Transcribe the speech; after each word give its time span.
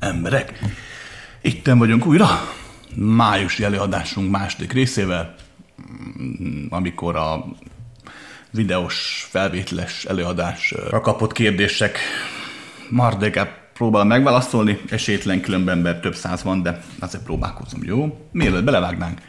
emberek! 0.00 0.58
Itten 1.40 1.78
vagyunk 1.78 2.06
újra, 2.06 2.26
májusi 2.94 3.64
előadásunk 3.64 4.30
második 4.30 4.72
részével, 4.72 5.34
amikor 6.68 7.16
a 7.16 7.44
videós, 8.50 9.26
felvételes 9.30 10.04
előadásra 10.04 11.00
kapott 11.00 11.32
kérdések 11.32 11.98
mardékát 12.90 13.58
próbál 13.72 14.04
megválaszolni, 14.04 14.80
esélytelen 14.88 15.40
különben 15.40 15.76
ember 15.76 16.00
több 16.00 16.14
száz 16.14 16.42
van, 16.42 16.62
de 16.62 16.80
azért 16.98 17.24
próbálkozom, 17.24 17.80
jó? 17.82 18.28
Mielőtt 18.32 18.64
belevágnánk, 18.64 19.20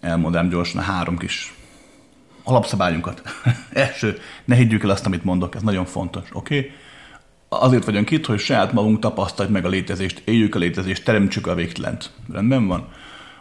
elmondám 0.00 0.48
gyorsan 0.48 0.80
a 0.80 0.84
három 0.84 1.18
kis 1.18 1.54
alapszabályunkat. 2.44 3.22
Első, 3.72 4.18
ne 4.44 4.54
higgyük 4.54 4.82
el 4.82 4.90
azt, 4.90 5.06
amit 5.06 5.24
mondok, 5.24 5.54
ez 5.54 5.62
nagyon 5.62 5.84
fontos, 5.84 6.28
oké? 6.32 6.58
Okay? 6.58 6.70
Azért 7.52 7.84
vagyunk 7.84 8.10
itt, 8.10 8.26
hogy 8.26 8.38
saját 8.38 8.72
magunk 8.72 8.98
tapasztaljuk 8.98 9.54
meg 9.54 9.64
a 9.64 9.68
létezést, 9.68 10.22
éljük 10.24 10.54
a 10.54 10.58
létezést, 10.58 11.04
teremtsük 11.04 11.46
a 11.46 11.54
végtelent. 11.54 12.10
Rendben 12.32 12.66
van? 12.66 12.88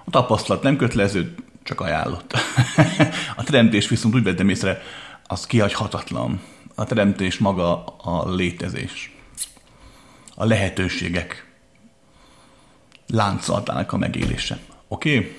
A 0.05 0.09
tapasztalat 0.09 0.63
nem 0.63 0.77
kötelező, 0.77 1.35
csak 1.63 1.81
ajánlott. 1.81 2.33
a 3.35 3.43
teremtés 3.43 3.89
viszont 3.89 4.15
úgy 4.15 4.23
vettem 4.23 4.49
észre, 4.49 4.81
az 5.27 5.45
kihagyhatatlan. 5.45 6.41
A 6.75 6.83
teremtés 6.83 7.37
maga 7.37 7.85
a 7.85 8.33
létezés. 8.33 9.15
A 10.35 10.45
lehetőségek 10.45 11.47
láncoltának 13.07 13.93
a 13.93 13.97
megélése. 13.97 14.57
Oké? 14.87 15.17
Okay? 15.17 15.37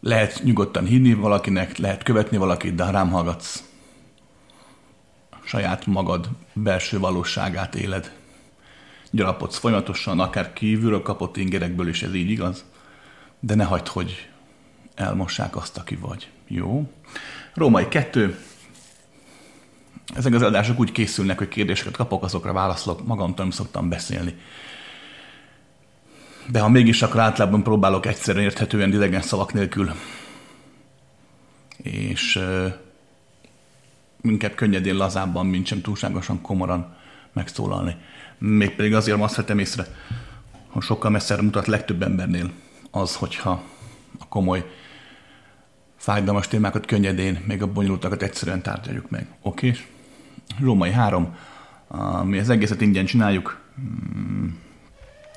Lehet 0.00 0.40
nyugodtan 0.42 0.86
hinni 0.86 1.14
valakinek, 1.14 1.76
lehet 1.76 2.02
követni 2.02 2.36
valakit, 2.36 2.74
de 2.74 2.84
ha 2.84 2.90
rám 2.90 3.10
hallgatsz, 3.10 3.69
saját 5.50 5.86
magad 5.86 6.28
belső 6.52 6.98
valóságát 6.98 7.74
éled. 7.74 8.12
Gyarapodsz 9.10 9.58
folyamatosan, 9.58 10.20
akár 10.20 10.52
kívülről 10.52 11.02
kapott 11.02 11.36
ingerekből 11.36 11.88
is 11.88 12.02
ez 12.02 12.14
így 12.14 12.30
igaz, 12.30 12.64
de 13.40 13.54
ne 13.54 13.64
hagyd, 13.64 13.88
hogy 13.88 14.28
elmossák 14.94 15.56
azt, 15.56 15.78
aki 15.78 15.96
vagy. 15.96 16.30
Jó? 16.48 16.90
Római 17.54 17.88
2. 17.88 18.38
Ezek 20.14 20.34
az 20.34 20.42
adások 20.42 20.80
úgy 20.80 20.92
készülnek, 20.92 21.38
hogy 21.38 21.48
kérdéseket 21.48 21.96
kapok, 21.96 22.22
azokra 22.22 22.52
válaszolok, 22.52 23.06
magamtól 23.06 23.44
nem 23.44 23.54
szoktam 23.54 23.88
beszélni. 23.88 24.34
De 26.46 26.60
ha 26.60 26.68
mégis, 26.68 27.02
akkor 27.02 27.20
általában 27.20 27.62
próbálok 27.62 28.06
egyszerűen 28.06 28.44
érthetően 28.44 28.92
idegen 28.92 29.22
szavak 29.22 29.52
nélkül. 29.52 29.94
És 31.82 32.40
inkább 34.22 34.54
könnyedén, 34.54 34.96
lazábban, 34.96 35.46
mint 35.46 35.66
sem 35.66 35.80
túlságosan 35.80 36.40
komoran 36.40 36.96
megszólalni. 37.32 37.96
Mégpedig 38.38 38.94
azért 38.94 39.20
azt 39.20 39.36
vettem 39.36 39.58
észre, 39.58 39.86
hogy 40.68 40.82
sokkal 40.82 41.10
messzere 41.10 41.42
mutat 41.42 41.66
legtöbb 41.66 42.02
embernél 42.02 42.50
az, 42.90 43.16
hogyha 43.16 43.62
a 44.18 44.28
komoly 44.28 44.70
fájdalmas 45.96 46.48
témákat 46.48 46.86
könnyedén, 46.86 47.44
még 47.46 47.62
a 47.62 47.72
bonyolultakat 47.72 48.22
egyszerűen 48.22 48.62
tárgyaljuk 48.62 49.10
meg. 49.10 49.26
Oké? 49.42 49.68
Okay? 49.68 49.80
Római 50.60 50.90
3. 50.90 51.36
Mi 52.24 52.38
az 52.38 52.50
egészet 52.50 52.80
ingyen 52.80 53.04
csináljuk. 53.04 53.60
Hmm, 53.74 54.58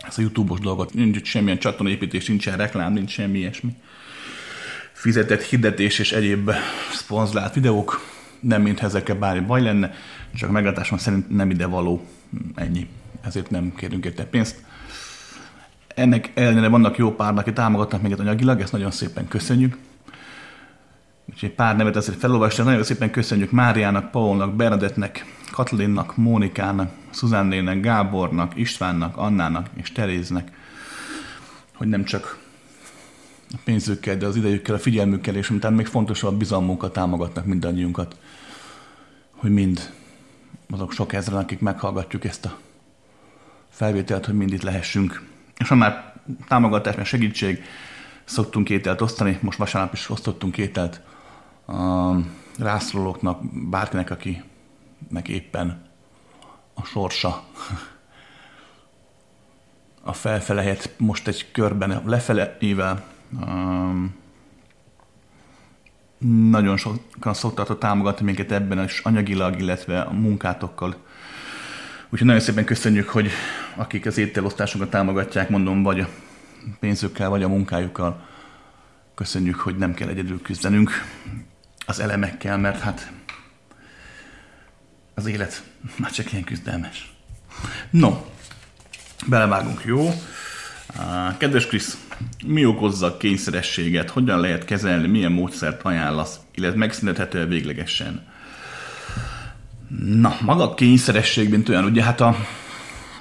ez 0.08 0.18
a 0.18 0.22
YouTube-os 0.22 0.60
dolgot. 0.60 0.94
Nincs 0.94 1.18
itt 1.18 1.26
semmilyen 1.26 1.58
csatornaépítés, 1.58 2.28
nincsen 2.28 2.58
reklám, 2.58 2.94
nincs 2.94 3.12
semmi 3.12 3.38
ilyesmi. 3.38 3.76
Fizetett 4.92 5.42
hirdetés 5.42 6.00
és 6.00 6.12
egyéb 6.12 6.52
szponzorált 6.92 7.54
videók. 7.54 8.02
Nem 8.44 8.62
mintha 8.62 8.86
ezekkel 8.86 9.16
bármi 9.16 9.46
baj 9.46 9.62
lenne, 9.62 9.92
csak 10.34 10.52
meglátásom 10.52 10.98
szerint 10.98 11.30
nem 11.30 11.50
ide 11.50 11.66
való. 11.66 12.06
Ennyi. 12.56 12.88
Ezért 13.22 13.50
nem 13.50 13.74
kérünk 13.76 14.06
érte 14.06 14.26
pénzt. 14.26 14.64
Ennek 15.88 16.32
ellenére 16.34 16.68
vannak 16.68 16.98
jó 16.98 17.16
pár, 17.16 17.38
akik 17.38 17.54
támogatnak 17.54 18.02
minket 18.02 18.20
anyagilag, 18.20 18.62
ezt 18.62 18.72
nagyon 18.72 18.92
szépen 18.92 19.28
köszönjük. 19.28 19.78
Úgyhogy 21.30 21.52
pár 21.52 21.76
nevet 21.76 21.96
azért 21.96 22.18
felolvastam. 22.18 22.66
Nagyon 22.66 22.84
szépen 22.84 23.12
köszönjük 23.12 23.52
Máriának, 23.52 24.12
Paulnak, 24.12 24.56
Bernadettnek, 24.56 25.26
Katlinnak, 25.52 26.18
Mónikának, 26.18 26.92
Szuzánnének, 27.10 27.80
Gábornak, 27.80 28.52
Istvánnak, 28.56 29.18
Annának 29.18 29.70
és 29.74 29.92
Teréznek, 29.92 30.52
hogy 31.74 31.88
nem 31.88 32.04
csak 32.04 32.38
a 33.52 33.58
pénzükkel, 33.64 34.18
de 34.18 34.26
az 34.26 34.36
idejükkel, 34.36 34.76
a 34.76 34.80
figyelmükkel, 34.80 35.36
és 35.36 35.50
utána 35.50 35.76
még 35.76 35.86
fontosabb 35.86 36.38
bizalmunkat 36.38 36.94
támogatnak 36.94 37.46
mindannyiunkat, 37.46 38.18
hogy 39.44 39.52
mind 39.52 39.94
azok 40.70 40.92
sok 40.92 41.14
ezeren, 41.14 41.40
akik 41.40 41.60
meghallgatjuk 41.60 42.26
ezt 42.26 42.46
a 42.46 42.58
felvételt, 43.70 44.26
hogy 44.26 44.36
mind 44.36 44.54
itt 44.54 44.62
lehessünk. 44.62 45.28
És 45.58 45.68
ha 45.68 45.76
már 45.76 46.22
támogatás, 46.48 46.96
meg 46.96 47.06
segítség, 47.06 47.64
szoktunk 48.24 48.70
ételt 48.70 49.02
osztani, 49.02 49.38
most 49.42 49.58
vasárnap 49.58 49.94
is 49.94 50.10
osztottunk 50.10 50.58
ételt 50.58 51.02
a 51.68 52.14
rászorulóknak, 52.58 53.70
bárkinek, 53.70 54.10
akinek 54.10 55.28
éppen 55.28 55.86
a 56.74 56.84
sorsa 56.84 57.44
a 60.02 60.14
felfele 60.14 60.62
helyett 60.62 60.90
most 60.98 61.28
egy 61.28 61.52
körben 61.52 62.02
lefeleével 62.06 63.04
um, 63.32 64.16
nagyon 66.50 66.78
sokan 66.78 67.34
szoktatok 67.34 67.80
támogatni 67.80 68.26
minket 68.26 68.52
ebben 68.52 68.84
is 68.84 69.00
anyagilag, 69.00 69.60
illetve 69.60 70.02
a 70.02 70.12
munkátokkal. 70.12 70.96
Úgyhogy 72.10 72.28
nagyon 72.28 72.42
szépen 72.42 72.66
köszönjük, 72.66 73.10
hogy 73.10 73.30
akik 73.76 74.06
az 74.06 74.18
ételosztásunkat 74.18 74.90
támogatják, 74.90 75.50
mondom, 75.50 75.84
vagy 75.84 76.00
a 76.00 76.08
pénzükkel, 76.80 77.30
vagy 77.30 77.44
a 77.44 77.48
munkájukkal. 77.48 78.28
Köszönjük, 79.16 79.56
hogy 79.56 79.78
nem 79.78 79.94
kell 79.94 80.08
egyedül 80.08 80.42
küzdenünk 80.42 80.92
az 81.86 82.00
elemekkel, 82.00 82.58
mert 82.58 82.80
hát 82.80 83.12
az 85.14 85.26
élet 85.26 85.64
már 85.98 86.12
csak 86.12 86.32
ilyen 86.32 86.44
küzdelmes. 86.44 87.14
No, 87.90 88.26
belevágunk, 89.28 89.82
jó? 89.86 90.10
Kedves 91.38 91.68
Krisz, 91.68 91.98
mi 92.46 92.66
okozza 92.66 93.06
a 93.06 93.18
kényszerességet, 93.18 94.10
hogyan 94.10 94.40
lehet 94.40 94.66
kezelni, 94.66 95.08
milyen 95.08 95.32
módszert 95.32 95.82
ajánlasz, 95.82 96.40
illetve 96.56 96.78
megszüntethető 96.78 97.46
véglegesen? 97.46 98.26
Na, 100.06 100.38
maga 100.42 100.64
a 100.64 100.74
kényszeresség, 100.74 101.50
mint 101.50 101.70
olyan, 101.70 101.84
ugye 101.84 102.04
hát 102.04 102.22
a, 102.22 102.36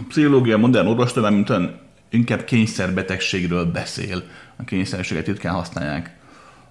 pszichológia, 0.09 0.57
modern 0.57 0.87
orvostudomány, 0.87 1.35
mint 1.35 1.51
olyan 1.51 1.81
inkább 2.11 2.45
kényszerbetegségről 2.45 3.65
beszél. 3.65 4.23
A 4.57 4.65
kényszerességet 4.65 5.27
ritkán 5.27 5.55
használják. 5.55 6.17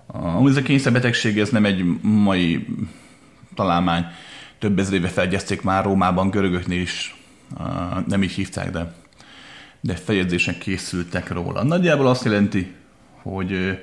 Amúgy 0.08 0.52
ez 0.52 0.58
a 0.58 0.62
kényszerbetegség, 0.62 1.40
ez 1.40 1.50
nem 1.50 1.66
egy 1.66 1.84
mai 2.02 2.68
találmány. 3.56 4.06
Több 4.60 4.80
ezer 4.80 4.94
éve 4.94 5.08
felgyezték 5.08 5.62
már 5.62 5.84
Rómában, 5.84 6.30
görögöknél 6.30 6.82
is. 6.82 7.16
Nem 8.08 8.24
így 8.24 8.32
hívták, 8.32 8.72
de, 8.72 8.94
de 9.82 9.96
feljegyzések 9.96 10.58
készültek 10.58 11.32
róla. 11.32 11.64
Nagyjából 11.64 12.08
azt 12.08 12.24
jelenti, 12.24 12.74
hogy 13.22 13.80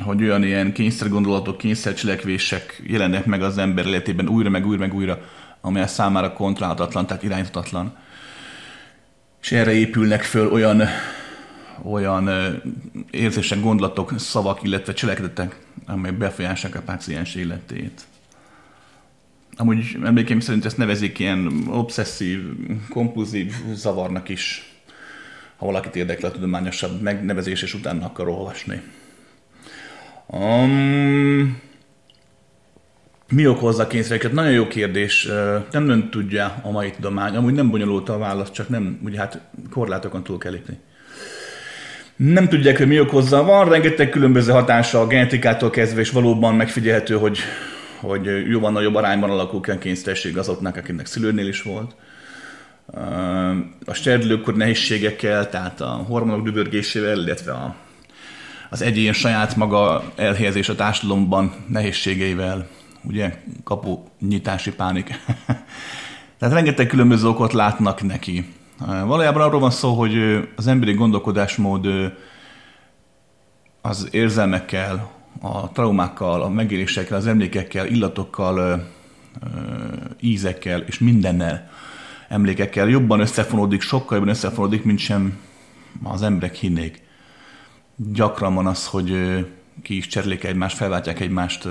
hogy 0.00 0.22
olyan 0.22 0.44
ilyen 0.44 0.72
kényszergondolatok, 0.72 1.58
kényszercselekvések 1.58 2.82
jelennek 2.86 3.24
meg 3.24 3.42
az 3.42 3.58
ember 3.58 3.86
életében 3.86 4.28
újra, 4.28 4.50
meg 4.50 4.66
újra, 4.66 4.80
meg 4.80 4.94
újra, 4.94 5.28
amely 5.60 5.86
számára 5.86 6.32
kontrollhatatlan, 6.32 7.06
tehát 7.06 7.22
irányíthatatlan 7.22 7.96
és 9.42 9.52
erre 9.52 9.72
épülnek 9.72 10.22
föl 10.22 10.52
olyan, 10.52 10.82
olyan 11.82 12.30
érzések, 13.10 13.60
gondolatok, 13.60 14.12
szavak, 14.18 14.62
illetve 14.62 14.92
cselekedetek, 14.92 15.60
amelyek 15.86 16.18
befolyásolják 16.18 16.80
a 16.80 16.82
páciens 16.82 17.34
életét. 17.34 18.02
Amúgy 19.56 19.98
emlékeim 20.04 20.40
szerint 20.40 20.64
ezt 20.64 20.76
nevezik 20.76 21.18
ilyen 21.18 21.66
obszesszív, 21.68 22.40
kompulzív 22.88 23.54
zavarnak 23.72 24.28
is, 24.28 24.72
ha 25.56 25.66
valakit 25.66 25.96
érdekli 25.96 26.28
a 26.28 26.30
tudományosabb 26.30 27.00
megnevezés, 27.00 27.62
és 27.62 27.74
utána 27.74 28.04
akar 28.04 28.28
olvasni. 28.28 28.80
Um, 30.26 31.60
mi 33.30 33.46
okozza 33.46 33.82
a 33.82 33.86
kényszereket? 33.86 34.32
Nagyon 34.32 34.52
jó 34.52 34.66
kérdés. 34.66 35.28
Nem 35.70 35.88
ön 35.88 36.10
tudja 36.10 36.60
a 36.62 36.70
mai 36.70 36.90
tudomány. 36.90 37.36
Amúgy 37.36 37.54
nem 37.54 37.70
bonyolult 37.70 38.08
a 38.08 38.18
válasz, 38.18 38.50
csak 38.50 38.68
nem, 38.68 39.00
ugye 39.04 39.18
hát 39.18 39.40
korlátokon 39.70 40.22
túl 40.22 40.38
kell 40.38 40.52
lépni. 40.52 40.78
Nem 42.16 42.48
tudják, 42.48 42.76
hogy 42.76 42.86
mi 42.86 43.00
okozza. 43.00 43.42
Van 43.42 43.68
rengeteg 43.68 44.08
különböző 44.08 44.52
hatása 44.52 45.00
a 45.00 45.06
genetikától 45.06 45.70
kezdve, 45.70 46.00
és 46.00 46.10
valóban 46.10 46.54
megfigyelhető, 46.54 47.14
hogy, 47.16 47.38
hogy 48.00 48.48
jóval 48.48 48.70
nagyobb 48.70 48.94
arányban 48.94 49.30
alakul 49.30 49.60
ki 49.60 49.70
a 49.70 49.78
kényszeresség 49.78 50.38
azoknak, 50.38 50.76
akiknek 50.76 51.06
szülőnél 51.06 51.48
is 51.48 51.62
volt. 51.62 51.94
A 53.84 53.94
sterdülőkor 53.94 54.56
nehézségekkel, 54.56 55.48
tehát 55.48 55.80
a 55.80 55.88
hormonok 55.88 56.44
dübörgésével, 56.44 57.18
illetve 57.18 57.52
a, 57.52 57.74
az 58.70 58.82
egyén 58.82 59.12
saját 59.12 59.56
maga 59.56 60.12
elhelyezés 60.16 60.68
a 60.68 60.74
társadalomban 60.74 61.54
nehézségeivel 61.68 62.68
ugye 63.02 63.42
kapu 63.64 63.98
nyitási 64.18 64.72
pánik 64.72 65.14
Tehát 66.38 66.54
rengeteg 66.54 66.86
különböző 66.86 67.28
okot 67.28 67.52
látnak 67.52 68.02
neki. 68.02 68.54
Valójában 69.06 69.42
arról 69.42 69.60
van 69.60 69.70
szó, 69.70 69.94
hogy 69.94 70.14
az 70.56 70.66
emberi 70.66 70.92
gondolkodásmód 70.92 71.86
az 73.80 74.08
érzelmekkel, 74.10 75.10
a 75.40 75.70
traumákkal, 75.70 76.42
a 76.42 76.48
megélésekkel, 76.48 77.16
az 77.16 77.26
emlékekkel, 77.26 77.86
illatokkal, 77.86 78.86
ízekkel 80.20 80.80
és 80.80 80.98
mindennel, 80.98 81.70
emlékekkel 82.28 82.88
jobban 82.88 83.20
összefonódik, 83.20 83.80
sokkal 83.80 84.16
jobban 84.16 84.32
összefonódik, 84.32 84.84
mint 84.84 84.98
sem 84.98 85.38
az 86.02 86.22
emberek 86.22 86.54
hinnék. 86.54 87.02
Gyakran 87.96 88.54
van 88.54 88.66
az, 88.66 88.86
hogy 88.86 89.36
ki 89.82 89.96
is 89.96 90.06
cserélik 90.06 90.44
egymást, 90.44 90.76
felváltják 90.76 91.20
egymást. 91.20 91.68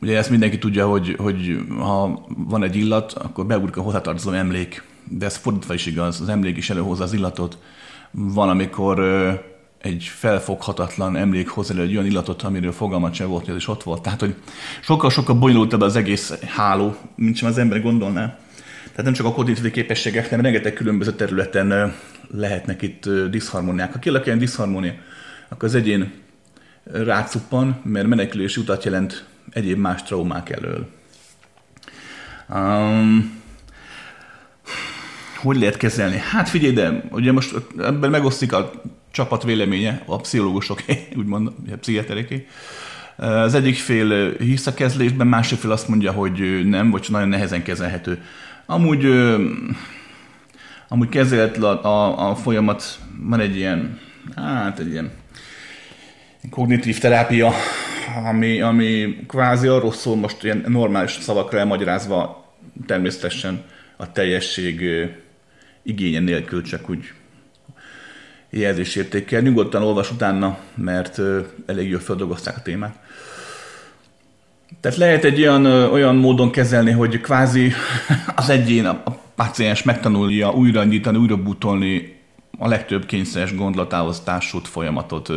Ugye 0.00 0.16
ezt 0.16 0.30
mindenki 0.30 0.58
tudja, 0.58 0.88
hogy, 0.88 1.14
hogy 1.18 1.58
ha 1.78 2.26
van 2.36 2.62
egy 2.62 2.76
illat, 2.76 3.12
akkor 3.12 3.46
beugrik 3.46 3.76
a 3.76 3.82
hozzátartozó 3.82 4.30
emlék, 4.30 4.84
de 5.04 5.26
ez 5.26 5.36
fordítva 5.36 5.74
is 5.74 5.86
igaz, 5.86 6.20
az 6.20 6.28
emlék 6.28 6.56
is 6.56 6.70
előhozza 6.70 7.02
az 7.02 7.12
illatot. 7.12 7.58
Van, 8.10 8.48
amikor 8.48 8.98
egy 9.78 10.04
felfoghatatlan 10.04 11.16
emlék 11.16 11.48
hozzá 11.48 11.74
egy 11.74 11.92
olyan 11.92 12.06
illatot, 12.06 12.42
amiről 12.42 12.72
fogalmat 12.72 13.14
sem 13.14 13.28
volt, 13.28 13.44
hogy 13.44 13.54
ez 13.54 13.60
is 13.60 13.68
ott 13.68 13.82
volt. 13.82 14.02
Tehát, 14.02 14.20
hogy 14.20 14.34
sokkal-sokkal 14.80 15.34
bonyolultabb 15.34 15.80
az 15.80 15.96
egész 15.96 16.38
háló, 16.46 16.96
mint 17.14 17.36
sem 17.36 17.48
az 17.48 17.58
ember 17.58 17.82
gondolná. 17.82 18.38
Tehát 18.82 19.04
nem 19.04 19.12
csak 19.12 19.26
a 19.26 19.32
kognitív 19.32 19.70
képességek, 19.70 20.28
hanem 20.28 20.44
rengeteg 20.44 20.72
különböző 20.72 21.12
területen 21.12 21.94
lehetnek 22.30 22.82
itt 22.82 23.08
diszharmóniák. 23.30 23.92
Ha 23.92 23.98
kialakul 23.98 24.26
ilyen 24.26 24.38
diszharmónia, 24.38 24.92
akkor 25.48 25.68
az 25.68 25.74
egyén 25.74 26.12
rácuppan, 26.84 27.80
mert 27.84 28.06
menekülési 28.06 28.60
utat 28.60 28.84
jelent 28.84 29.24
egyéb 29.50 29.78
más 29.78 30.02
traumák 30.02 30.50
elől. 30.50 30.88
Um, 32.48 33.40
hogy 35.36 35.58
lehet 35.58 35.76
kezelni? 35.76 36.16
Hát 36.16 36.48
figyelj, 36.48 36.72
de 36.72 37.04
ugye 37.10 37.32
most 37.32 37.54
ebben 37.78 38.10
megosztik 38.10 38.52
a 38.52 38.70
csapat 39.10 39.42
véleménye, 39.42 40.02
a 40.06 40.16
pszichológusoké, 40.16 41.08
úgymond, 41.18 41.46
a 41.72 41.76
pszichiatereké. 41.76 42.46
Az 43.16 43.54
egyik 43.54 43.76
fél 43.76 44.32
hisz 44.38 44.66
a 44.66 44.74
kezelésben, 44.74 45.26
másik 45.26 45.58
fél 45.58 45.70
azt 45.70 45.88
mondja, 45.88 46.12
hogy 46.12 46.68
nem, 46.68 46.90
vagy 46.90 47.06
nagyon 47.08 47.28
nehezen 47.28 47.62
kezelhető. 47.62 48.22
Amúgy, 48.66 49.06
amúgy 50.88 51.08
kezelt 51.08 51.56
a, 51.56 51.84
a, 51.84 52.30
a 52.30 52.34
folyamat, 52.34 52.98
van 53.20 53.40
egy 53.40 53.56
ilyen, 53.56 53.98
hát 54.36 54.78
egy 54.78 54.90
ilyen 54.90 55.10
kognitív 56.50 56.98
terápia, 56.98 57.52
ami, 58.24 58.60
ami 58.60 59.16
kvázi 59.26 59.66
arról 59.66 59.92
szól 59.92 60.16
most 60.16 60.44
ilyen 60.44 60.64
normális 60.68 61.12
szavakra 61.20 61.58
elmagyarázva 61.58 62.46
természetesen 62.86 63.64
a 63.96 64.12
teljesség 64.12 64.84
igénye 65.82 66.20
nélkül, 66.20 66.62
csak 66.62 66.90
úgy 66.90 67.12
jelzésértékkel. 68.50 69.40
Nyugodtan 69.40 69.82
olvas 69.82 70.10
utána, 70.10 70.58
mert 70.74 71.20
elég 71.66 71.88
jól 71.88 72.00
feldolgozták 72.00 72.56
a 72.56 72.62
témát. 72.62 72.98
Tehát 74.80 74.98
lehet 74.98 75.24
egy 75.24 75.40
olyan, 75.40 75.66
olyan 75.66 76.16
módon 76.16 76.50
kezelni, 76.50 76.90
hogy 76.90 77.20
kvázi 77.20 77.72
az 78.36 78.48
egyén, 78.48 78.86
a, 78.86 79.00
a 79.04 79.10
páciens 79.34 79.82
megtanulja 79.82 80.50
újra 80.50 80.84
nyitani, 80.84 81.18
újra 81.18 81.36
butolni 81.36 82.16
a 82.58 82.68
legtöbb 82.68 83.06
kényszeres 83.06 83.54
gondolatához 83.54 84.20
társult 84.20 84.68
folyamatot. 84.68 85.32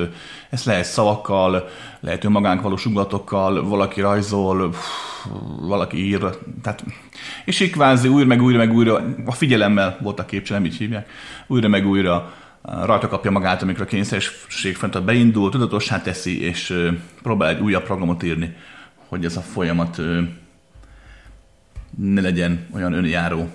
Ez 0.49 0.63
lehet 0.63 0.85
szavakkal, 0.85 1.69
lehet 1.99 2.23
önmagánk 2.23 2.61
való 2.61 2.75
suglatokkal, 2.75 3.67
valaki 3.67 4.01
rajzol, 4.01 4.73
valaki 5.59 6.05
ír, 6.05 6.19
tehát, 6.61 6.83
és 7.45 7.59
így 7.59 7.69
kvázi 7.69 8.07
újra 8.07 8.27
meg 8.27 8.41
újra 8.41 8.57
meg 8.57 8.73
újra, 8.73 9.03
a 9.25 9.31
figyelemmel 9.31 9.97
volt 10.01 10.19
a 10.19 10.25
kép, 10.25 10.49
nem 10.49 10.65
így 10.65 10.77
hívják, 10.77 11.09
újra 11.47 11.67
meg 11.67 11.87
újra 11.87 12.33
rajta 12.61 13.07
kapja 13.07 13.31
magát, 13.31 13.61
amikor 13.61 13.81
a 13.81 13.85
kényszerség 13.85 14.75
fent 14.75 15.03
beindul, 15.03 15.51
tudatossá 15.51 16.01
teszi, 16.01 16.41
és 16.41 16.91
próbál 17.21 17.49
egy 17.49 17.59
újabb 17.59 17.83
programot 17.83 18.23
írni, 18.23 18.55
hogy 18.95 19.25
ez 19.25 19.37
a 19.37 19.41
folyamat 19.41 20.01
ne 21.97 22.21
legyen 22.21 22.67
olyan 22.73 22.93
önjáró 22.93 23.49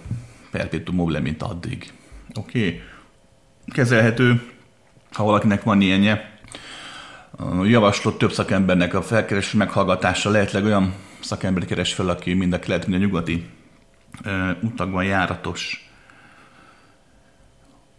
perpetuum 0.51 0.97
mobile, 0.97 1.21
mint 1.21 1.43
addig. 1.43 1.93
Oké? 2.35 2.67
Okay. 2.67 2.83
Kezelhető, 3.67 4.43
ha 5.13 5.25
valakinek 5.25 5.63
van 5.63 5.81
ilyenje. 5.81 6.39
Javaslott 7.63 8.19
több 8.19 8.33
szakembernek 8.33 8.95
a 8.95 9.03
felkeres 9.03 9.53
meghallgatása 9.53 10.31
lehetleg 10.31 10.65
olyan 10.65 10.95
szakember 11.21 11.65
keres 11.65 11.95
fel, 11.95 12.09
aki 12.09 12.33
mind 12.33 12.53
a 12.53 12.59
kelet, 12.59 12.87
mind 12.87 13.03
a 13.03 13.05
nyugati 13.05 13.47
utakban 14.63 15.05
járatos, 15.05 15.86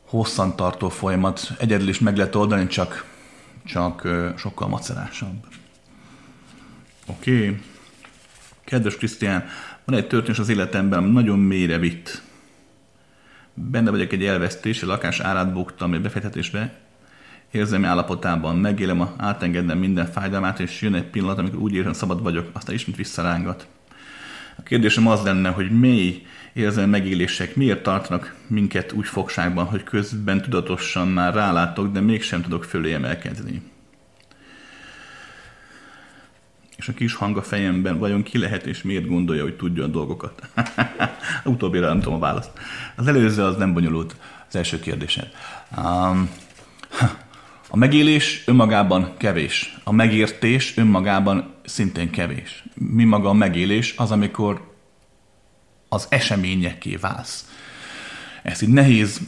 hosszantartó 0.08 0.90
folyamat. 0.90 1.52
Egyedül 1.60 1.88
is 1.88 2.00
meg 2.00 2.18
lehet 2.18 2.36
oldani, 2.36 2.68
csak, 2.68 3.06
csak 3.66 4.08
sokkal 4.38 4.68
macerásabb. 4.68 5.46
Oké. 7.06 7.38
Okay. 7.38 7.62
Kedves 8.64 8.96
Krisztián, 8.96 9.46
van 9.86 9.96
egy 9.96 10.08
történés 10.08 10.40
az 10.40 10.50
életemben, 10.50 11.04
nagyon 11.04 11.40
mélyre 11.40 11.78
vitt. 11.78 12.22
Benne 13.54 13.92
vagyok 13.92 14.12
egy 14.12 14.26
elvesztés, 14.26 14.84
a 14.84 14.86
lakás 14.86 15.20
árát 15.20 15.54
buktam 15.54 15.94
egy 15.94 16.02
befektetésbe, 16.02 16.74
érzelmi 17.52 17.86
állapotában 17.86 18.56
megélem, 18.56 19.02
a, 19.02 19.14
átengednem 19.18 19.78
minden 19.78 20.06
fájdalmát, 20.06 20.60
és 20.60 20.82
jön 20.82 20.96
egy 20.96 21.06
pillanat, 21.06 21.38
amikor 21.38 21.60
úgy 21.60 21.74
érzem, 21.74 21.94
szabad 21.94 22.22
vagyok, 22.22 22.50
aztán 22.54 22.76
ismét 22.76 22.96
visszarángat. 22.96 23.68
A 24.58 24.64
kérdésem 24.64 25.08
az 25.08 25.24
lenne, 25.24 25.50
hogy 25.50 25.80
mély 25.80 26.26
érzelmi 26.58 26.92
megélések 26.92 27.56
miért 27.56 27.84
tartanak 27.84 28.36
minket 28.48 28.92
úgy 28.92 29.06
fogságban, 29.06 29.66
hogy 29.66 29.84
közben 29.84 30.42
tudatosan 30.42 31.08
már 31.08 31.34
rálátok, 31.34 31.92
de 31.92 32.00
mégsem 32.00 32.42
tudok 32.42 32.64
fölé 32.64 32.94
emelkedni. 32.94 33.62
És 36.78 36.88
a 36.88 36.94
kis 36.94 37.14
hang 37.14 37.38
a 37.38 37.42
fejemben 37.42 37.98
vajon 37.98 38.24
ki 38.24 38.38
lehet 38.38 38.66
és 38.66 38.82
miért 38.82 39.08
gondolja, 39.08 39.44
hogy 39.44 39.56
tudja 39.56 39.84
a 39.84 39.88
dolgokat? 39.88 40.50
Utóbbira 41.44 41.88
nem 41.88 42.00
tudom 42.00 42.14
a 42.14 42.20
választ. 42.20 42.52
Az 42.96 43.08
előző 43.08 43.44
az 43.44 43.56
nem 43.56 43.74
bonyolult, 43.74 44.16
az 44.48 44.56
első 44.56 44.80
kérdésed. 44.80 45.32
Um, 45.78 46.30
a 47.70 47.78
megélés 47.78 48.44
önmagában 48.46 49.14
kevés. 49.18 49.78
A 49.84 49.92
megértés 49.92 50.78
önmagában 50.78 51.54
szintén 51.66 52.10
kevés. 52.10 52.64
Mi 52.74 53.04
maga 53.04 53.30
a 53.30 53.34
megélés? 53.34 53.94
Az, 53.98 54.12
amikor 54.12 54.67
az 55.90 56.08
eseményeké 56.10 56.96
válsz. 56.96 57.46
Ezt 58.44 58.62
így 58.62 58.70
nehéz 58.70 59.20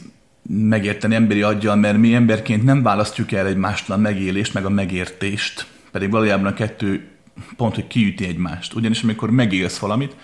megérteni 0.42 1.14
emberi 1.14 1.42
aggyal, 1.42 1.76
mert 1.76 1.98
mi 1.98 2.14
emberként 2.14 2.64
nem 2.64 2.82
választjuk 2.82 3.32
el 3.32 3.46
egymástól 3.46 3.96
a 3.96 3.98
megélést, 3.98 4.54
meg 4.54 4.64
a 4.64 4.70
megértést, 4.70 5.66
pedig 5.90 6.10
valójában 6.10 6.46
a 6.46 6.54
kettő 6.54 7.08
pont, 7.56 7.74
hogy 7.74 7.86
kiüti 7.86 8.26
egymást. 8.26 8.74
Ugyanis 8.74 9.02
amikor 9.02 9.30
megélsz 9.30 9.78
valamit, 9.78 10.16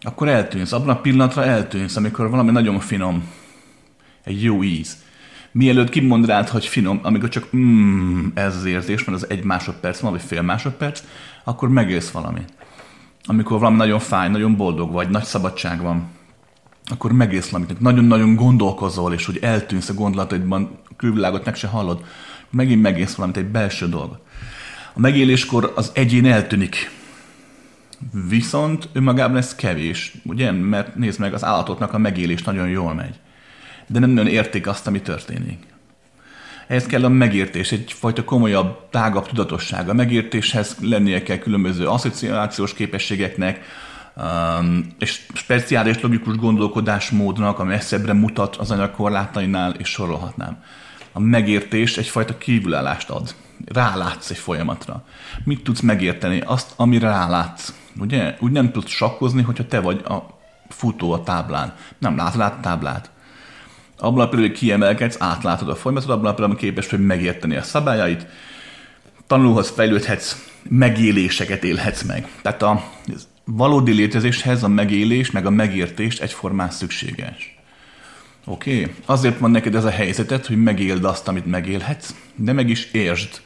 akkor 0.00 0.28
eltűnsz. 0.28 0.72
Abban 0.72 0.88
a 0.88 1.00
pillanatra 1.00 1.44
eltűnsz, 1.44 1.96
amikor 1.96 2.30
valami 2.30 2.50
nagyon 2.50 2.80
finom, 2.80 3.28
egy 4.24 4.42
jó 4.42 4.62
íz. 4.62 4.96
Mielőtt 5.52 5.88
kimond 5.88 6.26
rád, 6.26 6.48
hogy 6.48 6.66
finom, 6.66 7.00
amikor 7.02 7.28
csak 7.28 7.56
mm, 7.56 8.26
ez 8.34 8.56
az 8.56 8.64
érzés, 8.64 9.04
mert 9.04 9.22
az 9.22 9.30
egy 9.30 9.44
másodperc 9.44 10.00
vagy 10.00 10.22
fél 10.22 10.42
másodperc, 10.42 11.02
akkor 11.44 11.68
megélsz 11.68 12.10
valamit. 12.10 12.52
Amikor 13.26 13.58
valami 13.58 13.76
nagyon 13.76 13.98
fáj, 13.98 14.28
nagyon 14.28 14.56
boldog 14.56 14.92
vagy, 14.92 15.08
nagy 15.08 15.24
szabadság 15.24 15.82
van, 15.82 16.08
akkor 16.90 17.12
megélsz 17.12 17.48
valamit, 17.48 17.80
nagyon-nagyon 17.80 18.34
gondolkozol, 18.34 19.12
és 19.12 19.26
hogy 19.26 19.38
eltűnsz 19.42 19.88
a 19.88 19.94
gondolataidban, 19.94 20.80
a 20.90 20.96
külvilágot 20.96 21.44
meg 21.44 21.54
se 21.54 21.66
hallod, 21.66 22.04
megint 22.50 22.82
megélsz 22.82 23.14
valamit, 23.14 23.36
egy 23.36 23.46
belső 23.46 23.88
dolgot. 23.88 24.20
A 24.94 25.00
megéléskor 25.00 25.72
az 25.76 25.90
egyén 25.94 26.26
eltűnik. 26.26 26.90
Viszont 28.28 28.88
önmagában 28.92 29.36
ez 29.36 29.54
kevés, 29.54 30.14
ugye? 30.24 30.52
Mert 30.52 30.96
nézd 30.96 31.20
meg, 31.20 31.34
az 31.34 31.44
állatoknak 31.44 31.92
a 31.94 31.98
megélés 31.98 32.42
nagyon 32.42 32.68
jól 32.68 32.94
megy. 32.94 33.14
De 33.86 33.98
nem 33.98 34.10
nagyon 34.10 34.32
értik 34.32 34.66
azt, 34.66 34.86
ami 34.86 35.00
történik. 35.00 35.58
Ehhez 36.66 36.86
kell 36.86 37.04
a 37.04 37.08
megértés, 37.08 37.72
egyfajta 37.72 38.24
komolyabb, 38.24 38.88
tágabb 38.90 39.26
tudatosság. 39.26 39.88
A 39.88 39.94
megértéshez 39.94 40.76
lennie 40.80 41.22
kell 41.22 41.38
különböző 41.38 41.86
asszociációs 41.86 42.74
képességeknek, 42.74 43.60
um, 44.16 44.86
és 44.98 45.26
speciális 45.34 46.00
logikus 46.00 46.36
gondolkodásmódnak, 46.36 47.58
ami 47.58 47.70
messzebbre 47.70 48.12
mutat 48.12 48.56
az 48.56 48.70
anyag 48.70 48.90
korlátainál, 48.90 49.74
és 49.78 49.88
sorolhatnám. 49.88 50.62
A 51.12 51.20
megértés 51.20 51.96
egyfajta 51.96 52.38
kívülállást 52.38 53.10
ad 53.10 53.34
rálátsz 53.64 54.30
egy 54.30 54.38
folyamatra. 54.38 55.04
Mit 55.44 55.62
tudsz 55.62 55.80
megérteni? 55.80 56.40
Azt, 56.40 56.72
amire 56.76 57.08
rálátsz. 57.08 57.74
Ugye? 57.98 58.36
Úgy 58.40 58.52
nem 58.52 58.72
tudsz 58.72 58.90
sakkozni, 58.90 59.42
hogyha 59.42 59.66
te 59.66 59.80
vagy 59.80 60.00
a 60.04 60.26
futó 60.68 61.12
a 61.12 61.22
táblán. 61.22 61.74
Nem 61.98 62.16
látod 62.16 62.40
át 62.40 62.56
a 62.56 62.60
táblát. 62.60 63.10
Abban 63.98 64.20
a 64.20 64.28
pillanatban, 64.28 64.58
kiemelkedsz, 64.58 65.16
átlátod 65.18 65.68
a 65.68 65.74
folyamatot, 65.74 66.10
abban 66.10 66.30
a 66.30 66.34
pillanatban 66.34 66.64
képes 66.64 66.90
hogy 66.90 67.06
megérteni 67.06 67.56
a 67.56 67.62
szabályait, 67.62 68.26
tanulhatsz, 69.26 69.70
fejlődhetsz, 69.70 70.36
megéléseket 70.68 71.64
élhetsz 71.64 72.02
meg. 72.02 72.28
Tehát 72.42 72.62
a 72.62 72.82
valódi 73.44 73.92
létezéshez 73.92 74.62
a 74.62 74.68
megélés 74.68 75.30
meg 75.30 75.46
a 75.46 75.50
megértés 75.50 76.18
egyformán 76.18 76.70
szükséges. 76.70 77.58
Oké? 78.44 78.80
Okay? 78.80 78.94
Azért 79.04 79.38
van 79.38 79.50
neked 79.50 79.74
ez 79.74 79.84
a 79.84 79.90
helyzetet, 79.90 80.46
hogy 80.46 80.62
megéld 80.62 81.04
azt, 81.04 81.28
amit 81.28 81.46
megélhetsz, 81.46 82.14
de 82.34 82.52
meg 82.52 82.68
is 82.68 82.90
értsd 82.92 83.40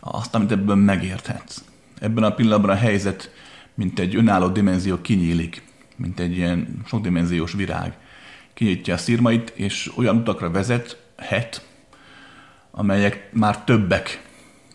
azt, 0.00 0.34
amit 0.34 0.50
ebből 0.50 0.74
megérthetsz. 0.74 1.62
Ebben 2.00 2.24
a 2.24 2.34
pillanatban 2.34 2.70
a 2.70 2.78
helyzet, 2.78 3.30
mint 3.74 3.98
egy 3.98 4.16
önálló 4.16 4.48
dimenzió 4.48 5.00
kinyílik, 5.00 5.62
mint 5.96 6.20
egy 6.20 6.36
ilyen 6.36 6.82
sokdimenziós 6.86 7.52
virág. 7.52 7.94
Kinyitja 8.54 8.94
a 8.94 8.98
szírmait, 8.98 9.52
és 9.54 9.90
olyan 9.96 10.16
utakra 10.16 10.50
vezethet, 10.50 11.66
amelyek 12.70 13.28
már 13.32 13.64
többek 13.64 14.22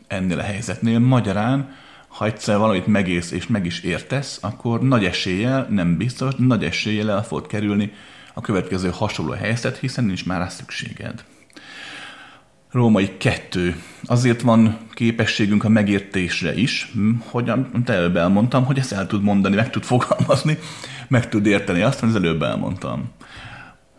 ennél 0.07 0.39
a 0.39 0.43
helyzetnél. 0.43 0.99
Magyarán, 0.99 1.75
ha 2.07 2.25
egyszer 2.25 2.57
valamit 2.57 2.87
megész 2.87 3.31
és 3.31 3.47
meg 3.47 3.65
is 3.65 3.79
értesz, 3.79 4.37
akkor 4.41 4.81
nagy 4.81 5.05
eséllyel, 5.05 5.67
nem 5.69 5.97
biztos, 5.97 6.33
nagy 6.37 6.63
eséllyel 6.63 7.11
el 7.11 7.23
fogod 7.23 7.47
kerülni 7.47 7.91
a 8.33 8.41
következő 8.41 8.89
hasonló 8.93 9.31
helyzet, 9.31 9.77
hiszen 9.77 10.03
nincs 10.03 10.25
már 10.25 10.39
rá 10.39 10.47
szükséged. 10.47 11.23
Római 12.71 13.17
kettő. 13.17 13.81
Azért 14.03 14.41
van 14.41 14.77
képességünk 14.93 15.63
a 15.63 15.69
megértésre 15.69 16.55
is, 16.55 16.91
hogy 17.19 17.49
amit 17.49 17.89
előbb 17.89 18.15
elmondtam, 18.15 18.65
hogy 18.65 18.77
ezt 18.77 18.91
el 18.91 19.07
tud 19.07 19.23
mondani, 19.23 19.55
meg 19.55 19.69
tud 19.69 19.83
fogalmazni, 19.83 20.57
meg 21.07 21.29
tud 21.29 21.45
érteni 21.45 21.81
azt, 21.81 22.03
amit 22.03 22.15
előbb 22.15 22.41
elmondtam. 22.41 23.11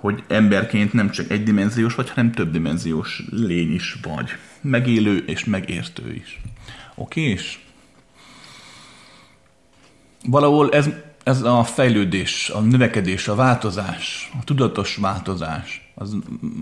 Hogy 0.06 0.24
emberként 0.28 0.92
nem 0.92 1.10
csak 1.10 1.30
egydimenziós 1.30 1.94
vagy, 1.94 2.10
hanem 2.10 2.32
többdimenziós 2.32 3.22
lény 3.30 3.74
is 3.74 3.96
vagy. 4.02 4.30
Megélő 4.60 5.24
és 5.26 5.44
megértő 5.44 6.14
is. 6.14 6.40
Oké? 6.94 7.20
És 7.20 7.58
valahol 10.26 10.70
ez 10.72 10.88
ez 11.24 11.42
a 11.42 11.64
fejlődés, 11.64 12.50
a 12.50 12.60
növekedés, 12.60 13.28
a 13.28 13.34
változás, 13.34 14.30
a 14.40 14.44
tudatos 14.44 14.96
változás, 14.96 15.90
az 15.94 16.16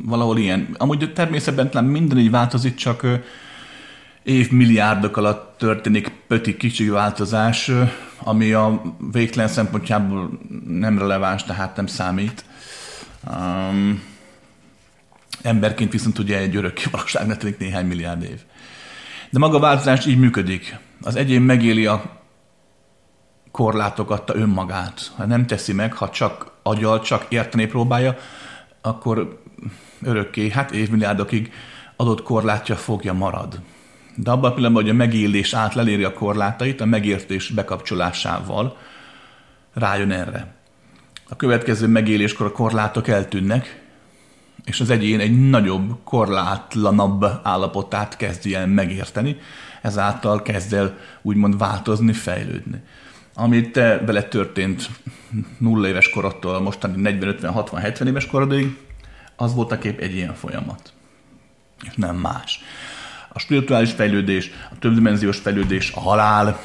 valahol 0.04 0.38
ilyen. 0.38 0.74
Amúgy 0.78 1.12
természetben 1.12 1.84
minden 1.84 2.18
így 2.18 2.30
változik, 2.30 2.74
csak 2.74 3.06
évmilliárdok 4.22 5.16
alatt 5.16 5.58
történik 5.58 6.12
pöti 6.26 6.56
kicsi 6.56 6.88
változás, 6.88 7.70
ami 8.18 8.52
a 8.52 8.82
végtelen 9.12 9.48
szempontjából 9.48 10.38
nem 10.66 10.98
releváns, 10.98 11.44
tehát 11.44 11.76
nem 11.76 11.86
számít. 11.86 12.44
Um, 13.30 14.02
emberként 15.42 15.92
viszont 15.92 16.18
ugye 16.18 16.38
egy 16.38 16.56
örökké 16.56 16.84
valóságnak 16.90 17.36
telik 17.36 17.58
néhány 17.58 17.86
milliárd 17.86 18.22
év. 18.22 18.40
De 19.30 19.38
maga 19.38 19.56
a 19.56 19.60
változás 19.60 20.06
így 20.06 20.18
működik. 20.18 20.78
Az 21.02 21.16
egyén 21.16 21.42
megéli 21.42 21.86
a 21.86 22.22
korlátok 23.50 24.10
adta 24.10 24.34
önmagát. 24.34 25.12
Ha 25.16 25.26
nem 25.26 25.46
teszi 25.46 25.72
meg, 25.72 25.92
ha 25.92 26.10
csak 26.10 26.52
agyal, 26.62 27.00
csak 27.00 27.26
érteni 27.28 27.66
próbálja, 27.66 28.16
akkor 28.80 29.42
örökké, 30.02 30.50
hát 30.50 30.70
évmilliárdokig 30.70 31.52
adott 31.96 32.22
korlátja 32.22 32.76
fogja 32.76 33.12
marad. 33.12 33.60
De 34.16 34.30
abban 34.30 34.50
a 34.50 34.54
pillanatban, 34.54 34.82
hogy 34.82 34.92
a 34.92 34.96
megélés 34.96 35.54
át 35.54 35.74
leléri 35.74 36.04
a 36.04 36.12
korlátait, 36.12 36.80
a 36.80 36.84
megértés 36.84 37.48
bekapcsolásával 37.48 38.76
rájön 39.74 40.10
erre. 40.10 40.54
A 41.28 41.36
következő 41.36 41.86
megéléskor 41.86 42.46
a 42.46 42.52
korlátok 42.52 43.08
eltűnnek, 43.08 43.82
és 44.64 44.80
az 44.80 44.90
egyén 44.90 45.20
egy 45.20 45.48
nagyobb, 45.48 45.98
korlátlanabb 46.04 47.24
állapotát 47.42 48.16
kezdi 48.16 48.54
el 48.54 48.66
megérteni, 48.66 49.36
ezáltal 49.82 50.42
kezd 50.42 50.72
el 50.72 50.98
úgymond 51.22 51.58
változni, 51.58 52.12
fejlődni 52.12 52.82
amit 53.34 53.72
te 53.72 54.02
vele 54.06 54.22
történt 54.22 54.88
nulla 55.58 55.88
éves 55.88 56.08
korodtól 56.08 56.60
mostani 56.60 57.00
40, 57.00 57.28
50, 57.28 57.52
60, 57.52 57.80
70 57.80 58.08
éves 58.08 58.26
korodig, 58.26 58.76
az 59.36 59.54
volt 59.54 59.72
a 59.72 59.78
kép 59.78 60.00
egy 60.00 60.14
ilyen 60.14 60.34
folyamat. 60.34 60.92
És 61.82 61.94
nem 61.94 62.16
más. 62.16 62.60
A 63.28 63.38
spirituális 63.38 63.92
fejlődés, 63.92 64.50
a 64.70 64.78
többdimenziós 64.78 65.38
fejlődés, 65.38 65.92
a 65.94 66.00
halál, 66.00 66.60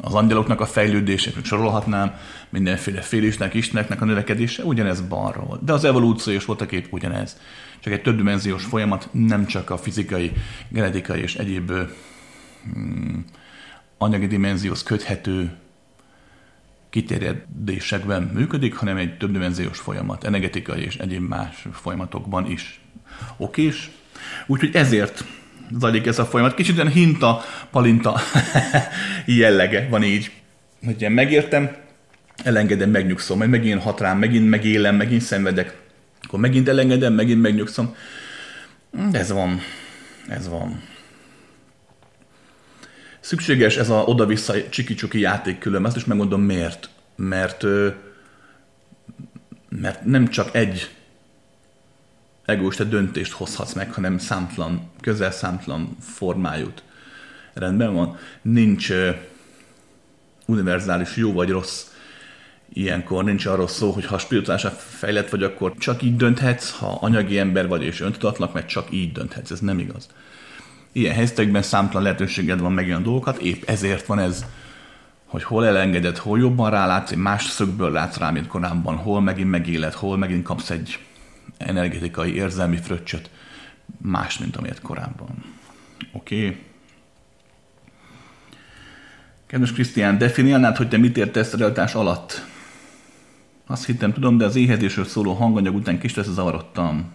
az 0.00 0.14
angyaloknak 0.14 0.60
a 0.60 0.66
fejlődése, 0.66 1.30
még 1.34 1.44
sorolhatnám, 1.44 2.14
mindenféle 2.52 3.00
félésnek, 3.00 3.54
isteneknek 3.54 4.00
a 4.00 4.04
növekedése, 4.04 4.64
ugyanez 4.64 5.00
balról. 5.00 5.60
De 5.64 5.72
az 5.72 5.84
evolúció 5.84 6.32
is 6.32 6.46
a 6.46 6.66
kép 6.66 6.86
ugyanez. 6.90 7.40
Csak 7.80 7.92
egy 7.92 8.02
többdimenziós 8.02 8.64
folyamat, 8.64 9.08
nem 9.12 9.46
csak 9.46 9.70
a 9.70 9.78
fizikai, 9.78 10.32
genetikai 10.68 11.20
és 11.20 11.34
egyéb 11.34 11.72
hmm, 12.72 13.24
anyagi 13.98 14.26
dimenzióhoz 14.26 14.82
köthető 14.82 15.56
kiterjedésekben 16.90 18.22
működik, 18.22 18.74
hanem 18.74 18.96
egy 18.96 19.16
többdimenziós 19.16 19.78
folyamat, 19.78 20.24
energetikai 20.24 20.82
és 20.82 20.96
egyéb 20.96 21.28
más 21.28 21.66
folyamatokban 21.72 22.50
is. 22.50 22.80
Okés? 23.36 23.90
Úgyhogy 24.46 24.74
ezért 24.74 25.24
zajlik 25.78 26.06
ez 26.06 26.18
a 26.18 26.24
folyamat. 26.24 26.54
Kicsit 26.54 26.78
olyan 26.78 26.90
hinta, 26.90 27.40
palinta 27.70 28.20
jellege 29.26 29.88
van 29.88 30.02
így. 30.02 30.30
Hogy 30.84 31.00
ilyen 31.00 31.12
megértem, 31.12 31.76
elengedem, 32.36 32.90
megnyugszom, 32.90 33.38
majd 33.38 33.50
megint 33.50 33.82
hat 33.82 34.00
rám, 34.00 34.18
megint 34.18 34.48
megélem, 34.48 34.96
megint 34.96 35.22
szenvedek, 35.22 35.76
akkor 36.22 36.40
megint 36.40 36.68
elengedem, 36.68 37.14
megint 37.14 37.40
megnyugszom. 37.40 37.96
Ez 39.12 39.30
van. 39.30 39.60
Ez 40.28 40.48
van. 40.48 40.82
Szükséges 43.20 43.76
ez 43.76 43.90
a 43.90 44.04
oda-vissza 44.04 44.68
csiki-csuki 44.68 45.18
játék 45.18 45.58
külön, 45.58 45.84
azt 45.84 45.96
is 45.96 46.04
megmondom 46.04 46.42
miért. 46.42 46.88
Mert, 47.16 47.64
mert 49.68 50.04
nem 50.04 50.28
csak 50.28 50.54
egy 50.54 50.90
egoista 52.44 52.84
döntést 52.84 53.32
hozhatsz 53.32 53.72
meg, 53.72 53.92
hanem 53.92 54.18
számtlan, 54.18 54.90
közel 55.00 55.30
számtlan 55.30 55.96
formájút. 56.00 56.82
Rendben 57.54 57.94
van. 57.94 58.16
Nincs 58.42 58.92
univerzális 60.46 61.16
jó 61.16 61.32
vagy 61.32 61.48
rossz 61.48 61.86
ilyenkor 62.72 63.24
nincs 63.24 63.46
arról 63.46 63.68
szó, 63.68 63.90
hogy 63.90 64.06
ha 64.06 64.18
spirituálisan 64.18 64.72
fejlett 64.72 65.30
vagy, 65.30 65.42
akkor 65.42 65.74
csak 65.78 66.02
így 66.02 66.16
dönthetsz, 66.16 66.70
ha 66.70 66.98
anyagi 67.00 67.38
ember 67.38 67.68
vagy 67.68 67.82
és 67.82 68.00
öntudatlan, 68.00 68.50
mert 68.54 68.68
csak 68.68 68.86
így 68.90 69.12
dönthetsz. 69.12 69.50
Ez 69.50 69.60
nem 69.60 69.78
igaz 69.78 70.08
ilyen 70.92 71.14
helyzetekben 71.14 71.62
számtalan 71.62 72.02
lehetőséged 72.02 72.60
van 72.60 72.72
meg 72.72 72.86
olyan 72.86 73.02
dolgokat, 73.02 73.38
épp 73.38 73.62
ezért 73.66 74.06
van 74.06 74.18
ez, 74.18 74.44
hogy 75.24 75.42
hol 75.42 75.66
elengeded, 75.66 76.16
hol 76.16 76.38
jobban 76.38 76.70
rálátsz, 76.70 77.14
más 77.14 77.44
szögből 77.44 77.90
látsz 77.90 78.16
rá, 78.16 78.30
mint 78.30 78.46
korábban, 78.46 78.96
hol 78.96 79.20
megint 79.20 79.50
megéled, 79.50 79.92
hol 79.92 80.16
megint 80.16 80.44
kapsz 80.44 80.70
egy 80.70 80.98
energetikai, 81.56 82.34
érzelmi 82.34 82.76
fröccsöt, 82.76 83.30
más, 84.02 84.38
mint 84.38 84.56
amilyet 84.56 84.80
korábban. 84.80 85.44
Oké? 86.12 86.46
Okay. 86.46 86.60
Kedves 89.46 89.72
Krisztián, 89.72 90.18
definiálnád, 90.18 90.76
hogy 90.76 90.88
te 90.88 90.96
mit 90.96 91.16
értesz 91.16 91.52
realitás 91.52 91.94
alatt? 91.94 92.44
Azt 93.72 93.86
hittem, 93.86 94.12
tudom, 94.12 94.36
de 94.36 94.44
az 94.44 94.56
éhezésről 94.56 95.04
szóló 95.04 95.32
hanganyag 95.32 95.74
után 95.74 95.98
kis 95.98 96.14
lesz 96.14 96.28
zavarodtam 96.28 97.12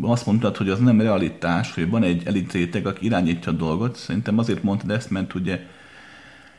azt 0.00 0.26
mondtad, 0.26 0.56
hogy 0.56 0.68
az 0.68 0.78
nem 0.78 1.00
realitás, 1.00 1.74
hogy 1.74 1.90
van 1.90 2.02
egy 2.02 2.26
elit 2.26 2.52
réteg, 2.52 2.86
aki 2.86 3.04
irányítja 3.04 3.52
a 3.52 3.54
dolgot. 3.54 3.96
Szerintem 3.96 4.38
azért 4.38 4.62
mondtad 4.62 4.90
ezt, 4.90 5.10
mert 5.10 5.34
ugye 5.34 5.66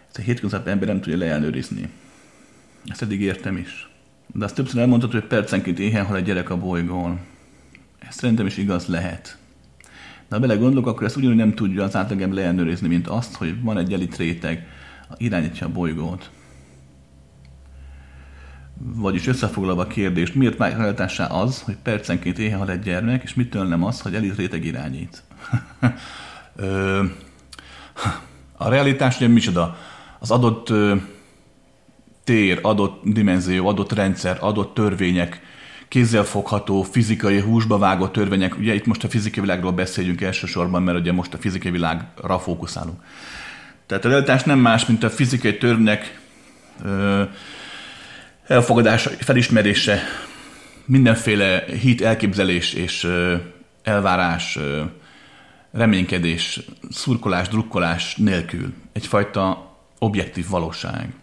ezt 0.07 0.17
a 0.17 0.21
hétköznapi 0.21 0.69
ember 0.69 0.87
nem 0.87 1.01
tudja 1.01 1.17
leellenőrizni. 1.17 1.89
Ezt 2.85 3.01
eddig 3.01 3.21
értem 3.21 3.57
is. 3.57 3.89
De 4.33 4.45
azt 4.45 4.55
többször 4.55 4.81
elmondtad, 4.81 5.11
hogy 5.11 5.23
percenként 5.23 5.79
éhen 5.79 6.05
hal 6.05 6.17
egy 6.17 6.23
gyerek 6.23 6.49
a 6.49 6.57
bolygón. 6.57 7.19
Ez 7.99 8.15
szerintem 8.15 8.45
is 8.45 8.57
igaz 8.57 8.85
lehet. 8.85 9.37
De 10.27 10.35
ha 10.35 10.39
bele 10.39 10.55
gondolok, 10.55 10.87
akkor 10.87 11.05
ezt 11.05 11.15
ugyanúgy 11.15 11.35
nem 11.35 11.53
tudja 11.53 11.83
az 11.83 11.95
átlag 11.95 12.31
leellenőrizni, 12.31 12.87
mint 12.87 13.07
azt, 13.07 13.35
hogy 13.35 13.61
van 13.61 13.77
egy 13.77 13.93
elit 13.93 14.17
réteg, 14.17 14.67
irányítja 15.17 15.67
a 15.67 15.71
bolygót. 15.71 16.29
Vagyis 18.85 19.27
összefoglalva 19.27 19.81
a 19.81 19.87
kérdést, 19.87 20.35
miért 20.35 20.57
váltásá 20.57 21.25
az, 21.25 21.61
hogy 21.61 21.75
percenként 21.83 22.39
éhe 22.39 22.55
hal 22.55 22.69
egy 22.69 22.79
gyermek, 22.79 23.23
és 23.23 23.33
mitől 23.33 23.67
nem 23.67 23.83
az, 23.83 24.01
hogy 24.01 24.15
elit 24.15 24.35
réteg 24.35 24.65
irányít? 24.65 25.23
a 28.57 28.69
realitás 28.69 29.15
ugye 29.15 29.27
micsoda? 29.27 29.77
Az 30.19 30.31
adott 30.31 30.73
tér, 32.23 32.59
adott 32.61 33.01
dimenzió, 33.03 33.67
adott 33.67 33.91
rendszer, 33.91 34.37
adott 34.39 34.73
törvények, 34.73 35.41
kézzelfogható, 35.87 36.81
fizikai, 36.81 37.39
húsba 37.39 37.77
vágott 37.77 38.11
törvények, 38.11 38.57
ugye 38.57 38.73
itt 38.73 38.85
most 38.85 39.03
a 39.03 39.09
fizikai 39.09 39.43
világról 39.43 39.71
beszéljünk 39.71 40.21
elsősorban, 40.21 40.83
mert 40.83 40.99
ugye 40.99 41.11
most 41.11 41.33
a 41.33 41.37
fizikai 41.37 41.71
világra 41.71 42.39
fókuszálunk. 42.39 43.01
Tehát 43.85 44.05
a 44.05 44.09
realitás 44.09 44.43
nem 44.43 44.59
más, 44.59 44.85
mint 44.85 45.03
a 45.03 45.09
fizikai 45.09 45.57
törvények 45.57 46.19
ö, 46.83 47.23
elfogadása, 48.53 49.09
felismerése, 49.19 50.03
mindenféle 50.85 51.63
hit, 51.81 52.01
elképzelés 52.01 52.73
és 52.73 53.07
elvárás, 53.83 54.59
reménykedés, 55.71 56.59
szurkolás, 56.89 57.47
drukkolás 57.47 58.15
nélkül. 58.15 58.73
Egyfajta 58.91 59.71
objektív 59.99 60.49
valóság. 60.49 61.13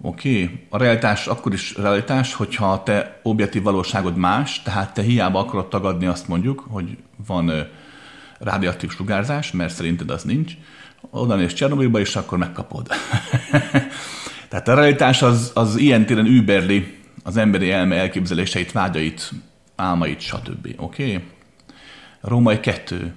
Oké, 0.00 0.42
okay. 0.42 0.66
a 0.68 0.78
realitás 0.78 1.26
akkor 1.26 1.52
is 1.52 1.76
realitás, 1.76 2.34
hogyha 2.34 2.72
a 2.72 2.82
te 2.82 3.20
objektív 3.22 3.62
valóságod 3.62 4.16
más, 4.16 4.62
tehát 4.62 4.94
te 4.94 5.02
hiába 5.02 5.38
akarod 5.38 5.68
tagadni 5.68 6.06
azt 6.06 6.28
mondjuk, 6.28 6.64
hogy 6.68 6.96
van 7.26 7.48
ö, 7.48 7.60
sugárzás, 8.88 9.52
mert 9.52 9.74
szerinted 9.74 10.10
az 10.10 10.22
nincs, 10.22 10.52
oda 11.10 11.40
és 11.40 11.52
Csernobilba, 11.52 12.00
és 12.00 12.16
akkor 12.16 12.38
megkapod. 12.38 12.88
tehát 14.54 14.68
a 14.68 14.74
realitás 14.74 15.22
az, 15.22 15.50
az 15.54 15.76
ilyen 15.76 16.06
téren 16.06 16.26
überli 16.26 16.98
az 17.24 17.36
emberi 17.36 17.70
elme 17.70 17.96
elképzeléseit, 17.96 18.72
vágyait, 18.72 19.30
álmait, 19.76 20.20
stb. 20.20 20.74
Oké? 20.76 21.04
Okay? 21.04 21.24
Római 22.20 22.60
kettő. 22.60 23.14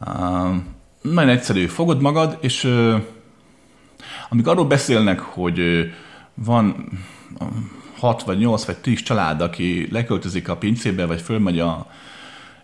Uh, 0.00 0.56
nagyon 1.00 1.30
egyszerű. 1.30 1.66
Fogod 1.66 2.00
magad, 2.00 2.38
és 2.40 2.64
uh, 2.64 2.94
amíg 4.28 4.46
arról 4.46 4.64
beszélnek, 4.64 5.20
hogy 5.20 5.58
uh, 5.58 5.80
van 6.34 6.88
6 7.98 8.22
vagy 8.22 8.38
8 8.38 8.64
vagy 8.64 8.76
10 8.76 9.02
család, 9.02 9.40
aki 9.40 9.88
leköltözik 9.90 10.48
a 10.48 10.56
pincébe, 10.56 11.06
vagy 11.06 11.20
fölmegy 11.20 11.58
a 11.58 11.86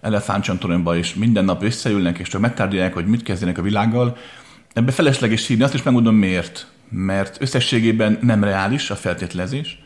elefántcsontoronyba, 0.01 0.97
és 0.97 1.15
minden 1.15 1.45
nap 1.45 1.63
összeülnek, 1.63 2.19
és 2.19 2.29
csak 2.29 2.41
megtárgyalják, 2.41 2.95
hogy 2.95 3.07
mit 3.07 3.23
kezdjenek 3.23 3.59
a 3.59 3.63
világgal, 3.63 4.17
ebbe 4.73 4.93
felesleges 4.93 5.47
hívni, 5.47 5.65
azt 5.65 5.75
is 5.75 5.83
megmondom 5.83 6.15
miért. 6.15 6.67
Mert 6.89 7.41
összességében 7.41 8.19
nem 8.23 8.45
reális 8.45 8.91
a 8.91 8.97
feltételezés. 8.97 9.83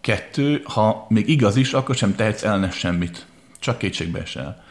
Kettő, 0.00 0.62
ha 0.64 1.06
még 1.08 1.28
igaz 1.28 1.56
is, 1.56 1.72
akkor 1.72 1.94
sem 1.94 2.14
tehetsz 2.14 2.42
el 2.42 2.70
semmit. 2.70 3.26
Csak 3.58 3.78
kétségbe 3.78 4.20
esel. 4.20 4.62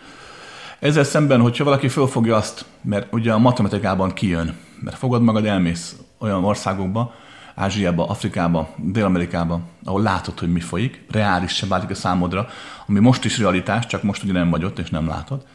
Ezzel 0.80 1.04
szemben, 1.04 1.42
hogyha 1.42 1.64
valaki 1.64 1.88
fölfogja 1.88 2.36
azt, 2.36 2.66
mert 2.82 3.14
ugye 3.14 3.34
a 3.34 3.38
matematikában 3.38 4.14
kijön, 4.14 4.56
mert 4.80 4.98
fogad 4.98 5.22
magad, 5.22 5.46
elmész 5.46 5.96
olyan 6.18 6.44
országokba, 6.44 7.14
Ázsiába, 7.56 8.08
Afrikába, 8.08 8.70
Dél-Amerikába, 8.76 9.62
ahol 9.84 10.02
látod, 10.02 10.40
hogy 10.40 10.52
mi 10.52 10.60
folyik, 10.60 11.06
reális 11.12 11.52
sem 11.52 11.70
válik 11.70 11.90
a 11.90 11.96
számodra, 11.96 12.48
ami 12.88 13.00
most 13.00 13.26
is 13.26 13.38
realitás, 13.38 13.86
csak 13.86 14.04
most 14.04 14.24
ugye 14.24 14.34
nem 14.34 14.50
vagy 14.50 14.64
ott, 14.64 14.80
és 14.80 14.90
nem 14.90 15.08
látod, 15.08 15.46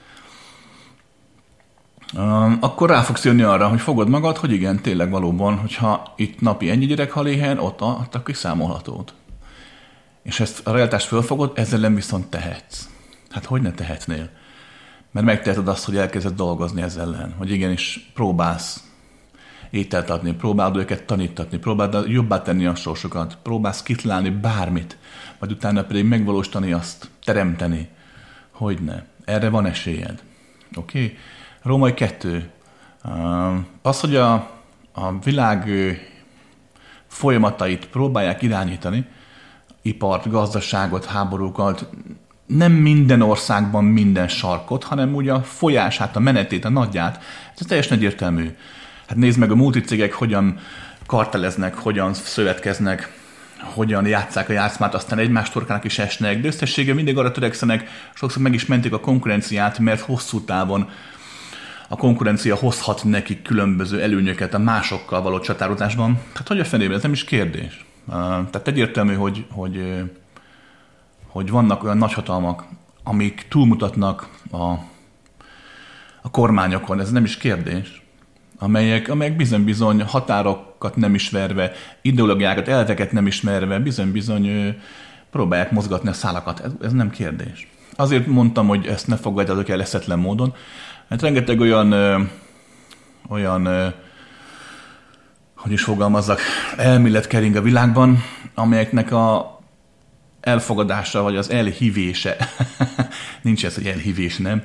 akkor 2.61 2.89
rá 2.89 3.01
fogsz 3.01 3.25
jönni 3.25 3.43
arra, 3.43 3.69
hogy 3.69 3.81
fogod 3.81 4.09
magad, 4.09 4.37
hogy 4.37 4.53
igen, 4.53 4.83
tényleg 4.83 5.11
valóban, 5.11 5.57
hogyha 5.57 6.13
itt 6.17 6.41
napi 6.41 6.71
ennyi 6.71 6.87
gyerek 6.87 7.11
hal 7.11 7.27
éhen, 7.27 7.59
ott, 7.59 7.83
ott 7.83 8.15
akkor 8.15 8.37
számolhatód. 8.37 9.13
És 10.23 10.41
ezt 10.41 10.67
a 10.67 10.73
realitást 10.73 11.07
fölfogod, 11.07 11.53
ezzel 11.55 11.81
nem 11.81 11.95
viszont 11.95 12.27
tehetsz. 12.27 12.89
Hát 13.31 13.45
hogy 13.45 13.63
ne 13.63 13.71
tehetnél? 13.71 14.31
Mert 15.11 15.27
megteheted 15.27 15.69
azt, 15.69 15.85
hogy 15.85 15.97
elkezded 15.97 16.35
dolgozni 16.35 16.83
ezzel 16.83 17.15
ellen, 17.15 17.35
hogy 17.39 17.51
igenis 17.51 18.11
próbálsz 18.15 18.85
ételt 19.71 20.11
adni, 20.11 20.33
próbálod 20.33 20.77
őket 20.77 21.05
tanítatni, 21.05 21.59
próbálod 21.59 22.09
jobbá 22.09 22.43
tenni 22.43 22.67
a 22.67 22.75
sorsokat, 22.75 23.39
próbálsz 23.43 23.83
kitlálni 23.83 24.31
bármit, 24.31 24.99
vagy 25.39 25.51
utána 25.51 25.85
pedig 25.85 26.05
megvalósítani 26.05 26.73
azt, 26.73 27.11
teremteni. 27.25 27.89
Hogy 28.51 28.83
ne? 28.83 29.03
Erre 29.25 29.49
van 29.49 29.67
esélyed. 29.67 30.23
Oké? 30.75 31.05
Okay? 31.05 31.17
Római 31.63 31.95
kettő. 31.95 32.51
Az, 33.83 34.01
hogy 34.01 34.17
a, 34.17 34.33
a 34.93 35.19
világ 35.25 35.71
folyamatait 37.07 37.87
próbálják 37.87 38.43
irányítani, 38.43 39.07
ipart, 39.83 40.31
gazdaságot, 40.31 41.05
háborúkat, 41.05 41.89
nem 42.47 42.73
minden 42.73 43.23
országban 43.23 43.85
minden 43.85 44.29
sarkot, 44.29 44.85
hanem 44.85 45.15
ugye 45.15 45.33
a 45.33 45.43
folyását, 45.43 46.17
a 46.17 46.21
menetét, 46.21 46.65
a 46.65 46.69
nagyját. 46.69 47.23
Ez 47.59 47.67
teljesen 47.67 47.97
egyértelmű. 47.97 48.57
Hát 49.07 49.17
nézd 49.17 49.39
meg 49.39 49.51
a 49.51 49.57
multicégek, 49.57 50.13
hogyan 50.13 50.59
karteleznek, 51.07 51.75
hogyan 51.75 52.15
szövetkeznek, 52.15 53.21
hogyan 53.59 54.07
játszák 54.07 54.49
a 54.49 54.53
játszmát, 54.53 54.95
aztán 54.95 55.19
egymás 55.19 55.51
torkának 55.51 55.85
is 55.85 55.99
esnek, 55.99 56.41
de 56.41 56.47
összessége 56.47 56.95
mindig 56.95 57.19
arra 57.19 57.31
törekszenek, 57.31 57.89
sokszor 58.15 58.43
meg 58.43 58.55
is 58.55 58.67
mentik 58.67 58.93
a 58.93 59.01
konkurenciát, 59.01 59.79
mert 59.79 60.01
hosszú 60.01 60.41
távon 60.45 60.91
a 61.93 61.97
konkurencia 61.97 62.57
hozhat 62.57 63.05
nekik 63.05 63.43
különböző 63.43 64.03
előnyöket 64.03 64.55
a 64.55 64.59
másokkal 64.59 65.23
való 65.23 65.41
csatározásban. 65.41 66.19
Tehát 66.33 66.49
hogy 66.49 66.61
a 66.61 66.65
fenében, 66.65 66.97
ez 66.97 67.03
nem 67.03 67.13
is 67.13 67.25
kérdés. 67.25 67.85
Tehát 68.51 68.69
egyértelmű, 68.69 69.15
hogy, 69.15 69.47
hogy, 69.51 70.03
hogy 71.27 71.51
vannak 71.51 71.85
olyan 71.85 71.97
nagyhatalmak, 71.97 72.65
amik 73.05 73.47
túlmutatnak 73.49 74.29
a, 74.51 74.63
a 76.23 76.31
kormányokon, 76.31 77.01
ez 77.01 77.11
nem 77.11 77.25
is 77.25 77.37
kérdés, 77.37 78.03
amelyek, 78.59 79.09
amelyek 79.09 79.37
bizony-bizony 79.37 80.03
határokat 80.03 80.97
nem 80.97 81.15
ismerve, 81.15 81.73
ideológiákat, 82.03 82.69
elveket 82.69 83.13
nem 83.13 83.27
ismerve, 83.27 83.79
bizony-bizony 83.79 84.77
próbálják 85.31 85.71
mozgatni 85.71 86.09
a 86.09 86.13
szálakat. 86.13 86.61
Ez, 86.61 86.73
ez 86.83 86.93
nem 86.93 87.11
kérdés. 87.11 87.69
Azért 87.97 88.27
mondtam, 88.27 88.67
hogy 88.67 88.87
ezt 88.87 89.07
ne 89.07 89.17
fogadjátok 89.17 89.69
el 89.69 89.81
eszetlen 89.81 90.19
módon, 90.19 90.55
Hát 91.13 91.23
rengeteg 91.23 91.61
olyan, 91.61 91.93
ö, 91.93 92.23
olyan, 93.29 93.67
ö, 93.67 93.89
hogy 95.57 95.73
is 95.73 95.83
fogalmazzak, 95.83 96.41
elmélet 96.77 97.27
kering 97.27 97.57
a 97.57 97.63
világban, 97.63 98.23
amelyeknek 98.55 99.13
a 99.13 99.59
elfogadása, 100.41 101.23
vagy 101.23 101.37
az 101.37 101.51
elhívése, 101.51 102.37
nincs 103.43 103.65
ez, 103.65 103.75
hogy 103.75 103.87
elhívés, 103.87 104.37
nem? 104.37 104.63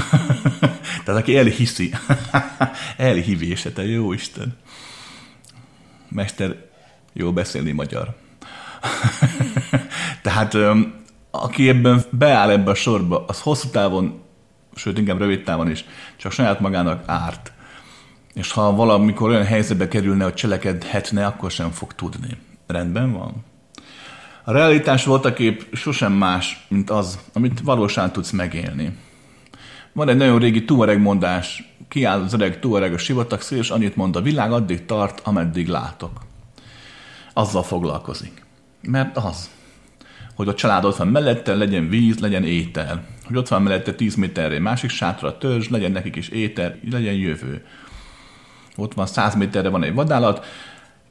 Tehát 1.04 1.20
aki 1.20 1.38
elhiszi, 1.38 1.92
elhívése, 2.96 3.70
te 3.70 3.84
jó 3.84 4.12
Isten. 4.12 4.56
Mester, 6.08 6.56
jó 7.12 7.32
beszélni 7.32 7.72
magyar. 7.72 8.16
Tehát 10.22 10.56
aki 11.30 11.68
ebben 11.68 12.04
beáll 12.10 12.50
ebbe 12.50 12.70
a 12.70 12.74
sorba, 12.74 13.24
az 13.26 13.40
hosszú 13.40 13.68
távon 13.68 14.24
sőt 14.76 14.98
inkább 14.98 15.18
rövid 15.18 15.44
távon 15.44 15.70
is, 15.70 15.84
csak 16.16 16.32
saját 16.32 16.60
magának 16.60 17.02
árt. 17.06 17.52
És 18.34 18.52
ha 18.52 18.74
valamikor 18.74 19.30
olyan 19.30 19.44
helyzetbe 19.44 19.88
kerülne, 19.88 20.24
hogy 20.24 20.34
cselekedhetne, 20.34 21.26
akkor 21.26 21.50
sem 21.50 21.70
fog 21.70 21.92
tudni. 21.92 22.36
Rendben 22.66 23.12
van? 23.12 23.44
A 24.44 24.52
realitás 24.52 25.04
voltaképp 25.04 25.60
sosem 25.72 26.12
más, 26.12 26.66
mint 26.68 26.90
az, 26.90 27.18
amit 27.32 27.60
valósan 27.60 28.12
tudsz 28.12 28.30
megélni. 28.30 28.96
Van 29.92 30.08
egy 30.08 30.16
nagyon 30.16 30.38
régi 30.38 30.64
tuareg 30.64 31.00
mondás, 31.00 31.74
kiáll 31.88 32.22
az 32.22 32.32
öreg 32.32 32.60
tuareg 32.60 32.92
a 32.92 32.98
sivatag 32.98 33.40
szél, 33.40 33.58
és 33.58 33.70
annyit 33.70 33.96
mond, 33.96 34.16
a 34.16 34.20
világ 34.20 34.52
addig 34.52 34.84
tart, 34.84 35.20
ameddig 35.24 35.68
látok. 35.68 36.20
Azzal 37.32 37.62
foglalkozik. 37.62 38.44
Mert 38.80 39.16
az, 39.16 39.50
hogy 40.36 40.48
a 40.48 40.54
család 40.54 40.84
ott 40.84 40.96
van 40.96 41.08
mellette, 41.08 41.54
legyen 41.54 41.88
víz, 41.88 42.18
legyen 42.18 42.44
étel 42.44 43.14
hogy 43.26 43.36
ott 43.36 43.48
van 43.48 43.62
mellette 43.62 43.94
10 43.94 44.14
méterre 44.14 44.58
másik 44.58 44.90
sátra, 44.90 45.38
törzs, 45.38 45.68
legyen 45.68 45.92
nekik 45.92 46.16
is 46.16 46.28
éter, 46.28 46.78
legyen 46.90 47.14
jövő. 47.14 47.64
Ott 48.76 48.94
van 48.94 49.06
100 49.06 49.34
méterre 49.34 49.68
van 49.68 49.82
egy 49.82 49.94
vadállat, 49.94 50.46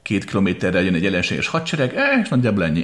két 0.01 0.25
kilométerre 0.25 0.81
jön 0.81 0.93
egy 0.93 1.05
ellenséges 1.05 1.47
hadsereg, 1.47 1.95
eh, 1.95 2.19
és 2.21 2.29
nagyjából 2.29 2.63
ennyi. 2.63 2.83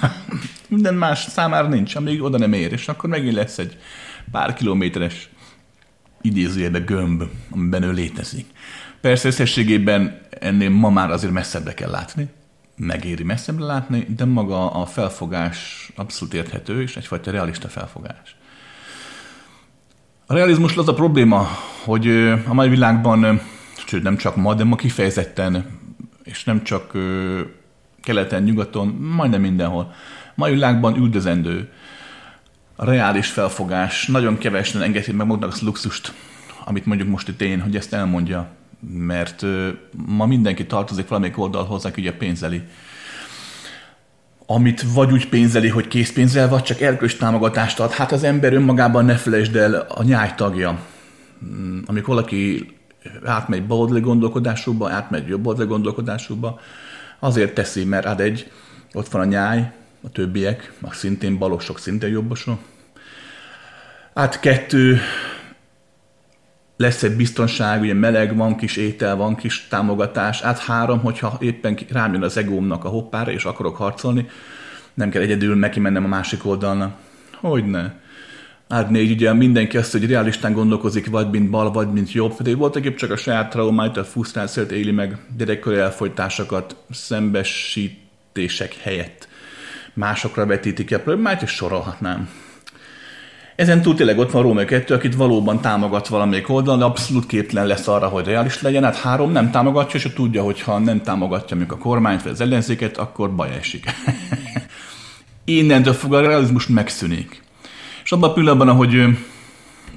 Minden 0.68 0.94
más 0.94 1.18
számára 1.18 1.68
nincs, 1.68 1.94
amíg 1.94 2.22
oda 2.22 2.38
nem 2.38 2.52
ér, 2.52 2.72
és 2.72 2.88
akkor 2.88 3.10
megint 3.10 3.34
lesz 3.34 3.58
egy 3.58 3.78
pár 4.30 4.54
kilométeres 4.54 5.28
idézőjelbe 6.20 6.78
gömb, 6.78 7.22
amiben 7.50 7.82
ő 7.82 7.92
létezik. 7.92 8.46
Persze 9.00 9.28
összességében 9.28 10.20
ennél 10.30 10.70
ma 10.70 10.90
már 10.90 11.10
azért 11.10 11.32
messzebbre 11.32 11.74
kell 11.74 11.90
látni, 11.90 12.28
megéri 12.76 13.22
messzebbre 13.22 13.64
látni, 13.64 14.06
de 14.16 14.24
maga 14.24 14.70
a 14.70 14.86
felfogás 14.86 15.90
abszolút 15.94 16.34
érthető, 16.34 16.82
és 16.82 16.96
egyfajta 16.96 17.30
realista 17.30 17.68
felfogás. 17.68 18.36
A 20.26 20.34
realizmus 20.34 20.76
az 20.76 20.88
a 20.88 20.94
probléma, 20.94 21.48
hogy 21.84 22.08
a 22.46 22.54
mai 22.54 22.68
világban, 22.68 23.40
sőt 23.86 24.02
nem 24.02 24.16
csak 24.16 24.36
ma, 24.36 24.54
de 24.54 24.64
ma 24.64 24.76
kifejezetten, 24.76 25.80
és 26.22 26.44
nem 26.44 26.62
csak 26.62 26.92
keleten, 28.02 28.42
nyugaton, 28.42 28.88
majdnem 28.88 29.40
mindenhol, 29.40 29.94
mai 30.34 30.52
világban 30.52 30.96
üldözendő. 30.96 31.72
A 32.76 32.84
reális 32.84 33.30
felfogás 33.30 34.06
nagyon 34.06 34.38
kevesen 34.38 34.82
engedheti 34.82 35.16
meg 35.16 35.26
magnak 35.26 35.50
azt 35.50 35.60
luxust, 35.60 36.12
amit 36.64 36.86
mondjuk 36.86 37.08
most 37.08 37.28
itt 37.28 37.40
én, 37.40 37.60
hogy 37.60 37.76
ezt 37.76 37.92
elmondja, 37.92 38.50
mert 38.88 39.42
ma 40.06 40.26
mindenki 40.26 40.66
tartozik 40.66 41.08
valamelyik 41.08 41.38
oldalhoz, 41.38 41.84
aki 41.84 42.00
ugye 42.00 42.12
pénzeli 42.12 42.62
amit 44.46 44.82
vagy 44.92 45.12
úgy 45.12 45.28
pénzeli, 45.28 45.68
hogy 45.68 45.88
készpénzzel, 45.88 46.48
vagy 46.48 46.62
csak 46.62 46.80
erkölcs 46.80 47.16
támogatást 47.16 47.80
ad. 47.80 47.92
Hát 47.92 48.12
az 48.12 48.24
ember 48.24 48.52
önmagában 48.52 49.04
ne 49.04 49.16
felejtsd 49.16 49.56
el 49.56 49.74
a 49.74 50.02
nyáj 50.02 50.34
tagja. 50.36 50.78
Mm, 51.44 51.78
amikor 51.86 52.14
valaki 52.14 52.72
átmegy 53.24 53.66
baloldali 53.66 54.00
gondolkodásúba, 54.00 54.90
átmegy 54.90 55.28
jobboldali 55.28 55.68
gondolkodásúba, 55.68 56.60
azért 57.18 57.54
teszi, 57.54 57.84
mert 57.84 58.06
ad 58.06 58.20
egy, 58.20 58.50
ott 58.92 59.08
van 59.08 59.22
a 59.22 59.24
nyáj, 59.24 59.72
a 60.02 60.10
többiek, 60.10 60.72
meg 60.78 60.92
szintén 60.92 61.38
balosok, 61.38 61.78
szintén 61.78 62.10
jobbosok. 62.10 62.58
Át 64.12 64.40
kettő, 64.40 65.00
lesz 66.76 67.02
egy 67.02 67.16
biztonság, 67.16 67.80
ugye 67.80 67.94
meleg, 67.94 68.36
van 68.36 68.56
kis 68.56 68.76
étel, 68.76 69.16
van 69.16 69.34
kis 69.34 69.66
támogatás. 69.68 70.42
Át 70.42 70.58
három, 70.58 71.00
hogyha 71.00 71.36
éppen 71.40 71.78
rám 71.88 72.12
jön 72.12 72.22
az 72.22 72.36
egómnak 72.36 72.84
a 72.84 72.88
hoppára, 72.88 73.30
és 73.30 73.44
akarok 73.44 73.76
harcolni, 73.76 74.26
nem 74.94 75.10
kell 75.10 75.22
egyedül 75.22 75.56
neki 75.56 75.80
mennem 75.80 76.04
a 76.04 76.08
másik 76.08 76.46
oldalnak. 76.46 76.96
Hogyne. 77.40 78.02
Át 78.68 78.90
négy, 78.90 79.10
ugye 79.10 79.32
mindenki 79.32 79.76
azt, 79.76 79.92
hogy 79.92 80.06
realistán 80.06 80.52
gondolkozik, 80.52 81.10
vagy 81.10 81.30
mint 81.30 81.50
bal, 81.50 81.72
vagy 81.72 81.92
mint 81.92 82.12
jobb, 82.12 82.40
de 82.40 82.56
voltak 82.56 82.84
épp 82.84 82.96
csak 82.96 83.10
a 83.10 83.16
saját 83.16 83.50
traumáit, 83.50 83.96
a 83.96 84.04
frusztrációt 84.04 84.70
éli 84.70 84.90
meg, 84.90 85.18
gyerekkori 85.36 85.76
elfolytásokat, 85.76 86.76
szembesítések 86.90 88.74
helyett 88.82 89.28
másokra 89.94 90.46
vetítik 90.46 90.90
el 90.90 91.00
problémát, 91.00 91.42
és 91.42 91.50
sorolhatnám. 91.50 92.28
Ezen 93.56 93.82
túl 93.82 93.94
tényleg 93.94 94.18
ott 94.18 94.30
van 94.30 94.42
Római 94.42 94.64
2, 94.64 94.94
akit 94.94 95.14
valóban 95.14 95.60
támogat 95.60 96.08
valamelyik 96.08 96.48
oldalon, 96.48 96.78
de 96.78 96.84
abszolút 96.84 97.26
képtelen 97.26 97.66
lesz 97.66 97.88
arra, 97.88 98.08
hogy 98.08 98.26
realist 98.26 98.60
legyen. 98.60 98.82
Hát 98.82 98.96
három 98.96 99.32
nem 99.32 99.50
támogatja, 99.50 100.00
és 100.00 100.12
tudja, 100.14 100.42
hogy 100.42 100.60
ha 100.60 100.78
nem 100.78 101.02
támogatja 101.02 101.56
mondjuk 101.56 101.78
a 101.78 101.82
kormányt 101.82 102.22
vagy 102.22 102.32
az 102.32 102.40
ellenzéket, 102.40 102.96
akkor 102.96 103.34
baj 103.34 103.50
esik. 103.58 103.84
Innentől 105.44 105.92
fog 105.92 106.14
a 106.14 106.20
realizmus 106.20 106.66
megszűnik. 106.66 107.42
És 108.04 108.12
abban 108.12 108.30
a 108.30 108.32
pillanatban, 108.32 108.68
ahogy 108.68 109.04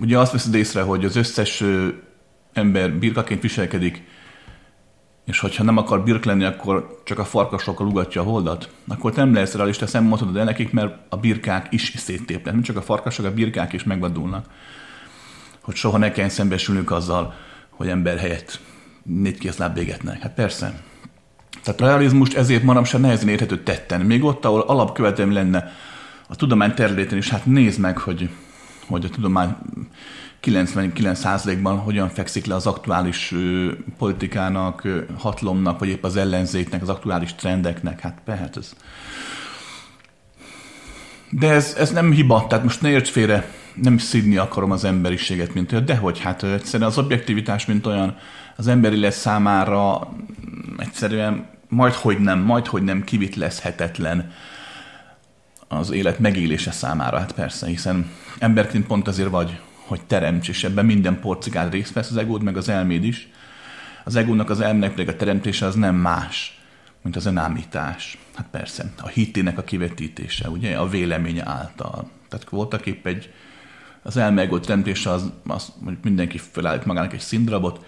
ugye 0.02 0.17
azt 0.17 0.32
veszed 0.32 0.56
észre, 0.56 0.82
hogy 0.82 1.06
az 1.06 1.15
összes 1.15 1.63
ember 2.54 2.91
birkaként 2.91 3.41
viselkedik, 3.41 4.04
és 5.27 5.39
hogyha 5.39 5.63
nem 5.63 5.77
akar 5.77 6.03
birk 6.03 6.25
lenni, 6.25 6.43
akkor 6.43 7.01
csak 7.03 7.19
a 7.19 7.25
farkasokkal 7.25 7.87
ugatja 7.87 8.21
a 8.21 8.23
holdat, 8.23 8.69
akkor 8.87 9.13
nem 9.13 9.33
lesz 9.33 9.53
realista, 9.53 9.87
szem 9.87 10.03
mondhatod 10.03 10.37
el 10.37 10.43
nekik, 10.43 10.71
mert 10.71 10.95
a 11.09 11.17
birkák 11.17 11.67
is 11.69 11.93
széttépnek. 11.95 12.53
Nem 12.53 12.61
csak 12.61 12.77
a 12.77 12.81
farkasok, 12.81 13.25
a 13.25 13.33
birkák 13.33 13.73
is 13.73 13.83
megvadulnak. 13.83 14.45
Hogy 15.61 15.75
soha 15.75 15.97
ne 15.97 16.11
kelljen 16.11 16.29
szembesülnünk 16.29 16.91
azzal, 16.91 17.33
hogy 17.69 17.87
ember 17.87 18.17
helyett 18.17 18.59
négy 19.03 19.37
kézláb 19.37 19.73
végetnek. 19.73 20.21
Hát 20.21 20.33
persze. 20.33 20.81
Tehát 21.63 21.79
realizmust 21.79 22.37
ezért 22.37 22.63
manapság 22.63 23.01
nehezen 23.01 23.29
érhető 23.29 23.63
tetten. 23.63 24.01
Még 24.01 24.23
ott, 24.23 24.45
ahol 24.45 24.61
alapkövetelmi 24.61 25.33
lenne 25.33 25.71
a 26.27 26.35
tudomány 26.35 26.73
területén 26.73 27.17
is, 27.17 27.29
hát 27.29 27.45
nézd 27.45 27.79
meg, 27.79 27.97
hogy, 27.97 28.29
hogy 28.87 29.05
a 29.05 29.09
tudomány 29.09 29.55
99%-ban 30.47 31.77
hogyan 31.77 32.10
fekszik 32.10 32.45
le 32.45 32.55
az 32.55 32.67
aktuális 32.67 33.33
politikának, 33.97 34.88
hatlomnak, 35.17 35.79
vagy 35.79 35.89
épp 35.89 36.03
az 36.03 36.15
ellenzéknek, 36.15 36.81
az 36.81 36.89
aktuális 36.89 37.36
trendeknek. 37.36 37.99
Hát 37.99 38.17
persze 38.25 38.49
ez... 38.55 38.75
De 41.29 41.49
ez, 41.49 41.75
ez 41.77 41.91
nem 41.91 42.12
hiba, 42.12 42.45
tehát 42.49 42.63
most 42.63 42.81
ne 42.81 42.89
érts 42.89 43.10
félre, 43.10 43.51
nem 43.73 43.97
szidni 43.97 44.38
akarom 44.38 44.71
az 44.71 44.83
emberiséget, 44.83 45.53
mint 45.53 45.71
olyan, 45.71 45.86
de 45.86 45.95
hogy 45.95 46.19
hát 46.19 46.43
egyszerűen 46.43 46.89
az 46.89 46.97
objektivitás, 46.97 47.65
mint 47.65 47.86
olyan, 47.86 48.17
az 48.55 48.67
emberi 48.67 48.99
lesz 48.99 49.19
számára 49.19 50.13
egyszerűen 50.77 51.45
majd 51.69 51.93
hogy 51.93 52.19
nem, 52.19 52.39
majd 52.39 52.67
hogy 52.67 52.83
nem 52.83 53.03
kivitlezhetetlen 53.03 54.31
az 55.67 55.91
élet 55.91 56.19
megélése 56.19 56.71
számára, 56.71 57.17
hát 57.17 57.31
persze, 57.31 57.67
hiszen 57.67 58.12
emberként 58.39 58.88
pont 58.88 59.07
azért 59.07 59.29
vagy, 59.29 59.60
hogy 59.88 60.02
teremts, 60.06 60.50
és 60.50 60.63
ebben 60.63 60.86
minden 60.86 61.19
porcigád 61.19 61.71
részt 61.71 61.93
vesz, 61.93 62.10
az 62.10 62.17
egód 62.17 62.43
meg 62.43 62.58
az 62.58 62.69
elméd 62.69 63.04
is. 63.04 63.30
Az 64.04 64.15
egónak, 64.15 64.50
az 64.50 64.60
elmének 64.60 64.89
pedig 64.89 65.08
a 65.08 65.15
teremtése 65.15 65.65
az 65.65 65.76
nem 65.76 65.95
más, 65.95 66.60
mint 67.02 67.15
az 67.15 67.26
önállítás. 67.26 68.17
Hát 68.36 68.47
persze, 68.52 68.91
a 69.02 69.08
hitének 69.08 69.58
a 69.58 69.63
kivetítése, 69.63 70.50
ugye, 70.50 70.78
a 70.78 70.88
véleménye 70.88 71.43
által. 71.45 72.10
Tehát 72.30 72.50
voltak 72.50 72.86
épp 72.86 73.06
egy, 73.06 73.34
az 74.04 74.17
elme 74.17 74.41
egó 74.41 74.60
teremtése 74.60 75.10
az, 75.10 75.32
az 75.47 75.71
hogy 75.84 75.97
mindenki 76.04 76.38
felállít 76.38 76.86
magának 76.86 77.13
egy 77.13 77.19
színdarabot, 77.19 77.86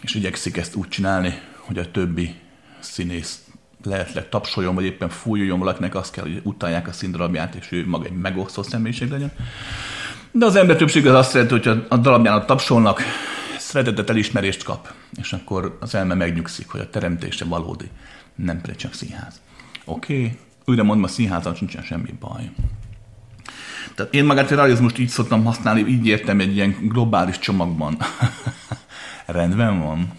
és 0.00 0.14
igyekszik 0.14 0.56
ezt 0.56 0.74
úgy 0.74 0.88
csinálni, 0.88 1.40
hogy 1.56 1.78
a 1.78 1.90
többi 1.90 2.34
színész 2.78 3.44
lehetleg 3.82 4.28
tapsoljon, 4.28 4.74
vagy 4.74 4.84
éppen 4.84 5.08
fújjon 5.08 5.58
valakinek, 5.58 5.94
azt 5.94 6.12
kell, 6.12 6.24
hogy 6.24 6.40
utálják 6.42 6.88
a 6.88 6.92
színdarabját, 6.92 7.54
és 7.54 7.72
ő 7.72 7.86
maga 7.86 8.04
egy 8.04 8.12
megosztó 8.12 8.62
személyiség 8.62 9.10
legyen. 9.10 9.32
De 10.36 10.46
az 10.46 10.56
ember 10.56 10.76
többség 10.76 11.06
az 11.06 11.14
azt 11.14 11.30
szereti, 11.30 11.52
hogy 11.52 11.84
a 11.88 11.96
darabjának 11.96 12.44
tapsolnak, 12.44 13.02
szeretetet 13.58 14.10
elismerést 14.10 14.62
kap, 14.62 14.92
és 15.20 15.32
akkor 15.32 15.76
az 15.80 15.94
elme 15.94 16.14
megnyugszik, 16.14 16.68
hogy 16.68 16.80
a 16.80 16.90
teremtése 16.90 17.44
valódi, 17.44 17.90
nem 18.34 18.60
pedig 18.60 18.76
csak 18.76 18.94
színház. 18.94 19.40
Oké, 19.84 20.14
okay. 20.14 20.38
újra 20.64 20.82
mondom, 20.82 21.04
a 21.04 21.08
színházal 21.08 21.54
sincsen 21.54 21.82
semmi 21.82 22.14
baj. 22.20 22.50
Tehát 23.94 24.14
én 24.14 24.24
magát 24.24 24.50
a 24.50 24.54
realizmust 24.54 24.98
így 24.98 25.08
szoktam 25.08 25.44
használni, 25.44 25.80
így 25.80 26.06
értem 26.06 26.40
egy 26.40 26.54
ilyen 26.54 26.76
globális 26.82 27.38
csomagban. 27.38 27.96
Rendben 29.26 29.82
van. 29.82 30.12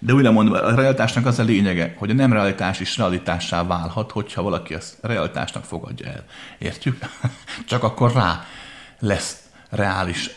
De 0.00 0.12
újra 0.12 0.32
mondom, 0.32 0.54
a 0.54 0.74
realitásnak 0.74 1.26
az 1.26 1.38
a 1.38 1.42
lényege, 1.42 1.94
hogy 1.98 2.10
a 2.10 2.14
nem 2.14 2.32
realitás 2.32 2.80
is 2.80 2.96
realitássá 2.96 3.64
válhat, 3.64 4.10
hogyha 4.10 4.42
valaki 4.42 4.74
ezt 4.74 4.96
realitásnak 5.00 5.64
fogadja 5.64 6.06
el. 6.06 6.24
Értjük? 6.58 6.98
Csak 7.68 7.82
akkor 7.82 8.12
rá 8.12 8.44
lesz 9.02 9.42
reális, 9.68 10.30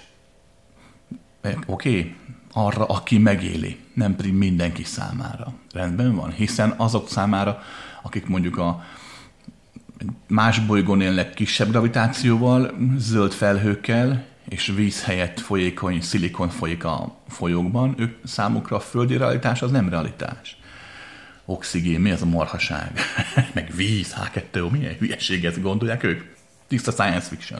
oké, 1.41 1.59
okay, 1.65 2.15
arra, 2.53 2.85
aki 2.85 3.17
megéli, 3.17 3.79
nem 3.93 4.15
pedig 4.15 4.33
mindenki 4.33 4.83
számára. 4.83 5.53
Rendben 5.73 6.15
van? 6.15 6.31
Hiszen 6.31 6.73
azok 6.77 7.09
számára, 7.09 7.61
akik 8.03 8.27
mondjuk 8.27 8.57
a 8.57 8.83
más 10.27 10.59
bolygón 10.59 11.01
élnek 11.01 11.33
kisebb 11.33 11.69
gravitációval, 11.69 12.73
zöld 12.97 13.31
felhőkkel, 13.31 14.25
és 14.49 14.73
víz 14.75 15.03
helyett 15.03 15.39
folyékony 15.39 16.01
szilikon 16.01 16.49
folyik 16.49 16.83
a 16.83 17.15
folyókban, 17.27 17.93
ők 17.97 18.17
számukra 18.23 18.75
a 18.75 18.79
földi 18.79 19.17
realitás 19.17 19.61
az 19.61 19.71
nem 19.71 19.89
realitás. 19.89 20.57
Oxigén, 21.45 21.99
mi 21.99 22.09
ez 22.09 22.21
a 22.21 22.25
marhaság? 22.25 22.99
Meg 23.53 23.71
víz, 23.75 24.15
H2O, 24.19 24.71
milyen 24.71 24.95
hülyeség 24.99 25.45
ezt 25.45 25.61
gondolják 25.61 26.03
ők? 26.03 26.34
Tiszta 26.67 26.91
science 26.91 27.27
fiction. 27.27 27.59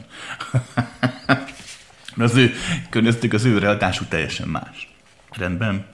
az 2.26 2.36
ő 2.36 2.52
környezetük, 2.90 3.32
az 3.32 3.44
ő 3.44 3.58
realitásuk 3.58 4.08
teljesen 4.08 4.48
más. 4.48 4.94
Rendben. 5.30 5.86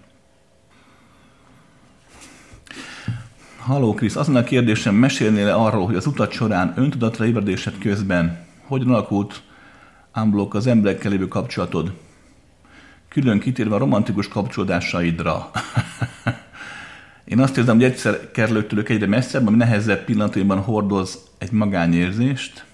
Halló 3.59 3.95
Krisz, 3.95 4.17
azon 4.17 4.37
a 4.37 4.45
kérdésem, 4.45 4.95
mesélnél 4.95 5.49
arról, 5.49 5.87
hogy 5.87 5.97
az 5.97 6.07
utat 6.07 6.33
során 6.33 6.73
öntudatra 6.77 7.27
ébredésed 7.27 7.79
közben 7.79 8.47
hogyan 8.67 8.89
alakult 8.89 9.43
ámblok 10.13 10.55
az 10.55 10.67
emberekkel 10.67 11.11
lévő 11.11 11.29
kapcsolatod? 11.29 11.93
Külön 13.09 13.39
kitérve 13.39 13.75
a 13.75 13.79
romantikus 13.79 14.29
kapcsolódásaidra. 14.29 15.51
Én 17.25 17.41
azt 17.41 17.57
érzem, 17.57 17.75
hogy 17.75 17.85
egyszer 17.85 18.31
kerülök 18.31 18.89
egyre 18.89 19.07
messzebb, 19.07 19.47
ami 19.47 19.57
nehezebb 19.57 20.05
pillanatban 20.05 20.59
hordoz 20.59 21.19
egy 21.39 21.51
magányérzést, 21.51 22.65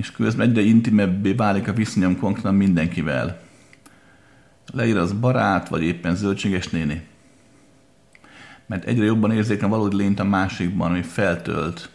és 0.00 0.10
közben 0.10 0.48
egyre 0.48 0.60
intimebbé 0.60 1.32
válik 1.32 1.68
a 1.68 1.72
viszonyom 1.72 2.18
konkrétan 2.18 2.54
mindenkivel. 2.54 3.40
Leír 4.72 4.96
az 4.96 5.12
barát, 5.12 5.68
vagy 5.68 5.82
éppen 5.82 6.14
zöldséges 6.14 6.68
néni. 6.68 7.06
Mert 8.66 8.84
egyre 8.84 9.04
jobban 9.04 9.32
érzékem 9.32 9.68
valódi 9.68 9.96
lényt 9.96 10.20
a 10.20 10.24
másikban, 10.24 10.90
ami 10.90 11.02
feltölt, 11.02 11.90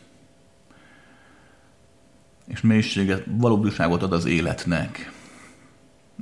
és 2.48 2.62
mélységet, 2.62 3.24
valódiságot 3.28 4.04
ad 4.04 4.14
az 4.14 4.26
életnek. 4.26 5.12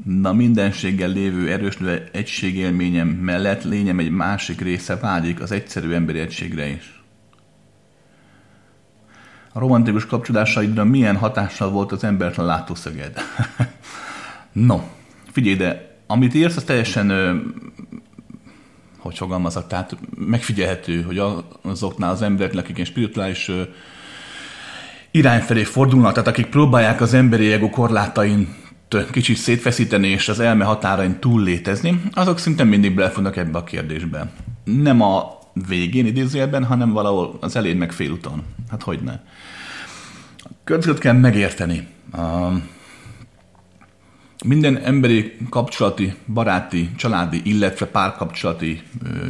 Na 0.05 0.33
mindenséggel 0.33 1.09
lévő 1.09 1.51
erős 1.51 1.77
egységélményem 2.11 3.07
mellett 3.07 3.63
lényem 3.63 3.99
egy 3.99 4.11
másik 4.11 4.61
része 4.61 4.97
vágyik 4.97 5.41
az 5.41 5.51
egyszerű 5.51 5.91
emberi 5.91 6.19
egységre 6.19 6.67
is 6.67 7.02
a 9.53 9.59
romantikus 9.59 10.05
kapcsolódásaidra 10.05 10.83
milyen 10.83 11.15
hatással 11.15 11.69
volt 11.69 11.91
az 11.91 12.03
embertelen 12.03 12.49
látószöged? 12.49 13.17
no, 14.51 14.81
figyelj, 15.31 15.55
de 15.55 15.97
amit 16.07 16.33
írsz, 16.33 16.55
az 16.55 16.63
teljesen, 16.63 17.11
hogy 18.97 19.17
fogalmazok, 19.17 19.67
tehát 19.67 19.97
megfigyelhető, 20.15 21.01
hogy 21.01 21.21
azoknál 21.61 22.11
az 22.11 22.21
embereknek, 22.21 22.69
akik 22.69 22.85
spirituális 22.85 23.51
irány 25.11 25.41
felé 25.41 25.63
fordulnak, 25.63 26.13
tehát 26.13 26.27
akik 26.27 26.45
próbálják 26.45 27.01
az 27.01 27.13
emberi 27.13 27.51
ego 27.51 27.69
korlátain 27.69 28.55
kicsit 29.11 29.37
szétfeszíteni 29.37 30.07
és 30.07 30.29
az 30.29 30.39
elme 30.39 30.63
határain 30.63 31.19
túl 31.19 31.43
létezni, 31.43 32.01
azok 32.11 32.39
szinte 32.39 32.63
mindig 32.63 32.95
belefognak 32.95 33.37
ebbe 33.37 33.57
a 33.57 33.63
kérdésbe. 33.63 34.31
Nem 34.63 35.01
a 35.01 35.37
végén 35.67 36.05
idézőjelben, 36.05 36.65
hanem 36.65 36.91
valahol 36.91 37.37
az 37.41 37.55
elén 37.55 37.77
meg 37.77 37.91
félúton. 37.91 38.43
Hát 38.69 38.83
hogy 38.83 38.99
ne. 39.01 39.19
Következőt 40.63 40.99
kell 40.99 41.13
megérteni. 41.13 41.87
Minden 44.45 44.77
emberi 44.77 45.37
kapcsolati, 45.49 46.15
baráti, 46.33 46.89
családi, 46.95 47.41
illetve 47.43 47.85
párkapcsolati 47.85 48.81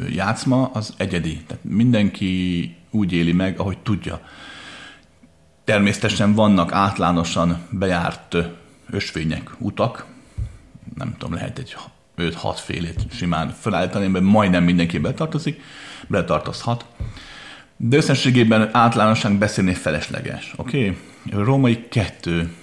játszma 0.09 0.69
az 0.73 0.93
egyedi. 0.97 1.41
Tehát 1.47 1.63
mindenki 1.63 2.75
úgy 2.91 3.13
éli 3.13 3.31
meg, 3.31 3.59
ahogy 3.59 3.77
tudja. 3.77 4.21
Természetesen 5.63 6.33
vannak 6.33 6.71
átlánosan 6.71 7.57
bejárt 7.69 8.35
ösvények, 8.89 9.51
utak, 9.57 10.05
nem 10.95 11.15
tudom, 11.17 11.33
lehet 11.33 11.59
egy 11.59 11.75
5-6 12.17 12.55
félét 12.55 13.05
simán 13.11 13.49
felállítani, 13.49 14.07
mert 14.07 14.25
majdnem 14.25 14.63
mindenki 14.63 14.97
betartozik, 14.97 15.61
betartozhat. 16.07 16.85
De 17.77 17.97
összességében 17.97 18.69
általánosan 18.71 19.37
beszélni 19.37 19.73
felesleges. 19.73 20.53
Oké? 20.57 20.77
Okay? 20.77 21.43
Római 21.43 21.87
kettő. 21.89 22.53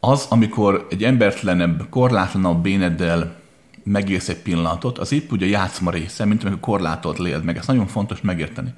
Az, 0.00 0.26
amikor 0.28 0.86
egy 0.90 1.04
embertlenebb, 1.04 1.86
korlátlanabb 1.90 2.62
béneddel 2.62 3.36
megélsz 3.82 4.28
egy 4.28 4.42
pillanatot, 4.42 4.98
az 4.98 5.12
épp 5.12 5.32
úgy 5.32 5.42
a 5.42 5.46
játszma 5.46 5.90
része, 5.90 6.24
mint 6.24 6.44
amikor 6.44 6.60
korlátot 6.60 7.18
léld 7.18 7.44
meg. 7.44 7.56
Ez 7.56 7.66
nagyon 7.66 7.86
fontos 7.86 8.20
megérteni. 8.20 8.74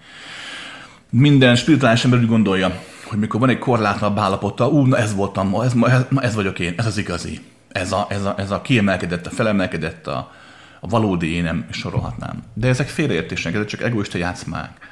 Minden 1.11 1.57
spirituális 1.57 2.05
ember 2.05 2.19
úgy 2.19 2.27
gondolja, 2.27 2.81
hogy 3.05 3.19
mikor 3.19 3.41
van 3.41 3.49
egy 3.49 3.59
korlátlanabb 3.59 4.19
állapota, 4.19 4.69
ú, 4.69 4.87
na 4.87 4.99
ez 4.99 5.15
voltam 5.15 5.49
ma, 5.49 5.65
ez, 5.65 5.73
ez, 5.83 6.05
ez 6.17 6.35
vagyok 6.35 6.59
én, 6.59 6.75
ez 6.77 6.87
az 6.87 6.99
igazi. 6.99 7.41
Ez 7.69 7.93
a, 7.93 8.07
ez 8.09 8.25
a, 8.25 8.35
ez 8.39 8.51
a 8.51 8.61
kiemelkedett, 8.61 9.27
a 9.27 9.31
felemelkedett, 9.31 10.07
a, 10.07 10.33
a 10.81 10.89
valódi 10.89 11.27
énem, 11.27 11.67
sorolhatnám. 11.71 12.43
De 12.55 12.69
ezek 12.69 12.89
félreértések, 12.89 13.55
ezek 13.55 13.67
csak 13.67 13.83
egoista 13.83 14.19
játszmák. 14.19 14.87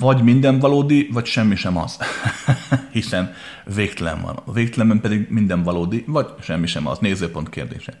Vagy 0.00 0.22
minden 0.22 0.58
valódi, 0.58 1.08
vagy 1.12 1.26
semmi 1.26 1.56
sem 1.56 1.76
az. 1.76 1.98
Hiszen 2.92 3.32
végtelen 3.74 4.20
van. 4.20 4.42
A 4.44 4.52
végtelenben 4.52 5.00
pedig 5.00 5.26
minden 5.30 5.62
valódi, 5.62 6.04
vagy 6.06 6.26
semmi 6.40 6.66
sem 6.66 6.86
az. 6.86 6.98
Nézőpont 6.98 7.48
kérdése. 7.48 7.98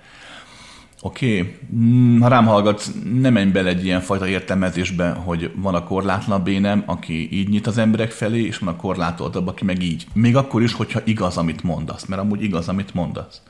Oké, 1.00 1.40
okay. 1.40 1.56
Mm, 1.74 2.20
ha 2.20 2.28
rám 2.28 2.46
hallgatsz, 2.46 2.90
nem 3.20 3.32
menj 3.32 3.50
bele 3.50 3.68
egy 3.68 3.84
ilyen 3.84 4.00
fajta 4.00 4.28
értelmezésbe, 4.28 5.10
hogy 5.10 5.50
van 5.56 5.74
a 5.74 5.84
korlátlan 5.84 6.46
énem, 6.46 6.82
aki 6.86 7.28
így 7.32 7.48
nyit 7.48 7.66
az 7.66 7.78
emberek 7.78 8.10
felé, 8.10 8.42
és 8.42 8.58
van 8.58 8.74
a 8.74 8.76
korlátoltabb, 8.76 9.46
aki 9.46 9.64
meg 9.64 9.82
így. 9.82 10.06
Még 10.12 10.36
akkor 10.36 10.62
is, 10.62 10.72
hogyha 10.72 11.00
igaz, 11.04 11.36
amit 11.36 11.62
mondasz, 11.62 12.04
mert 12.04 12.20
amúgy 12.20 12.42
igaz, 12.42 12.68
amit 12.68 12.94
mondasz. 12.94 13.42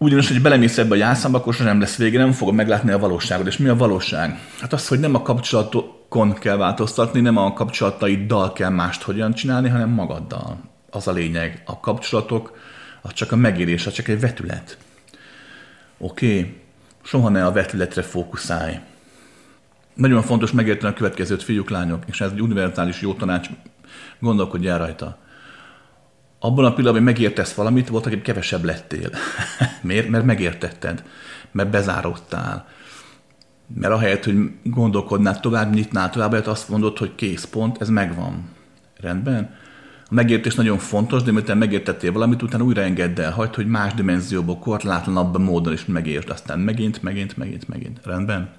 Ugyanis, 0.00 0.28
hogy 0.28 0.42
belemész 0.42 0.78
ebbe 0.78 0.94
a 0.94 0.98
játszamba, 0.98 1.38
akkor 1.38 1.56
nem 1.58 1.80
lesz 1.80 1.96
vége, 1.96 2.18
nem 2.18 2.32
fogod 2.32 2.54
meglátni 2.54 2.90
a 2.90 2.98
valóságot. 2.98 3.46
És 3.46 3.56
mi 3.56 3.68
a 3.68 3.76
valóság? 3.76 4.38
Hát 4.60 4.72
az, 4.72 4.88
hogy 4.88 5.00
nem 5.00 5.14
a 5.14 5.22
kapcsolatokon 5.22 6.32
kell 6.32 6.56
változtatni, 6.56 7.20
nem 7.20 7.36
a 7.36 7.52
kapcsolataiddal 7.52 8.52
kell 8.52 8.70
mást 8.70 9.02
hogyan 9.02 9.32
csinálni, 9.32 9.68
hanem 9.68 9.88
magaddal. 9.88 10.60
Az 10.90 11.08
a 11.08 11.12
lényeg. 11.12 11.62
A 11.66 11.80
kapcsolatok, 11.80 12.58
az 13.02 13.12
csak 13.12 13.32
a 13.32 13.36
megérés, 13.36 13.86
az 13.86 13.92
csak 13.92 14.08
egy 14.08 14.20
vetület. 14.20 14.78
Oké? 15.98 16.38
Okay? 16.38 16.60
Soha 17.02 17.28
ne 17.28 17.44
a 17.46 17.52
vetületre 17.52 18.02
fókuszálj. 18.02 18.78
Nagyon 19.94 20.22
fontos 20.22 20.52
megérteni 20.52 20.92
a 20.92 20.96
következőt, 20.96 21.42
fiúk, 21.42 21.70
lányok, 21.70 22.02
és 22.06 22.20
ez 22.20 22.30
egy 22.30 22.40
univerzális 22.40 23.00
jó 23.00 23.14
tanács, 23.14 23.48
gondolkodj 24.18 24.68
el 24.68 24.78
rajta 24.78 25.18
abban 26.38 26.64
a 26.64 26.74
pillanatban, 26.74 26.92
hogy 26.92 27.14
megértesz 27.14 27.54
valamit, 27.54 27.88
volt, 27.88 28.04
hogy 28.04 28.22
kevesebb 28.22 28.64
lettél. 28.64 29.10
Miért? 29.82 30.08
Mert 30.08 30.24
megértetted, 30.24 31.02
mert 31.52 31.70
bezárodtál. 31.70 32.66
Mert 33.74 33.92
ahelyett, 33.92 34.24
hogy 34.24 34.36
gondolkodnál 34.62 35.40
tovább, 35.40 35.74
nyitnál 35.74 36.10
tovább, 36.10 36.32
mert 36.32 36.46
azt 36.46 36.68
mondod, 36.68 36.98
hogy 36.98 37.14
kész, 37.14 37.44
pont, 37.44 37.80
ez 37.80 37.88
megvan. 37.88 38.48
Rendben? 39.00 39.56
A 40.10 40.14
megértés 40.14 40.54
nagyon 40.54 40.78
fontos, 40.78 41.22
de 41.22 41.32
miután 41.32 41.58
megértettél 41.58 42.12
valamit, 42.12 42.42
utána 42.42 42.64
újra 42.64 42.82
engedd 42.82 43.20
el, 43.20 43.32
hagyd, 43.32 43.54
hogy 43.54 43.66
más 43.66 43.94
dimenzióból, 43.94 44.58
korlátlanabb 44.58 45.38
módon 45.38 45.72
is 45.72 45.84
megértsd, 45.84 46.30
aztán 46.30 46.58
megint, 46.58 47.02
megint, 47.02 47.36
megint, 47.36 47.68
megint. 47.68 48.00
Rendben? 48.04 48.50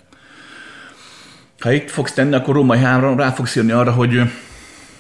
Ha 1.60 1.72
itt 1.72 1.90
fogsz 1.90 2.14
tenni, 2.14 2.34
akkor 2.34 2.56
Római 2.56 2.80
3 2.80 3.18
rá 3.18 3.32
fogsz 3.32 3.56
írni 3.56 3.72
arra, 3.72 3.92
hogy 3.92 4.22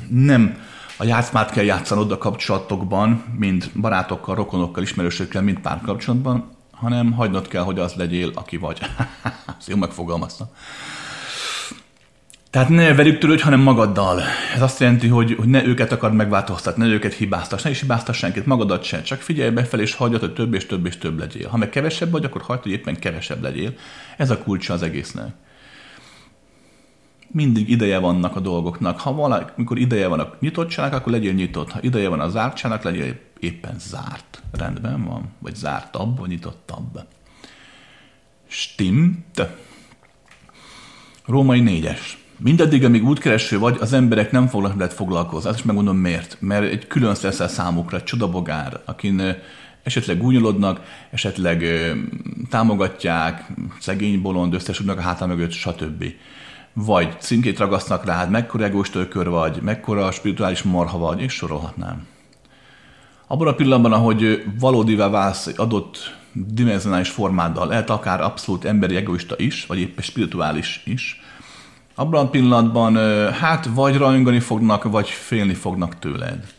nem 0.09 0.57
a 1.01 1.05
játszmát 1.05 1.51
kell 1.51 1.63
játszanod 1.63 2.11
a 2.11 2.17
kapcsolatokban, 2.17 3.23
mind 3.37 3.71
barátokkal, 3.81 4.35
rokonokkal, 4.35 4.83
ismerősökkel, 4.83 5.41
mind 5.41 5.59
párkapcsolatban, 5.59 6.51
hanem 6.71 7.11
hagynod 7.11 7.47
kell, 7.47 7.63
hogy 7.63 7.79
az 7.79 7.93
legyél, 7.93 8.31
aki 8.33 8.57
vagy. 8.57 8.79
Ezt 9.59 9.67
jó 9.67 9.75
megfogalmazta. 9.75 10.51
Tehát 12.49 12.69
ne 12.69 12.93
velük 12.93 13.17
törődj, 13.17 13.41
hanem 13.41 13.59
magaddal. 13.59 14.21
Ez 14.55 14.61
azt 14.61 14.79
jelenti, 14.79 15.07
hogy, 15.07 15.35
hogy 15.37 15.47
ne 15.47 15.65
őket 15.65 15.91
akard 15.91 16.13
megváltoztatni, 16.13 16.87
ne 16.87 16.93
őket 16.93 17.13
hibáztass, 17.13 17.61
ne 17.63 17.69
is 17.69 17.79
hibáztass 17.79 18.17
senkit, 18.17 18.45
magadat 18.45 18.83
sem. 18.83 19.03
Csak 19.03 19.21
figyelj 19.21 19.49
befelé, 19.49 19.81
és 19.81 19.93
hagyjad, 19.93 20.19
hogy 20.19 20.33
több 20.33 20.53
és 20.53 20.65
több 20.65 20.85
és 20.85 20.97
több 20.97 21.19
legyél. 21.19 21.47
Ha 21.47 21.57
meg 21.57 21.69
kevesebb 21.69 22.11
vagy, 22.11 22.25
akkor 22.25 22.41
hagyd, 22.41 22.61
hogy 22.61 22.71
éppen 22.71 22.99
kevesebb 22.99 23.41
legyél. 23.41 23.73
Ez 24.17 24.29
a 24.29 24.37
kulcsa 24.37 24.73
az 24.73 24.81
egésznek 24.81 25.33
mindig 27.31 27.69
ideje 27.69 27.97
vannak 27.97 28.35
a 28.35 28.39
dolgoknak. 28.39 28.99
Ha 28.99 29.13
valamikor 29.13 29.77
ideje 29.77 30.07
van 30.07 30.19
a 30.19 30.33
nyitottság, 30.39 30.93
akkor 30.93 31.11
legyél 31.11 31.33
nyitott. 31.33 31.71
Ha 31.71 31.79
ideje 31.81 32.09
van 32.09 32.19
a 32.19 32.29
zártságnak, 32.29 32.83
legyél 32.83 33.19
éppen 33.39 33.75
zárt. 33.79 34.41
Rendben 34.51 35.03
van? 35.03 35.29
Vagy 35.39 35.55
zártabb, 35.55 36.19
vagy 36.19 36.29
nyitottabb. 36.29 37.03
Stimmt. 38.47 39.47
Római 41.25 41.59
négyes. 41.59 42.17
Mindeddig, 42.37 42.83
amíg 42.83 43.03
útkereső 43.03 43.59
vagy, 43.59 43.77
az 43.79 43.93
emberek 43.93 44.31
nem 44.31 44.47
fognak 44.47 44.75
veled 44.75 44.91
foglalkozni. 44.91 45.49
Azt 45.49 45.59
is 45.59 45.65
megmondom 45.65 45.97
miért. 45.97 46.37
Mert 46.39 46.71
egy 46.71 46.87
külön 46.87 47.15
leszel 47.21 47.47
számukra, 47.47 47.97
egy 47.97 48.03
csodabogár, 48.03 48.79
akin 48.85 49.35
esetleg 49.83 50.17
gúnyolodnak, 50.17 50.81
esetleg 51.11 51.65
támogatják, 52.49 53.51
szegény 53.79 54.21
bolond, 54.21 54.53
összesülnek 54.53 54.97
a 54.97 55.01
hátán 55.01 55.27
mögött, 55.27 55.51
stb 55.51 56.05
vagy 56.85 57.15
címkét 57.19 57.59
ragasztnak 57.59 58.05
rád, 58.05 58.29
mekkora 58.29 58.63
egóstőkör 58.63 59.29
vagy, 59.29 59.61
mekkora 59.61 60.11
spirituális 60.11 60.63
marha 60.63 60.97
vagy, 60.97 61.21
és 61.21 61.33
sorolhatnám. 61.33 62.07
Abban 63.27 63.47
a 63.47 63.53
pillanatban, 63.53 63.93
ahogy 63.93 64.43
valódivá 64.59 65.09
válsz 65.09 65.47
egy 65.47 65.55
adott 65.57 66.17
dimenzionális 66.31 67.09
formáddal, 67.09 67.67
lehet 67.67 67.89
akár 67.89 68.21
abszolút 68.21 68.65
emberi 68.65 68.95
egoista 68.95 69.35
is, 69.37 69.65
vagy 69.65 69.79
éppen 69.79 70.03
spirituális 70.03 70.81
is, 70.85 71.21
abban 71.95 72.25
a 72.25 72.29
pillanatban 72.29 72.95
hát 73.31 73.65
vagy 73.65 73.97
rajongani 73.97 74.39
fognak, 74.39 74.83
vagy 74.83 75.09
félni 75.09 75.53
fognak 75.53 75.99
tőled. 75.99 76.53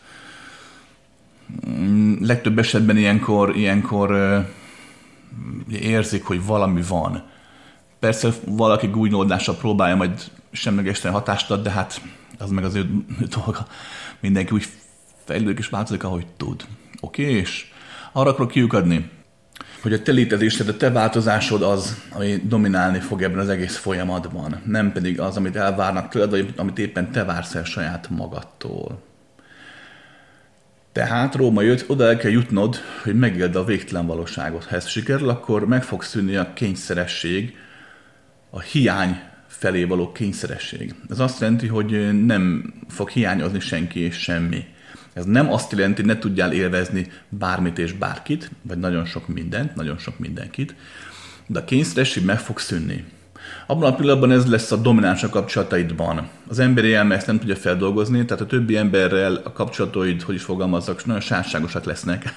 Mm, 1.69 2.13
legtöbb 2.19 2.59
esetben 2.59 2.97
ilyenkor, 2.97 3.57
ilyenkor 3.57 4.17
érzik, 5.71 6.23
hogy 6.23 6.45
valami 6.45 6.81
van. 6.87 7.23
Persze 8.01 8.29
valaki 8.45 8.87
gúnylódással 8.87 9.55
próbálja 9.55 9.95
majd 9.95 10.21
semlegesen 10.51 11.11
hatást 11.11 11.51
ad, 11.51 11.63
de 11.63 11.69
hát 11.69 12.01
az 12.37 12.49
meg 12.49 12.63
az 12.63 12.75
ő 12.75 12.85
dolga. 13.35 13.67
Mindenki 14.19 14.53
úgy 14.53 14.65
fejlődik 15.25 15.59
és 15.59 15.67
változik, 15.67 16.03
ahogy 16.03 16.25
tud. 16.37 16.65
Oké, 16.99 17.23
és 17.23 17.71
arra 18.11 18.29
akarok 18.29 18.51
kiukadni, 18.51 19.09
hogy 19.81 19.93
a 19.93 20.01
te 20.01 20.11
létezésed, 20.11 20.67
a 20.67 20.77
te 20.77 20.91
változásod 20.91 21.61
az, 21.61 22.01
ami 22.11 22.41
dominálni 22.43 22.99
fog 22.99 23.21
ebben 23.21 23.39
az 23.39 23.49
egész 23.49 23.77
folyamatban, 23.77 24.61
nem 24.65 24.91
pedig 24.91 25.19
az, 25.19 25.37
amit 25.37 25.55
elvárnak 25.55 26.09
tőled, 26.09 26.29
vagy 26.29 26.53
amit 26.55 26.79
éppen 26.79 27.11
te 27.11 27.23
vársz 27.23 27.55
el 27.55 27.63
saját 27.63 28.09
magadtól. 28.09 29.01
Tehát 30.91 31.35
Róma 31.35 31.61
jött, 31.61 31.89
oda 31.89 32.05
el 32.05 32.17
kell 32.17 32.31
jutnod, 32.31 32.77
hogy 33.03 33.15
megéld 33.15 33.55
a 33.55 33.65
végtelen 33.65 34.05
valóságot. 34.05 34.65
Ha 34.65 34.75
ez 34.75 34.87
sikerül, 34.87 35.29
akkor 35.29 35.67
meg 35.67 35.83
fog 35.83 36.03
szűnni 36.03 36.35
a 36.35 36.53
kényszeresség, 36.53 37.55
a 38.51 38.59
hiány 38.59 39.19
felé 39.47 39.83
való 39.83 40.11
kényszeresség. 40.11 40.95
Ez 41.09 41.19
azt 41.19 41.39
jelenti, 41.39 41.67
hogy 41.67 42.23
nem 42.25 42.73
fog 42.87 43.09
hiányozni 43.09 43.59
senki 43.59 43.99
és 43.99 44.15
semmi. 44.15 44.65
Ez 45.13 45.25
nem 45.25 45.51
azt 45.51 45.71
jelenti, 45.71 46.01
hogy 46.01 46.11
ne 46.11 46.19
tudjál 46.19 46.53
élvezni 46.53 47.07
bármit 47.29 47.77
és 47.77 47.93
bárkit, 47.93 48.51
vagy 48.61 48.77
nagyon 48.77 49.05
sok 49.05 49.27
mindent, 49.27 49.75
nagyon 49.75 49.97
sok 49.97 50.19
mindenkit, 50.19 50.75
de 51.47 51.59
a 51.59 51.63
kényszeresség 51.63 52.25
meg 52.25 52.39
fog 52.39 52.59
szűnni. 52.59 53.05
Abban 53.71 53.91
a 53.91 53.95
pillanatban 53.95 54.31
ez 54.31 54.47
lesz 54.47 54.71
a 54.71 54.75
domináns 54.75 55.23
a 55.23 55.29
kapcsolataidban. 55.29 56.29
Az 56.47 56.59
emberi 56.59 56.93
elme 56.93 57.15
ezt 57.15 57.27
nem 57.27 57.39
tudja 57.39 57.55
feldolgozni, 57.55 58.25
tehát 58.25 58.43
a 58.43 58.45
többi 58.45 58.77
emberrel 58.77 59.41
a 59.43 59.51
kapcsolataid, 59.51 60.21
hogy 60.21 60.35
is 60.35 60.43
fogalmazzak, 60.43 61.05
nagyon 61.05 61.21
sárságosak 61.21 61.83
lesznek. 61.83 62.33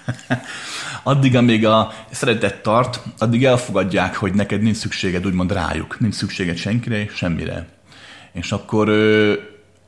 addig, 1.02 1.36
amíg 1.36 1.66
a 1.66 1.92
szeretet 2.10 2.62
tart, 2.62 3.02
addig 3.18 3.44
elfogadják, 3.44 4.16
hogy 4.16 4.34
neked 4.34 4.62
nincs 4.62 4.76
szükséged 4.76 5.26
úgymond 5.26 5.52
rájuk, 5.52 6.00
nincs 6.00 6.14
szükséged 6.14 6.56
senkire, 6.56 7.06
semmire. 7.14 7.68
És 8.32 8.52
akkor 8.52 8.88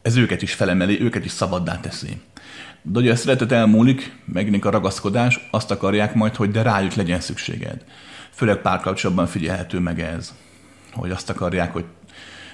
ez 0.03 0.17
őket 0.17 0.43
is 0.43 0.55
felemeli, 0.55 1.03
őket 1.03 1.25
is 1.25 1.31
szabaddá 1.31 1.81
teszi. 1.81 2.21
De 2.83 2.99
hogy 2.99 3.09
a 3.09 3.17
szeretet 3.17 3.53
elmúlik, 3.53 4.17
megint 4.33 4.65
a 4.65 4.71
ragaszkodás, 4.71 5.49
azt 5.51 5.71
akarják 5.71 6.15
majd, 6.15 6.35
hogy 6.35 6.51
de 6.51 6.63
rájuk 6.63 6.95
legyen 6.95 7.21
szükséged. 7.21 7.85
Főleg 8.31 8.57
párkapcsolatban 8.57 9.27
figyelhető 9.27 9.79
meg 9.79 10.01
ez 10.01 10.33
hogy 10.97 11.11
azt 11.11 11.31
akarják, 11.31 11.73
hogy 11.73 11.85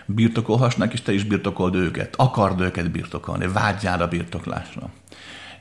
birtokolhassnak, 0.07 0.93
és 0.93 1.03
te 1.03 1.13
is 1.13 1.25
birtokold 1.25 1.75
őket. 1.75 2.15
Akard 2.17 2.61
őket 2.61 2.91
birtokolni, 2.91 3.47
vágyjál 3.47 4.03
a 4.03 4.09
birtoklásra. 4.09 4.91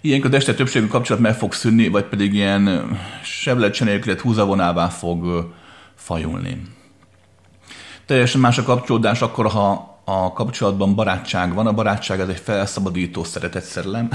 Ilyenkor 0.01 0.33
este 0.33 0.53
többségű 0.53 0.87
kapcsolat 0.87 1.21
meg 1.21 1.35
fog 1.35 1.53
szűnni, 1.53 1.87
vagy 1.87 2.03
pedig 2.05 2.33
ilyen 2.33 2.97
seblet 3.23 3.79
nélkület 3.79 4.21
húzavonává 4.21 4.87
fog 4.87 5.51
fajulni. 5.95 6.61
Teljesen 8.05 8.41
más 8.41 8.57
a 8.57 8.63
kapcsolódás 8.63 9.21
akkor, 9.21 9.47
ha 9.47 9.91
a 10.03 10.33
kapcsolatban 10.33 10.95
barátság 10.95 11.53
van. 11.53 11.67
A 11.67 11.73
barátság 11.73 12.19
az 12.19 12.29
egy 12.29 12.39
felszabadító 12.39 13.23
szeretet 13.23 13.63
szerelem, 13.63 14.09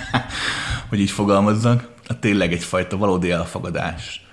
hogy 0.88 1.00
így 1.00 1.10
fogalmazzak. 1.10 1.88
tényleg 2.20 2.52
egyfajta 2.52 2.96
valódi 2.96 3.30
elfogadás. 3.30 4.25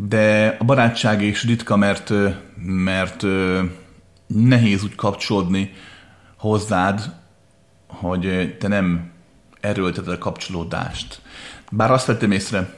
De 0.00 0.56
a 0.58 0.64
barátság 0.64 1.22
is 1.22 1.44
ritka, 1.44 1.76
mert, 1.76 2.12
mert 2.56 3.24
nehéz 4.26 4.84
úgy 4.84 4.94
kapcsolódni 4.94 5.72
hozzád, 6.36 7.12
hogy 7.86 8.56
te 8.58 8.68
nem 8.68 9.10
erőlteted 9.60 10.12
a 10.12 10.18
kapcsolódást. 10.18 11.20
Bár 11.70 11.90
azt 11.90 12.06
vettem 12.06 12.30
észre, 12.30 12.74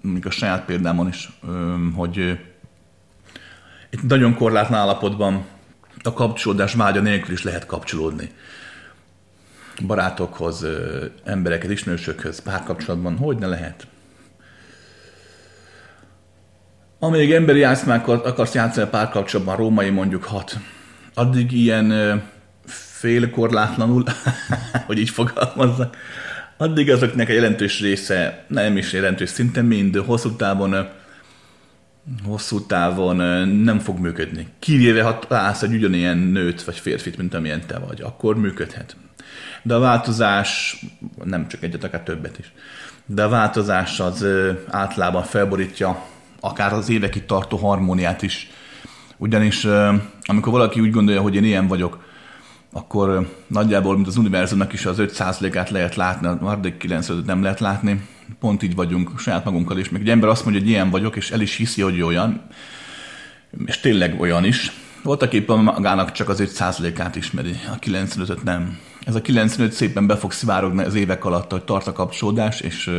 mondjuk 0.00 0.24
a 0.24 0.30
saját 0.30 0.64
példámon 0.64 1.08
is, 1.08 1.40
hogy 1.94 2.18
egy 3.90 4.02
nagyon 4.02 4.34
korlátlan 4.34 4.78
állapotban 4.78 5.44
a 6.02 6.12
kapcsolódás 6.12 6.74
vágya 6.74 7.00
nélkül 7.00 7.32
is 7.32 7.42
lehet 7.42 7.66
kapcsolódni. 7.66 8.30
Barátokhoz, 9.86 10.66
embereket, 11.24 11.70
ismerősökhöz, 11.70 12.42
párkapcsolatban, 12.42 13.16
hogy 13.16 13.38
ne 13.38 13.46
lehet. 13.46 13.86
Amíg 17.04 17.32
emberi 17.32 17.58
játszmákat 17.58 18.26
akarsz 18.26 18.54
játszani 18.54 18.86
a 18.86 18.90
párkapcsolatban, 18.90 19.56
római 19.56 19.90
mondjuk 19.90 20.24
hat, 20.24 20.58
addig 21.14 21.52
ilyen 21.52 22.22
félkorlátlanul, 22.98 24.04
hogy 24.86 24.98
így 24.98 25.10
fogalmazzak, 25.10 25.96
addig 26.56 26.90
azoknak 26.90 27.28
a 27.28 27.32
jelentős 27.32 27.80
része, 27.80 28.44
nem 28.48 28.76
is 28.76 28.92
jelentős 28.92 29.28
szinten 29.28 29.64
mind, 29.64 29.96
hosszú 29.96 30.36
távon 30.36 30.88
hosszú 32.24 32.66
távon 32.66 33.16
nem 33.48 33.78
fog 33.78 33.98
működni. 33.98 34.46
Kivéve, 34.58 35.02
ha 35.02 35.18
találsz 35.18 35.62
egy 35.62 35.74
ugyanilyen 35.74 36.18
nőt 36.18 36.64
vagy 36.64 36.78
férfit, 36.78 37.16
mint 37.16 37.34
amilyen 37.34 37.66
te 37.66 37.78
vagy, 37.78 38.00
akkor 38.00 38.36
működhet. 38.36 38.96
De 39.62 39.74
a 39.74 39.78
változás, 39.78 40.82
nem 41.24 41.48
csak 41.48 41.62
egyet, 41.62 41.84
akár 41.84 42.00
többet 42.00 42.38
is, 42.38 42.52
de 43.06 43.22
a 43.22 43.28
változás 43.28 44.00
az 44.00 44.26
általában 44.70 45.22
felborítja 45.22 46.10
akár 46.44 46.72
az 46.72 46.88
évekig 46.88 47.26
tartó 47.26 47.56
harmóniát 47.56 48.22
is. 48.22 48.50
Ugyanis 49.16 49.66
amikor 50.24 50.52
valaki 50.52 50.80
úgy 50.80 50.90
gondolja, 50.90 51.20
hogy 51.20 51.34
én 51.34 51.44
ilyen 51.44 51.66
vagyok, 51.66 52.10
akkor 52.72 53.32
nagyjából, 53.46 53.94
mint 53.94 54.06
az 54.06 54.16
univerzumnak 54.16 54.72
is 54.72 54.86
az 54.86 54.96
5%-át 54.98 55.70
lehet 55.70 55.94
látni, 55.94 56.26
a 56.26 56.38
maradék 56.40 56.76
95 56.76 57.26
nem 57.26 57.42
lehet 57.42 57.60
látni. 57.60 58.08
Pont 58.40 58.62
így 58.62 58.74
vagyunk 58.74 59.18
saját 59.18 59.44
magunkkal 59.44 59.78
is. 59.78 59.90
Még 59.90 60.00
egy 60.00 60.10
ember 60.10 60.28
azt 60.28 60.44
mondja, 60.44 60.62
hogy 60.62 60.70
ilyen 60.70 60.90
vagyok, 60.90 61.16
és 61.16 61.30
el 61.30 61.40
is 61.40 61.56
hiszi, 61.56 61.82
hogy 61.82 62.02
olyan, 62.02 62.42
és 63.66 63.80
tényleg 63.80 64.20
olyan 64.20 64.44
is. 64.44 64.72
Voltak 65.02 65.32
éppen 65.32 65.58
magának 65.58 66.12
csak 66.12 66.28
az 66.28 66.42
5%-át 66.44 67.16
ismeri, 67.16 67.54
a 67.72 67.78
95-öt 67.78 68.42
nem. 68.42 68.78
Ez 69.04 69.14
a 69.14 69.20
95 69.20 69.72
szépen 69.72 70.06
be 70.06 70.16
fog 70.16 70.32
szivárogni 70.32 70.82
az 70.82 70.94
évek 70.94 71.24
alatt, 71.24 71.50
hogy 71.50 71.62
tart 71.62 71.86
a 71.86 71.92
kapcsolódás, 71.92 72.60
és 72.60 72.90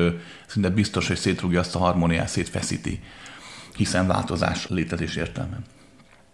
szinte 0.47 0.69
biztos, 0.69 1.07
hogy 1.07 1.17
szétrúgja 1.17 1.59
azt 1.59 1.75
a 1.75 1.79
harmóniát, 1.79 2.27
szétfeszíti, 2.27 2.99
hiszen 3.75 4.07
változás 4.07 4.67
létezés 4.67 5.15
értelme, 5.15 5.57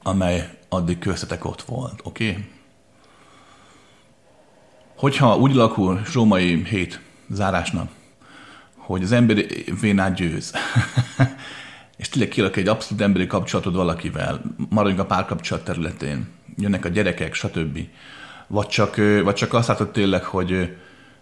amely 0.04 0.58
addig 0.69 0.99
köztetek 0.99 1.45
ott 1.45 1.62
volt, 1.62 1.99
oké? 2.04 2.30
Okay? 2.30 2.47
Hogyha 4.95 5.38
úgy 5.38 5.52
alakul 5.52 6.02
római 6.13 6.63
hét 6.63 6.99
zárásnak, 7.30 7.89
hogy 8.75 9.04
az 9.04 9.12
emberi 9.12 9.65
vénát 9.82 10.13
győz, 10.13 10.54
és 11.97 12.10
tényleg 12.10 12.30
kialakul 12.32 12.62
egy 12.62 12.67
abszolút 12.67 13.04
emberi 13.04 13.28
kapcsolatod 13.28 13.75
valakivel, 13.75 14.41
maradjunk 14.69 15.02
a 15.02 15.06
párkapcsolat 15.06 15.63
területén, 15.63 16.28
jönnek 16.58 16.86
a 16.86 16.89
gyerekek, 16.89 17.34
stb. 17.34 17.80
Vagy 18.47 18.67
csak, 18.67 18.95
vagy 19.23 19.36
csak 19.36 19.54
azt 19.54 19.67
látod 19.67 19.91
tényleg, 19.91 20.23
hogy, 20.23 20.78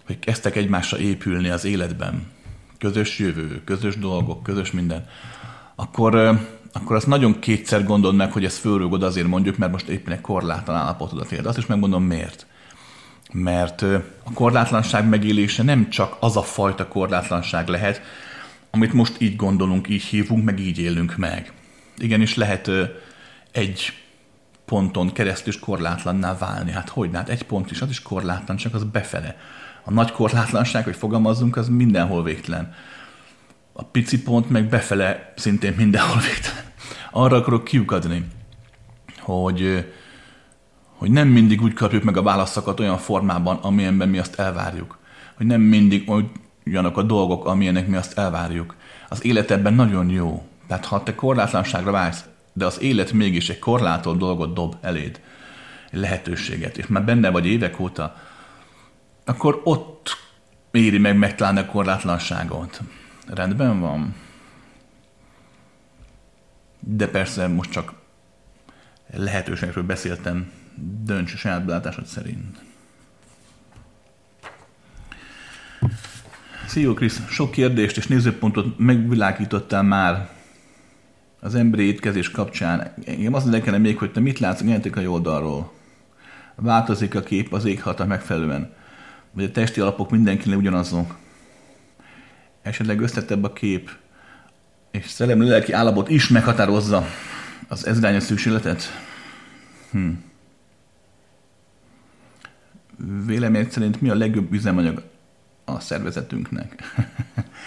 hogy 0.06 0.20
kezdtek 0.20 0.56
egymásra 0.56 0.98
épülni 0.98 1.50
az 1.50 1.66
életben, 1.66 2.32
közös 2.78 3.20
jövő, 3.20 3.62
közös 3.64 3.98
dolgok, 3.98 4.44
közös 4.44 4.72
minden, 4.72 5.08
akkor, 5.80 6.40
akkor 6.74 6.96
azt 6.96 7.08
nagyon 7.08 7.40
kétszer 7.40 7.84
gondold 7.84 8.16
meg, 8.16 8.32
hogy 8.32 8.46
ezt 8.46 8.58
fölrúgod 8.58 9.04
azért 9.04 9.28
mondjuk, 9.28 9.58
mert 9.58 9.72
most 9.72 9.88
éppen 9.88 10.14
egy 10.14 10.22
korlátlan 10.22 10.76
állapotodat 10.76 11.32
él. 11.32 11.48
Azt 11.48 11.58
is 11.58 11.66
megmondom 11.66 12.04
miért. 12.04 12.46
Mert 13.32 13.82
a 14.24 14.34
korlátlanság 14.34 15.08
megélése 15.08 15.64
nem 15.64 15.90
csak 15.90 16.18
az 16.20 16.38
a 16.38 16.42
fajta 16.42 16.88
korlátlanság 16.88 17.68
lehet, 17.68 18.02
amit 18.72 18.94
most 18.94 19.16
így 19.22 19.36
gondolunk, 19.36 19.90
így 19.90 20.04
hívunk, 20.04 20.44
meg 20.44 20.60
így 20.60 20.80
élünk 20.80 21.16
meg. 21.18 21.52
Igenis 21.98 22.36
lehet 22.36 22.72
egy 23.52 23.94
ponton 24.66 25.12
keresztül 25.12 25.54
is 25.54 25.60
korlátlanná 25.60 26.38
válni. 26.38 26.72
Hát 26.72 26.90
hogy? 26.90 27.10
Hát 27.14 27.30
egy 27.30 27.44
pont 27.44 27.72
is, 27.72 27.82
az 27.82 27.90
is 27.90 28.02
korlátlan, 28.02 28.58
csak 28.58 28.74
az 28.74 28.84
befele. 28.84 29.38
A 29.84 29.92
nagy 29.92 30.12
korlátlanság, 30.12 30.84
hogy 30.84 30.96
fogalmazzunk, 30.96 31.58
az 31.58 31.70
mindenhol 31.70 32.24
végtelen. 32.24 32.74
A 33.80 33.84
pici 33.84 34.22
pont 34.22 34.50
meg 34.50 34.70
befele 34.70 35.34
szintén 35.36 35.74
mindenhol 35.78 36.22
végtelen. 36.22 36.64
Arra 37.12 37.36
akarok 37.36 37.64
kiukadni, 37.64 38.26
hogy 39.20 39.86
hogy 40.98 41.12
nem 41.12 41.28
mindig 41.28 41.62
úgy 41.62 41.74
kapjuk 41.74 42.04
meg 42.04 42.18
a 42.18 42.22
válaszokat 42.22 42.80
olyan 42.80 42.98
formában, 42.98 43.58
amilyenben 43.58 44.10
mi 44.10 44.18
azt 44.18 44.40
elvárjuk. 44.40 44.98
Hogy 45.36 45.46
nem 45.46 45.62
mindig 45.62 46.12
olyanok 46.66 46.98
a 46.98 47.02
dolgok, 47.02 47.46
amilyenek 47.46 47.88
mi 47.88 47.96
azt 47.96 48.18
elvárjuk. 48.18 48.76
Az 49.10 49.26
élet 49.26 49.52
ebben 49.52 49.74
nagyon 49.74 50.10
jó. 50.10 50.48
Tehát 50.68 50.86
ha 50.86 51.04
te 51.04 51.16
korlátlanságra 51.16 51.92
vágysz, 51.92 52.26
de 52.54 52.66
az 52.66 52.82
élet 52.82 53.12
mégis 53.12 53.50
egy 53.50 53.60
korlátolt 53.60 54.18
dolgot 54.18 54.54
dob 54.54 54.76
eléd, 54.82 55.22
egy 55.92 56.00
lehetőséget, 56.00 56.78
és 56.78 56.88
már 56.88 57.04
benne 57.04 57.30
vagy 57.30 57.46
évek 57.46 57.80
óta, 57.80 58.16
akkor 59.26 59.62
ott 59.64 60.18
éri 60.72 60.98
meg 60.98 61.18
megtalálni 61.18 61.60
a 61.60 61.66
korlátlanságot. 61.66 62.82
Rendben 63.28 63.80
van. 63.80 64.16
De 66.80 67.08
persze 67.08 67.48
most 67.48 67.72
csak 67.72 67.94
lehetőségről 69.14 69.84
beszéltem, 69.84 70.52
dönts 71.04 71.34
a 71.34 71.38
saját 71.38 71.66
belátásod 71.66 72.06
szerint. 72.06 72.66
Szia 76.68 76.94
Krisz, 76.94 77.28
sok 77.28 77.52
kérdést 77.52 77.98
és 77.98 78.08
nézőpontot 78.08 78.78
megvilágítottál 78.78 79.84
már 79.84 80.30
az 81.40 81.56
emberi 81.56 81.84
étkezés 81.84 82.32
kapcsán. 82.32 82.94
Engem 83.06 83.34
azt 83.34 83.46
érdekelne 83.46 83.78
még, 83.78 83.98
hogy 83.98 84.12
te 84.12 84.20
mit 84.20 84.40
látsz 84.40 84.62
a 84.62 84.64
genetikai 84.64 85.08
oldalról. 85.08 85.74
Változik 86.56 87.16
a 87.16 87.22
kép 87.22 87.54
az 87.54 87.66
éghata 87.66 88.06
megfelelően? 88.06 88.74
Vagy 89.32 89.44
a 89.44 89.52
testi 89.52 89.80
alapok 89.80 90.12
mindenkinek 90.12 90.58
ugyanazok? 90.58 91.18
Esetleg 92.68 93.02
összetettebb 93.02 93.44
a 93.44 93.54
kép, 93.54 93.92
és 94.92 95.10
szellemi 95.10 95.48
lelki 95.48 95.72
állapot 95.72 96.10
is 96.10 96.28
meghatározza 96.28 97.06
az 97.68 97.88
ezrányos 97.88 98.24
szükségletet? 98.24 98.84
Hm 99.92 100.10
vélemény 103.26 103.70
szerint 103.70 104.02
mi 104.02 104.10
a 104.10 104.16
legjobb 104.16 104.54
üzemanyag 104.54 105.04
a 105.66 105.80
szervezetünknek? 105.80 106.84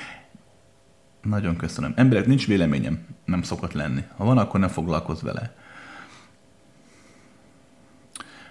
Nagyon 1.22 1.56
köszönöm. 1.56 1.92
Emberek, 1.96 2.26
nincs 2.26 2.46
véleményem, 2.46 3.06
nem 3.24 3.42
szokott 3.42 3.72
lenni. 3.72 4.02
Ha 4.16 4.24
van, 4.24 4.38
akkor 4.38 4.60
ne 4.60 4.68
foglalkozz 4.68 5.22
vele. 5.22 5.54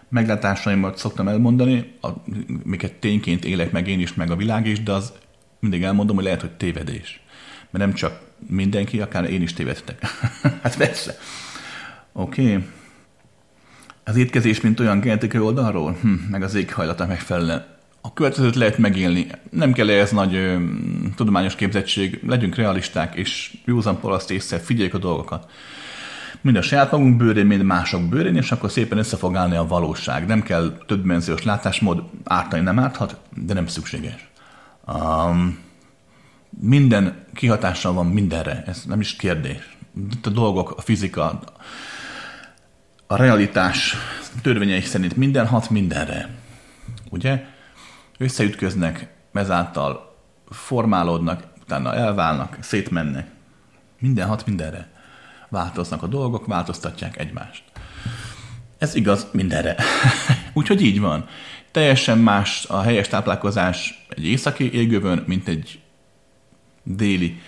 Meglátásaimat 0.10 0.98
szoktam 0.98 1.28
elmondani, 1.28 1.96
miket 2.64 2.94
tényként 2.94 3.46
élek 3.46 3.72
meg 3.72 3.88
én 3.88 4.00
is, 4.00 4.14
meg 4.14 4.32
a 4.32 4.36
világ 4.36 4.68
is, 4.68 4.84
de 4.84 4.92
az 4.92 5.14
mindig 5.60 5.84
elmondom, 5.84 6.16
hogy 6.16 6.26
lehet, 6.26 6.42
hogy 6.42 6.52
tévedés. 6.52 7.22
Mert 7.70 7.86
nem 7.86 7.94
csak 7.94 8.20
mindenki, 8.48 9.02
akár 9.02 9.30
én 9.32 9.42
is 9.42 9.54
tévedtek. 9.54 10.02
hát 10.64 10.78
persze. 10.78 11.18
Oké. 12.12 12.42
Okay 12.42 12.64
az 14.10 14.16
étkezés, 14.16 14.62
mint 14.62 14.80
olyan 14.80 15.00
genetikai 15.00 15.42
oldalról, 15.42 15.98
hm, 16.02 16.10
meg 16.10 16.44
az 16.44 16.56
éghajlata 16.56 17.06
megfelelően. 17.06 17.66
A 18.02 18.14
következőt 18.14 18.56
lehet 18.56 18.78
megélni. 18.78 19.28
Nem 19.50 19.74
kell 19.74 19.90
ez 19.90 20.12
nagy 20.12 20.36
ö, 20.36 20.56
tudományos 21.16 21.56
képzettség, 21.56 22.20
legyünk 22.28 22.56
realisták, 22.56 23.16
és 23.16 23.58
józan 23.66 24.00
paraszt 24.00 24.32
észre, 24.32 24.60
figyeljük 24.60 24.94
a 24.94 24.98
dolgokat. 24.98 25.52
Mind 26.42 26.56
a 26.56 26.62
saját 26.62 26.92
magunk 26.92 27.18
bőrén, 27.18 27.46
mind 27.46 27.64
mások 27.64 28.10
bőrén, 28.10 28.36
és 28.36 28.52
akkor 28.52 28.72
szépen 28.72 28.98
össze 28.98 29.18
fog 29.18 29.36
állni 29.36 29.56
a 29.56 29.68
valóság. 29.68 30.26
Nem 30.26 30.42
kell 30.42 30.78
többdimenziós 30.88 31.44
látásmód, 31.44 32.04
ártani 32.24 32.64
nem 32.64 32.80
árthat, 32.80 33.20
de 33.36 33.54
nem 33.54 33.68
szükséges. 33.68 34.29
Um, 34.94 35.60
minden 36.50 37.26
kihatással 37.34 37.94
van 37.94 38.06
mindenre, 38.06 38.64
ez 38.66 38.84
nem 38.86 39.00
is 39.00 39.16
kérdés. 39.16 39.78
Itt 40.12 40.26
a 40.26 40.30
dolgok, 40.30 40.72
a 40.78 40.82
fizika, 40.82 41.40
a 43.08 43.16
realitás 43.16 43.96
törvényei 44.42 44.82
szerint 44.82 45.16
minden 45.16 45.48
hat 45.48 45.70
mindenre. 45.70 46.30
Ugye? 47.10 47.46
Összeütköznek, 48.18 49.08
ezáltal 49.34 50.16
formálódnak, 50.50 51.44
utána 51.62 51.96
elválnak, 51.96 52.58
szétmennek. 52.60 53.28
Minden 54.00 54.28
hat 54.28 54.46
mindenre. 54.46 54.90
Változnak 55.50 56.04
a 56.04 56.08
dolgok, 56.08 56.46
változtatják 56.46 57.18
egymást. 57.18 57.64
Ez 58.78 58.96
igaz 58.96 59.28
mindenre. 59.32 59.76
Úgyhogy 60.54 60.82
így 60.82 61.00
van. 61.00 61.28
Teljesen 61.72 62.18
más 62.18 62.66
a 62.66 62.82
helyes 62.82 63.08
táplálkozás 63.08 64.06
egy 64.10 64.26
északi 64.26 64.74
égövön, 64.74 65.24
mint 65.28 65.48
egy 65.48 65.80
déli, 66.84 67.42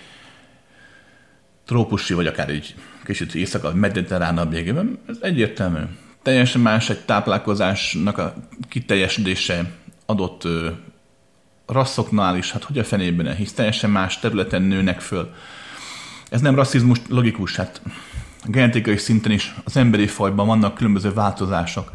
trópusi, 1.65 2.13
vagy 2.13 2.28
akár 2.28 2.49
egy 2.49 2.76
kicsit 3.03 3.36
éjszaka, 3.36 3.74
mediterránabb 3.74 4.53
jégében, 4.53 4.99
ez 5.07 5.17
egyértelmű. 5.22 5.80
Teljesen 6.22 6.61
más 6.61 6.89
egy 6.89 6.99
táplálkozásnak 6.99 8.17
a 8.17 8.34
kiteljesedése 8.69 9.72
adott 10.05 10.43
ö, 10.43 10.69
rasszoknál 11.65 12.38
is, 12.38 12.51
hát 12.51 12.63
hogy 12.63 12.80
a 12.80 12.84
fenében 12.84 13.36
hisz 13.36 13.53
teljesen 13.53 13.89
más 13.89 14.19
területen 14.19 14.61
nőnek 14.61 15.01
föl. 15.01 15.34
Ez 16.30 16.41
nem 16.41 16.55
rasszizmus 16.55 16.97
logikus, 17.09 17.55
hát 17.55 17.82
genetikai 18.45 18.97
szinten 18.97 19.32
is 19.32 19.55
az 19.63 19.78
emberi 19.78 20.07
fajban 20.07 20.47
vannak 20.47 20.76
különböző 20.76 21.13
változások, 21.13 21.91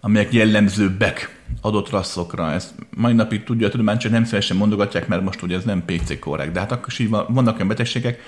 amelyek 0.00 0.32
jellemzőbbek 0.32 1.37
adott 1.60 1.90
rasszokra. 1.90 2.52
Ez 2.52 2.74
mai 2.96 3.12
napig 3.12 3.44
tudja 3.44 3.66
a 3.66 3.70
tudomány, 3.70 3.98
csak 3.98 4.12
nem 4.12 4.24
szívesen 4.24 4.56
mondogatják, 4.56 5.08
mert 5.08 5.22
most 5.22 5.42
ugye 5.42 5.56
ez 5.56 5.64
nem 5.64 5.84
PC 5.84 6.18
korrekt. 6.18 6.52
De 6.52 6.60
hát 6.60 6.72
akkor 6.72 6.86
is 6.88 6.98
így 6.98 7.08
vannak 7.08 7.54
olyan 7.54 7.68
betegségek, 7.68 8.20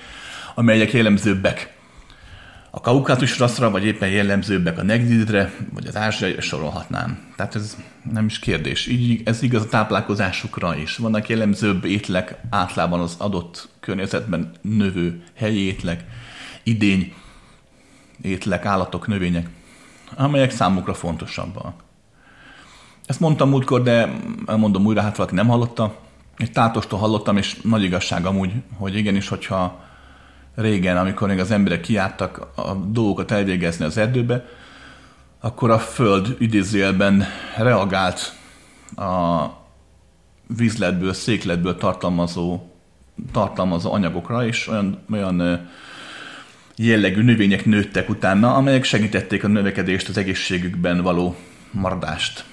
amelyek 0.55 0.93
jellemzőbbek 0.93 1.79
a 2.73 2.81
kaukátus 2.81 3.39
rasszra, 3.39 3.69
vagy 3.69 3.85
éppen 3.85 4.09
jellemzőbbek 4.09 4.77
a 4.77 4.83
negridre, 4.83 5.53
vagy 5.73 5.87
az 5.87 5.95
ázsiai 5.95 6.35
sorolhatnám. 6.39 7.19
Tehát 7.35 7.55
ez 7.55 7.77
nem 8.11 8.25
is 8.25 8.39
kérdés. 8.39 8.87
Így 8.87 9.21
ez 9.25 9.41
igaz 9.41 9.61
a 9.61 9.67
táplálkozásukra 9.67 10.75
is. 10.75 10.97
Vannak 10.97 11.29
jellemzőbb 11.29 11.85
étlek 11.85 12.35
általában 12.49 12.99
az 12.99 13.15
adott 13.17 13.69
környezetben 13.79 14.51
növő 14.61 15.23
helyi 15.35 15.59
étlek, 15.59 16.03
idény 16.63 17.13
étlek, 18.21 18.65
állatok, 18.65 19.07
növények, 19.07 19.49
amelyek 20.15 20.51
számukra 20.51 20.93
fontosabbak. 20.93 21.83
Ezt 23.11 23.19
mondtam 23.19 23.49
múltkor, 23.49 23.81
de 23.81 24.19
elmondom 24.45 24.85
újra, 24.85 25.01
hát 25.01 25.17
valaki 25.17 25.35
nem 25.35 25.47
hallotta. 25.47 25.95
Egy 26.37 26.51
tátostól 26.51 26.99
hallottam, 26.99 27.37
és 27.37 27.61
nagy 27.61 27.83
igazság 27.83 28.25
amúgy, 28.25 28.51
hogy 28.77 28.95
igenis, 28.95 29.27
hogyha 29.27 29.79
régen, 30.55 30.97
amikor 30.97 31.27
még 31.27 31.39
az 31.39 31.51
emberek 31.51 31.81
kiártak 31.81 32.47
a 32.55 32.73
dolgokat 32.73 33.31
elvégezni 33.31 33.85
az 33.85 33.97
erdőbe, 33.97 34.45
akkor 35.39 35.69
a 35.69 35.79
föld 35.79 36.35
idézőjelben 36.39 37.25
reagált 37.57 38.33
a 38.95 39.45
vízletből, 40.57 41.13
székletből 41.13 41.77
tartalmazó, 41.77 42.59
tartalmazó 43.31 43.93
anyagokra, 43.93 44.45
és 44.45 44.67
olyan, 44.67 45.03
olyan 45.11 45.67
jellegű 46.75 47.21
növények 47.21 47.65
nőttek 47.65 48.09
utána, 48.09 48.53
amelyek 48.53 48.83
segítették 48.83 49.43
a 49.43 49.47
növekedést, 49.47 50.09
az 50.09 50.17
egészségükben 50.17 51.01
való 51.01 51.35
maradást. 51.71 52.49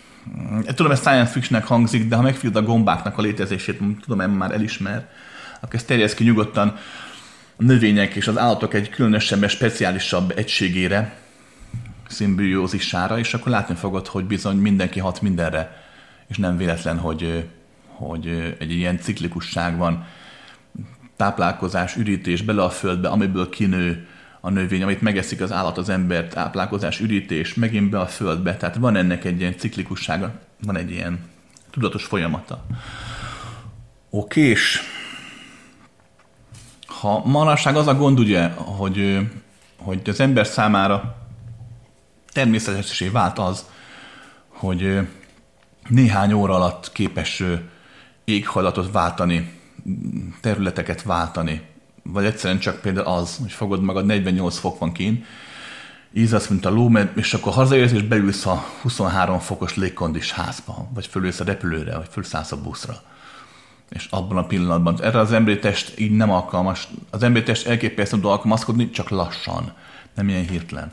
Tudom, 0.74 0.92
ez 0.92 1.00
science 1.00 1.32
fictionnek 1.32 1.66
hangzik, 1.68 2.08
de 2.08 2.16
ha 2.16 2.22
megfigyeld 2.22 2.56
a 2.56 2.62
gombáknak 2.62 3.18
a 3.18 3.22
létezését, 3.22 3.80
tudom, 4.00 4.20
em 4.20 4.30
már 4.30 4.52
elismer, 4.52 5.08
akkor 5.60 5.74
ezt 5.74 5.86
terjesz 5.86 6.14
ki 6.14 6.24
nyugodtan 6.24 6.76
a 7.56 7.62
növények 7.62 8.14
és 8.14 8.28
az 8.28 8.38
állatok 8.38 8.74
egy 8.74 8.88
különösebb, 8.88 9.48
speciálisabb 9.48 10.32
egységére, 10.36 11.16
szimbiózisára, 12.08 13.18
és 13.18 13.34
akkor 13.34 13.52
látni 13.52 13.74
fogod, 13.74 14.06
hogy 14.06 14.24
bizony 14.24 14.56
mindenki 14.56 15.00
hat 15.00 15.22
mindenre, 15.22 15.82
és 16.28 16.36
nem 16.36 16.56
véletlen, 16.56 16.98
hogy, 16.98 17.48
hogy 17.86 18.56
egy 18.58 18.72
ilyen 18.72 18.98
ciklikusság 18.98 19.76
van, 19.76 20.06
táplálkozás, 21.16 21.96
ürítés 21.96 22.42
bele 22.42 22.62
a 22.62 22.70
földbe, 22.70 23.08
amiből 23.08 23.48
kinő 23.48 24.06
a 24.40 24.50
növény, 24.50 24.82
amit 24.82 25.00
megeszik 25.00 25.40
az 25.40 25.52
állat, 25.52 25.78
az 25.78 25.88
ember, 25.88 26.28
táplálkozás, 26.28 27.00
ürítés, 27.00 27.54
megint 27.54 27.90
be 27.90 28.00
a 28.00 28.06
földbe. 28.06 28.56
Tehát 28.56 28.76
van 28.76 28.96
ennek 28.96 29.24
egy 29.24 29.40
ilyen 29.40 29.56
ciklikussága, 29.56 30.32
van 30.64 30.76
egy 30.76 30.90
ilyen 30.90 31.24
tudatos 31.70 32.04
folyamata. 32.04 32.64
Oké, 34.10 34.40
és 34.40 34.80
ha 36.86 37.22
manapság 37.24 37.76
az 37.76 37.86
a 37.86 37.94
gond 37.94 38.18
ugye, 38.18 38.48
hogy, 38.48 39.18
hogy 39.76 40.08
az 40.08 40.20
ember 40.20 40.46
számára 40.46 41.16
természetesé 42.32 43.08
vált 43.08 43.38
az, 43.38 43.66
hogy 44.48 45.08
néhány 45.88 46.32
óra 46.32 46.54
alatt 46.54 46.92
képes 46.92 47.42
éghajlatot 48.24 48.92
váltani, 48.92 49.52
területeket 50.40 51.02
váltani, 51.02 51.62
vagy 52.12 52.24
egyszerűen 52.24 52.58
csak 52.58 52.80
például 52.80 53.06
az, 53.06 53.36
hogy 53.40 53.52
fogod 53.52 53.82
magad, 53.82 54.06
48 54.06 54.58
fok 54.58 54.78
van 54.78 54.92
kín, 54.92 55.24
ízasz, 56.12 56.46
mint 56.46 56.64
a 56.64 56.70
ló, 56.70 56.90
és 57.14 57.34
akkor 57.34 57.52
hazaérsz, 57.52 57.92
és 57.92 58.02
beülsz 58.02 58.46
a 58.46 58.64
23 58.82 59.38
fokos 59.38 59.76
légkondis 59.76 60.32
házba, 60.32 60.88
vagy 60.94 61.06
fölülsz 61.06 61.40
a 61.40 61.44
repülőre, 61.44 61.96
vagy 61.96 62.08
fölszállsz 62.10 62.52
a 62.52 62.60
buszra. 62.60 62.94
És 63.90 64.06
abban 64.10 64.36
a 64.36 64.46
pillanatban, 64.46 65.02
erre 65.02 65.18
az 65.18 65.32
emberi 65.32 65.58
test 65.58 65.98
így 65.98 66.16
nem 66.16 66.30
alkalmas. 66.30 66.88
Az 67.10 67.22
emberi 67.22 67.44
test 67.44 67.66
elképesztően 67.66 68.22
tud 68.22 68.30
alkalmazkodni, 68.30 68.90
csak 68.90 69.08
lassan, 69.08 69.72
nem 70.14 70.28
ilyen 70.28 70.48
hirtelen. 70.48 70.92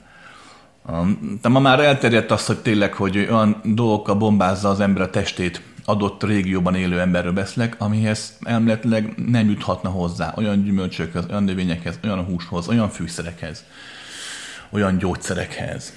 De 1.42 1.50
ma 1.50 1.60
már 1.60 1.80
elterjedt 1.80 2.32
az, 2.32 2.46
hogy 2.46 2.58
tényleg, 2.58 2.94
hogy 2.94 3.18
olyan 3.18 3.62
dolgokkal 3.64 4.16
bombázza 4.16 4.70
az 4.70 4.80
ember 4.80 5.02
a 5.02 5.10
testét, 5.10 5.62
adott 5.86 6.24
régióban 6.24 6.76
élő 6.76 7.00
emberről 7.00 7.32
beszélek, 7.32 7.76
amihez 7.78 8.38
elméletileg 8.44 9.14
nem 9.28 9.50
juthatna 9.50 9.90
hozzá 9.90 10.34
olyan 10.36 10.64
gyümölcsökhez, 10.64 11.26
olyan 11.30 11.44
növényekhez, 11.44 12.00
olyan 12.04 12.26
húshoz, 12.26 12.68
olyan 12.68 12.90
fűszerekhez, 12.90 13.64
olyan 14.70 14.98
gyógyszerekhez. 14.98 15.94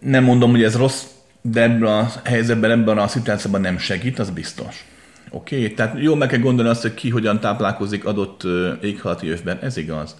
Nem 0.00 0.24
mondom, 0.24 0.50
hogy 0.50 0.62
ez 0.62 0.76
rossz, 0.76 1.04
de 1.42 1.62
ebben 1.62 1.82
a 1.82 2.10
helyzetben, 2.24 2.70
ebben 2.70 2.98
a 2.98 3.08
szituációban 3.08 3.60
nem 3.60 3.78
segít, 3.78 4.18
az 4.18 4.30
biztos. 4.30 4.84
Oké, 5.30 5.56
okay? 5.56 5.74
tehát 5.74 6.00
jó 6.00 6.14
meg 6.14 6.28
kell 6.28 6.38
gondolni 6.38 6.70
azt, 6.70 6.82
hogy 6.82 6.94
ki 6.94 7.10
hogyan 7.10 7.40
táplálkozik 7.40 8.04
adott 8.04 8.42
éghajlati 8.82 9.28
övben, 9.28 9.58
ez 9.62 9.76
igaz. 9.76 10.16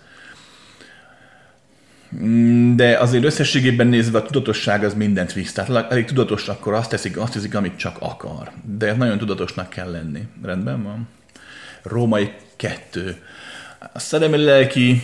Mm, 2.16 2.76
de 2.76 2.98
azért 2.98 3.24
összességében 3.24 3.86
nézve 3.86 4.18
a 4.18 4.22
tudatosság 4.22 4.84
az 4.84 4.94
mindent 4.94 5.32
visz. 5.32 5.52
Tehát 5.52 5.90
elég 5.92 6.04
tudatos, 6.04 6.48
akkor 6.48 6.72
azt 6.72 6.90
teszik, 6.90 7.18
azt 7.18 7.32
teszik, 7.32 7.54
amit 7.54 7.76
csak 7.76 7.96
akar. 8.00 8.50
De 8.62 8.96
nagyon 8.96 9.18
tudatosnak 9.18 9.68
kell 9.68 9.90
lenni. 9.90 10.20
Rendben 10.42 10.82
van? 10.82 11.08
Római 11.82 12.32
kettő. 12.56 13.16
A 13.92 13.98
szellemi 13.98 14.36
lelki 14.36 15.02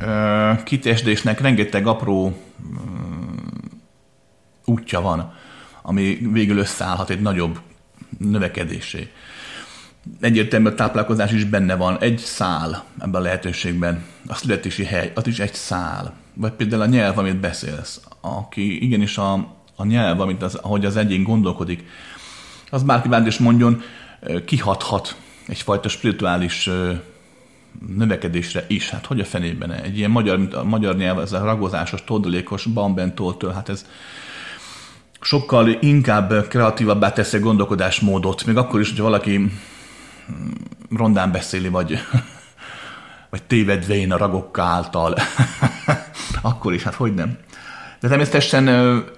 uh, 0.00 0.62
kitesdésnek 0.62 1.40
rengeteg 1.40 1.86
apró 1.86 2.26
uh, 2.26 2.34
útja 4.64 5.00
van, 5.00 5.34
ami 5.82 6.18
végül 6.32 6.58
összeállhat 6.58 7.10
egy 7.10 7.20
nagyobb 7.20 7.60
növekedésé. 8.18 9.10
Egyértelmű 10.20 10.68
a 10.68 10.74
táplálkozás 10.74 11.32
is 11.32 11.44
benne 11.44 11.74
van, 11.74 11.98
egy 11.98 12.18
szál 12.18 12.84
ebben 12.98 13.20
a 13.20 13.24
lehetőségben. 13.24 14.04
A 14.26 14.34
születési 14.34 14.84
hely, 14.84 15.12
az 15.14 15.26
is 15.26 15.38
egy 15.38 15.54
szál 15.54 16.19
vagy 16.34 16.52
például 16.52 16.82
a 16.82 16.86
nyelv, 16.86 17.18
amit 17.18 17.40
beszélsz, 17.40 18.00
aki 18.20 18.84
igenis 18.84 19.18
a, 19.18 19.32
a 19.76 19.84
nyelv, 19.84 20.20
amit 20.20 20.42
az, 20.42 20.54
ahogy 20.54 20.84
az 20.84 20.96
egyén 20.96 21.22
gondolkodik, 21.22 21.84
az 22.70 22.82
bárki 22.82 23.08
bárki 23.08 23.28
is 23.28 23.38
mondjon, 23.38 23.82
kihathat 24.44 25.16
egyfajta 25.46 25.88
spirituális 25.88 26.70
növekedésre 27.96 28.64
is. 28.68 28.90
Hát 28.90 29.06
hogy 29.06 29.20
a 29.20 29.24
fenében? 29.24 29.72
Egy 29.72 29.98
ilyen 29.98 30.10
magyar, 30.10 30.38
mint 30.38 30.54
a 30.54 30.64
magyar 30.64 30.96
nyelv, 30.96 31.18
ez 31.18 31.32
a 31.32 31.44
ragozásos, 31.44 32.04
todolékos, 32.04 32.64
bambentoltől, 32.64 33.52
hát 33.52 33.68
ez 33.68 33.86
sokkal 35.20 35.68
inkább 35.68 36.48
kreatívabbá 36.48 37.12
teszi 37.12 37.36
a 37.36 37.40
gondolkodásmódot, 37.40 38.44
még 38.44 38.56
akkor 38.56 38.80
is, 38.80 38.88
hogy 38.88 39.00
valaki 39.00 39.38
mm, 39.38 39.50
rondán 40.96 41.32
beszéli, 41.32 41.68
vagy, 41.68 41.98
vagy 43.30 43.42
tévedvén 43.42 44.12
a 44.12 44.16
ragok 44.16 44.58
által. 44.58 45.14
Akkor 46.40 46.74
is, 46.74 46.82
hát 46.82 46.94
hogy 46.94 47.14
nem. 47.14 47.38
De 48.00 48.08
természetesen 48.08 48.68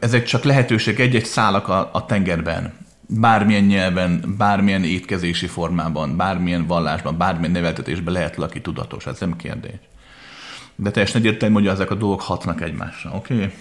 ezek 0.01 0.25
csak 0.25 0.45
lehetőség 0.45 1.01
egy-egy 1.01 1.25
szálak 1.25 1.69
a, 1.69 1.91
a 1.93 2.07
tengerben. 2.07 2.73
Bármilyen 3.07 3.65
nyelven, 3.65 4.35
bármilyen 4.39 4.85
étkezési 4.85 5.47
formában, 5.47 6.17
bármilyen 6.17 6.67
vallásban, 6.67 7.19
bármilyen 7.19 7.51
neveltetésben 7.51 8.13
lehet 8.13 8.37
valaki 8.37 8.61
tudatos, 8.61 9.07
ez 9.07 9.19
nem 9.19 9.37
kérdés. 9.37 9.79
De 10.77 10.91
teljesen 10.91 11.21
egyértelmű, 11.21 11.55
hogy 11.55 11.67
ezek 11.67 11.91
a 11.91 11.95
dolgok 11.95 12.21
hatnak 12.21 12.61
egymásra, 12.61 13.11
oké? 13.15 13.35
Okay? 13.35 13.53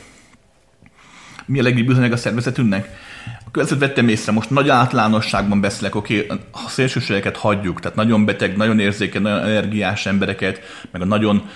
Mi 1.46 1.60
a 1.60 1.64
legjobb 1.64 1.88
bizonyeg 1.88 2.12
a 2.12 2.18
szervezetünknek? 2.18 2.90
A 3.46 3.52
következőt 3.52 3.88
vettem 3.88 4.08
észre, 4.08 4.32
most 4.32 4.50
nagy 4.50 4.70
általánosságban 4.70 5.62
beszélek, 5.62 5.96
oké, 5.96 6.24
okay, 6.24 6.38
a 6.52 6.70
szélsőségeket 6.70 7.38
hagyjuk, 7.38 7.80
tehát 7.80 7.98
nagyon 7.98 8.26
beteg, 8.26 8.58
nagyon 8.58 8.80
érzékeny, 8.80 9.22
nagyon 9.22 9.44
energiás 9.44 10.06
embereket, 10.06 10.62
meg 10.92 11.02
a 11.02 11.06
nagyon 11.06 11.50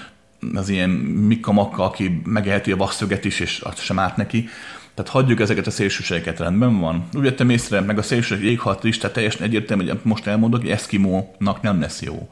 az 0.53 0.69
ilyen 0.69 0.89
Mikka 0.89 1.51
aki 1.71 2.21
megeheti 2.25 2.71
a 2.71 2.75
vasszöget 2.75 3.25
is, 3.25 3.39
és 3.39 3.61
az 3.61 3.79
sem 3.79 3.99
árt 3.99 4.17
neki. 4.17 4.49
Tehát 4.93 5.11
hagyjuk 5.11 5.39
ezeket 5.39 5.67
a 5.67 5.71
szélsőségeket, 5.71 6.39
rendben 6.39 6.79
van. 6.79 7.07
Úgy 7.13 7.23
vettem 7.23 7.49
észre, 7.49 7.81
meg 7.81 7.97
a 7.97 8.01
szélsőség 8.01 8.45
éghalt 8.45 8.83
is, 8.83 8.97
tehát 8.97 9.15
teljesen 9.15 9.41
egyértelmű, 9.41 9.87
hogy 9.87 9.99
most 10.03 10.27
elmondok, 10.27 10.61
hogy 10.61 10.69
Eszkimónak 10.69 11.61
nem 11.61 11.79
lesz 11.79 12.01
jó. 12.01 12.29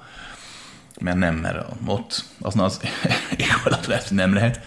Mert 1.01 1.17
nem, 1.17 1.35
mert 1.35 1.65
ott 1.85 2.25
az 2.39 2.59
az 2.59 2.79
éghajlat 3.37 3.85
lesz, 3.85 4.09
nem 4.09 4.33
lehet. 4.33 4.59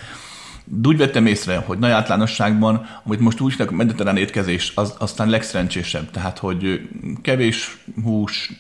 De 0.65 0.89
úgy 0.89 0.97
vettem 0.97 1.27
észre, 1.27 1.57
hogy 1.57 1.79
nagy 1.79 1.91
általánosságban, 1.91 2.87
amit 3.05 3.21
most 3.21 3.41
úgy 3.41 3.55
a 3.59 3.71
mediterrán 3.71 4.17
étkezés, 4.17 4.73
az 4.75 4.95
aztán 4.99 5.29
legszerencsésebb. 5.29 6.11
Tehát, 6.11 6.39
hogy 6.39 6.89
kevés 7.23 7.77
hús, 8.03 8.53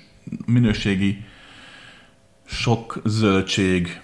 minőségi 0.47 1.25
sok 2.45 3.01
zöldség, 3.05 4.01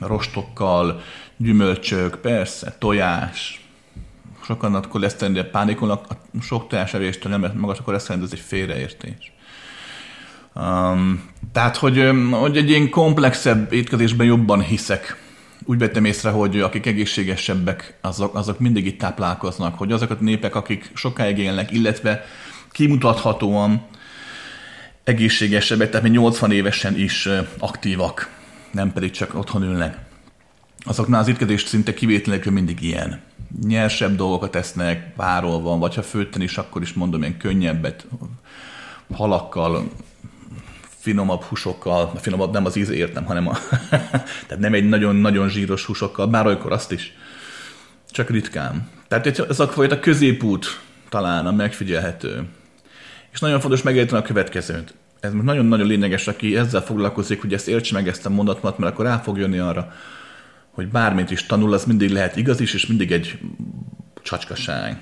rostokkal, 0.00 1.02
gyümölcsök, 1.36 2.16
persze, 2.16 2.76
tojás. 2.78 3.64
Sokan 4.44 4.74
a 4.74 4.80
koleszterinre 4.80 5.44
pánikolnak, 5.44 6.04
a 6.08 6.40
sok 6.42 6.68
tojásevéstől 6.68 7.38
nem 7.38 7.52
magas 7.56 7.78
a 7.78 7.82
koleszterin, 7.82 8.22
ez 8.22 8.32
egy 8.32 8.38
félreértés. 8.38 9.32
Um, 10.54 11.22
tehát, 11.52 11.76
hogy, 11.76 12.10
hogy 12.30 12.56
egy 12.56 12.68
ilyen 12.68 12.90
komplexebb 12.90 13.72
étkezésben 13.72 14.26
jobban 14.26 14.60
hiszek. 14.60 15.16
Úgy 15.64 15.78
vettem 15.78 16.04
észre, 16.04 16.30
hogy 16.30 16.60
akik 16.60 16.86
egészségesebbek, 16.86 17.98
azok, 18.00 18.34
azok 18.34 18.58
mindig 18.58 18.86
itt 18.86 18.98
táplálkoznak, 18.98 19.78
hogy 19.78 19.92
azok 19.92 20.10
a 20.10 20.16
népek, 20.20 20.54
akik 20.54 20.90
sokáig 20.94 21.38
élnek, 21.38 21.70
illetve 21.70 22.24
kimutathatóan 22.70 23.86
egészségesebbek, 25.04 25.88
tehát 25.88 26.02
még 26.02 26.12
80 26.12 26.52
évesen 26.52 26.98
is 26.98 27.28
aktívak, 27.58 28.39
nem 28.70 28.92
pedig 28.92 29.10
csak 29.10 29.34
otthon 29.34 29.62
ülnek. 29.62 29.98
Azoknál 30.84 31.20
az 31.20 31.28
étkezés 31.28 31.62
szinte 31.62 31.94
kivételenül 31.94 32.52
mindig 32.52 32.82
ilyen. 32.82 33.20
Nyersebb 33.66 34.16
dolgokat 34.16 34.56
esznek, 34.56 35.14
párolva, 35.14 35.78
vagy 35.78 35.94
ha 35.94 36.02
főtten 36.02 36.42
is, 36.42 36.58
akkor 36.58 36.82
is 36.82 36.92
mondom, 36.92 37.20
ilyen 37.22 37.36
könnyebbet, 37.36 38.06
halakkal, 39.14 39.90
finomabb 40.98 41.42
húsokkal, 41.42 42.12
finomabb 42.20 42.52
nem 42.52 42.64
az 42.64 42.76
íze 42.76 42.94
értem, 42.94 43.24
hanem 43.24 43.48
a, 43.48 43.58
tehát 44.46 44.58
nem 44.58 44.74
egy 44.74 44.88
nagyon-nagyon 44.88 45.48
zsíros 45.48 45.84
húsokkal, 45.84 46.26
bár 46.26 46.46
olykor 46.46 46.72
azt 46.72 46.92
is, 46.92 47.12
csak 48.10 48.30
ritkán. 48.30 48.88
Tehát 49.08 49.26
ez 49.26 49.60
a 49.60 49.68
fajta 49.68 50.00
középút 50.00 50.80
talán 51.08 51.46
a 51.46 51.52
megfigyelhető. 51.52 52.48
És 53.32 53.40
nagyon 53.40 53.60
fontos 53.60 53.82
megérteni 53.82 54.22
a 54.22 54.24
következőt. 54.24 54.94
Ez 55.20 55.32
most 55.32 55.44
nagyon-nagyon 55.44 55.86
lényeges, 55.86 56.26
aki 56.26 56.56
ezzel 56.56 56.80
foglalkozik, 56.80 57.40
hogy 57.40 57.52
ezt 57.52 57.68
értse 57.68 57.94
meg 57.94 58.08
ezt 58.08 58.26
a 58.26 58.30
mondatot, 58.30 58.78
mert 58.78 58.92
akkor 58.92 59.04
rá 59.04 59.18
fog 59.18 59.38
jönni 59.38 59.58
arra, 59.58 59.92
hogy 60.70 60.88
bármit 60.88 61.30
is 61.30 61.46
tanul, 61.46 61.72
az 61.72 61.84
mindig 61.84 62.10
lehet 62.10 62.36
igaz 62.36 62.60
is, 62.60 62.74
és 62.74 62.86
mindig 62.86 63.12
egy 63.12 63.38
csacskaság. 64.22 65.00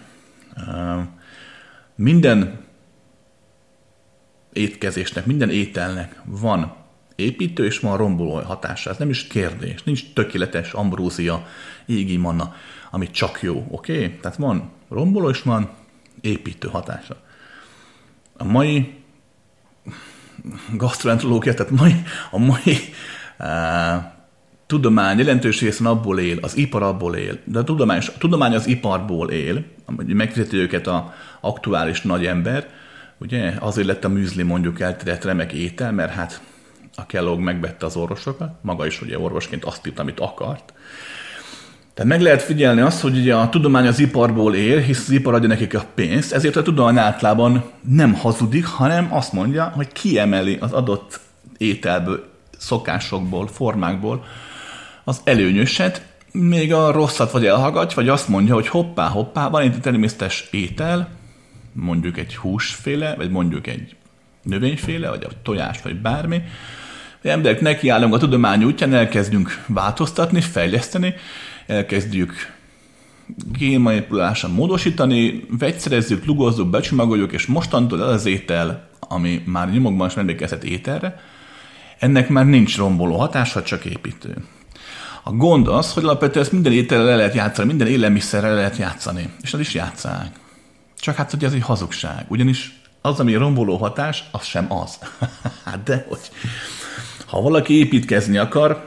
Minden 1.95 2.67
étkezésnek, 4.53 5.27
minden 5.27 5.51
ételnek 5.51 6.21
van 6.25 6.75
építő 7.17 7.65
és 7.65 7.79
van 7.79 7.97
romboló 7.97 8.41
hatása. 8.41 8.91
Ez 8.91 8.97
nem 8.97 9.11
is 9.11 9.27
kérdés. 9.27 9.83
Nincs 9.83 10.13
tökéletes 10.13 10.73
ambrózia, 10.73 11.47
égi 11.87 12.17
manna, 12.17 12.55
ami 12.91 13.11
csak 13.11 13.43
jó, 13.43 13.67
oké? 13.71 13.95
Okay? 13.95 14.17
Tehát 14.17 14.37
van 14.37 14.71
romboló 14.89 15.29
és 15.29 15.43
van 15.43 15.71
építő 16.21 16.69
hatása. 16.69 17.17
A 18.37 18.45
mai 18.45 18.98
gastroenterológia, 20.77 21.55
tehát 21.55 21.73
mai, 21.73 21.95
a 22.31 22.39
mai 22.39 22.79
uh, 23.39 24.03
tudomány 24.67 25.19
jelentős 25.19 25.61
részen 25.61 25.87
abból 25.87 26.19
él, 26.19 26.39
az 26.41 26.57
ipar 26.57 26.83
abból 26.83 27.17
él, 27.17 27.39
de 27.45 27.59
a 27.59 27.65
tudomány, 27.65 27.99
a 27.99 28.19
tudomány 28.19 28.55
az 28.55 28.67
iparból 28.67 29.31
él, 29.31 29.65
megfizeti 30.07 30.57
őket 30.57 30.87
a 30.87 31.15
aktuális 31.41 32.03
nagy 32.03 32.27
ember, 32.27 32.67
Ugye 33.19 33.53
azért 33.59 33.87
lett 33.87 34.05
a 34.05 34.09
műzli 34.09 34.43
mondjuk 34.43 34.81
elterjedt 34.81 35.25
remek 35.25 35.53
étel, 35.53 35.93
mert 35.93 36.13
hát 36.13 36.41
a 36.95 37.07
Kellogg 37.07 37.39
megvette 37.39 37.87
az 37.87 37.97
orvosokat, 37.97 38.53
maga 38.63 38.87
is 38.87 39.03
ugye 39.03 39.19
orvosként 39.19 39.65
azt 39.65 39.87
írt, 39.87 39.99
amit 39.99 40.21
akart. 40.21 40.73
Tehát 41.99 42.13
meg 42.13 42.23
lehet 42.23 42.43
figyelni 42.43 42.81
azt, 42.81 43.01
hogy 43.01 43.19
ugye 43.19 43.35
a 43.35 43.49
tudomány 43.49 43.87
az 43.87 43.99
iparból 43.99 44.55
él, 44.55 44.79
hisz 44.79 45.01
az 45.07 45.11
ipar 45.11 45.35
adja 45.35 45.49
nekik 45.49 45.75
a 45.75 45.85
pénzt, 45.95 46.33
ezért 46.33 46.57
a 46.57 46.63
tudomány 46.63 46.99
általában 46.99 47.65
nem 47.89 48.15
hazudik, 48.15 48.67
hanem 48.67 49.15
azt 49.15 49.33
mondja, 49.33 49.73
hogy 49.75 49.93
kiemeli 49.93 50.57
az 50.61 50.73
adott 50.73 51.21
ételből, 51.57 52.29
szokásokból, 52.59 53.49
formákból 53.49 54.25
az 55.05 55.21
előnyöset, 55.25 56.07
még 56.33 56.73
a 56.73 56.93
rosszat 56.93 57.31
vagy 57.31 57.47
elhallgatja, 57.47 57.97
vagy 57.97 58.09
azt 58.09 58.29
mondja, 58.29 58.55
hogy 58.55 58.69
hoppá, 58.69 59.09
hoppá, 59.09 59.49
van 59.49 59.63
egy 59.63 59.81
természetes 59.81 60.49
étel, 60.51 61.09
mondjuk 61.73 62.19
egy 62.19 62.37
húsféle, 62.37 63.15
vagy 63.17 63.31
mondjuk 63.31 63.67
egy 63.67 63.97
növényféle, 64.43 65.09
vagy 65.09 65.25
a 65.25 65.33
tojás, 65.43 65.83
vagy 65.83 66.01
bármi, 66.01 66.43
emberek 67.23 67.61
nekiállunk 67.61 68.15
a 68.15 68.19
tudomány 68.19 68.65
útján, 68.65 68.95
elkezdünk 68.95 69.65
változtatni, 69.67 70.41
fejleszteni, 70.41 71.15
elkezdjük 71.69 72.57
génmanipulálással 73.53 74.51
módosítani, 74.51 75.45
vegyszerezzük, 75.59 76.25
lugozzuk, 76.25 76.71
becsomagoljuk, 76.71 77.33
és 77.33 77.47
mostantól 77.47 78.03
el 78.03 78.09
az 78.09 78.27
étel, 78.27 78.89
ami 79.01 79.43
már 79.47 79.73
nyomokban 79.73 80.09
is 80.09 80.17
emlékezett 80.17 80.65
ételre, 80.65 81.21
ennek 81.99 82.29
már 82.29 82.47
nincs 82.47 82.77
romboló 82.77 83.17
hatása, 83.17 83.63
csak 83.63 83.85
építő. 83.85 84.37
A 85.23 85.33
gond 85.33 85.69
az, 85.69 85.93
hogy 85.93 86.05
alapvetően 86.05 86.45
ezt 86.45 86.53
minden 86.53 86.73
ételre 86.73 87.05
le 87.05 87.17
lehet 87.17 87.35
játszani, 87.35 87.69
minden 87.69 87.87
élelmiszerre 87.87 88.49
le 88.49 88.55
lehet 88.55 88.77
játszani, 88.77 89.31
és 89.41 89.55
az 89.55 89.61
is 89.61 89.75
játszák. 89.75 90.39
Csak 90.99 91.15
hát, 91.15 91.31
hogy 91.31 91.45
ez 91.45 91.53
egy 91.53 91.63
hazugság. 91.63 92.25
Ugyanis 92.29 92.81
az, 93.01 93.21
ami 93.21 93.35
romboló 93.35 93.77
hatás, 93.77 94.25
az 94.31 94.45
sem 94.45 94.73
az. 94.73 94.99
hát 95.65 95.83
de 95.83 96.07
hogy. 96.09 96.19
Ha 97.27 97.41
valaki 97.41 97.75
építkezni 97.75 98.37
akar, 98.37 98.85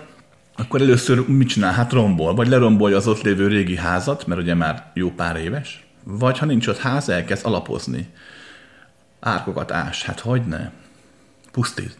akkor 0.55 0.81
először 0.81 1.27
mit 1.27 1.47
csinál? 1.47 1.73
Hát 1.73 1.91
rombol, 1.91 2.33
vagy 2.33 2.47
lerombolja 2.47 2.97
az 2.97 3.07
ott 3.07 3.21
lévő 3.21 3.47
régi 3.47 3.75
házat, 3.75 4.27
mert 4.27 4.41
ugye 4.41 4.53
már 4.53 4.91
jó 4.93 5.11
pár 5.11 5.35
éves, 5.35 5.85
vagy 6.03 6.37
ha 6.37 6.45
nincs 6.45 6.67
ott 6.67 6.77
ház, 6.77 7.09
elkezd 7.09 7.45
alapozni. 7.45 8.09
Árkokat 9.19 9.71
ás, 9.71 10.03
hát 10.03 10.19
hogy 10.19 10.45
ne? 10.45 10.69
Pusztít. 11.51 11.97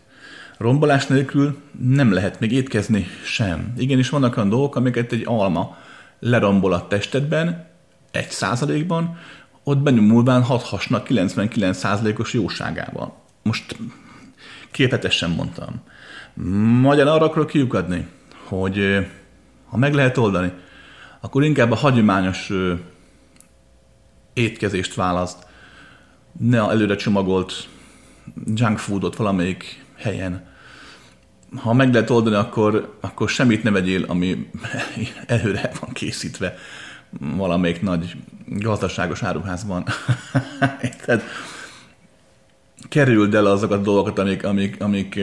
Rombolás 0.58 1.08
nélkül 1.08 1.62
nem 1.80 2.14
lehet 2.14 2.40
még 2.40 2.52
étkezni 2.52 3.08
sem. 3.24 3.74
Igenis 3.78 4.10
vannak 4.10 4.38
olyan 4.38 4.50
dolgok, 4.50 4.76
amiket 4.76 5.12
egy 5.12 5.24
alma 5.26 5.78
lerombol 6.20 6.74
a 6.74 6.88
testedben, 6.88 7.68
egy 8.12 8.30
százalékban, 8.30 9.18
ott 9.64 9.78
benyomulván 9.78 10.44
hathatnak 10.44 11.08
99%-os 11.10 12.34
jóságával. 12.34 13.16
Most 13.44 13.76
képetesen 14.72 15.30
mondtam. 15.30 15.82
Magyar 16.82 17.08
arra 17.08 17.26
akarok 17.26 17.48
kiukadni, 17.48 18.08
hogy 18.60 19.08
ha 19.70 19.78
meg 19.78 19.94
lehet 19.94 20.18
oldani, 20.18 20.52
akkor 21.20 21.44
inkább 21.44 21.72
a 21.72 21.76
hagyományos 21.76 22.52
étkezést 24.34 24.94
választ, 24.94 25.48
ne 26.40 26.62
a 26.62 26.72
előre 26.72 26.96
csomagolt 26.96 27.68
junk 28.56 28.78
foodot 28.78 29.16
valamelyik 29.16 29.86
helyen. 29.96 30.50
Ha 31.56 31.74
meg 31.74 31.94
lehet 31.94 32.10
oldani, 32.10 32.36
akkor, 32.36 32.98
akkor 33.00 33.30
semmit 33.30 33.64
ne 33.64 33.72
vegyél, 33.72 34.04
ami 34.04 34.50
előre 35.26 35.72
van 35.80 35.90
készítve 35.94 36.58
valamelyik 37.20 37.82
nagy 37.82 38.16
gazdaságos 38.46 39.24
áruházban. 39.24 39.84
Tehát 41.06 41.24
kerüld 42.90 43.36
el 43.36 43.46
azokat 43.46 43.80
a 43.80 43.82
dolgokat, 43.82 44.20
amik, 44.20 44.44
amik, 44.44 44.82
amik, 44.82 45.20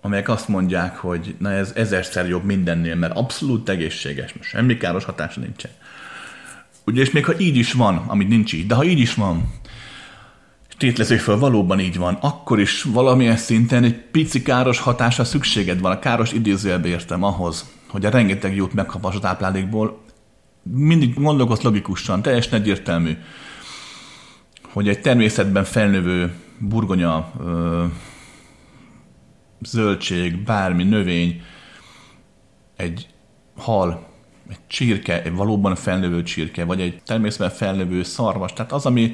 amelyek 0.00 0.28
azt 0.28 0.48
mondják, 0.48 0.96
hogy 0.96 1.34
na 1.38 1.50
ez 1.50 1.72
ezerszer 1.74 2.28
jobb 2.28 2.44
mindennél, 2.44 2.94
mert 2.94 3.16
abszolút 3.16 3.68
egészséges, 3.68 4.32
most 4.32 4.48
semmi 4.48 4.76
káros 4.76 5.04
hatása 5.04 5.40
nincsen. 5.40 5.70
Ugye, 6.86 7.00
és 7.00 7.10
még 7.10 7.24
ha 7.24 7.38
így 7.38 7.56
is 7.56 7.72
van, 7.72 7.96
amit 7.96 8.28
nincs 8.28 8.52
így, 8.52 8.66
de 8.66 8.74
ha 8.74 8.84
így 8.84 8.98
is 8.98 9.14
van, 9.14 9.52
tétlező 10.80 11.16
föl, 11.16 11.38
valóban 11.38 11.80
így 11.80 11.96
van, 11.96 12.18
akkor 12.20 12.60
is 12.60 12.82
valamilyen 12.82 13.36
szinten 13.36 13.84
egy 13.84 13.96
pici 13.96 14.42
káros 14.42 14.78
hatása 14.78 15.24
szükséged 15.24 15.80
van, 15.80 15.92
a 15.92 15.98
káros 15.98 16.32
idézőjelbe 16.32 16.88
értem 16.88 17.22
ahhoz, 17.22 17.70
hogy 17.88 18.04
a 18.04 18.10
rengeteg 18.10 18.54
jót 18.54 18.72
megkapass 18.72 19.14
a 19.14 19.18
táplálékból, 19.18 20.00
mindig 20.62 21.14
gondolkoz 21.14 21.60
logikusan, 21.60 22.22
teljesen 22.22 22.60
egyértelmű, 22.60 23.16
hogy 24.72 24.88
egy 24.88 25.00
természetben 25.00 25.64
felnövő 25.64 26.32
burgonya, 26.58 27.32
zöldség, 29.62 30.36
bármi 30.36 30.84
növény, 30.84 31.42
egy 32.76 33.06
hal, 33.56 34.08
egy 34.48 34.58
csirke, 34.66 35.22
egy 35.22 35.32
valóban 35.32 35.74
felnövő 35.74 36.22
csirke, 36.22 36.64
vagy 36.64 36.80
egy 36.80 37.00
természetben 37.04 37.50
felnövő 37.50 38.02
szarvas, 38.02 38.52
tehát 38.52 38.72
az, 38.72 38.86
ami 38.86 39.10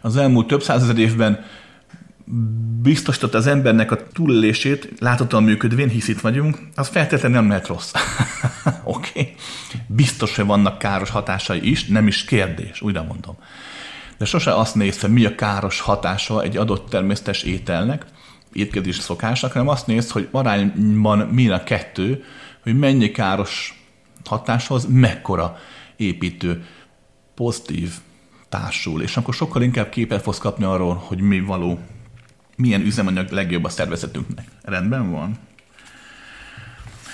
az 0.00 0.16
elmúlt 0.16 0.46
több 0.46 0.62
százezer 0.62 0.98
évben 0.98 1.44
biztosította 2.82 3.38
az 3.38 3.46
embernek 3.46 3.90
a 3.90 4.06
túlélését, 4.12 4.92
láthatóan 4.98 5.42
működvén, 5.42 5.88
hisz 5.88 6.08
itt 6.08 6.20
vagyunk, 6.20 6.58
az 6.74 6.88
feltétlenül 6.88 7.38
nem 7.38 7.48
lehet 7.48 7.66
rossz. 7.66 7.92
Oké? 8.84 9.10
okay? 9.20 9.34
Biztos, 9.86 10.36
hogy 10.36 10.46
vannak 10.46 10.78
káros 10.78 11.10
hatásai 11.10 11.70
is, 11.70 11.86
nem 11.86 12.06
is 12.06 12.24
kérdés, 12.24 12.80
újra 12.80 13.02
mondom. 13.02 13.36
De 14.18 14.24
sose 14.24 14.54
azt 14.54 14.74
nézve, 14.74 15.08
mi 15.08 15.24
a 15.24 15.34
káros 15.34 15.80
hatása 15.80 16.42
egy 16.42 16.56
adott 16.56 16.88
természetes 16.88 17.42
ételnek, 17.42 18.06
étkezés 18.54 18.98
szokásnak, 18.98 19.52
hanem 19.52 19.68
azt 19.68 19.86
néz, 19.86 20.10
hogy 20.10 20.28
arányban 20.30 21.18
mi 21.18 21.48
a 21.48 21.62
kettő, 21.62 22.24
hogy 22.62 22.78
mennyi 22.78 23.10
káros 23.10 23.84
hatáshoz 24.24 24.86
mekkora 24.88 25.58
építő, 25.96 26.64
pozitív 27.34 27.90
társul, 28.48 29.02
és 29.02 29.16
akkor 29.16 29.34
sokkal 29.34 29.62
inkább 29.62 29.88
képet 29.88 30.22
fogsz 30.22 30.38
kapni 30.38 30.64
arról, 30.64 30.94
hogy 30.94 31.20
mi 31.20 31.40
való 31.40 31.78
milyen 32.56 32.80
üzemanyag 32.80 33.30
legjobb 33.30 33.64
a 33.64 33.68
szervezetünknek. 33.68 34.46
Rendben 34.62 35.10
van? 35.10 35.38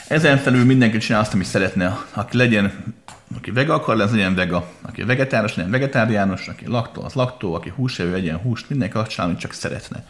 Ezen 0.09 0.39
felül 0.39 0.65
mindenki 0.65 0.99
csinál 0.99 1.21
azt, 1.21 1.35
amit 1.35 1.47
szeretne. 1.47 1.99
Aki 2.13 2.37
legyen, 2.37 2.95
aki 3.37 3.51
vega 3.51 3.75
akar 3.75 3.97
lenni, 3.97 4.11
legyen 4.11 4.35
vega. 4.35 4.71
Aki 4.81 5.03
vegetáros, 5.03 5.55
legyen 5.55 5.71
vegetáriánus. 5.71 6.49
Aki 6.49 6.67
laktó, 6.67 7.03
az 7.03 7.13
laktó. 7.13 7.55
Aki 7.55 7.73
húsevő, 7.77 8.11
legyen 8.11 8.37
húst. 8.37 8.69
Mindenki 8.69 8.97
azt 8.97 9.11
csinál, 9.11 9.27
amit 9.27 9.41
csak 9.41 9.53
szeretne. 9.53 10.05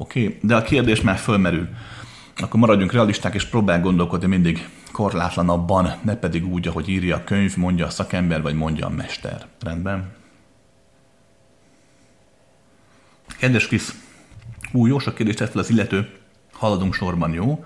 Oké? 0.00 0.24
Okay? 0.24 0.38
De 0.42 0.56
a 0.56 0.62
kérdés 0.62 1.00
már 1.00 1.16
fölmerül. 1.16 1.68
Akkor 2.36 2.60
maradjunk 2.60 2.92
realisták, 2.92 3.34
és 3.34 3.44
próbálj 3.44 3.80
gondolkodni 3.80 4.26
mindig 4.26 4.68
korlátlanabban, 4.92 5.92
ne 6.02 6.14
pedig 6.14 6.46
úgy, 6.46 6.68
ahogy 6.68 6.88
írja 6.88 7.16
a 7.16 7.24
könyv, 7.24 7.56
mondja 7.56 7.86
a 7.86 7.90
szakember, 7.90 8.42
vagy 8.42 8.54
mondja 8.54 8.86
a 8.86 8.90
mester. 8.90 9.46
Rendben? 9.60 10.12
Kedves 13.38 13.66
Krisz, 13.66 13.94
új, 14.72 14.88
jó 14.88 14.98
sok 14.98 15.14
kérdést 15.14 15.38
tett 15.38 15.50
fel 15.50 15.60
az 15.60 15.70
illető, 15.70 16.08
haladunk 16.52 16.94
sorban, 16.94 17.32
jó? 17.32 17.64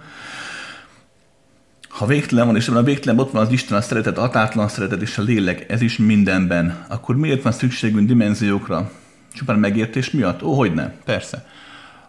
Ha 1.89 2.07
végtelen 2.07 2.47
van, 2.47 2.57
és 2.57 2.69
ebben 2.69 2.83
a 2.83 2.85
végtelen 2.85 3.19
ott 3.19 3.31
van 3.31 3.43
az 3.43 3.53
Isten, 3.53 3.77
a 3.77 3.81
szeretet, 3.81 4.19
a 4.19 4.29
tátlan 4.29 4.69
szeretet 4.69 5.03
és 5.03 5.19
a 5.19 5.23
lélek, 5.23 5.71
ez 5.71 5.81
is 5.81 5.99
mindenben, 5.99 6.87
akkor 6.89 7.17
miért 7.17 7.43
van 7.43 7.53
szükségünk 7.53 8.07
dimenziókra? 8.07 8.91
Csupán 9.33 9.59
megértés 9.59 10.11
miatt? 10.11 10.43
Ó, 10.43 10.53
hogy 10.53 10.75
nem, 10.75 10.93
persze. 11.05 11.47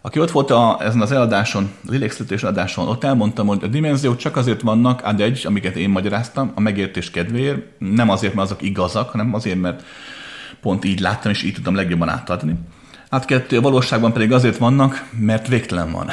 Aki 0.06 0.20
ott 0.20 0.32
volt 0.32 0.52
a, 0.52 0.78
ezen 0.80 1.02
az 1.02 1.12
eladáson, 1.12 1.72
a 1.88 1.92
lélekszületés 1.92 2.44
adáson, 2.44 2.88
ott 2.88 3.04
elmondtam, 3.04 3.48
hogy 3.48 3.64
a 3.64 3.68
dimenziók 3.68 4.18
csak 4.18 4.36
azért 4.36 4.62
vannak, 4.62 5.02
ad 5.04 5.22
egy, 5.22 5.44
amiket 5.46 5.76
én 5.76 5.90
magyaráztam, 5.90 6.52
a 6.56 6.60
megértés 6.60 7.12
kedvéért, 7.12 7.62
nem 7.78 8.10
azért, 8.10 8.34
mert 8.34 8.48
azok 8.48 8.62
igazak, 8.62 9.10
hanem 9.10 9.34
azért, 9.34 9.62
mert 9.62 9.84
pont 10.62 10.86
így 10.86 11.00
láttam, 11.00 11.32
és 11.32 11.44
így 11.44 11.54
tudtam 11.54 11.76
legjobban 11.76 12.10
átadni. 12.10 12.56
Hát 13.10 13.26
kettő, 13.26 13.58
a 13.58 13.62
valóságban 13.62 14.14
pedig 14.14 14.32
azért 14.32 14.58
vannak, 14.58 15.10
mert 15.20 15.48
végtelen 15.48 15.92
van. 15.92 16.10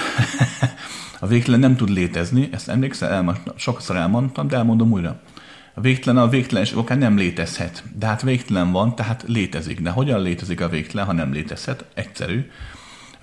a 1.20 1.26
végtelen 1.26 1.60
nem 1.60 1.76
tud 1.76 1.90
létezni, 1.90 2.48
ezt 2.52 2.68
emlékszel, 2.68 3.10
elma, 3.10 3.34
sokszor 3.56 3.96
elmondtam, 3.96 4.48
de 4.48 4.56
elmondom 4.56 4.92
újra. 4.92 5.20
A 5.74 5.80
végtelen 5.80 6.22
a 6.22 6.28
végtelenség 6.28 6.76
okán 6.76 6.98
nem 6.98 7.16
létezhet, 7.16 7.84
de 7.98 8.06
hát 8.06 8.22
végtelen 8.22 8.72
van, 8.72 8.94
tehát 8.94 9.24
létezik. 9.26 9.80
De 9.80 9.90
hogyan 9.90 10.20
létezik 10.20 10.60
a 10.60 10.68
végtelen, 10.68 11.06
ha 11.06 11.12
nem 11.12 11.32
létezhet? 11.32 11.84
Egyszerű. 11.94 12.46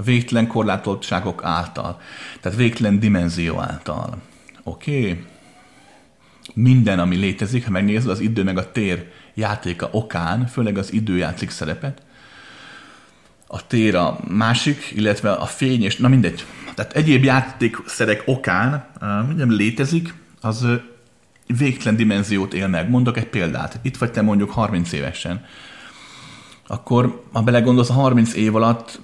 Végtelen 0.04 0.48
korlátoltságok 0.48 1.44
által. 1.44 2.02
Tehát 2.42 2.58
végtelen 2.58 3.00
dimenzió 3.00 3.60
által. 3.60 4.22
Oké? 4.64 5.00
Okay? 5.00 5.26
Minden, 6.54 7.00
ami 7.00 7.16
létezik, 7.16 7.66
ha 7.66 7.72
megnézed, 7.72 8.10
az 8.10 8.20
idő 8.20 8.44
meg 8.44 8.58
a 8.58 8.72
tér 8.72 9.12
játéka 9.34 9.90
okán, 9.92 10.48
főleg 10.48 10.78
az 10.78 10.94
idő 10.94 11.18
játszik 11.18 11.50
szerepet, 11.50 12.02
a 13.48 13.68
tér 13.68 13.96
a 13.96 14.20
másik, 14.28 14.92
illetve 14.96 15.32
a 15.32 15.46
fény, 15.46 15.84
és 15.84 15.98
na 15.98 16.08
mindegy. 16.08 16.46
Tehát 16.76 16.94
egyéb 16.94 17.24
játékszerek 17.24 18.24
okán, 18.26 18.86
minden 19.28 19.50
létezik, 19.50 20.14
az 20.42 20.66
végtelen 21.58 21.96
dimenziót 21.96 22.54
él 22.54 22.68
meg. 22.68 22.90
Mondok 22.90 23.18
egy 23.18 23.28
példát. 23.28 23.80
Itt 23.82 23.98
vagy 23.98 24.12
te 24.12 24.22
mondjuk 24.22 24.52
30 24.52 24.92
évesen. 24.92 25.46
Akkor, 26.68 27.24
ha 27.32 27.42
belegondolsz, 27.42 27.90
a 27.90 27.94
30 27.94 28.34
év 28.34 28.56
alatt 28.56 29.00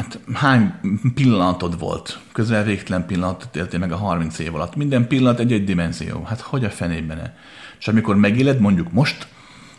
hát 0.00 0.18
hány 0.32 0.72
pillanatod 1.14 1.78
volt? 1.78 2.18
Közel 2.32 2.64
végtelen 2.64 3.06
pillanatot 3.06 3.56
éltél 3.56 3.78
meg 3.78 3.92
a 3.92 3.96
30 3.96 4.38
év 4.38 4.54
alatt. 4.54 4.76
Minden 4.76 5.06
pillanat 5.06 5.40
egy-egy 5.40 5.64
dimenzió. 5.64 6.22
Hát 6.22 6.40
hogy 6.40 6.64
a 6.64 6.70
fenében? 6.70 7.34
És 7.78 7.88
amikor 7.88 8.16
megéled, 8.16 8.60
mondjuk 8.60 8.92
most, 8.92 9.26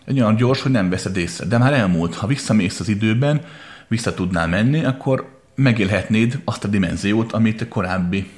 egy 0.05 0.19
olyan 0.19 0.35
gyors, 0.35 0.61
hogy 0.61 0.71
nem 0.71 0.89
veszed 0.89 1.17
észre. 1.17 1.45
De 1.45 1.57
már 1.57 1.73
elmúlt, 1.73 2.15
ha 2.15 2.27
visszamész 2.27 2.79
az 2.79 2.87
időben, 2.87 3.41
vissza 3.87 4.13
tudnál 4.13 4.47
menni, 4.47 4.85
akkor 4.85 5.39
megélhetnéd 5.55 6.41
azt 6.45 6.63
a 6.63 6.67
dimenziót, 6.67 7.31
amit 7.31 7.61
a 7.61 7.67
korábbi 7.67 8.29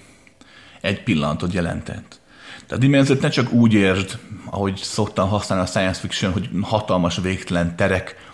egy 0.82 1.04
pillanatot 1.04 1.54
jelentett. 1.54 2.20
Tehát 2.54 2.72
a 2.72 2.78
dimenziót 2.78 3.22
ne 3.22 3.30
csak 3.30 3.52
úgy 3.52 3.74
értsd, 3.74 4.18
ahogy 4.46 4.76
szoktam 4.76 5.30
használni 5.30 5.66
a 5.66 5.68
science 5.68 6.00
fiction, 6.00 6.32
hogy 6.32 6.50
hatalmas, 6.62 7.20
végtelen 7.22 7.76
terek, 7.76 8.32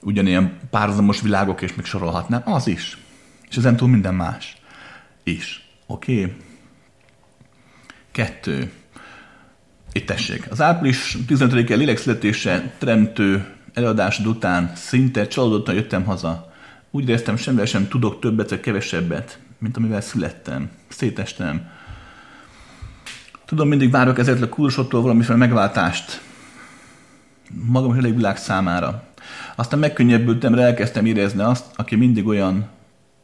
ugyanilyen 0.00 0.58
párhuzamos 0.70 1.20
világok, 1.20 1.62
és 1.62 1.74
még 1.74 1.84
sorolhatnám, 1.84 2.42
az 2.44 2.66
is. 2.66 2.98
És 3.48 3.56
ezen 3.56 3.76
túl 3.76 3.88
minden 3.88 4.14
más 4.14 4.56
is. 5.22 5.68
Oké? 5.86 6.20
Okay? 6.20 6.36
Kettő. 8.12 8.72
Itt 9.92 10.06
tessék. 10.06 10.50
Az 10.50 10.60
április 10.60 11.16
15-e 11.28 11.74
lélekszületése 11.74 12.74
teremtő 12.78 13.54
előadásod 13.74 14.26
után 14.26 14.72
szinte 14.74 15.26
csalódottan 15.26 15.74
jöttem 15.74 16.04
haza. 16.04 16.52
Úgy 16.90 17.08
éreztem, 17.08 17.36
semmivel 17.36 17.66
sem 17.66 17.88
tudok 17.88 18.20
többet 18.20 18.50
vagy 18.50 18.60
kevesebbet, 18.60 19.38
mint 19.58 19.76
amivel 19.76 20.00
születtem. 20.00 20.70
Szétestem. 20.88 21.68
Tudom, 23.44 23.68
mindig 23.68 23.90
várok 23.90 24.18
ezért 24.18 24.42
a 24.42 24.48
kursottól 24.48 25.02
valamiféle 25.02 25.38
megváltást. 25.38 26.20
Magam 27.50 27.92
elég 27.92 28.14
világ 28.14 28.36
számára. 28.36 29.05
Aztán 29.56 29.78
megkönnyebbültem, 29.78 30.54
elkezdtem 30.54 31.06
érezni 31.06 31.42
azt, 31.42 31.64
aki 31.76 31.96
mindig 31.96 32.26
olyan, 32.26 32.68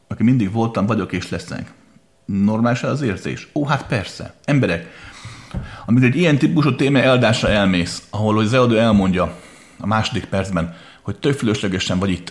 aki 0.08 0.22
mindig 0.22 0.52
voltam, 0.52 0.86
vagyok 0.86 1.12
és 1.12 1.28
leszek. 1.28 1.72
Normális 2.24 2.82
az 2.82 3.02
érzés? 3.02 3.48
Ó, 3.54 3.64
hát 3.66 3.86
persze. 3.86 4.34
Emberek, 4.44 4.86
amikor 5.86 6.08
egy 6.08 6.16
ilyen 6.16 6.38
típusú 6.38 6.76
téma 6.76 6.98
eldásra 6.98 7.48
elmész, 7.48 8.02
ahol 8.10 8.38
az 8.38 8.52
előadó 8.52 8.74
elmondja 8.74 9.38
a 9.78 9.86
második 9.86 10.24
percben, 10.24 10.74
hogy 11.02 11.16
tök 11.16 11.38
fölöslegesen 11.38 11.98
vagy 11.98 12.10
itt, 12.10 12.30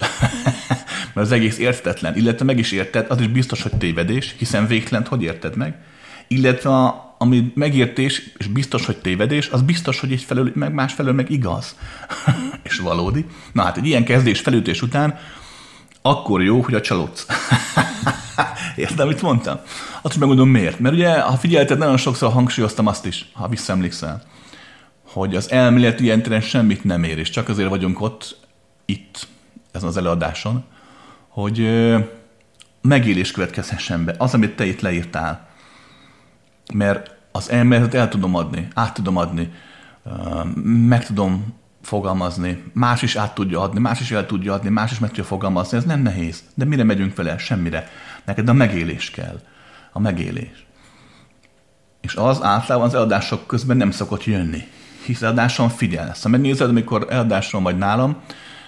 mert 1.13 1.27
az 1.27 1.31
egész 1.31 1.57
értetlen, 1.57 2.15
illetve 2.15 2.45
meg 2.45 2.59
is 2.59 2.71
érted, 2.71 3.05
az 3.09 3.19
is 3.19 3.27
biztos, 3.27 3.61
hogy 3.61 3.77
tévedés, 3.77 4.35
hiszen 4.37 4.67
végtelen 4.67 5.05
hogy 5.05 5.23
érted 5.23 5.55
meg, 5.55 5.75
illetve 6.27 6.69
a, 6.69 7.10
ami 7.21 7.51
megértés, 7.55 8.31
és 8.37 8.47
biztos, 8.47 8.85
hogy 8.85 8.97
tévedés, 8.97 9.49
az 9.49 9.61
biztos, 9.61 9.99
hogy 9.99 10.11
egy 10.11 10.21
felől, 10.21 10.51
meg 10.53 10.73
másfelől 10.73 11.13
meg 11.13 11.29
igaz, 11.29 11.75
és 12.63 12.79
valódi. 12.79 13.25
Na 13.51 13.63
hát 13.63 13.77
egy 13.77 13.85
ilyen 13.85 14.03
kezdés 14.03 14.39
felütés 14.39 14.81
után 14.81 15.19
akkor 16.01 16.43
jó, 16.43 16.61
hogy 16.61 16.73
a 16.73 16.81
csalódsz. 16.81 17.25
Érted, 18.75 18.99
amit 18.99 19.21
mondtam? 19.21 19.59
Azt 20.01 20.17
megmondom 20.17 20.49
miért. 20.49 20.79
Mert 20.79 20.95
ugye, 20.95 21.19
ha 21.19 21.37
figyelted, 21.37 21.77
nagyon 21.77 21.97
sokszor 21.97 22.31
hangsúlyoztam 22.31 22.87
azt 22.87 23.05
is, 23.05 23.29
ha 23.33 23.47
visszaemlékszel, 23.47 24.23
hogy 25.07 25.35
az 25.35 25.51
elmélet 25.51 25.99
ilyen 25.99 26.41
semmit 26.41 26.83
nem 26.83 27.03
ér, 27.03 27.17
és 27.17 27.29
csak 27.29 27.49
azért 27.49 27.69
vagyunk 27.69 28.01
ott, 28.01 28.37
itt, 28.85 29.27
ezen 29.71 29.87
az 29.87 29.97
előadáson, 29.97 30.63
hogy 31.27 31.69
megélés 32.81 33.31
következhessen 33.31 34.05
be. 34.05 34.15
Az, 34.17 34.33
amit 34.33 34.55
te 34.55 34.65
itt 34.65 34.81
leírtál. 34.81 35.49
Mert 36.73 37.15
az 37.31 37.49
elméletet 37.49 37.93
el 37.93 38.09
tudom 38.09 38.35
adni, 38.35 38.67
át 38.73 38.93
tudom 38.93 39.17
adni, 39.17 39.51
meg 40.63 41.05
tudom 41.05 41.53
fogalmazni, 41.81 42.63
más 42.73 43.01
is 43.01 43.15
át 43.15 43.33
tudja 43.33 43.61
adni, 43.61 43.79
más 43.79 43.99
is 43.99 44.11
el 44.11 44.25
tudja 44.25 44.53
adni, 44.53 44.69
más 44.69 44.91
is 44.91 44.99
meg 44.99 45.09
tudja 45.09 45.23
fogalmazni, 45.23 45.77
ez 45.77 45.83
nem 45.83 46.01
nehéz. 46.01 46.43
De 46.53 46.65
mire 46.65 46.83
megyünk 46.83 47.15
vele? 47.15 47.37
Semmire. 47.37 47.87
Neked 48.25 48.49
a 48.49 48.53
megélés 48.53 49.09
kell. 49.11 49.41
A 49.91 49.99
megélés. 49.99 50.65
És 52.01 52.15
az 52.15 52.43
általában 52.43 52.87
az 52.87 52.93
eladások 52.93 53.47
közben 53.47 53.77
nem 53.77 53.91
szokott 53.91 54.23
jönni. 54.23 54.67
Hisz 55.05 55.21
eladáson 55.21 55.69
figyelsz. 55.69 56.23
Ha 56.23 56.29
megnézed, 56.29 56.69
amikor 56.69 57.07
eladáson 57.09 57.63
vagy 57.63 57.77
nálam, 57.77 58.17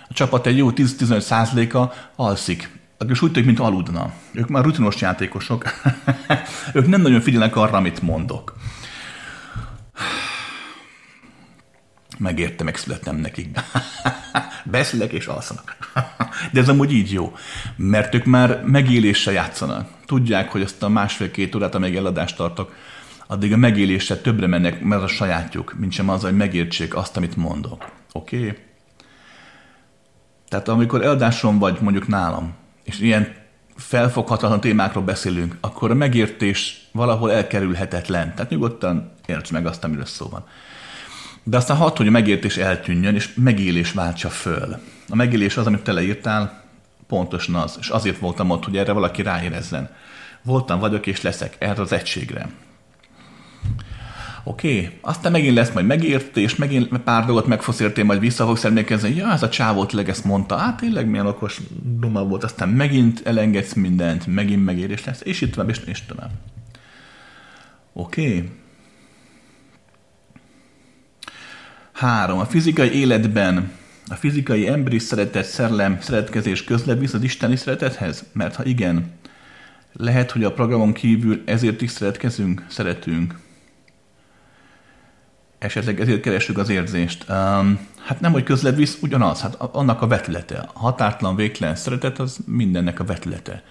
a 0.10 0.14
csapat 0.14 0.48
egy 0.48 0.58
jó 0.58 0.72
10-15 0.72 1.20
százaléka 1.20 1.94
alszik. 2.16 2.82
És 3.10 3.22
úgy 3.22 3.32
tűnik, 3.32 3.48
mint 3.48 3.60
aludna. 3.60 4.14
Ők 4.32 4.48
már 4.48 4.64
rutinos 4.64 5.02
játékosok. 5.02 5.64
ők 6.74 6.88
nem 6.88 7.02
nagyon 7.02 7.22
figyelnek 7.22 7.56
arra, 7.56 7.78
amit 7.78 8.02
mondok. 8.02 8.56
Megérte, 12.18 12.64
megszülettem 12.64 13.16
nekik. 13.16 13.60
Beszélek 14.64 15.12
és 15.12 15.26
alszanak. 15.26 15.78
De 16.52 16.60
ez 16.60 16.70
amúgy 16.70 16.92
így 16.92 17.12
jó, 17.12 17.36
mert 17.76 18.16
ők 18.16 18.26
már 18.26 18.64
megéléssel 18.66 19.34
játszanak. 19.34 19.90
Tudják, 20.06 20.52
hogy 20.52 20.62
azt 20.62 20.84
a 20.84 20.90
másfél-két 20.90 21.56
órát, 21.56 21.76
amíg 21.76 21.96
eladást 21.96 22.36
tartok, 22.36 22.76
addig 23.28 23.54
a 23.54 23.58
megéléssel 23.58 24.22
többre 24.22 24.48
mennek, 24.48 24.82
mert 24.82 25.02
a 25.02 25.08
sajátjuk, 25.08 25.74
mint 25.78 25.92
sem 25.92 26.10
az, 26.10 26.22
hogy 26.22 26.36
megértsék 26.36 26.96
azt, 26.96 27.18
amit 27.18 27.36
mondok. 27.36 27.92
Oké? 28.12 28.38
Okay? 28.38 28.58
Tehát 30.48 30.68
amikor 30.68 31.04
eladáson 31.04 31.60
vagy 31.60 31.78
mondjuk 31.82 32.08
nálam, 32.08 32.54
és 32.84 33.00
ilyen 33.00 33.36
felfoghatatlan 33.76 34.60
témákról 34.60 35.04
beszélünk, 35.04 35.58
akkor 35.62 35.92
a 35.92 35.94
megértés 35.94 36.88
valahol 36.92 37.32
elkerülhetetlen. 37.32 38.36
Tehát 38.36 38.52
nyugodtan 38.52 39.12
érts 39.26 39.52
meg 39.52 39.66
azt, 39.66 39.84
amiről 39.84 40.06
szó 40.06 40.28
van. 40.30 40.46
De 41.44 41.58
aztán 41.58 41.78
hat, 41.78 41.98
hogy 41.98 42.08
a 42.08 42.12
megértés 42.12 42.58
eltűnjön, 42.58 43.16
és 43.16 43.34
megélés 43.34 43.92
váltsa 43.92 44.30
föl. 44.30 44.80
A 45.10 45.16
megélés 45.16 45.58
az, 45.58 45.68
amit 45.68 45.84
te 45.84 45.92
leírtál, 45.92 46.64
pontosan 47.08 47.56
az, 47.56 47.78
és 47.80 47.90
azért 47.90 48.20
voltam 48.20 48.50
ott, 48.50 48.64
hogy 48.64 48.78
erre 48.78 48.92
valaki 48.92 49.22
ráérezzen. 49.22 49.90
Voltam, 50.42 50.80
vagyok 50.80 51.08
és 51.08 51.22
leszek 51.22 51.56
erre 51.60 51.82
az 51.82 51.92
egységre 51.92 52.50
oké, 54.44 54.98
aztán 55.02 55.32
megint 55.32 55.56
lesz 55.56 55.72
majd 55.72 55.86
megértés, 55.86 56.56
megint 56.56 56.98
pár 56.98 57.26
dolgot 57.26 57.48
meg 57.48 57.62
fogsz 57.62 57.80
érteni, 57.80 58.08
majd 58.08 58.20
vissza 58.20 58.46
fogsz 58.46 58.64
emlékezni, 58.64 59.16
ja, 59.16 59.32
ez 59.32 59.44
a 59.44 59.50
csávó 59.50 59.86
tényleg 59.86 60.10
ezt 60.10 60.24
mondta, 60.26 60.58
hát 60.58 60.78
tényleg 60.78 61.08
milyen 61.08 61.28
okos 61.28 61.62
duma 62.00 62.24
volt, 62.24 62.44
aztán 62.44 62.70
megint 62.70 63.22
elengedsz 63.26 63.74
mindent, 63.74 64.28
megint 64.28 64.66
megérés 64.66 65.06
lesz, 65.06 65.22
és 65.24 65.42
itt 65.42 65.52
tovább, 65.52 65.70
és, 65.70 65.82
és 65.86 66.06
tovább. 66.06 66.32
Oké. 67.94 68.50
Három. 71.92 72.40
A 72.40 72.46
fizikai 72.46 72.92
életben 72.92 73.72
a 74.08 74.16
fizikai 74.16 74.68
emberi 74.68 75.00
szeretet, 75.00 75.46
szerelem, 75.46 75.98
szeretkezés 76.02 76.64
közled 76.64 77.00
visz 77.00 77.14
az 77.14 77.24
isteni 77.24 77.56
szeretethez? 77.56 78.24
Mert 78.32 78.56
ha 78.56 78.66
igen, 78.66 79.12
lehet, 79.94 80.32
hogy 80.32 80.44
a 80.44 80.54
programon 80.54 80.94
kívül 80.94 81.42
ezért 81.46 81.82
is 81.82 81.92
szeretkezünk, 81.92 82.66
szeretünk. 82.70 83.36
Esetleg 85.64 86.02
ezért 86.02 86.22
keresünk 86.22 86.58
az 86.58 86.70
érzést. 86.70 87.26
Um, 87.30 87.80
hát 88.06 88.20
nem, 88.20 88.32
hogy 88.32 88.44
közle 88.44 88.72
visz, 88.72 88.98
ugyanaz, 89.02 89.42
hát 89.42 89.56
annak 89.56 90.02
a 90.02 90.08
vetülete. 90.08 90.70
A 90.74 90.80
határtlan, 90.80 91.36
végtelen 91.36 91.76
szeretet 91.76 92.20
az 92.20 92.38
mindennek 92.46 93.00
a 93.00 93.04
vetülete. 93.04 93.64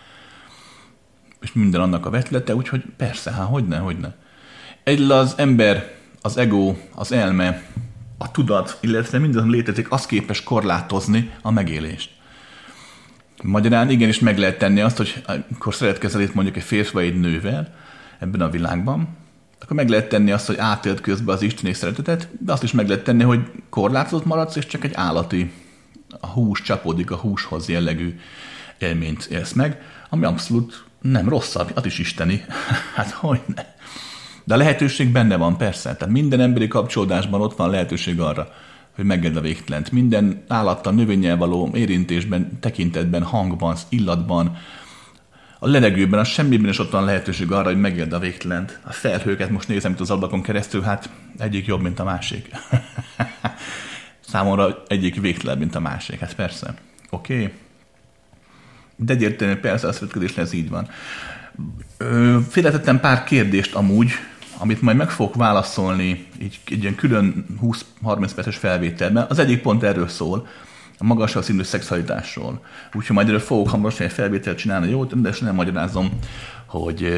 És 1.40 1.53
minden 1.53 1.80
annak 1.80 2.07
a 2.07 2.11
vetülete, 2.11 2.55
úgyhogy 2.55 2.84
persze, 2.97 3.30
hát 3.32 3.47
hogyne, 3.47 3.78
hogyne. 3.78 4.14
Egyl 4.84 5.12
az 5.12 5.34
ember, 5.36 5.95
az 6.22 6.36
ego, 6.36 6.74
az 6.95 7.12
elme, 7.12 7.62
a 8.18 8.30
tudat, 8.30 8.78
illetve 8.80 9.18
mindaz, 9.18 9.47
létezik, 9.47 9.93
az 9.93 10.07
képes 10.07 10.43
korlátozni 10.43 11.30
a 11.43 11.51
megélést. 11.51 12.11
Magyarán 13.43 13.90
igenis 13.90 14.18
meg 14.18 14.38
lehet 14.38 14.59
tenni 14.59 14.80
azt, 14.80 14.97
hogy 14.97 15.22
amikor 15.26 15.74
szeretkezel 15.74 16.20
itt 16.20 16.34
mondjuk 16.34 16.57
egy 16.57 16.62
férfi 16.62 16.93
vagy 16.93 17.05
egy 17.05 17.20
nővel 17.20 17.74
ebben 18.18 18.40
a 18.40 18.51
világban, 18.51 19.20
akkor 19.63 19.77
meg 19.77 19.89
lehet 19.89 20.09
tenni 20.09 20.31
azt, 20.31 20.47
hogy 20.47 20.59
átélt 20.59 21.01
közben 21.01 21.35
az 21.35 21.43
isteni 21.43 21.73
szeretetet, 21.73 22.29
de 22.39 22.53
azt 22.53 22.63
is 22.63 22.73
meg 22.73 22.89
lehet 22.89 23.05
tenni, 23.05 23.23
hogy 23.23 23.41
korlátozott 23.71 24.25
maradsz, 24.25 24.57
és 24.57 24.67
csak 24.67 24.85
egy 24.85 24.95
állati, 24.95 25.53
a 26.21 26.27
hús 26.27 26.63
csapódik 26.63 27.11
a 27.11 27.17
húshoz 27.17 27.69
jellegű 27.69 28.19
élményt 28.79 29.25
élsz 29.25 29.53
meg, 29.53 29.81
ami 30.11 30.25
abszolút 30.25 30.85
nem 31.01 31.29
rosszabb, 31.29 31.71
az 31.75 31.85
is 31.85 31.99
isteni. 31.99 32.45
hát 32.97 33.11
hogy 33.11 33.41
ne. 33.55 33.65
De 34.45 34.55
a 34.55 34.57
lehetőség 34.57 35.13
benne 35.13 35.37
van, 35.37 35.57
persze. 35.57 35.97
Tehát 35.97 36.15
minden 36.15 36.41
emberi 36.41 36.69
kapcsolódásban 36.69 37.41
ott 37.41 37.57
van 37.57 37.71
lehetőség 37.71 38.21
arra, 38.21 38.49
hogy 38.95 39.05
megedd 39.05 39.37
a 39.37 39.41
végtelent. 39.41 39.91
Minden 39.91 40.45
állattal, 40.49 40.93
növényel 40.93 41.37
való 41.37 41.71
érintésben, 41.75 42.59
tekintetben, 42.61 43.23
hangban, 43.23 43.77
illatban, 43.89 44.57
a 45.65 45.69
levegőben, 45.69 46.21
a 46.21 46.25
semmiben 46.25 46.69
is 46.69 46.79
ott 46.79 46.91
van 46.91 47.05
lehetőség 47.05 47.53
arra, 47.53 47.65
hogy 47.65 47.81
megedd 47.81 48.15
a 48.15 48.19
végtelent. 48.19 48.81
A 48.83 48.93
felhőket 48.93 49.51
most 49.51 49.69
nézem 49.69 49.93
itt 49.93 50.01
az 50.01 50.11
ablakon 50.11 50.43
keresztül, 50.43 50.83
hát 50.83 51.11
egyik 51.39 51.67
jobb, 51.67 51.83
mint 51.83 51.99
a 51.99 52.05
másik. 52.05 52.51
Számomra 54.33 54.83
egyik 54.87 55.21
végtelen, 55.21 55.59
mint 55.59 55.75
a 55.75 55.81
másik. 55.81 56.19
Hát 56.19 56.35
persze. 56.35 56.75
Oké. 57.11 57.35
Okay. 57.35 57.53
De 58.97 59.13
egyértelmű, 59.13 59.55
persze 59.55 59.89
a 59.89 59.93
szövetkezés 59.93 60.37
ez 60.37 60.53
így 60.53 60.69
van. 60.69 60.89
Félretettem 62.49 63.01
pár 63.01 63.25
kérdést 63.25 63.75
amúgy, 63.75 64.11
amit 64.59 64.83
majd 64.83 64.97
meg 64.97 65.11
fogok 65.11 65.35
válaszolni 65.35 66.27
így 66.43 66.61
egy 66.71 66.83
ilyen 66.83 66.95
külön 66.95 67.47
20-30 68.05 68.31
perces 68.35 68.57
felvételben. 68.57 69.27
Az 69.29 69.39
egyik 69.39 69.63
pont 69.63 69.83
erről 69.83 70.09
szól, 70.09 70.47
a 70.99 71.05
magasabb 71.05 71.43
szintű 71.43 71.62
szexualitásról. 71.62 72.64
Úgyhogy 72.93 73.16
majd 73.16 73.28
erről 73.28 73.40
fogok 73.40 73.68
hamarosan 73.68 74.07
egy 74.07 74.12
felvételt 74.12 74.59
csinálni, 74.59 74.90
jó, 74.90 75.05
de 75.05 75.30
nem 75.40 75.55
magyarázom, 75.55 76.18
hogy 76.66 77.09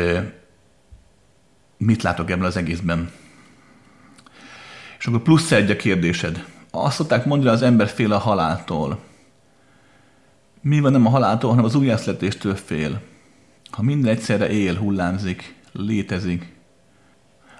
mit 1.76 2.02
látok 2.02 2.30
ebben 2.30 2.44
az 2.44 2.56
egészben. 2.56 3.10
És 4.98 5.06
akkor 5.06 5.22
plusz 5.22 5.52
egy 5.52 5.70
a 5.70 5.76
kérdésed. 5.76 6.44
Azt 6.70 6.96
szokták 6.96 7.24
mondani, 7.24 7.50
az 7.50 7.62
ember 7.62 7.88
fél 7.88 8.12
a 8.12 8.18
haláltól. 8.18 8.98
Mi 10.60 10.80
van 10.80 10.92
nem 10.92 11.06
a 11.06 11.10
haláltól, 11.10 11.50
hanem 11.50 11.64
az 11.64 11.74
újjászletéstől 11.74 12.54
fél. 12.54 13.00
Ha 13.70 13.82
minden 13.82 14.12
egyszerre 14.12 14.48
él, 14.48 14.76
hullámzik, 14.76 15.54
létezik, 15.72 16.52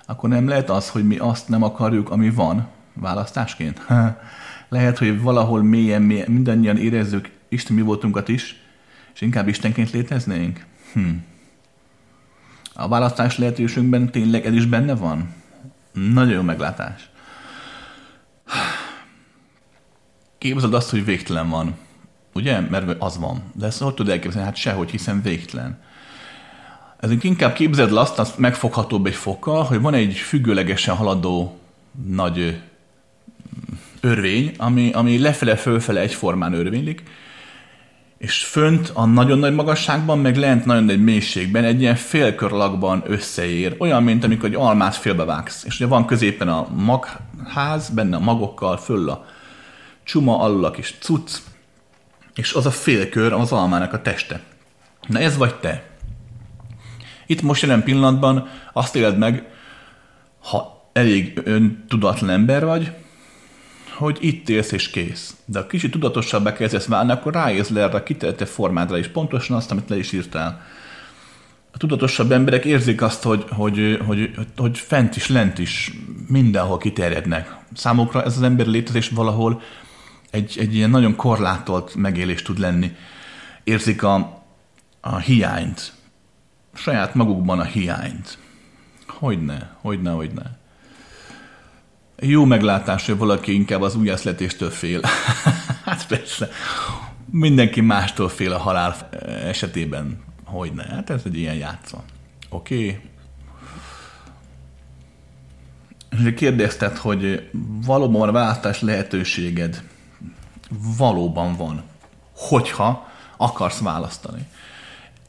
akkor 0.07 0.29
nem 0.29 0.49
lehet 0.49 0.71
az, 0.71 0.91
hogy 0.91 1.07
mi 1.07 1.19
azt 1.19 1.49
nem 1.49 1.63
akarjuk, 1.63 2.11
ami 2.11 2.31
van 2.31 2.69
választásként? 2.93 3.87
lehet, 4.75 4.99
hogy 4.99 5.21
valahol 5.21 5.63
mélyen, 5.63 6.03
mélyen 6.03 6.31
mindannyian 6.31 6.77
érezzük 6.77 7.31
Isten 7.49 7.77
mi 7.77 7.83
voltunkat 7.83 8.29
is, 8.29 8.63
és 9.15 9.21
inkább 9.21 9.49
Istenként 9.49 9.91
léteznénk? 9.91 10.65
Hm. 10.93 11.09
A 12.75 12.89
választás 12.89 13.39
lehetőségünkben 13.39 14.11
tényleg 14.11 14.47
ez 14.47 14.53
is 14.53 14.67
benne 14.67 14.95
van? 14.95 15.35
Nagyon 15.93 16.33
jó 16.33 16.43
meglátás. 16.43 17.09
Képzeld 20.39 20.75
azt, 20.75 20.91
hogy 20.91 21.05
végtelen 21.05 21.49
van. 21.49 21.77
Ugye? 22.33 22.61
Mert 22.61 23.03
az 23.03 23.19
van. 23.19 23.43
De 23.53 23.67
ezt 23.67 23.83
hogy 23.83 23.95
tudod 23.95 24.13
elképzelni? 24.13 24.47
Hát 24.47 24.57
sehogy, 24.57 24.91
hiszen 24.91 25.23
végtelen. 25.23 25.83
Ezért 27.01 27.25
inkább 27.25 27.53
képzeld 27.53 27.91
el 27.91 27.97
azt, 27.97 28.19
azt 28.19 28.39
megfoghatóbb 28.39 29.07
egy 29.07 29.15
fokkal, 29.15 29.63
hogy 29.63 29.81
van 29.81 29.95
egy 29.95 30.15
függőlegesen 30.15 30.97
haladó 30.97 31.59
nagy 32.07 32.61
örvény, 34.05 34.55
ami, 34.59 34.93
ami 34.93 35.19
lefele-fölfele 35.19 36.01
egyformán 36.01 36.53
örvénylik, 36.53 37.03
és 38.19 38.45
fönt 38.45 38.91
a 38.95 39.05
nagyon 39.05 39.39
nagy 39.39 39.55
magasságban, 39.55 40.19
meg 40.19 40.37
lent 40.37 40.65
nagyon 40.65 40.85
nagy 40.85 41.03
mélységben 41.03 41.65
egy 41.65 41.81
ilyen 41.81 41.97
félkör 41.97 42.53
alakban 42.53 43.03
összeér. 43.07 43.77
Olyan, 43.79 44.03
mint 44.03 44.25
amikor 44.25 44.49
egy 44.49 44.55
almát 44.55 44.95
félbevágsz. 44.95 45.65
És 45.65 45.75
ugye 45.75 45.87
van 45.87 46.07
középen 46.07 46.49
a 46.49 46.69
magház, 46.75 47.89
benne 47.89 48.17
a 48.17 48.21
magokkal, 48.21 48.77
föl 48.77 49.09
a 49.09 49.27
csuma, 50.05 50.39
alul 50.39 50.65
a 50.65 50.71
kis 50.71 50.95
cucc, 51.01 51.31
és 52.35 52.53
az 52.53 52.67
a 52.67 52.71
félkör 52.71 53.33
az 53.33 53.53
almának 53.53 53.93
a 53.93 54.03
teste. 54.03 54.41
Na 55.07 55.19
ez 55.19 55.37
vagy 55.37 55.55
te. 55.55 55.83
Itt 57.27 57.43
most 57.43 57.63
jelen 57.63 57.83
pillanatban 57.83 58.49
azt 58.73 58.97
éled 58.97 59.19
meg, 59.19 59.45
ha 60.43 60.89
elég 60.93 61.41
öntudatlan 61.45 62.31
ember 62.31 62.65
vagy, 62.65 62.93
hogy 63.95 64.19
itt 64.21 64.49
élsz 64.49 64.73
és 64.73 64.91
kész. 64.91 65.37
De 65.45 65.59
ha 65.59 65.67
kicsit 65.67 65.91
tudatosabbá 65.91 66.53
kezdesz 66.53 66.87
válni, 66.87 67.13
akkor 67.13 67.33
ráérsz 67.33 67.69
le 67.69 67.81
erre 67.81 67.97
a 67.97 68.03
kitelte 68.03 68.45
formádra 68.45 68.99
is, 68.99 69.09
pontosan 69.09 69.57
azt, 69.57 69.71
amit 69.71 69.89
le 69.89 69.97
is 69.97 70.13
írtál. 70.13 70.63
A 71.73 71.77
tudatosabb 71.77 72.33
emberek 72.33 72.65
érzik 72.65 73.03
azt, 73.03 73.23
hogy, 73.23 73.45
hogy, 73.49 73.99
hogy, 74.07 74.31
hogy, 74.37 74.47
hogy 74.57 74.79
fent 74.79 75.17
is, 75.17 75.29
lent 75.29 75.59
is, 75.59 75.93
mindenhol 76.29 76.79
kiterjednek. 76.79 77.57
Számukra 77.75 78.23
ez 78.23 78.37
az 78.37 78.43
emberi 78.43 78.71
létezés 78.71 79.09
valahol 79.09 79.63
egy, 80.31 80.57
egy 80.59 80.75
ilyen 80.75 80.91
nagyon 80.91 81.17
korlátolt 81.17 81.95
megélés 81.95 82.43
tud 82.43 82.59
lenni. 82.59 82.93
Érzik 83.65 84.03
a, 84.03 84.43
a 85.01 85.17
hiányt, 85.17 85.93
saját 86.75 87.15
magukban 87.15 87.61
a 87.61 87.65
hiányt. 87.65 88.39
Hogyne, 89.07 89.77
hogyne, 89.81 90.11
hogyne. 90.11 90.59
Jó 92.21 92.45
meglátás, 92.45 93.07
hogy 93.07 93.17
valaki 93.17 93.55
inkább 93.55 93.83
az 93.83 93.97
újjászletéstől 93.97 94.71
fél. 94.71 95.01
hát 95.85 96.07
persze, 96.07 96.49
mindenki 97.31 97.81
mástól 97.81 98.29
fél 98.29 98.53
a 98.53 98.59
halál 98.59 99.09
esetében. 99.45 100.23
Hogyne, 100.45 100.85
hát 100.85 101.11
ez 101.11 101.23
egy 101.25 101.37
ilyen 101.37 101.55
játsza. 101.55 102.03
Oké. 102.49 103.01
Okay. 106.11 106.35
Kérdezted, 106.35 106.97
hogy 106.97 107.51
valóban 107.87 108.21
van 108.21 108.33
választás 108.33 108.81
lehetőséged. 108.81 109.83
Valóban 110.97 111.57
van. 111.57 111.83
Hogyha 112.33 113.09
akarsz 113.37 113.79
választani 113.79 114.47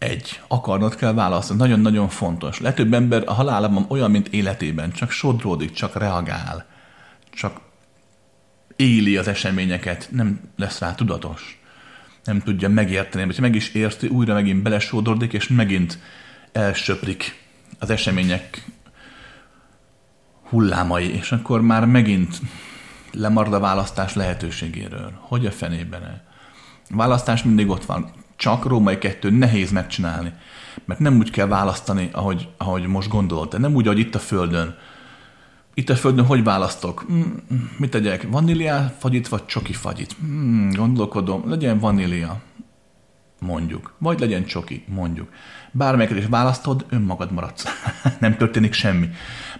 egy, 0.05 0.41
akarnod 0.47 0.95
kell 0.95 1.13
választani. 1.13 1.59
Nagyon-nagyon 1.59 2.09
fontos. 2.09 2.59
Legtöbb 2.59 2.93
ember 2.93 3.23
a 3.25 3.33
halálában 3.33 3.85
olyan, 3.89 4.11
mint 4.11 4.27
életében, 4.27 4.91
csak 4.91 5.11
sodródik, 5.11 5.71
csak 5.71 5.95
reagál, 5.95 6.65
csak 7.35 7.59
éli 8.75 9.17
az 9.17 9.27
eseményeket, 9.27 10.07
nem 10.11 10.39
lesz 10.55 10.79
rá 10.79 10.95
tudatos. 10.95 11.59
Nem 12.23 12.39
tudja 12.41 12.69
megérteni, 12.69 13.25
vagy 13.25 13.39
meg 13.39 13.55
is 13.55 13.69
érti, 13.73 14.07
újra 14.07 14.33
megint 14.33 14.63
belesodródik, 14.63 15.33
és 15.33 15.47
megint 15.47 15.99
elsöprik 16.51 17.43
az 17.79 17.89
események 17.89 18.65
hullámai, 20.49 21.13
és 21.13 21.31
akkor 21.31 21.61
már 21.61 21.85
megint 21.85 22.39
lemarad 23.11 23.53
a 23.53 23.59
választás 23.59 24.13
lehetőségéről. 24.13 25.11
Hogy 25.19 25.45
a 25.45 25.51
fenében? 25.51 26.21
A 26.89 26.95
választás 26.95 27.43
mindig 27.43 27.69
ott 27.69 27.85
van 27.85 28.11
csak 28.35 28.65
római 28.65 28.97
kettő 28.97 29.29
nehéz 29.29 29.71
megcsinálni. 29.71 30.33
Mert 30.85 30.99
nem 30.99 31.17
úgy 31.17 31.29
kell 31.29 31.47
választani, 31.47 32.09
ahogy, 32.11 32.47
ahogy 32.57 32.85
most 32.85 33.09
gondolod. 33.09 33.49
De 33.49 33.57
nem 33.57 33.75
úgy, 33.75 33.85
ahogy 33.85 33.99
itt 33.99 34.15
a 34.15 34.19
Földön. 34.19 34.77
Itt 35.77 35.89
a 35.89 35.95
Földön 35.95 36.25
hogy 36.25 36.43
választok? 36.43 37.05
Mm, 37.11 37.21
mit 37.77 37.89
tegyek? 37.89 38.27
Vanília 38.29 38.95
fagyit, 38.97 39.27
vagy 39.27 39.45
csoki 39.45 39.73
fagyit? 39.73 40.15
Mm, 40.25 40.69
gondolkodom, 40.69 41.49
legyen 41.49 41.79
vanília, 41.79 42.41
mondjuk. 43.39 43.93
Vagy 43.97 44.19
legyen 44.19 44.45
csoki, 44.45 44.83
mondjuk. 44.87 45.29
Bármelyiket 45.71 46.17
is 46.17 46.25
választod, 46.29 46.85
önmagad 46.89 47.31
maradsz. 47.31 47.65
nem 48.19 48.37
történik 48.37 48.73
semmi. 48.73 49.09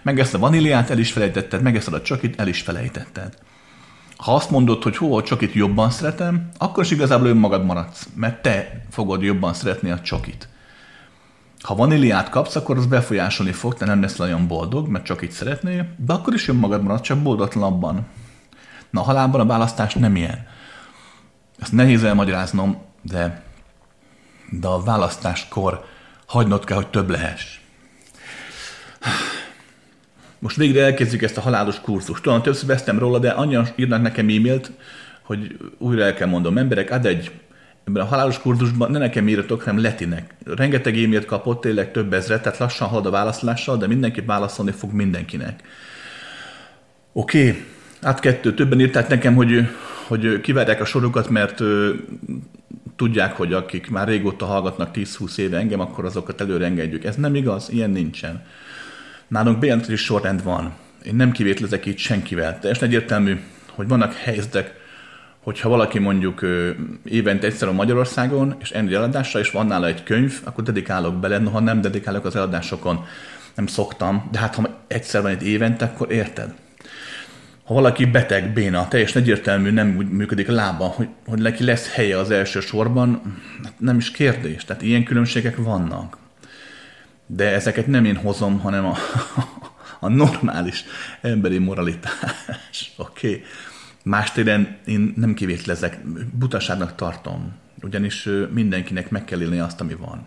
Meg 0.02 0.18
ezt 0.18 0.34
a 0.34 0.38
vaníliát 0.38 0.90
el 0.90 0.98
is 0.98 1.12
felejtetted, 1.12 1.62
meg 1.62 1.76
ezt 1.76 1.88
a 1.88 2.02
csokit 2.02 2.40
el 2.40 2.48
is 2.48 2.60
felejtetted. 2.60 3.38
Ha 4.16 4.34
azt 4.34 4.50
mondod, 4.50 4.82
hogy 4.82 4.96
hó, 4.96 5.22
csak 5.22 5.42
itt 5.42 5.52
jobban 5.52 5.90
szeretem, 5.90 6.48
akkor 6.58 6.84
is 6.84 6.90
igazából 6.90 7.28
önmagad 7.28 7.64
maradsz, 7.64 8.08
mert 8.14 8.42
te 8.42 8.86
fogod 8.90 9.22
jobban 9.22 9.54
szeretni 9.54 9.90
a 9.90 10.00
csokit. 10.00 10.48
Ha 11.66 11.74
vaníliát 11.74 12.28
kapsz, 12.28 12.56
akkor 12.56 12.76
az 12.76 12.86
befolyásolni 12.86 13.52
fog, 13.52 13.74
te 13.74 13.84
nem 13.84 14.00
lesz 14.00 14.18
olyan 14.18 14.46
boldog, 14.46 14.88
mert 14.88 15.04
csak 15.04 15.22
itt 15.22 15.30
szeretnél, 15.30 15.94
de 15.96 16.12
akkor 16.12 16.34
is 16.34 16.48
önmagad 16.48 16.82
maradsz, 16.82 17.00
csak 17.00 17.22
boldogtalanabban. 17.22 18.06
Na 18.90 19.00
halálban 19.00 19.40
a 19.40 19.46
választás 19.46 19.94
nem 19.94 20.16
ilyen. 20.16 20.46
Ezt 21.58 21.72
nehéz 21.72 22.04
elmagyaráznom, 22.04 22.82
de, 23.02 23.42
de 24.50 24.66
a 24.66 24.82
választáskor 24.82 25.84
hagynod 26.26 26.64
kell, 26.64 26.76
hogy 26.76 26.88
több 26.88 27.10
lehess. 27.10 27.60
Most 30.38 30.56
végre 30.56 30.84
elkezdjük 30.84 31.22
ezt 31.22 31.36
a 31.36 31.40
halálos 31.40 31.80
kurzust. 31.80 32.22
Tudom, 32.22 32.42
többször 32.42 32.66
vesztem 32.66 32.98
róla, 32.98 33.18
de 33.18 33.30
annyian 33.30 33.68
írnak 33.76 34.02
nekem 34.02 34.28
e-mailt, 34.28 34.72
hogy 35.22 35.58
újra 35.78 36.04
el 36.04 36.14
kell 36.14 36.28
mondom, 36.28 36.58
emberek, 36.58 36.90
ad 36.90 37.06
egy 37.06 37.32
ebben 37.86 38.02
a 38.02 38.06
halálos 38.06 38.38
kurzusban 38.38 38.90
ne 38.90 38.98
nekem 38.98 39.28
írjatok, 39.28 39.62
hanem 39.62 39.82
Letinek. 39.82 40.34
Rengeteg 40.44 40.96
e-mailt 40.96 41.24
kapott, 41.24 41.60
tényleg 41.60 41.92
több 41.92 42.12
ezret, 42.12 42.42
tehát 42.42 42.58
lassan 42.58 42.88
halad 42.88 43.06
a 43.06 43.10
válaszlással, 43.10 43.76
de 43.76 43.86
mindenki 43.86 44.20
válaszolni 44.20 44.70
fog 44.70 44.92
mindenkinek. 44.92 45.62
Oké, 47.12 47.48
okay. 47.48 47.64
át 48.02 48.20
kettő, 48.20 48.54
többen 48.54 48.80
írták 48.80 49.08
nekem, 49.08 49.34
hogy, 49.34 49.68
hogy 50.06 50.40
kivárják 50.40 50.80
a 50.80 50.84
sorokat, 50.84 51.28
mert 51.28 51.60
ö, 51.60 51.92
tudják, 52.96 53.36
hogy 53.36 53.52
akik 53.52 53.90
már 53.90 54.08
régóta 54.08 54.44
hallgatnak 54.44 54.90
10-20 54.94 55.38
éve 55.38 55.58
engem, 55.58 55.80
akkor 55.80 56.04
azokat 56.04 56.40
előre 56.40 56.64
engedjük. 56.64 57.04
Ez 57.04 57.16
nem 57.16 57.34
igaz, 57.34 57.68
ilyen 57.70 57.90
nincsen. 57.90 58.44
Nálunk 59.28 59.58
bejelentkezés 59.58 60.00
sorrend 60.00 60.42
van. 60.42 60.74
Én 61.04 61.14
nem 61.14 61.30
kivétlezek 61.30 61.86
itt 61.86 61.98
senkivel. 61.98 62.58
Teljesen 62.58 62.88
egyértelmű, 62.88 63.40
hogy 63.70 63.88
vannak 63.88 64.14
helyzetek, 64.14 64.75
hogyha 65.46 65.68
valaki 65.68 65.98
mondjuk 65.98 66.46
évente 67.04 67.46
egyszer 67.46 67.68
a 67.68 67.72
Magyarországon, 67.72 68.56
és 68.58 68.70
ennyi 68.70 68.94
eladásra, 68.94 69.38
és 69.38 69.50
van 69.50 69.66
nála 69.66 69.86
egy 69.86 70.02
könyv, 70.02 70.40
akkor 70.44 70.64
dedikálok 70.64 71.14
bele, 71.14 71.38
noha 71.38 71.60
nem 71.60 71.80
dedikálok 71.80 72.24
az 72.24 72.36
eladásokon, 72.36 73.04
nem 73.54 73.66
szoktam, 73.66 74.28
de 74.30 74.38
hát 74.38 74.54
ha 74.54 74.84
egyszer 74.86 75.22
van 75.22 75.30
egy 75.30 75.46
évente, 75.46 75.84
akkor 75.84 76.12
érted. 76.12 76.54
Ha 77.64 77.74
valaki 77.74 78.04
beteg, 78.04 78.52
béna, 78.52 78.88
teljesen 78.88 79.22
egyértelmű, 79.22 79.70
nem 79.70 79.96
úgy 79.96 80.08
működik 80.08 80.48
a 80.48 80.52
lába, 80.52 80.84
hogy, 80.84 81.08
hogy 81.26 81.40
neki 81.40 81.64
lesz 81.64 81.92
helye 81.92 82.18
az 82.18 82.30
első 82.30 82.60
sorban, 82.60 83.36
hát 83.64 83.80
nem 83.80 83.96
is 83.96 84.10
kérdés. 84.10 84.64
Tehát 84.64 84.82
ilyen 84.82 85.04
különbségek 85.04 85.56
vannak. 85.56 86.16
De 87.26 87.52
ezeket 87.52 87.86
nem 87.86 88.04
én 88.04 88.16
hozom, 88.16 88.58
hanem 88.58 88.86
a, 88.86 88.96
a 90.06 90.08
normális 90.08 90.84
emberi 91.20 91.58
moralitás. 91.58 92.92
Oké? 92.96 93.28
Okay? 93.28 93.44
Más 94.08 94.32
téren 94.32 94.76
én 94.84 95.12
nem 95.16 95.34
kivétlezek, 95.34 96.00
butaságnak 96.38 96.94
tartom, 96.94 97.52
ugyanis 97.82 98.28
mindenkinek 98.52 99.10
meg 99.10 99.24
kell 99.24 99.40
élni 99.40 99.58
azt, 99.58 99.80
ami 99.80 99.94
van. 99.94 100.26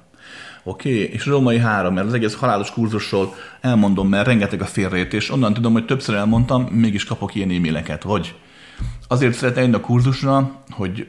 Oké, 0.63 0.89
okay? 0.89 1.13
és 1.13 1.25
római 1.25 1.57
három, 1.57 1.93
mert 1.93 2.07
az 2.07 2.13
egész 2.13 2.35
halálos 2.35 2.71
kurzusról 2.71 3.33
elmondom, 3.61 4.09
mert 4.09 4.27
rengeteg 4.27 4.61
a 4.61 4.65
félreértés. 4.65 5.31
Onnan 5.31 5.53
tudom, 5.53 5.73
hogy 5.73 5.85
többször 5.85 6.15
elmondtam, 6.15 6.63
mégis 6.63 7.03
kapok 7.03 7.35
ilyen 7.35 7.49
e-maileket, 7.49 8.03
hogy 8.03 8.35
azért 9.07 9.33
szeret 9.33 9.57
eljönni 9.57 9.75
a 9.75 9.79
kurzusra, 9.79 10.63
hogy 10.69 11.07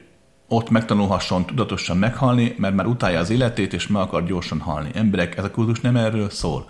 ott 0.49 0.71
megtanulhasson 0.71 1.47
tudatosan 1.47 1.97
meghalni, 1.97 2.55
mert 2.59 2.75
már 2.75 2.87
utálja 2.87 3.19
az 3.19 3.31
életét, 3.31 3.73
és 3.73 3.87
meg 3.87 4.03
akar 4.03 4.25
gyorsan 4.25 4.61
halni. 4.61 4.91
Emberek, 4.95 5.37
ez 5.37 5.45
a 5.45 5.51
kurzus 5.51 5.81
nem 5.81 5.97
erről 5.97 6.31
szól. 6.31 6.69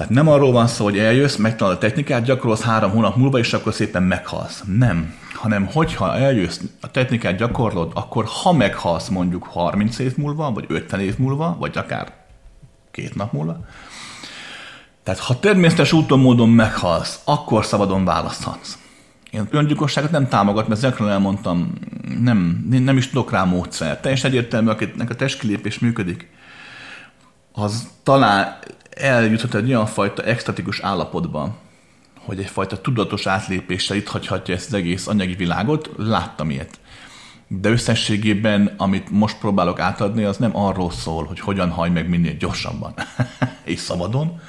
Tehát 0.00 0.14
nem 0.14 0.28
arról 0.28 0.52
van 0.52 0.66
szó, 0.66 0.84
hogy 0.84 0.98
eljössz, 0.98 1.36
megtanulod 1.36 1.76
a 1.76 1.80
technikát, 1.80 2.24
gyakorolsz 2.24 2.62
három 2.62 2.90
hónap 2.90 3.16
múlva, 3.16 3.38
és 3.38 3.52
akkor 3.52 3.74
szépen 3.74 4.02
meghalsz. 4.02 4.62
Nem. 4.78 5.14
Hanem 5.34 5.66
hogyha 5.66 6.16
eljössz, 6.16 6.60
a 6.80 6.90
technikát 6.90 7.36
gyakorlod, 7.36 7.90
akkor 7.94 8.24
ha 8.26 8.52
meghalsz 8.52 9.08
mondjuk 9.08 9.44
30 9.44 9.98
év 9.98 10.16
múlva, 10.16 10.52
vagy 10.52 10.64
50 10.68 11.00
év 11.00 11.18
múlva, 11.18 11.56
vagy 11.58 11.78
akár 11.78 12.12
két 12.90 13.14
nap 13.14 13.32
múlva, 13.32 13.64
tehát 15.02 15.20
ha 15.20 15.38
természetes 15.38 15.92
úton, 15.92 16.20
módon 16.20 16.48
meghalsz, 16.48 17.20
akkor 17.24 17.64
szabadon 17.64 18.04
választhatsz. 18.04 18.78
Én 19.30 19.48
öngyilkosságot 19.50 20.10
nem 20.10 20.28
támogat, 20.28 20.68
mert 20.68 20.84
ezekről 20.84 21.08
elmondtam, 21.08 21.72
nem, 22.20 22.66
nem 22.68 22.96
is 22.96 23.08
tudok 23.08 23.30
rá 23.30 23.44
módszer. 23.44 24.00
Teljesen 24.00 24.30
egyértelmű, 24.30 24.70
akinek 24.70 25.10
a 25.10 25.14
testkilépés 25.14 25.78
működik, 25.78 26.28
az 27.52 27.88
talán 28.02 28.58
eljuthat 28.90 29.54
egy 29.54 29.68
olyan 29.68 29.86
fajta 29.86 30.22
extatikus 30.22 30.80
állapotba, 30.80 31.56
hogy 32.18 32.38
egyfajta 32.38 32.80
tudatos 32.80 33.26
átlépéssel 33.26 33.96
itt 33.96 34.08
hagyhatja 34.08 34.54
ezt 34.54 34.66
az 34.66 34.74
egész 34.74 35.06
anyagi 35.06 35.34
világot, 35.34 35.90
láttam 35.96 36.50
ilyet. 36.50 36.78
De 37.46 37.68
összességében, 37.68 38.74
amit 38.76 39.10
most 39.10 39.38
próbálok 39.38 39.80
átadni, 39.80 40.24
az 40.24 40.36
nem 40.36 40.56
arról 40.56 40.90
szól, 40.90 41.24
hogy 41.24 41.40
hogyan 41.40 41.70
haj 41.70 41.90
meg 41.90 42.08
minél 42.08 42.36
gyorsabban 42.36 42.94
és 43.64 43.78
szabadon, 43.78 44.40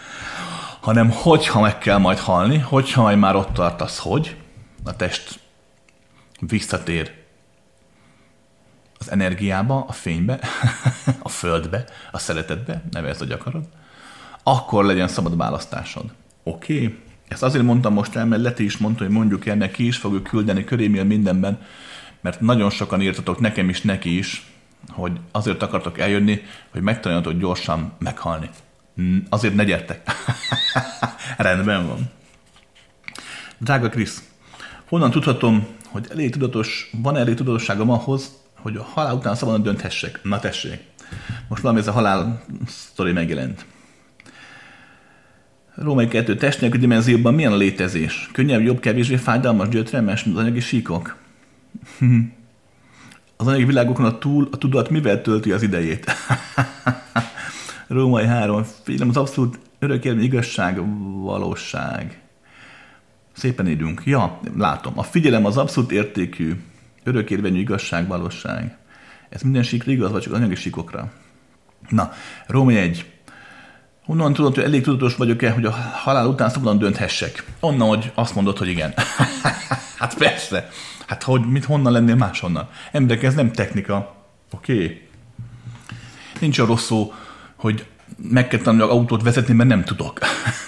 hanem 0.80 1.10
hogyha 1.12 1.62
meg 1.62 1.78
kell 1.78 1.98
majd 1.98 2.18
halni, 2.18 2.58
hogyha 2.58 3.02
majd 3.02 3.18
már 3.18 3.36
ott 3.36 3.54
tartasz, 3.54 3.98
hogy 3.98 4.36
a 4.84 4.96
test 4.96 5.40
visszatér 6.40 7.12
az 9.00 9.12
energiába, 9.12 9.86
a 9.88 9.92
fénybe, 9.92 10.40
a 11.24 11.30
földbe, 11.30 11.86
a 12.12 12.18
szeretetbe, 12.18 12.84
nevezd, 12.92 13.20
hogy 13.20 13.32
akarod, 13.32 13.64
akkor 14.44 14.86
legyen 14.86 15.08
szabad 15.08 15.38
választásod. 15.38 16.06
Oké? 16.44 16.74
Okay? 16.74 16.98
Ezt 17.28 17.44
azért 17.44 17.64
mondtam 17.64 17.94
most 17.94 18.16
el, 18.16 18.26
mert 18.26 18.42
Leti 18.42 18.64
is 18.64 18.78
mondta, 18.78 19.04
hogy 19.04 19.14
mondjuk 19.14 19.46
el, 19.46 19.56
neki 19.56 19.86
is 19.86 19.98
fogjuk 19.98 20.24
küldeni 20.24 20.64
körémél 20.64 21.04
mindenben, 21.04 21.62
mert 22.22 22.42
nagyon 22.42 22.70
sokan 22.70 23.02
írtatok 23.02 23.40
nekem 23.40 23.70
is, 23.70 23.82
neki 23.82 24.18
is, 24.18 24.52
hogy 24.90 25.12
azért 25.32 25.64
akartok 25.64 26.00
eljönni, 26.00 26.42
hogy 26.72 26.82
megtanuljatok 26.82 27.40
gyorsan 27.40 27.94
meghalni. 28.00 28.50
Azért 29.30 29.56
ne 29.56 29.64
gyertek. 29.64 30.12
Rendben 31.38 31.88
van. 31.88 32.10
Drága 33.58 33.90
Krisz, 33.90 34.24
honnan 34.90 35.12
tudhatom, 35.12 35.68
hogy 35.88 36.08
elég 36.12 36.32
tudatos, 36.32 36.90
van 37.02 37.18
elég 37.18 37.36
tudatosságom 37.36 37.90
ahhoz, 37.90 38.32
hogy 38.56 38.76
a 38.76 38.84
halál 38.84 39.16
után 39.16 39.36
szabadon 39.36 39.62
dönthessek? 39.62 40.20
Na 40.24 40.40
tessék. 40.40 40.80
Most 41.48 41.62
valami 41.62 41.80
ez 41.80 41.88
a 41.88 41.92
halál 41.92 42.44
sztori 42.68 43.12
megjelent. 43.12 43.66
Római 45.82 46.08
2 46.08 46.36
test 46.36 46.70
dimenzióban 46.70 47.34
milyen 47.34 47.58
létezés? 47.58 48.30
Könnyebb, 48.32 48.62
jobb, 48.62 48.80
kevésbé 48.80 49.16
fájdalmas, 49.16 49.70
gyötrelmes, 49.70 50.24
az 50.24 50.36
anyagi 50.36 50.60
síkok? 50.60 51.16
az 53.38 53.48
anyagi 53.48 53.64
világokon 53.64 54.06
a 54.06 54.18
túl, 54.18 54.48
a 54.52 54.58
tudat 54.58 54.90
mivel 54.90 55.22
tölti 55.22 55.52
az 55.52 55.62
idejét? 55.62 56.12
Római 57.88 58.26
3. 58.26 58.64
Figyelem, 58.84 59.10
az 59.10 59.18
abszolút 59.18 59.60
örökérvény 59.80 60.24
igazság, 60.24 60.82
valóság. 61.22 62.20
Szépen 63.34 63.68
írunk. 63.68 64.02
Ja, 64.06 64.40
látom. 64.58 64.94
A 64.96 65.04
figyelem 65.04 65.46
az 65.46 65.58
abszolút 65.58 65.92
értékű, 65.92 66.54
örökérvényű 67.04 67.60
igazság, 67.60 68.08
valóság. 68.08 68.78
Ez 69.30 69.42
minden 69.42 69.64
síkra 69.64 69.92
igaz, 69.92 70.12
vagy 70.12 70.22
csak 70.22 70.34
anyagi 70.34 70.56
síkokra? 70.56 71.12
Na, 71.90 72.12
Római 72.48 72.78
1. 72.78 73.11
Honnan 74.06 74.34
tudod, 74.34 74.56
hogy 74.56 74.64
elég 74.64 74.84
tudatos 74.84 75.16
vagyok-e, 75.16 75.52
hogy 75.52 75.66
a 75.66 75.72
halál 75.94 76.28
után 76.28 76.50
szabadon 76.50 76.78
dönthessek? 76.78 77.44
Onnan, 77.60 77.88
hogy 77.88 78.12
azt 78.14 78.36
mondod, 78.36 78.58
hogy 78.58 78.68
igen. 78.68 78.94
hát 80.00 80.14
persze. 80.18 80.70
Hát 81.08 81.24
hogy, 81.24 81.42
mit 81.46 81.66
honnan 81.66 81.92
lennél 81.92 82.16
máshonnan? 82.16 82.70
Emberek, 82.92 83.24
ez 83.24 83.34
nem 83.34 83.52
technika. 83.52 84.16
Oké? 84.52 84.74
Okay. 84.74 85.08
Nincs 86.40 86.60
a 86.60 86.66
rossz 86.66 86.86
szó, 86.86 87.14
hogy 87.56 87.86
meg 88.18 88.48
kell 88.48 88.60
tanulni 88.60 88.92
autót 88.92 89.24
vezetni, 89.24 89.54
mert 89.54 89.70
nem 89.70 89.84
tudok. 89.84 90.20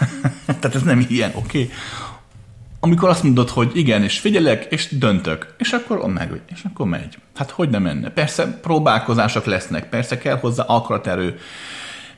Tehát 0.46 0.76
ez 0.76 0.84
nem 0.84 1.06
ilyen, 1.10 1.32
oké? 1.36 1.62
Okay? 1.62 1.72
Amikor 2.80 3.10
azt 3.10 3.24
mondod, 3.24 3.50
hogy 3.50 3.72
igen, 3.74 4.04
és 4.04 4.20
figyelek, 4.20 4.66
és 4.70 4.98
döntök, 4.98 5.56
és 5.58 5.72
akkor 5.72 6.06
meg, 6.08 6.42
és 6.50 6.64
akkor 6.64 6.88
megy. 6.88 7.18
Hát 7.36 7.50
hogy 7.52 7.70
nem 7.70 7.82
menne? 7.82 8.10
Persze 8.10 8.60
próbálkozások 8.60 9.46
lesznek, 9.46 9.90
persze 9.90 10.18
kell 10.18 10.38
hozzá 10.38 10.64
akaraterő, 10.64 11.40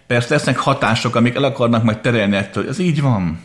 Persze 0.07 0.33
lesznek 0.33 0.57
hatások, 0.57 1.15
amik 1.15 1.35
el 1.35 1.43
akarnak 1.43 1.83
majd 1.83 1.99
terelni 1.99 2.35
ettől. 2.35 2.67
Ez 2.67 2.79
így 2.79 3.01
van. 3.01 3.39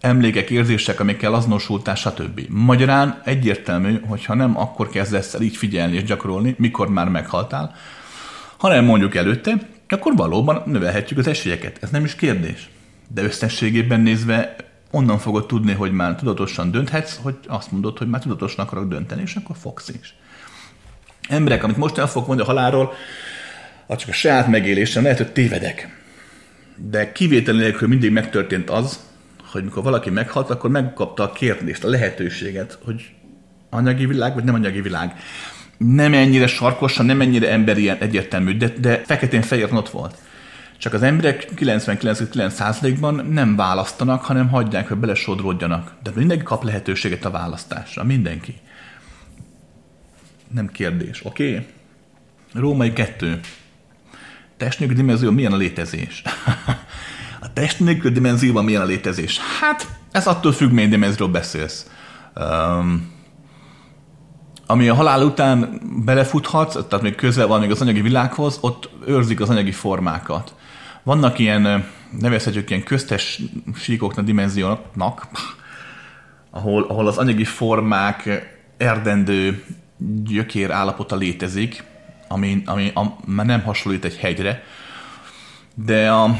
Emlékek, 0.00 0.50
érzések, 0.50 1.00
amikkel 1.00 1.34
azonosultál, 1.34 1.94
stb. 1.94 2.40
Magyarán 2.48 3.20
egyértelmű, 3.24 4.00
hogyha 4.00 4.34
nem 4.34 4.58
akkor 4.58 4.88
kezdesz 4.88 5.34
el 5.34 5.40
így 5.40 5.56
figyelni 5.56 5.96
és 5.96 6.04
gyakorolni, 6.04 6.54
mikor 6.58 6.88
már 6.88 7.08
meghaltál, 7.08 7.74
hanem 8.56 8.84
mondjuk 8.84 9.14
előtte, 9.14 9.54
akkor 9.88 10.12
valóban 10.16 10.62
növelhetjük 10.66 11.18
az 11.18 11.26
esélyeket. 11.26 11.78
Ez 11.80 11.90
nem 11.90 12.04
is 12.04 12.14
kérdés. 12.14 12.68
De 13.08 13.22
összességében 13.22 14.00
nézve 14.00 14.56
onnan 14.90 15.18
fogod 15.18 15.46
tudni, 15.46 15.72
hogy 15.72 15.92
már 15.92 16.14
tudatosan 16.14 16.70
dönthetsz, 16.70 17.18
hogy 17.22 17.36
azt 17.46 17.72
mondod, 17.72 17.98
hogy 17.98 18.08
már 18.08 18.20
tudatosan 18.20 18.64
akarok 18.64 18.88
dönteni, 18.88 19.22
és 19.22 19.34
akkor 19.34 19.56
fogsz 19.60 19.88
is. 19.88 20.14
Emberek, 21.28 21.64
amit 21.64 21.76
most 21.76 21.98
el 21.98 22.06
fogok 22.06 22.28
mondani 22.28 22.48
a 22.48 22.52
halálról, 22.52 22.92
az 23.90 23.98
csak 23.98 24.08
a 24.08 24.12
saját 24.12 24.48
megélésem, 24.48 25.02
lehet, 25.02 25.18
hogy 25.18 25.32
tévedek. 25.32 25.96
De 26.76 27.12
kivétel 27.12 27.54
nélkül 27.54 27.88
mindig 27.88 28.10
megtörtént 28.10 28.70
az, 28.70 29.00
hogy 29.50 29.64
mikor 29.64 29.82
valaki 29.82 30.10
meghalt, 30.10 30.50
akkor 30.50 30.70
megkapta 30.70 31.22
a 31.22 31.32
kérdést, 31.32 31.84
a 31.84 31.88
lehetőséget, 31.88 32.78
hogy 32.84 33.10
anyagi 33.70 34.06
világ, 34.06 34.34
vagy 34.34 34.44
nem 34.44 34.54
anyagi 34.54 34.80
világ. 34.80 35.16
Nem 35.76 36.14
ennyire 36.14 36.46
sarkosan, 36.46 37.06
nem 37.06 37.20
ennyire 37.20 37.50
emberi 37.50 37.90
egyértelmű, 37.90 38.56
de, 38.56 38.68
de 38.68 39.02
feketén 39.06 39.42
fehér 39.42 39.72
ott 39.72 39.88
volt. 39.88 40.18
Csak 40.78 40.92
az 40.92 41.02
emberek 41.02 41.48
99,9%-ban 41.56 43.26
nem 43.26 43.56
választanak, 43.56 44.24
hanem 44.24 44.48
hagyják, 44.48 44.88
hogy 44.88 44.96
belesodródjanak. 44.96 45.94
De 46.02 46.10
mindenki 46.14 46.44
kap 46.44 46.64
lehetőséget 46.64 47.24
a 47.24 47.30
választásra. 47.30 48.04
Mindenki. 48.04 48.54
Nem 50.54 50.66
kérdés, 50.66 51.24
oké? 51.24 51.50
Okay? 51.50 51.66
Római 52.52 52.92
2. 52.92 53.40
Test 54.58 54.78
nélkül 54.78 54.96
dimenzió 54.96 55.30
milyen 55.30 55.52
a 55.52 55.56
létezés? 55.56 56.22
a 57.40 57.52
test 57.52 57.80
nélkül 57.80 58.10
dimenzióban 58.10 58.64
milyen 58.64 58.82
a 58.82 58.84
létezés? 58.84 59.40
Hát, 59.60 59.86
ez 60.10 60.26
attól 60.26 60.52
függ, 60.52 60.70
milyen 60.70 60.90
dimenzióról 60.90 61.28
beszélsz. 61.28 61.90
Um, 62.36 63.16
ami 64.66 64.88
a 64.88 64.94
halál 64.94 65.24
után 65.24 65.80
belefuthatsz, 66.04 66.72
tehát 66.88 67.02
még 67.02 67.14
közel 67.14 67.46
van 67.46 67.60
még 67.60 67.70
az 67.70 67.80
anyagi 67.80 68.00
világhoz, 68.00 68.58
ott 68.60 68.90
őrzik 69.06 69.40
az 69.40 69.50
anyagi 69.50 69.72
formákat. 69.72 70.54
Vannak 71.02 71.38
ilyen, 71.38 71.86
nevezhetjük 72.20 72.70
ilyen 72.70 72.82
köztes 72.82 73.42
síkoknak, 73.74 74.24
dimenziónak, 74.24 75.28
ahol, 76.50 76.82
ahol 76.82 77.06
az 77.06 77.18
anyagi 77.18 77.44
formák 77.44 78.46
erdendő 78.76 79.64
gyökér 80.24 80.70
állapota 80.70 81.16
létezik, 81.16 81.84
ami, 82.28 82.62
ami 82.64 82.90
a, 82.94 83.16
már 83.24 83.46
nem 83.46 83.62
hasonlít 83.62 84.04
egy 84.04 84.16
hegyre, 84.16 84.62
de, 85.74 86.10
a, 86.10 86.36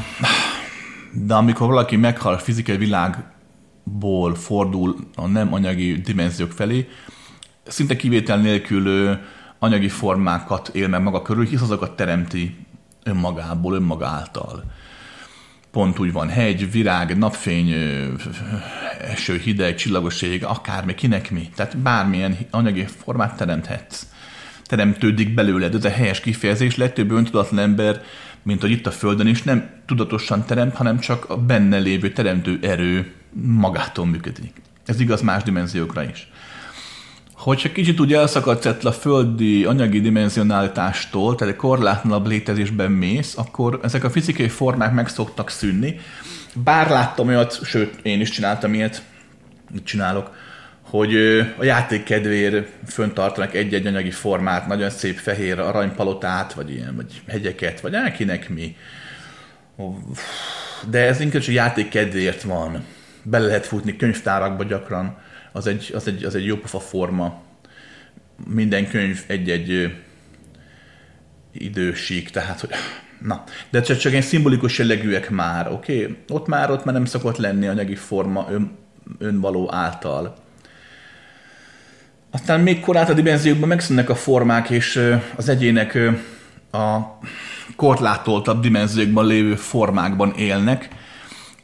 de 1.27 1.33
amikor 1.33 1.67
valaki 1.67 1.95
meghal 1.95 2.33
a 2.33 2.37
fizikai 2.37 2.77
világból 2.77 4.35
fordul 4.35 4.95
a 5.15 5.27
nem 5.27 5.53
anyagi 5.53 5.93
dimenziók 5.93 6.51
felé, 6.51 6.89
szinte 7.67 7.95
kivétel 7.95 8.37
nélkül 8.37 9.17
anyagi 9.59 9.89
formákat 9.89 10.67
él 10.67 10.87
meg 10.87 11.01
maga 11.01 11.21
körül, 11.21 11.45
hisz 11.45 11.61
azokat 11.61 11.95
teremti 11.95 12.65
önmagából, 13.03 13.73
önmaga 13.73 14.07
által. 14.07 14.63
Pont 15.71 15.99
úgy 15.99 16.11
van, 16.11 16.29
hegy, 16.29 16.71
virág, 16.71 17.17
napfény, 17.17 17.73
eső, 19.01 19.37
hideg, 19.37 19.75
csillagos 19.75 20.21
ég, 20.21 20.43
akármi, 20.43 20.95
kinek 20.95 21.31
mi. 21.31 21.49
Tehát 21.55 21.77
bármilyen 21.77 22.37
anyagi 22.51 22.85
formát 22.85 23.37
teremthetsz. 23.37 24.05
Teremtődik 24.69 25.33
belőled. 25.33 25.75
Ez 25.75 25.85
a 25.85 25.89
helyes 25.89 26.19
kifejezés. 26.19 26.77
Legtöbb 26.77 27.11
öntudatlan 27.11 27.59
ember, 27.59 28.01
mint 28.43 28.61
hogy 28.61 28.71
itt 28.71 28.87
a 28.87 28.91
Földön 28.91 29.27
is, 29.27 29.43
nem 29.43 29.69
tudatosan 29.85 30.45
teremt, 30.45 30.75
hanem 30.75 30.99
csak 30.99 31.29
a 31.29 31.37
benne 31.37 31.77
lévő 31.77 32.11
teremtő 32.11 32.59
erő 32.61 33.11
magától 33.41 34.05
működik. 34.05 34.61
Ez 34.85 34.99
igaz 34.99 35.21
más 35.21 35.43
dimenziókra 35.43 36.03
is. 36.03 36.27
Hogyha 37.33 37.71
kicsit 37.71 37.99
úgy 37.99 38.13
elszakadsz 38.13 38.85
a 38.85 38.91
földi 38.91 39.65
anyagi 39.65 40.01
dimenzionáltástól, 40.01 41.35
tehát 41.35 41.53
egy 41.53 41.59
korlátlanabb 41.59 42.27
létezésben 42.27 42.91
mész, 42.91 43.37
akkor 43.37 43.79
ezek 43.83 44.03
a 44.03 44.09
fizikai 44.09 44.49
formák 44.49 44.93
meg 44.93 45.07
szoktak 45.07 45.49
szűnni. 45.49 45.99
Bár 46.63 46.89
láttam 46.89 47.27
olyat, 47.27 47.59
sőt, 47.63 47.99
én 48.01 48.21
is 48.21 48.29
csináltam 48.29 48.73
ilyet, 48.73 49.03
mit 49.71 49.83
csinálok, 49.83 50.31
hogy 50.89 51.15
a 51.57 51.63
játék 51.63 52.03
kedvéért 52.03 52.67
föntartanak 52.87 53.53
egy-egy 53.53 53.85
anyagi 53.85 54.11
formát, 54.11 54.67
nagyon 54.67 54.89
szép 54.89 55.17
fehér 55.17 55.59
aranypalotát, 55.59 56.53
vagy 56.53 56.71
ilyen, 56.71 56.95
vagy 56.95 57.21
hegyeket, 57.27 57.81
vagy 57.81 57.93
elkinek 57.93 58.49
mi. 58.49 58.75
De 60.89 61.05
ez 61.05 61.19
inkább 61.19 61.41
csak 61.41 61.53
játék 61.53 61.89
kedvéért 61.89 62.41
van. 62.41 62.85
Bele 63.23 63.45
lehet 63.45 63.65
futni 63.65 63.95
könyvtárakba 63.95 64.63
gyakran 64.63 65.17
az 65.51 65.67
egy, 65.67 65.91
az 65.95 66.07
egy, 66.07 66.23
az 66.23 66.35
egy 66.35 66.45
jópofa 66.45 66.79
forma. 66.79 67.41
Minden 68.47 68.89
könyv 68.89 69.23
egy-egy 69.27 69.95
idősík, 71.51 72.29
tehát 72.29 72.59
hogy 72.59 72.69
Na, 73.21 73.43
de 73.69 73.81
csak, 73.81 73.97
csak 73.97 74.13
egy 74.13 74.23
szimbolikus 74.23 74.77
jellegűek 74.77 75.29
már, 75.29 75.71
oké? 75.71 76.01
Okay? 76.01 76.17
Ott 76.29 76.47
már, 76.47 76.71
ott 76.71 76.85
már 76.85 76.93
nem 76.93 77.05
szokott 77.05 77.37
lenni 77.37 77.67
anyagi 77.67 77.95
forma 77.95 78.47
ön, 78.49 78.77
önvaló 79.17 79.73
által. 79.73 80.35
Aztán 82.31 82.59
még 82.59 82.79
korát 82.79 83.09
a 83.09 83.13
dimenziókban 83.13 83.67
megszűnnek 83.67 84.09
a 84.09 84.15
formák, 84.15 84.69
és 84.69 85.15
az 85.35 85.49
egyének 85.49 85.97
a 86.71 86.97
korlátoltabb 87.75 88.61
dimenziókban 88.61 89.25
lévő 89.25 89.55
formákban 89.55 90.33
élnek, 90.37 90.89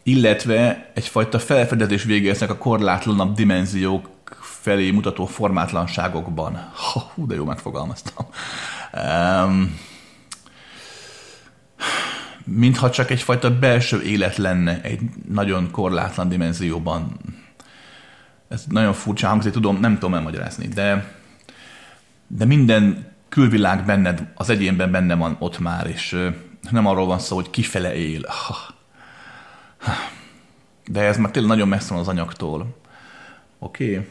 illetve 0.03 0.91
egyfajta 0.93 1.39
felfedezés 1.39 2.03
végeznek 2.03 2.49
a 2.49 2.57
korlátlanabb 2.57 3.35
dimenziók 3.35 4.09
felé 4.41 4.91
mutató 4.91 5.25
formátlanságokban. 5.25 6.69
Ha, 6.73 7.11
hú, 7.13 7.27
de 7.27 7.35
jó 7.35 7.45
megfogalmaztam. 7.45 8.25
Um, 8.93 9.79
mintha 12.43 12.89
csak 12.89 13.11
egyfajta 13.11 13.57
belső 13.59 14.01
élet 14.01 14.37
lenne 14.37 14.81
egy 14.81 14.99
nagyon 15.29 15.71
korlátlan 15.71 16.29
dimenzióban. 16.29 17.19
Ez 18.47 18.63
nagyon 18.69 18.93
furcsa 18.93 19.27
hangzik, 19.27 19.53
tudom, 19.53 19.79
nem 19.79 19.93
tudom 19.93 20.13
elmagyarázni, 20.13 20.67
de, 20.67 21.15
de 22.27 22.45
minden 22.45 23.13
külvilág 23.29 23.85
benned, 23.85 24.31
az 24.35 24.49
egyénben 24.49 24.91
benne 24.91 25.15
van 25.15 25.35
ott 25.39 25.59
már, 25.59 25.87
és 25.87 26.31
nem 26.71 26.85
arról 26.85 27.05
van 27.05 27.19
szó, 27.19 27.35
hogy 27.35 27.49
kifele 27.49 27.95
él. 27.95 28.25
De 30.87 31.01
ez 31.01 31.17
már 31.17 31.31
tényleg 31.31 31.51
nagyon 31.51 31.67
messze 31.67 31.93
van 31.93 32.01
az 32.01 32.07
anyagtól. 32.07 32.75
Oké. 33.59 33.91
Okay. 33.91 34.07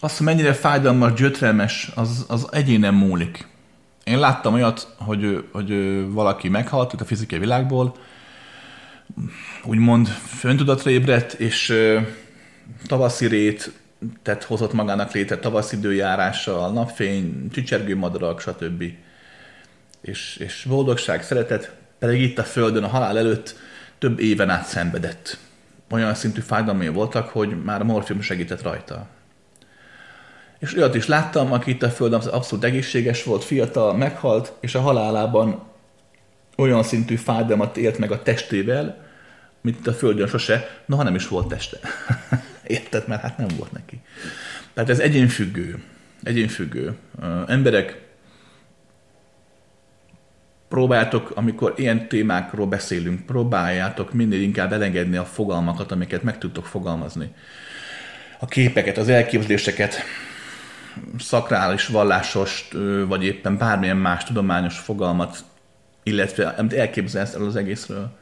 Azt, 0.00 0.16
hogy 0.16 0.26
mennyire 0.26 0.52
fájdalmas, 0.52 1.12
gyötrelmes, 1.12 1.90
az, 1.94 2.24
az 2.28 2.48
egyénen 2.52 2.94
múlik. 2.94 3.46
Én 4.04 4.18
láttam 4.18 4.54
olyat, 4.54 4.94
hogy, 4.98 5.48
hogy 5.52 5.70
valaki 6.10 6.48
meghalt 6.48 6.92
a 6.92 7.04
fizikai 7.04 7.38
világból, 7.38 7.96
úgymond 9.64 10.06
föntudatra 10.08 10.90
ébredt, 10.90 11.32
és 11.32 11.74
tavaszi 12.86 13.26
rét 13.26 13.72
tett 14.22 14.44
hozott 14.44 14.72
magának 14.72 15.12
létre 15.12 15.38
tavaszi 15.38 15.76
időjárással, 15.76 16.72
napfény, 16.72 17.50
csicsergő 17.50 17.96
madarak, 17.96 18.40
stb. 18.40 18.84
És, 20.00 20.36
és 20.36 20.64
boldogság, 20.68 21.22
szeretet, 21.22 21.74
pedig 21.98 22.20
itt 22.20 22.38
a 22.38 22.44
Földön 22.44 22.82
a 22.82 22.88
halál 22.88 23.18
előtt 23.18 23.56
több 23.98 24.20
éven 24.20 24.50
át 24.50 24.66
szenvedett. 24.66 25.38
Olyan 25.90 26.14
szintű 26.14 26.40
fájdalmai 26.40 26.88
voltak, 26.88 27.28
hogy 27.28 27.62
már 27.64 27.80
a 27.80 27.84
morfium 27.84 28.20
segített 28.20 28.62
rajta. 28.62 29.06
És 30.58 30.76
olyat 30.76 30.94
is 30.94 31.06
láttam, 31.06 31.52
aki 31.52 31.70
itt 31.70 31.82
a 31.82 31.90
Földön 31.90 32.20
abszolút 32.20 32.64
egészséges 32.64 33.24
volt, 33.24 33.44
fiatal, 33.44 33.94
meghalt, 33.94 34.52
és 34.60 34.74
a 34.74 34.80
halálában 34.80 35.62
olyan 36.56 36.82
szintű 36.82 37.16
fájdalmat 37.16 37.76
élt 37.76 37.98
meg 37.98 38.10
a 38.10 38.22
testével, 38.22 39.06
mint 39.60 39.86
a 39.86 39.92
Földön 39.92 40.26
sose, 40.26 40.68
noha 40.86 41.02
nem 41.02 41.14
is 41.14 41.28
volt 41.28 41.48
teste. 41.48 41.78
Érted? 42.68 43.08
Mert 43.08 43.22
hát 43.22 43.38
nem 43.38 43.48
volt 43.56 43.72
neki. 43.72 44.00
Tehát 44.74 44.90
ez 44.90 44.98
egyénfüggő. 44.98 45.82
Egyénfüggő. 46.22 46.96
Emberek 47.46 48.06
próbáltok, 50.68 51.32
amikor 51.34 51.74
ilyen 51.76 52.08
témákról 52.08 52.66
beszélünk, 52.66 53.26
próbáljátok 53.26 54.12
minél 54.12 54.42
inkább 54.42 54.72
elengedni 54.72 55.16
a 55.16 55.24
fogalmakat, 55.24 55.92
amiket 55.92 56.22
meg 56.22 56.38
tudtok 56.38 56.66
fogalmazni. 56.66 57.34
A 58.38 58.46
képeket, 58.46 58.96
az 58.96 59.08
elképzeléseket, 59.08 59.96
szakrális, 61.18 61.86
vallásos, 61.86 62.68
vagy 63.06 63.24
éppen 63.24 63.58
bármilyen 63.58 63.96
más 63.96 64.24
tudományos 64.24 64.78
fogalmat, 64.78 65.38
illetve 66.02 66.46
amit 66.48 66.72
elképzelsz 66.72 67.34
el 67.34 67.44
az 67.44 67.56
egészről, 67.56 68.16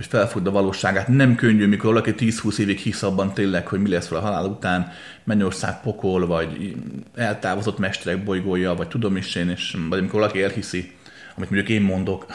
hogy 0.00 0.08
felfogd 0.08 0.46
a 0.46 0.50
valóságát. 0.50 1.08
Nem 1.08 1.34
könnyű, 1.34 1.66
mikor 1.66 1.92
valaki 1.92 2.14
10-20 2.18 2.58
évig 2.58 2.78
hisz 2.78 3.02
abban 3.02 3.34
tényleg, 3.34 3.66
hogy 3.66 3.80
mi 3.80 3.88
lesz 3.88 4.06
fel 4.06 4.18
a 4.18 4.20
halál 4.20 4.44
után, 4.44 4.92
mennyország 5.24 5.80
pokol, 5.80 6.26
vagy 6.26 6.76
eltávozott 7.14 7.78
mesterek 7.78 8.24
bolygója, 8.24 8.74
vagy 8.74 8.88
tudom 8.88 9.16
is 9.16 9.34
én, 9.34 9.48
és, 9.48 9.76
vagy 9.88 9.98
amikor 9.98 10.20
valaki 10.20 10.42
elhiszi, 10.42 10.92
amit 11.36 11.50
mondjuk 11.50 11.68
én 11.68 11.82
mondok, 11.82 12.26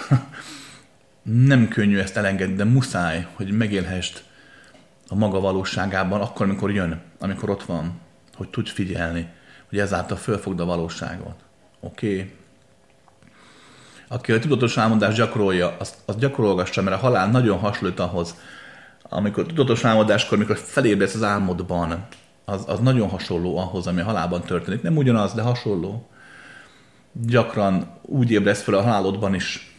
nem 1.47 1.67
könnyű 1.67 1.97
ezt 1.97 2.17
elengedni, 2.17 2.55
de 2.55 2.63
muszáj, 2.63 3.27
hogy 3.33 3.51
megélhest 3.51 4.23
a 5.07 5.15
maga 5.15 5.39
valóságában 5.39 6.21
akkor, 6.21 6.45
amikor 6.45 6.71
jön, 6.71 7.01
amikor 7.19 7.49
ott 7.49 7.63
van, 7.63 7.99
hogy 8.35 8.49
tudj 8.49 8.69
figyelni, 8.69 9.27
hogy 9.69 9.79
ezáltal 9.79 10.17
fölfogd 10.17 10.59
a 10.59 10.65
valóságot. 10.65 11.35
Oké? 11.79 12.13
Okay? 12.13 12.31
Aki 14.15 14.31
a 14.31 14.39
tudatos 14.39 14.77
álmodást 14.77 15.17
gyakorolja, 15.17 15.75
azt, 15.79 15.95
azt 16.05 16.19
gyakorolgassa, 16.19 16.81
mert 16.81 16.95
a 16.95 16.99
halál 16.99 17.29
nagyon 17.29 17.57
hasonlít 17.57 17.99
ahhoz, 17.99 18.35
amikor 19.03 19.45
tudatos 19.45 19.83
álmodáskor, 19.83 20.37
amikor 20.37 20.57
felébredsz 20.57 21.15
az 21.15 21.23
álmodban, 21.23 22.07
az, 22.45 22.63
az 22.67 22.79
nagyon 22.79 23.09
hasonló 23.09 23.57
ahhoz, 23.57 23.87
ami 23.87 24.01
a 24.01 24.03
halálban 24.03 24.41
történik. 24.41 24.81
Nem 24.81 24.97
ugyanaz, 24.97 25.33
de 25.33 25.41
hasonló 25.41 26.09
gyakran 27.11 27.99
úgy 28.01 28.31
ébresz 28.31 28.61
fel 28.61 28.73
a 28.73 28.81
halálodban 28.81 29.33
is, 29.33 29.75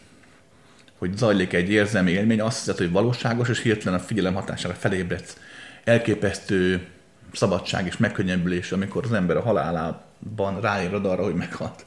hogy 0.97 1.17
zajlik 1.17 1.53
egy 1.53 1.69
érzelmi 1.69 2.11
élmény, 2.11 2.41
azt 2.41 2.57
hiszed, 2.57 2.77
hogy 2.77 2.91
valóságos, 2.91 3.49
és 3.49 3.61
hirtelen 3.61 3.99
a 3.99 4.03
figyelem 4.03 4.33
hatására 4.33 4.73
felébredsz. 4.73 5.37
Elképesztő 5.83 6.87
szabadság 7.33 7.85
és 7.85 7.97
megkönnyebbülés, 7.97 8.71
amikor 8.71 9.03
az 9.03 9.13
ember 9.13 9.37
a 9.37 9.41
halálában 9.41 10.61
ráérad 10.61 11.05
arra, 11.05 11.23
hogy 11.23 11.35
meghalt. 11.35 11.85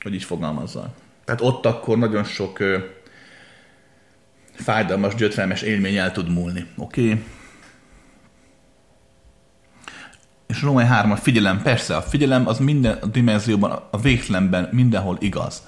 Hogy 0.00 0.14
így 0.14 0.24
fogalmazza. 0.24 0.92
Tehát 1.28 1.42
ott 1.42 1.66
akkor 1.66 1.98
nagyon 1.98 2.24
sok 2.24 2.58
ö, 2.58 2.78
fájdalmas, 4.52 5.14
gyötrelmes 5.14 5.62
élmény 5.62 5.96
el 5.96 6.12
tud 6.12 6.28
múlni. 6.28 6.66
Oké? 6.76 7.02
Okay? 7.02 7.24
És 10.46 10.62
Római 10.62 10.84
3 10.84 11.10
a 11.10 11.16
figyelem, 11.16 11.62
persze, 11.62 11.96
a 11.96 12.02
figyelem 12.02 12.46
az 12.46 12.58
minden 12.58 12.98
dimenzióban, 13.12 13.82
a 13.90 14.00
végtelenben 14.00 14.68
mindenhol 14.72 15.16
igaz. 15.20 15.62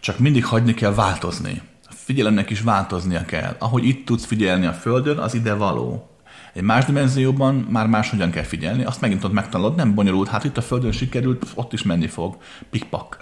Csak 0.00 0.18
mindig 0.18 0.44
hagyni 0.44 0.74
kell 0.74 0.94
változni. 0.94 1.62
A 1.84 1.92
figyelemnek 1.94 2.50
is 2.50 2.60
változnia 2.60 3.24
kell. 3.24 3.56
Ahogy 3.58 3.84
itt 3.84 4.06
tudsz 4.06 4.24
figyelni 4.24 4.66
a 4.66 4.72
Földön, 4.72 5.18
az 5.18 5.34
ide 5.34 5.54
való. 5.54 6.13
Egy 6.54 6.62
más 6.62 6.84
dimenzióban 6.84 7.54
már 7.54 7.86
máshogyan 7.86 8.30
kell 8.30 8.42
figyelni, 8.42 8.84
azt 8.84 9.00
megint 9.00 9.24
ott 9.24 9.32
megtanulod, 9.32 9.74
nem 9.74 9.94
bonyolult, 9.94 10.28
hát 10.28 10.44
itt 10.44 10.56
a 10.56 10.62
Földön 10.62 10.92
sikerült, 10.92 11.46
ott 11.54 11.72
is 11.72 11.82
menni 11.82 12.06
fog. 12.06 12.36
Pikpak. 12.70 13.18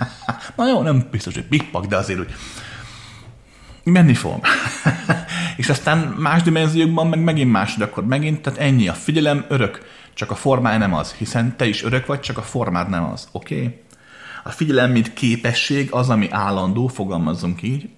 Na 0.56 0.68
jó, 0.68 0.82
nem 0.82 1.08
biztos, 1.10 1.34
hogy 1.34 1.44
pikpak, 1.44 1.86
de 1.86 1.96
azért, 1.96 2.18
hogy 2.18 2.32
menni 3.84 4.14
fog. 4.14 4.40
és 5.56 5.68
aztán 5.68 5.98
más 5.98 6.42
dimenziókban 6.42 7.06
meg 7.06 7.22
megint 7.22 7.50
más, 7.50 7.76
akkor 7.76 8.06
megint, 8.06 8.40
tehát 8.40 8.58
ennyi, 8.58 8.88
a 8.88 8.92
figyelem 8.92 9.44
örök, 9.48 9.82
csak 10.14 10.30
a 10.30 10.34
formája 10.34 10.78
nem 10.78 10.94
az, 10.94 11.12
hiszen 11.12 11.56
te 11.56 11.66
is 11.66 11.84
örök 11.84 12.06
vagy, 12.06 12.20
csak 12.20 12.38
a 12.38 12.42
formád 12.42 12.88
nem 12.88 13.04
az, 13.04 13.28
oké? 13.32 13.54
Okay? 13.56 13.80
A 14.44 14.50
figyelem, 14.50 14.90
mint 14.90 15.12
képesség, 15.12 15.92
az, 15.92 16.08
ami 16.08 16.30
állandó, 16.30 16.86
fogalmazzunk 16.86 17.62
így, 17.62 17.88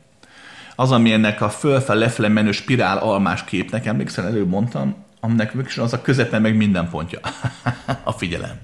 az, 0.81 0.93
ami 0.93 1.13
ennek 1.13 1.41
a 1.41 1.49
fölfel 1.49 1.97
lefele 1.97 2.29
menő 2.29 2.53
spirál 2.53 2.99
almás 2.99 3.45
képnek, 3.45 3.87
emlékszel, 3.87 4.27
előbb 4.27 4.49
mondtam, 4.49 4.95
aminek 5.21 5.53
az 5.77 5.93
a 5.93 6.01
közepe 6.01 6.39
meg 6.39 6.57
minden 6.57 6.89
pontja. 6.89 7.19
a 8.05 8.13
figyelem. 8.13 8.61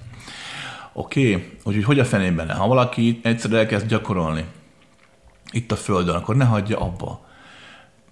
Oké, 0.93 1.35
okay. 1.35 1.51
úgyhogy 1.65 1.85
hogy 1.85 1.99
a 1.99 2.05
fenében? 2.05 2.51
Ha 2.51 2.67
valaki 2.67 3.21
egyszer 3.23 3.53
elkezd 3.53 3.87
gyakorolni 3.87 4.45
itt 5.51 5.73
a 5.73 5.77
földön, 5.77 6.15
akkor 6.15 6.37
ne 6.37 6.45
hagyja 6.45 6.79
abba. 6.79 7.27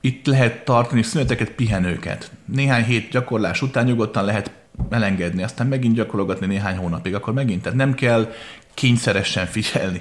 Itt 0.00 0.26
lehet 0.26 0.64
tartani 0.64 1.02
szüneteket, 1.02 1.50
pihenőket. 1.50 2.30
Néhány 2.44 2.84
hét 2.84 3.10
gyakorlás 3.10 3.62
után 3.62 3.84
nyugodtan 3.84 4.24
lehet 4.24 4.52
elengedni, 4.90 5.42
aztán 5.42 5.66
megint 5.66 5.94
gyakorogatni 5.94 6.46
néhány 6.46 6.76
hónapig, 6.76 7.14
akkor 7.14 7.32
megint. 7.32 7.62
Tehát 7.62 7.78
nem 7.78 7.94
kell 7.94 8.32
kényszeresen 8.74 9.46
figyelni. 9.46 10.00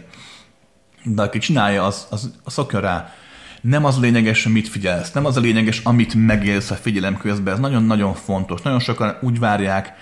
De 1.03 1.21
aki 1.21 1.39
csinálja, 1.39 1.85
az, 1.85 2.07
az, 2.09 2.33
az 2.43 2.53
szokjon 2.53 2.81
rá. 2.81 3.13
Nem 3.61 3.85
az 3.85 3.97
a 3.97 3.99
lényeges, 3.99 4.47
mit 4.47 4.67
figyelsz, 4.67 5.11
nem 5.11 5.25
az 5.25 5.37
a 5.37 5.39
lényeges, 5.39 5.79
amit 5.83 6.15
megélsz 6.15 6.71
a 6.71 6.75
figyelem 6.75 7.17
közben. 7.17 7.53
Ez 7.53 7.59
nagyon-nagyon 7.59 8.13
fontos. 8.13 8.61
Nagyon 8.61 8.79
sokan 8.79 9.17
úgy 9.21 9.39
várják, 9.39 9.93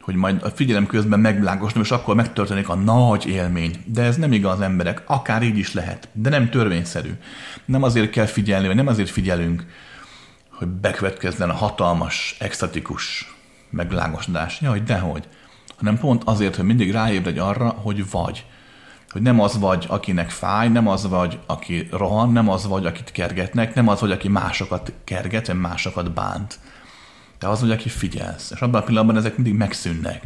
hogy 0.00 0.14
majd 0.14 0.42
a 0.42 0.48
figyelem 0.48 0.86
közben 0.86 1.20
megvilágosodom, 1.20 1.82
és 1.82 1.90
akkor 1.90 2.14
megtörténik 2.14 2.68
a 2.68 2.74
nagy 2.74 3.26
élmény. 3.26 3.82
De 3.84 4.02
ez 4.02 4.16
nem 4.16 4.32
igaz, 4.32 4.60
emberek. 4.60 5.02
Akár 5.06 5.42
így 5.42 5.58
is 5.58 5.72
lehet, 5.72 6.08
de 6.12 6.30
nem 6.30 6.50
törvényszerű. 6.50 7.10
Nem 7.64 7.82
azért 7.82 8.10
kell 8.10 8.26
figyelni, 8.26 8.66
vagy 8.66 8.76
nem 8.76 8.86
azért 8.86 9.10
figyelünk, 9.10 9.66
hogy 10.50 10.68
bekövetkezzen 10.68 11.50
a 11.50 11.54
hatalmas, 11.54 12.36
extatikus 12.38 13.34
megvilágosodás. 13.70 14.60
Jaj, 14.60 14.80
dehogy. 14.80 15.24
Hanem 15.76 15.98
pont 15.98 16.22
azért, 16.24 16.56
hogy 16.56 16.64
mindig 16.64 16.90
ráébredj 16.90 17.38
arra, 17.38 17.68
hogy 17.68 18.10
vagy. 18.10 18.44
Hogy 19.16 19.24
nem 19.24 19.40
az 19.40 19.58
vagy, 19.58 19.86
akinek 19.88 20.30
fáj, 20.30 20.68
nem 20.68 20.88
az 20.88 21.08
vagy, 21.08 21.38
aki 21.46 21.88
rohan, 21.90 22.32
nem 22.32 22.48
az 22.48 22.66
vagy, 22.66 22.86
akit 22.86 23.12
kergetnek, 23.12 23.74
nem 23.74 23.88
az 23.88 24.00
vagy, 24.00 24.10
aki 24.10 24.28
másokat 24.28 24.92
kerget, 25.04 25.46
vagy 25.46 25.60
másokat 25.60 26.12
bánt. 26.12 26.58
Te 27.38 27.48
az 27.48 27.60
vagy, 27.60 27.70
aki 27.70 27.88
figyelsz. 27.88 28.50
És 28.50 28.60
abban 28.60 28.80
a 28.80 28.84
pillanatban 28.84 29.16
ezek 29.16 29.36
mindig 29.36 29.54
megszűnnek. 29.54 30.22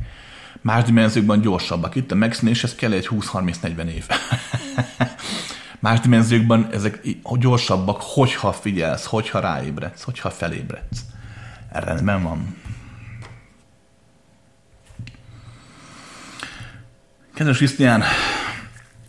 Más 0.61 0.85
dimenziókban 0.85 1.41
gyorsabbak. 1.41 1.95
Itt 1.95 2.11
a 2.11 2.15
megszűnés, 2.15 2.65
ez 2.65 2.75
kell 2.75 2.93
egy 2.93 3.09
20-30-40 3.11 3.85
év. 3.85 4.07
Más 5.81 6.01
dimenziókban 6.01 6.69
ezek 6.73 7.01
gyorsabbak, 7.39 8.01
hogyha 8.03 8.53
figyelsz, 8.53 9.07
hogyha 9.07 9.41
ráébredsz, 9.41 10.03
hogyha 10.03 10.31
felébredsz. 10.31 11.01
Rendben 11.73 12.23
van. 12.23 12.57
Kedves 17.35 17.57
Krisztián, 17.57 18.03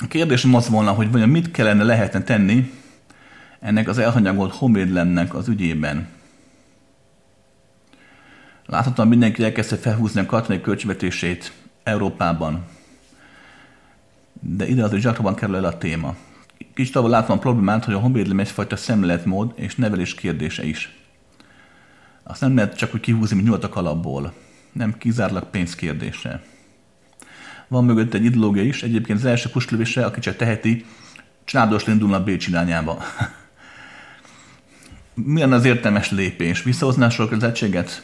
a 0.02 0.08
kérdésem 0.08 0.56
az 0.56 0.70
volna, 0.70 0.92
hogy 0.92 1.12
vajon 1.12 1.30
mit 1.30 1.52
kellene 1.52 1.84
lehetne 1.84 2.22
tenni 2.22 2.72
ennek 3.60 3.88
az 3.88 3.98
elhanyagolt 3.98 4.56
honvédlennek 4.56 5.34
az 5.36 5.48
ügyében. 5.48 6.08
Láthatóan 8.66 9.08
mindenki 9.08 9.44
elkezdte 9.44 9.76
felhúzni 9.76 10.20
a 10.20 10.26
katonai 10.26 10.62
költségvetését 10.62 11.52
Európában, 11.84 12.66
de 14.40 14.68
ide 14.68 14.84
az 14.84 14.96
zsakban 14.96 15.36
kerül 15.36 15.56
el 15.56 15.66
a 15.66 15.78
téma. 15.78 16.16
Kicsit 16.74 16.96
avval 16.96 17.12
látom 17.12 17.38
a 17.38 17.40
problémát, 17.40 17.86
hogy 17.86 17.94
a 17.94 18.00
honvédelem 18.00 18.40
egyfajta 18.40 18.76
szemléletmód 18.76 19.54
és 19.56 19.76
nevelés 19.76 20.16
kérdése 20.16 20.66
is. 20.66 20.96
Azt 22.24 22.42
nem 22.42 22.56
lehet 22.56 22.78
csak 22.78 22.94
úgy 22.94 23.00
kihúzni, 23.00 23.36
mint 23.36 23.48
nyulat 23.48 23.64
a 23.64 23.70
kalapból. 23.70 24.34
Nem 24.72 24.98
kizárólag 24.98 25.50
pénz 25.50 25.76
kérdése. 25.76 26.42
Van 27.72 27.86
mögött 27.86 28.14
egy 28.14 28.26
ideológia 28.26 28.64
is, 28.64 28.84
egyébként 28.84 29.20
az 29.20 29.26
első 29.26 29.50
puslövése, 29.50 30.06
aki 30.06 30.20
csak 30.20 30.36
teheti, 30.36 30.86
családos 31.44 31.88
indulna 31.88 32.24
Bécs 32.24 32.48
irányába. 32.48 33.04
Milyen 35.14 35.52
az 35.52 35.66
értelmes 35.66 36.12
lépés? 36.12 36.64
Visszahozná 36.64 37.06
a 37.06 37.10
sorközettséget? 37.10 38.04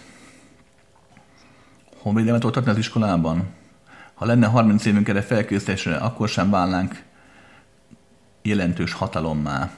Honvédelmet 1.97 2.43
oktatni 2.43 2.71
az 2.71 2.77
iskolában? 2.77 3.47
Ha 4.13 4.25
lenne 4.25 4.47
30 4.47 4.85
évünk 4.85 5.07
erre 5.07 5.21
felkészítésre, 5.21 5.95
akkor 5.95 6.29
sem 6.29 6.49
válnánk 6.49 7.03
jelentős 8.41 8.93
hatalommá. 8.93 9.69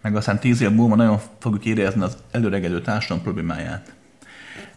Meg 0.00 0.16
aztán 0.16 0.38
10 0.38 0.60
év 0.60 0.70
múlva 0.70 0.94
nagyon 0.94 1.20
fogjuk 1.38 1.64
érezni 1.64 2.02
az 2.02 2.16
előregedő 2.30 2.80
társadalom 2.80 3.22
problémáját. 3.22 3.94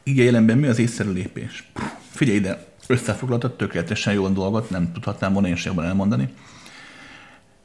Így 0.04 0.20
a 0.20 0.24
jelenben 0.24 0.58
mi 0.58 0.68
az 0.68 0.80
észszerű 0.80 1.12
lépés? 1.12 1.72
Figyelj 2.12 2.38
ide, 2.38 2.68
összefoglaltad 2.90 3.56
tökéletesen 3.56 4.14
jó 4.14 4.28
dolgot, 4.28 4.70
nem 4.70 4.92
tudhatnám 4.92 5.34
volna 5.34 5.48
én 5.48 5.56
sem 5.56 5.72
jobban 5.72 5.90
elmondani. 5.90 6.34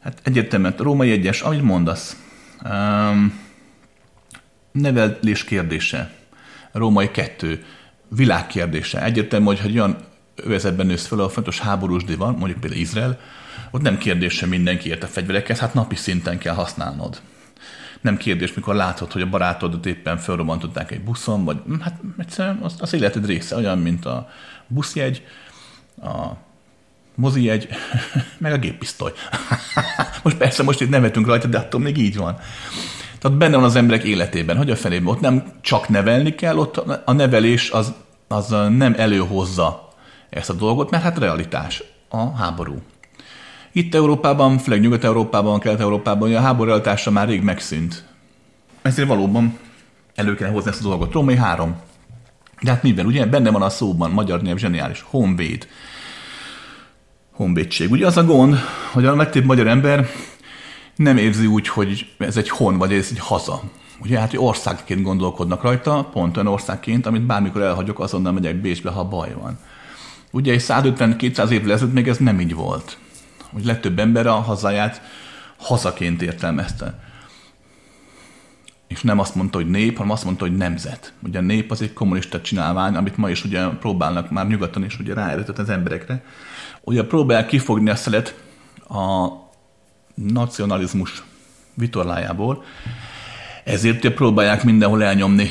Hát 0.02 0.20
egyértelműen 0.22 0.74
római 0.78 1.10
egyes, 1.10 1.40
amit 1.40 1.62
mondasz, 1.62 2.16
um, 2.64 3.40
nevelés 4.72 5.44
kérdése, 5.44 6.12
római 6.72 7.10
kettő, 7.10 7.64
világ 8.08 8.46
kérdése. 8.46 9.02
Egyértelmű, 9.02 9.46
hogy, 9.46 9.60
hogy 9.60 9.78
olyan 9.78 9.96
övezetben 10.34 10.86
nősz 10.86 11.06
fel, 11.06 11.18
a 11.18 11.28
fontos 11.28 11.58
háborúsdi 11.60 12.14
van, 12.14 12.34
mondjuk 12.34 12.60
például 12.60 12.80
Izrael, 12.80 13.20
ott 13.70 13.82
nem 13.82 13.98
kérdése 13.98 14.46
mindenki 14.46 14.88
ért 14.88 15.02
a 15.02 15.06
fegyvereket, 15.06 15.58
hát 15.58 15.74
napi 15.74 15.94
szinten 15.94 16.38
kell 16.38 16.54
használnod. 16.54 17.20
Nem 18.00 18.16
kérdés, 18.16 18.54
mikor 18.54 18.74
látod, 18.74 19.12
hogy 19.12 19.22
a 19.22 19.28
barátodat 19.28 19.86
éppen 19.86 20.18
felrobbantották 20.18 20.90
egy 20.90 21.00
buszon, 21.00 21.44
vagy 21.44 21.56
hát 21.80 22.00
egyszerűen 22.18 22.58
az, 22.62 22.74
az 22.78 22.92
életed 22.92 23.26
része, 23.26 23.56
olyan, 23.56 23.78
mint 23.78 24.04
a, 24.04 24.28
buszjegy, 24.74 25.22
a 26.02 26.30
mozijegy, 27.14 27.68
meg 28.38 28.52
a 28.52 28.58
géppisztoly. 28.58 29.12
most 30.22 30.36
persze, 30.36 30.62
most 30.62 30.80
itt 30.80 30.88
nevetünk 30.88 31.26
rajta, 31.26 31.48
de 31.48 31.58
attól 31.58 31.80
még 31.80 31.96
így 31.96 32.16
van. 32.16 32.38
Tehát 33.18 33.38
benne 33.38 33.56
van 33.56 33.64
az 33.64 33.76
emberek 33.76 34.04
életében, 34.04 34.56
hogy 34.56 34.70
a 34.70 34.76
felében 34.76 35.14
ott 35.14 35.20
nem 35.20 35.52
csak 35.60 35.88
nevelni 35.88 36.34
kell, 36.34 36.56
ott 36.56 36.76
a 37.04 37.12
nevelés 37.12 37.70
az, 37.70 37.92
az 38.28 38.48
nem 38.68 38.94
előhozza 38.96 39.88
ezt 40.30 40.50
a 40.50 40.52
dolgot, 40.52 40.90
mert 40.90 41.02
hát 41.02 41.18
realitás 41.18 41.82
a 42.08 42.36
háború. 42.36 42.82
Itt 43.72 43.94
Európában, 43.94 44.58
főleg 44.58 44.80
Nyugat-Európában, 44.80 45.60
Kelet-Európában 45.60 46.34
a 46.34 46.40
háború 46.40 46.68
realitása 46.68 47.10
már 47.10 47.28
rég 47.28 47.42
megszűnt. 47.42 48.04
Ezért 48.82 49.08
valóban 49.08 49.58
elő 50.14 50.34
kell 50.34 50.50
hozni 50.50 50.70
ezt 50.70 50.84
a 50.84 50.88
dolgot. 50.88 51.12
Római 51.12 51.36
3. 51.36 51.76
De 52.64 52.70
hát 52.70 52.82
mivel, 52.82 53.06
ugye 53.06 53.26
benne 53.26 53.50
van 53.50 53.62
a 53.62 53.68
szóban, 53.68 54.10
magyar 54.10 54.42
nyelv 54.42 54.56
zseniális, 54.56 55.04
honvéd. 55.06 55.68
Honvédség. 57.32 57.90
Ugye 57.90 58.06
az 58.06 58.16
a 58.16 58.24
gond, 58.24 58.58
hogy 58.92 59.06
a 59.06 59.16
legtöbb 59.16 59.44
magyar 59.44 59.66
ember 59.66 60.08
nem 60.96 61.16
érzi 61.16 61.46
úgy, 61.46 61.68
hogy 61.68 62.06
ez 62.18 62.36
egy 62.36 62.48
hon, 62.48 62.78
vagy 62.78 62.92
ez 62.92 63.08
egy 63.10 63.18
haza. 63.18 63.62
Ugye 64.00 64.18
hát, 64.18 64.30
hogy 64.30 64.38
országként 64.38 65.02
gondolkodnak 65.02 65.62
rajta, 65.62 66.08
pont 66.12 66.36
olyan 66.36 66.52
országként, 66.52 67.06
amit 67.06 67.26
bármikor 67.26 67.62
elhagyok, 67.62 68.00
azonnal 68.00 68.32
megyek 68.32 68.56
Bécsbe, 68.56 68.90
ha 68.90 69.08
baj 69.08 69.34
van. 69.40 69.58
Ugye 70.30 70.52
egy 70.52 70.64
150-200 70.68 71.50
évvel 71.50 71.72
ezelőtt 71.72 71.94
még 71.94 72.08
ez 72.08 72.18
nem 72.18 72.40
így 72.40 72.54
volt. 72.54 72.98
Hogy 73.52 73.64
legtöbb 73.64 73.98
ember 73.98 74.26
a 74.26 74.34
hazáját 74.34 75.02
hazaként 75.56 76.22
értelmezte 76.22 76.98
és 78.94 79.02
nem 79.02 79.18
azt 79.18 79.34
mondta, 79.34 79.58
hogy 79.58 79.70
nép, 79.70 79.96
hanem 79.96 80.12
azt 80.12 80.24
mondta, 80.24 80.44
hogy 80.44 80.56
nemzet. 80.56 81.12
Ugye 81.22 81.38
a 81.38 81.42
nép 81.42 81.70
az 81.70 81.82
egy 81.82 81.92
kommunista 81.92 82.40
csinálvány, 82.40 82.94
amit 82.94 83.16
ma 83.16 83.30
is 83.30 83.44
ugye 83.44 83.66
próbálnak 83.68 84.30
már 84.30 84.46
nyugaton 84.46 84.84
is 84.84 84.98
ugye 84.98 85.14
ráerőtött 85.14 85.58
az 85.58 85.68
emberekre. 85.68 86.24
Ugye 86.80 87.04
próbálják 87.04 87.46
kifogni 87.46 87.90
a 87.90 87.94
szelet 87.96 88.42
a 88.88 89.28
nacionalizmus 90.14 91.22
vitorlájából, 91.74 92.64
ezért 93.64 93.96
ugye 93.96 94.14
próbálják 94.14 94.64
mindenhol 94.64 95.02
elnyomni 95.02 95.48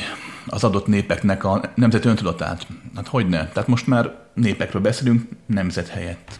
az 0.47 0.63
adott 0.63 0.87
népeknek 0.87 1.43
a 1.43 1.61
nemzeti 1.75 2.07
öntudatát. 2.07 2.67
Hát 2.95 3.07
hogy 3.07 3.27
ne? 3.27 3.47
Tehát 3.47 3.67
most 3.67 3.87
már 3.87 4.15
népekről 4.33 4.81
beszélünk 4.81 5.29
nemzet 5.45 5.87
helyett. 5.87 6.39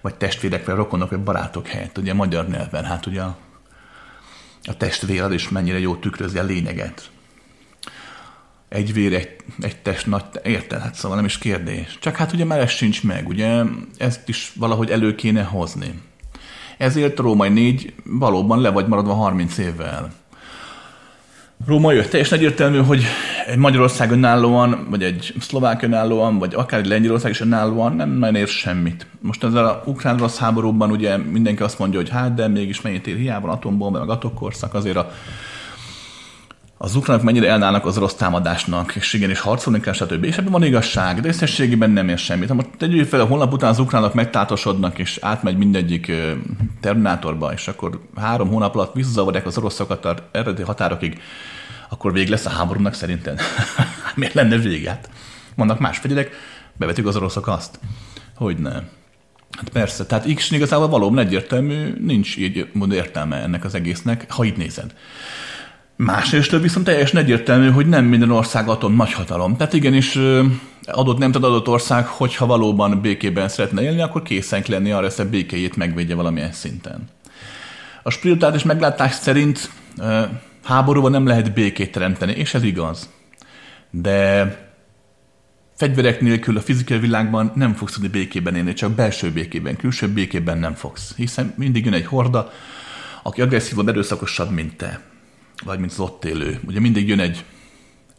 vagy 0.00 0.14
testvérek, 0.14 0.66
vagy 0.66 0.74
rokonok, 0.74 1.10
vagy 1.10 1.20
barátok 1.20 1.66
helyett, 1.66 1.98
ugye 1.98 2.14
magyar 2.14 2.48
nyelven, 2.48 2.84
hát 2.84 3.06
ugye 3.06 3.22
a, 3.22 3.36
a 4.64 4.76
testvéred 4.76 5.32
is 5.32 5.48
mennyire 5.48 5.78
jó 5.78 5.96
tükrözi 5.96 6.38
a 6.38 6.42
lényeget. 6.42 7.10
Egy 8.68 8.92
vér, 8.92 9.14
egy, 9.14 9.36
egy 9.60 9.76
test, 9.76 10.06
nagy, 10.06 10.24
érted? 10.42 10.80
Hát 10.80 10.94
szóval 10.94 11.16
nem 11.16 11.26
is 11.26 11.38
kérdés. 11.38 11.98
Csak 12.00 12.16
hát 12.16 12.32
ugye 12.32 12.44
már 12.44 12.60
ez 12.60 12.70
sincs 12.70 13.04
meg, 13.04 13.28
ugye 13.28 13.62
ezt 13.96 14.28
is 14.28 14.52
valahogy 14.54 14.90
elő 14.90 15.14
kéne 15.14 15.42
hozni. 15.42 16.00
Ezért 16.78 17.18
a 17.18 17.22
római 17.22 17.48
négy 17.48 17.94
valóban 18.04 18.60
le 18.60 18.70
vagy 18.70 18.86
maradva 18.86 19.14
30 19.14 19.58
évvel. 19.58 20.12
Róma 21.66 21.92
jött. 21.92 22.10
Teljesen 22.10 22.38
egyértelmű, 22.38 22.78
hogy 22.78 23.02
egy 23.46 23.56
Magyarország 23.56 24.10
önállóan, 24.10 24.86
vagy 24.90 25.02
egy 25.02 25.34
szlovák 25.40 25.82
önállóan, 25.82 26.38
vagy 26.38 26.54
akár 26.54 26.80
egy 26.80 26.86
Lengyelország 26.86 27.30
is 27.30 27.40
önállóan 27.40 27.96
nem 27.96 28.10
nagyon 28.10 28.34
ér 28.34 28.48
semmit. 28.48 29.06
Most 29.20 29.44
ezzel 29.44 29.66
a 29.66 29.82
ukrán 29.84 30.16
rossz 30.16 30.38
háborúban 30.38 30.90
ugye 30.90 31.16
mindenki 31.16 31.62
azt 31.62 31.78
mondja, 31.78 31.98
hogy 31.98 32.08
hát, 32.08 32.34
de 32.34 32.48
mégis 32.48 32.80
mennyit 32.80 33.06
ér 33.06 33.16
hiába 33.16 33.48
atombomba, 33.48 33.98
meg 33.98 34.08
atomkorszak, 34.08 34.74
azért 34.74 34.96
a 34.96 35.10
az 36.82 36.94
ukránok 36.96 37.22
mennyire 37.22 37.48
elnállnak 37.48 37.86
az 37.86 37.96
orosz 37.96 38.14
támadásnak, 38.14 38.94
és 38.94 39.12
igen, 39.12 39.30
és 39.30 39.40
harcolni 39.40 39.80
kell, 39.80 39.92
stb. 39.92 40.24
És 40.24 40.36
ebben 40.36 40.52
van 40.52 40.62
igazság, 40.62 41.20
de 41.20 41.28
összességében 41.28 41.90
nem 41.90 42.08
ér 42.08 42.18
semmit. 42.18 42.48
Ha 42.48 42.54
most 42.54 42.68
tegyük 42.78 43.08
fel, 43.08 43.20
a 43.20 43.24
holnap 43.24 43.52
után 43.52 43.70
az 43.70 43.78
ukránok 43.78 44.14
megtátosodnak, 44.14 44.98
és 44.98 45.18
átmegy 45.20 45.56
mindegyik 45.56 46.12
terminátorba, 46.80 47.52
és 47.52 47.68
akkor 47.68 48.00
három 48.16 48.48
hónap 48.48 48.74
alatt 48.74 48.94
visszazavarják 48.94 49.46
az 49.46 49.58
oroszokat 49.58 50.04
a 50.04 50.14
eredeti 50.32 50.62
határokig, 50.62 51.20
akkor 51.90 52.12
vég 52.12 52.28
lesz 52.28 52.46
a 52.46 52.50
háborúnak 52.50 52.94
szerinted? 52.94 53.40
Miért 54.14 54.34
lenne 54.34 54.56
vége? 54.56 54.90
Hát 54.90 55.10
vannak 55.54 55.78
más 55.78 55.98
fegyelek, 55.98 56.30
bevetjük 56.76 57.06
az 57.06 57.16
oroszok 57.16 57.46
azt. 57.48 57.78
Hogy 58.36 58.56
ne. 58.58 58.72
Hát 59.50 59.68
persze, 59.72 60.06
tehát 60.06 60.34
X 60.34 60.50
igazából 60.50 60.88
valóban 60.88 61.18
egyértelmű, 61.18 61.94
nincs 62.00 62.36
így 62.36 62.68
értelme 62.90 63.36
ennek 63.36 63.64
az 63.64 63.74
egésznek, 63.74 64.32
ha 64.32 64.44
itt 64.44 64.56
nézed. 64.56 64.94
Másrészt 65.96 66.50
viszont 66.50 66.86
teljesen 66.86 67.20
egyértelmű, 67.20 67.70
hogy 67.70 67.86
nem 67.86 68.04
minden 68.04 68.30
ország 68.30 68.68
atom 68.68 68.96
nagyhatalom. 68.96 69.56
Tehát 69.56 69.72
igenis 69.72 70.18
adott 70.86 71.18
nem 71.18 71.30
adott 71.34 71.68
ország, 71.68 72.06
hogyha 72.06 72.46
valóban 72.46 73.00
békében 73.00 73.48
szeretne 73.48 73.82
élni, 73.82 74.00
akkor 74.00 74.22
készen 74.22 74.64
lenni 74.66 74.90
arra, 74.90 75.08
hogy 75.16 75.26
a 75.26 75.30
békéjét 75.30 75.76
megvédje 75.76 76.14
valamilyen 76.14 76.52
szinten. 76.52 77.08
A 78.02 78.10
spirituális 78.10 78.62
meglátás 78.62 79.14
szerint 79.14 79.70
háborúban 80.64 81.10
nem 81.10 81.26
lehet 81.26 81.52
békét 81.52 81.92
teremteni, 81.92 82.32
és 82.32 82.54
ez 82.54 82.62
igaz. 82.62 83.10
De 83.90 84.56
fegyverek 85.76 86.20
nélkül 86.20 86.56
a 86.56 86.60
fizikai 86.60 86.98
világban 86.98 87.52
nem 87.54 87.74
fogsz 87.74 87.92
tudni 87.92 88.08
békében 88.08 88.54
élni, 88.54 88.72
csak 88.72 88.92
belső 88.92 89.30
békében, 89.30 89.76
külső 89.76 90.08
békében 90.08 90.58
nem 90.58 90.74
fogsz. 90.74 91.14
Hiszen 91.16 91.54
mindig 91.56 91.84
jön 91.84 91.94
egy 91.94 92.06
horda, 92.06 92.52
aki 93.22 93.40
agresszívabb, 93.40 93.88
erőszakosabb, 93.88 94.50
mint 94.50 94.76
te 94.76 95.00
vagy 95.64 95.78
mint 95.78 95.90
az 95.90 96.00
ott 96.00 96.24
élő. 96.24 96.60
Ugye 96.66 96.80
mindig 96.80 97.08
jön 97.08 97.20
egy, 97.20 97.44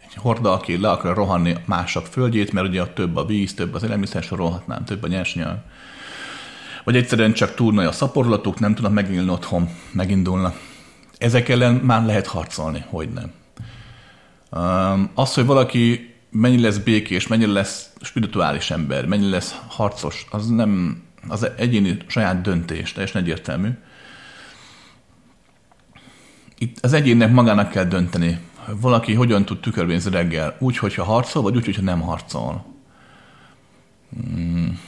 egy 0.03 0.15
horda, 0.15 0.51
aki 0.51 0.77
le 0.77 0.91
akar 0.91 1.15
rohanni 1.15 1.55
mások 1.65 2.05
földjét, 2.05 2.51
mert 2.51 2.67
ugye 2.67 2.85
több 2.85 3.15
a 3.15 3.25
víz, 3.25 3.53
több 3.53 3.73
az 3.73 3.83
élelmiszer, 3.83 4.23
sorolhatnám, 4.23 4.85
több 4.85 5.03
a 5.03 5.07
nyersanyag. 5.07 5.57
Vagy 6.83 6.95
egyszerűen 6.95 7.33
csak 7.33 7.55
túl 7.55 7.73
nagy 7.73 7.85
a 7.85 7.91
szaporulatuk, 7.91 8.59
nem 8.59 8.73
tudnak 8.73 8.93
megélni 8.93 9.29
otthon, 9.29 9.69
megindulnak. 9.91 10.70
Ezek 11.21 11.49
ellen 11.49 11.73
már 11.73 12.05
lehet 12.05 12.27
harcolni, 12.27 12.85
hogy 12.87 13.09
nem. 13.09 13.31
Az, 15.13 15.33
hogy 15.33 15.45
valaki 15.45 16.13
mennyi 16.29 16.61
lesz 16.61 16.77
békés, 16.77 17.27
mennyi 17.27 17.45
lesz 17.45 17.89
spirituális 18.01 18.71
ember, 18.71 19.05
mennyi 19.05 19.29
lesz 19.29 19.55
harcos, 19.67 20.25
az 20.29 20.47
nem 20.47 21.03
az 21.27 21.49
egyéni 21.57 21.97
saját 22.07 22.41
döntés, 22.41 22.91
teljesen 22.91 23.21
egyértelmű 23.21 23.69
itt 26.61 26.77
az 26.81 26.93
egyénnek 26.93 27.31
magának 27.31 27.69
kell 27.69 27.83
dönteni, 27.83 28.39
valaki 28.81 29.13
hogyan 29.13 29.45
tud 29.45 29.59
tükörvézni 29.59 30.11
reggel, 30.11 30.55
úgy, 30.59 30.77
hogyha 30.77 31.03
harcol, 31.03 31.41
vagy 31.41 31.55
úgy, 31.55 31.65
hogyha 31.65 31.81
nem 31.81 32.01
harcol. 32.01 32.65
Hmm. 34.09 34.79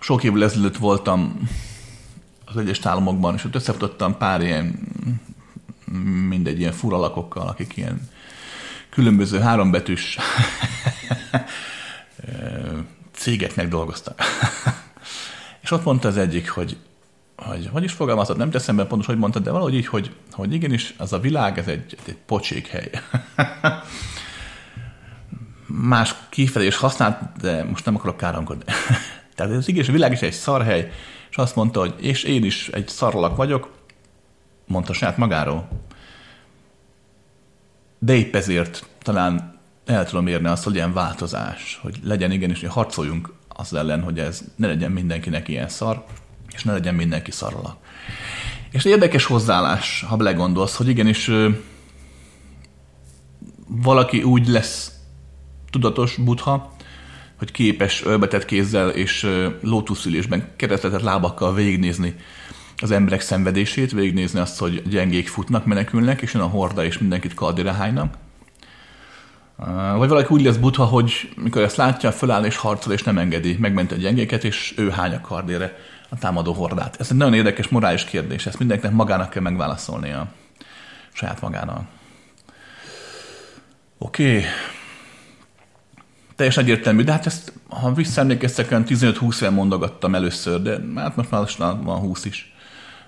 Sok 0.00 0.24
évvel 0.24 0.42
ezelőtt 0.42 0.76
voltam 0.76 1.48
az 2.54 2.60
Egyes 2.60 2.86
Államokban, 2.86 3.34
és 3.34 3.44
ott 3.44 3.54
összefutottam 3.54 4.16
pár 4.16 4.40
ilyen, 4.42 4.78
mindegy, 6.28 6.58
ilyen 6.58 6.72
furalakokkal, 6.72 7.48
akik 7.48 7.76
ilyen 7.76 8.08
különböző 8.90 9.38
hárombetűs 9.38 10.18
cégeknek 13.12 13.68
dolgoztak. 13.68 14.20
és 15.62 15.70
ott 15.70 15.84
mondta 15.84 16.08
az 16.08 16.16
egyik, 16.16 16.50
hogy 16.50 16.76
hogy, 17.36 17.68
hogy 17.72 17.84
is 17.84 17.92
fogalmazott, 17.92 18.36
nem 18.36 18.50
teszem 18.50 18.76
be 18.76 18.84
pontos, 18.84 19.06
hogy 19.06 19.18
mondtad, 19.18 19.42
de 19.42 19.50
valahogy 19.50 19.74
így, 19.74 19.86
hogy, 19.86 20.10
hogy 20.32 20.52
igenis, 20.52 20.94
az 20.98 21.12
a 21.12 21.18
világ, 21.18 21.58
ez 21.58 21.66
egy, 21.66 21.96
egy 22.06 22.16
pocsék 22.26 22.66
hely. 22.66 22.90
Más 25.66 26.14
kifejezés 26.28 26.76
használt, 26.76 27.18
de 27.40 27.64
most 27.64 27.84
nem 27.84 27.94
akarok 27.94 28.16
káromkodni. 28.16 28.64
Tehát 29.34 29.52
az 29.52 29.68
igaz, 29.68 29.88
a 29.88 29.92
világ 29.92 30.12
is 30.12 30.20
egy 30.20 30.32
szarhely, 30.32 30.92
és 31.32 31.38
azt 31.38 31.56
mondta, 31.56 31.80
hogy 31.80 31.94
és 31.98 32.22
én 32.22 32.44
is 32.44 32.68
egy 32.68 32.88
szarlak 32.88 33.36
vagyok, 33.36 33.70
mondta 34.66 34.92
saját 34.92 35.16
magáról. 35.16 35.68
De 37.98 38.14
épp 38.14 38.34
ezért 38.34 38.86
talán 39.02 39.60
el 39.84 40.06
tudom 40.06 40.26
érni 40.26 40.48
azt, 40.48 40.64
hogy 40.64 40.74
ilyen 40.74 40.92
változás, 40.92 41.78
hogy 41.82 41.98
legyen 42.02 42.30
igenis, 42.30 42.60
hogy 42.60 42.68
harcoljunk 42.68 43.32
az 43.48 43.74
ellen, 43.74 44.02
hogy 44.02 44.18
ez 44.18 44.42
ne 44.56 44.66
legyen 44.66 44.90
mindenkinek 44.90 45.48
ilyen 45.48 45.68
szar, 45.68 46.04
és 46.54 46.64
ne 46.64 46.72
legyen 46.72 46.94
mindenki 46.94 47.30
szaralak. 47.30 47.76
És 48.70 48.84
érdekes 48.84 49.24
hozzáállás, 49.24 50.04
ha 50.08 50.16
belegondolsz, 50.16 50.76
hogy 50.76 50.88
igenis 50.88 51.30
valaki 53.66 54.22
úgy 54.22 54.48
lesz 54.48 54.92
tudatos 55.70 56.16
butha, 56.16 56.74
hogy 57.42 57.52
képes 57.52 58.04
ölbetett 58.04 58.44
kézzel 58.44 58.88
és 58.88 59.28
lótuszülésben 59.60 60.48
keresztetett 60.56 61.00
lábakkal 61.00 61.54
végignézni 61.54 62.14
az 62.76 62.90
emberek 62.90 63.20
szenvedését, 63.20 63.92
végignézni 63.92 64.38
azt, 64.38 64.58
hogy 64.58 64.82
gyengék 64.88 65.28
futnak, 65.28 65.64
menekülnek, 65.66 66.20
és 66.20 66.34
jön 66.34 66.42
a 66.42 66.46
horda, 66.46 66.84
és 66.84 66.98
mindenkit 66.98 67.34
kardira 67.34 67.72
hánynak. 67.72 68.14
Vagy 69.96 70.08
valaki 70.08 70.34
úgy 70.34 70.42
lesz 70.42 70.56
butha, 70.56 70.84
hogy 70.84 71.32
mikor 71.36 71.62
ezt 71.62 71.76
látja, 71.76 72.12
föláll 72.12 72.44
és 72.44 72.56
harcol, 72.56 72.92
és 72.92 73.02
nem 73.02 73.18
engedi, 73.18 73.56
megment 73.60 73.92
a 73.92 73.96
gyengéket, 73.96 74.44
és 74.44 74.74
ő 74.76 74.90
hány 74.90 75.14
a 75.14 75.20
kardére 75.20 75.78
a 76.08 76.18
támadó 76.18 76.52
hordát. 76.52 76.96
Ez 77.00 77.10
egy 77.10 77.16
nagyon 77.16 77.34
érdekes 77.34 77.68
morális 77.68 78.04
kérdés, 78.04 78.46
ezt 78.46 78.58
mindenkinek 78.58 78.94
magának 78.94 79.30
kell 79.30 79.42
megválaszolnia. 79.42 80.32
Saját 81.12 81.40
magának. 81.40 81.88
Oké. 83.98 84.36
Okay. 84.36 84.44
Teljesen 86.42 86.64
egyértelmű, 86.64 87.02
de 87.02 87.12
hát 87.12 87.26
ezt, 87.26 87.52
ha 87.68 87.92
visszaemlékeztek, 87.92 88.70
olyan 88.70 88.84
15-20 88.88 89.36
éve 89.36 89.50
mondogattam 89.50 90.14
először, 90.14 90.62
de 90.62 90.78
hát 90.96 91.16
most 91.30 91.58
már 91.58 91.76
van 91.82 91.98
20 91.98 92.24
is. 92.24 92.52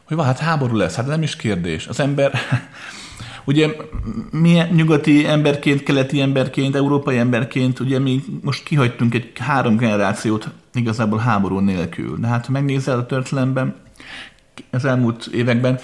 Hogy 0.05 0.17
van, 0.17 0.27
hát 0.27 0.39
háború 0.39 0.77
lesz, 0.77 0.95
hát 0.95 1.07
nem 1.07 1.23
is 1.23 1.37
kérdés. 1.37 1.87
Az 1.87 2.01
ember, 2.01 2.33
ugye 3.45 3.69
mi 4.31 4.63
nyugati 4.71 5.27
emberként, 5.27 5.83
keleti 5.83 6.21
emberként, 6.21 6.75
európai 6.77 7.19
emberként, 7.19 7.81
ugye 7.81 7.99
mi 7.99 8.23
most 8.43 8.63
kihagytunk 8.63 9.15
egy 9.15 9.33
három 9.39 9.77
generációt 9.77 10.49
igazából 10.75 11.19
háború 11.19 11.59
nélkül. 11.59 12.19
De 12.19 12.27
hát 12.27 12.47
ha 12.47 12.53
megnézel 12.53 12.99
a 12.99 13.07
történelemben, 13.07 13.75
az 14.71 14.85
elmúlt 14.85 15.27
években 15.27 15.81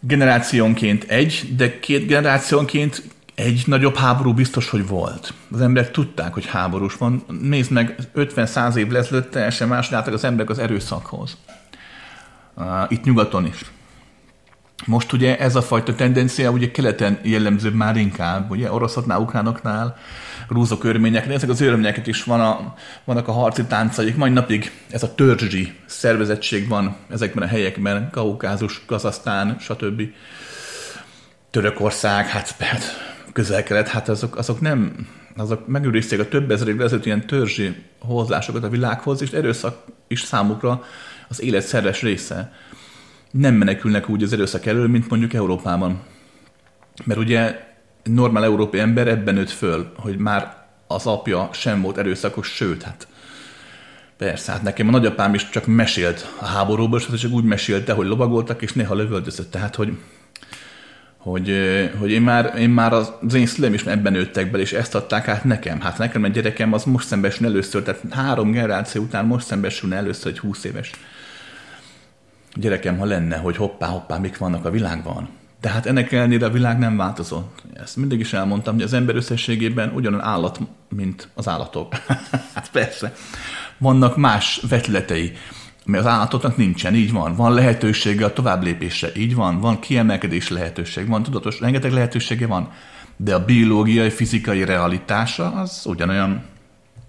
generációnként 0.00 1.04
egy, 1.04 1.54
de 1.56 1.78
két 1.78 2.06
generációnként 2.06 3.02
egy 3.42 3.62
nagyobb 3.66 3.96
háború 3.96 4.34
biztos, 4.34 4.68
hogy 4.68 4.86
volt. 4.86 5.34
Az 5.52 5.60
emberek 5.60 5.90
tudták, 5.90 6.32
hogy 6.32 6.46
háborús 6.46 6.96
van. 6.96 7.24
Nézd 7.40 7.70
meg, 7.70 7.96
50-100 8.14 8.74
év 8.74 8.96
ezelőtt 8.96 9.30
teljesen 9.30 9.68
más 9.68 9.90
láttak 9.90 10.14
az 10.14 10.24
emberek 10.24 10.50
az 10.50 10.58
erőszakhoz. 10.58 11.36
Itt 12.88 13.04
nyugaton 13.04 13.46
is. 13.46 13.72
Most 14.86 15.12
ugye 15.12 15.38
ez 15.38 15.56
a 15.56 15.62
fajta 15.62 15.94
tendencia 15.94 16.50
ugye 16.50 16.70
keleten 16.70 17.18
jellemző 17.22 17.70
már 17.70 17.96
inkább, 17.96 18.50
ugye 18.50 18.72
oroszoknál, 18.72 19.20
ukránoknál, 19.20 19.96
grúzok 20.48 20.84
örményeknél, 20.84 21.34
ezek 21.34 21.48
az 21.48 21.60
örményeket 21.60 22.06
is 22.06 22.24
van 22.24 22.40
a, 22.40 22.74
vannak 23.04 23.28
a 23.28 23.32
harci 23.32 23.64
táncaik. 23.64 24.16
Mai 24.16 24.30
napig 24.30 24.70
ez 24.90 25.02
a 25.02 25.14
törzsi 25.14 25.72
szervezettség 25.86 26.68
van 26.68 26.96
ezekben 27.10 27.42
a 27.42 27.46
helyekben, 27.46 28.10
Kaukázus, 28.10 28.82
Kazasztán, 28.86 29.56
stb. 29.60 30.02
Törökország, 31.50 32.26
hát, 32.26 32.54
hát 32.58 33.11
közel-kelet, 33.32 33.88
hát 33.88 34.08
azok, 34.08 34.36
azok 34.36 34.60
nem, 34.60 35.06
azok 35.36 35.66
megőrizték 35.66 36.20
a 36.20 36.28
több 36.28 36.50
ezer 36.50 36.68
évvel 36.68 36.84
ezelőtt 36.84 37.06
ilyen 37.06 37.26
törzsi 37.26 37.74
hozzásokat 37.98 38.64
a 38.64 38.68
világhoz, 38.68 39.22
és 39.22 39.30
erőszak 39.30 39.84
is 40.08 40.20
számukra 40.20 40.84
az 41.28 41.42
élet 41.42 41.62
szerves 41.62 42.02
része 42.02 42.52
nem 43.30 43.54
menekülnek 43.54 44.08
úgy 44.08 44.22
az 44.22 44.32
erőszak 44.32 44.66
elől, 44.66 44.88
mint 44.88 45.08
mondjuk 45.08 45.32
Európában. 45.32 46.02
Mert 47.04 47.20
ugye 47.20 47.60
normál 48.02 48.44
európai 48.44 48.80
ember 48.80 49.08
ebben 49.08 49.34
nőtt 49.34 49.50
föl, 49.50 49.92
hogy 49.96 50.16
már 50.18 50.66
az 50.86 51.06
apja 51.06 51.48
sem 51.52 51.82
volt 51.82 51.98
erőszakos, 51.98 52.48
sőt, 52.48 52.82
hát 52.82 53.06
Persze, 54.16 54.52
hát 54.52 54.62
nekem 54.62 54.88
a 54.88 54.90
nagyapám 54.90 55.34
is 55.34 55.48
csak 55.48 55.66
mesélt 55.66 56.34
a 56.40 56.44
háborúból, 56.44 56.98
és 56.98 57.20
csak 57.20 57.32
úgy 57.32 57.44
mesélte, 57.44 57.92
hogy 57.92 58.06
lovagoltak, 58.06 58.62
és 58.62 58.72
néha 58.72 58.94
lövöldözött. 58.94 59.50
Tehát, 59.50 59.74
hogy, 59.74 59.98
hogy, 61.22 61.52
hogy 61.98 62.10
én, 62.10 62.22
már, 62.22 62.54
én 62.58 62.70
már 62.70 62.92
az, 62.92 63.12
az 63.26 63.34
én 63.34 63.46
szüleim 63.46 63.74
is 63.74 63.84
ebben 63.84 64.12
nőttek 64.12 64.50
bele, 64.50 64.62
és 64.62 64.72
ezt 64.72 64.94
adták 64.94 65.28
át 65.28 65.44
nekem. 65.44 65.80
Hát 65.80 65.98
nekem 65.98 66.24
egy 66.24 66.32
gyerekem 66.32 66.72
az 66.72 66.84
most 66.84 67.06
szembesül 67.06 67.46
először, 67.46 67.82
tehát 67.82 68.02
három 68.10 68.50
generáció 68.50 69.02
után 69.02 69.24
most 69.24 69.46
szembesülne 69.46 69.96
először 69.96 70.32
egy 70.32 70.38
20 70.38 70.64
éves 70.64 70.90
gyerekem, 72.54 72.98
ha 72.98 73.04
lenne, 73.04 73.36
hogy 73.36 73.56
hoppá, 73.56 73.86
hoppá, 73.86 74.18
mik 74.18 74.38
vannak 74.38 74.64
a 74.64 74.70
világban. 74.70 75.28
Tehát 75.60 75.86
ennek 75.86 76.12
ellenére 76.12 76.46
a 76.46 76.50
világ 76.50 76.78
nem 76.78 76.96
változott. 76.96 77.62
Ezt 77.74 77.96
mindig 77.96 78.20
is 78.20 78.32
elmondtam, 78.32 78.74
hogy 78.74 78.82
az 78.82 78.92
ember 78.92 79.14
összességében 79.14 79.92
ugyanolyan 79.94 80.24
állat, 80.24 80.60
mint 80.88 81.28
az 81.34 81.48
állatok. 81.48 81.94
hát 82.54 82.70
persze. 82.72 83.14
Vannak 83.78 84.16
más 84.16 84.60
vetületei, 84.68 85.32
mert 85.84 86.04
az 86.04 86.10
állatoknak 86.10 86.56
nincsen, 86.56 86.94
így 86.94 87.12
van. 87.12 87.34
Van 87.34 87.54
lehetősége 87.54 88.24
a 88.24 88.32
tovább 88.32 88.62
lépésre, 88.62 89.08
így 89.16 89.34
van. 89.34 89.60
Van 89.60 89.80
kiemelkedés 89.80 90.48
lehetőség, 90.48 91.08
van 91.08 91.22
tudatos, 91.22 91.60
rengeteg 91.60 91.92
lehetősége 91.92 92.46
van. 92.46 92.70
De 93.16 93.34
a 93.34 93.44
biológiai, 93.44 94.10
fizikai 94.10 94.64
realitása 94.64 95.52
az 95.52 95.82
ugyanolyan, 95.86 96.44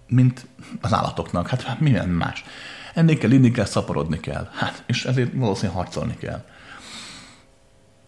mint 0.08 0.48
az 0.82 0.94
állatoknak. 0.94 1.48
Hát 1.48 1.80
milyen 1.80 2.10
más. 2.10 2.44
Ennél 2.94 3.18
kell, 3.18 3.32
inni 3.32 3.52
kell, 3.52 3.66
szaporodni 3.66 4.20
kell. 4.20 4.50
Hát, 4.54 4.84
és 4.86 5.06
ezért 5.06 5.34
valószínűleg 5.34 5.76
harcolni 5.76 6.18
kell. 6.18 6.44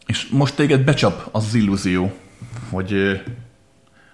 És 0.06 0.28
most 0.28 0.56
téged 0.56 0.82
becsap 0.82 1.30
az 1.32 1.54
illúzió, 1.54 2.14
hogy 2.70 3.22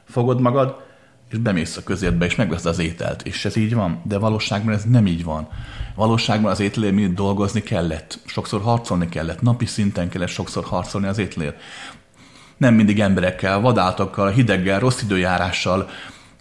fogod 0.06 0.42
magad, 0.42 0.90
és 1.32 1.38
bemész 1.38 1.78
a 1.78 1.84
közértbe, 1.84 2.26
és 2.26 2.36
megveszed 2.36 2.66
az 2.66 2.80
ételt. 2.80 3.22
És 3.24 3.46
ez 3.46 3.56
így 3.56 3.74
van, 3.74 4.02
de 4.04 4.18
valóságban 4.18 4.74
ez 4.74 4.84
nem 4.84 5.08
így 5.08 5.24
van. 5.24 5.48
Valóságban 5.96 6.52
az 6.52 6.60
ételért 6.60 6.94
mindig 6.94 7.14
dolgozni 7.14 7.62
kellett. 7.62 8.20
Sokszor 8.26 8.62
harcolni 8.62 9.10
kellett. 9.10 9.42
Napi 9.42 9.66
szinten 9.66 10.10
kellett 10.10 10.28
sokszor 10.28 10.64
harcolni 10.64 11.08
az 11.08 11.18
ételért. 11.18 11.62
Nem 12.58 12.74
mindig 12.74 13.00
emberekkel, 13.00 13.60
vadátokkal, 13.60 14.30
hideggel, 14.30 14.80
rossz 14.80 15.02
időjárással. 15.02 15.90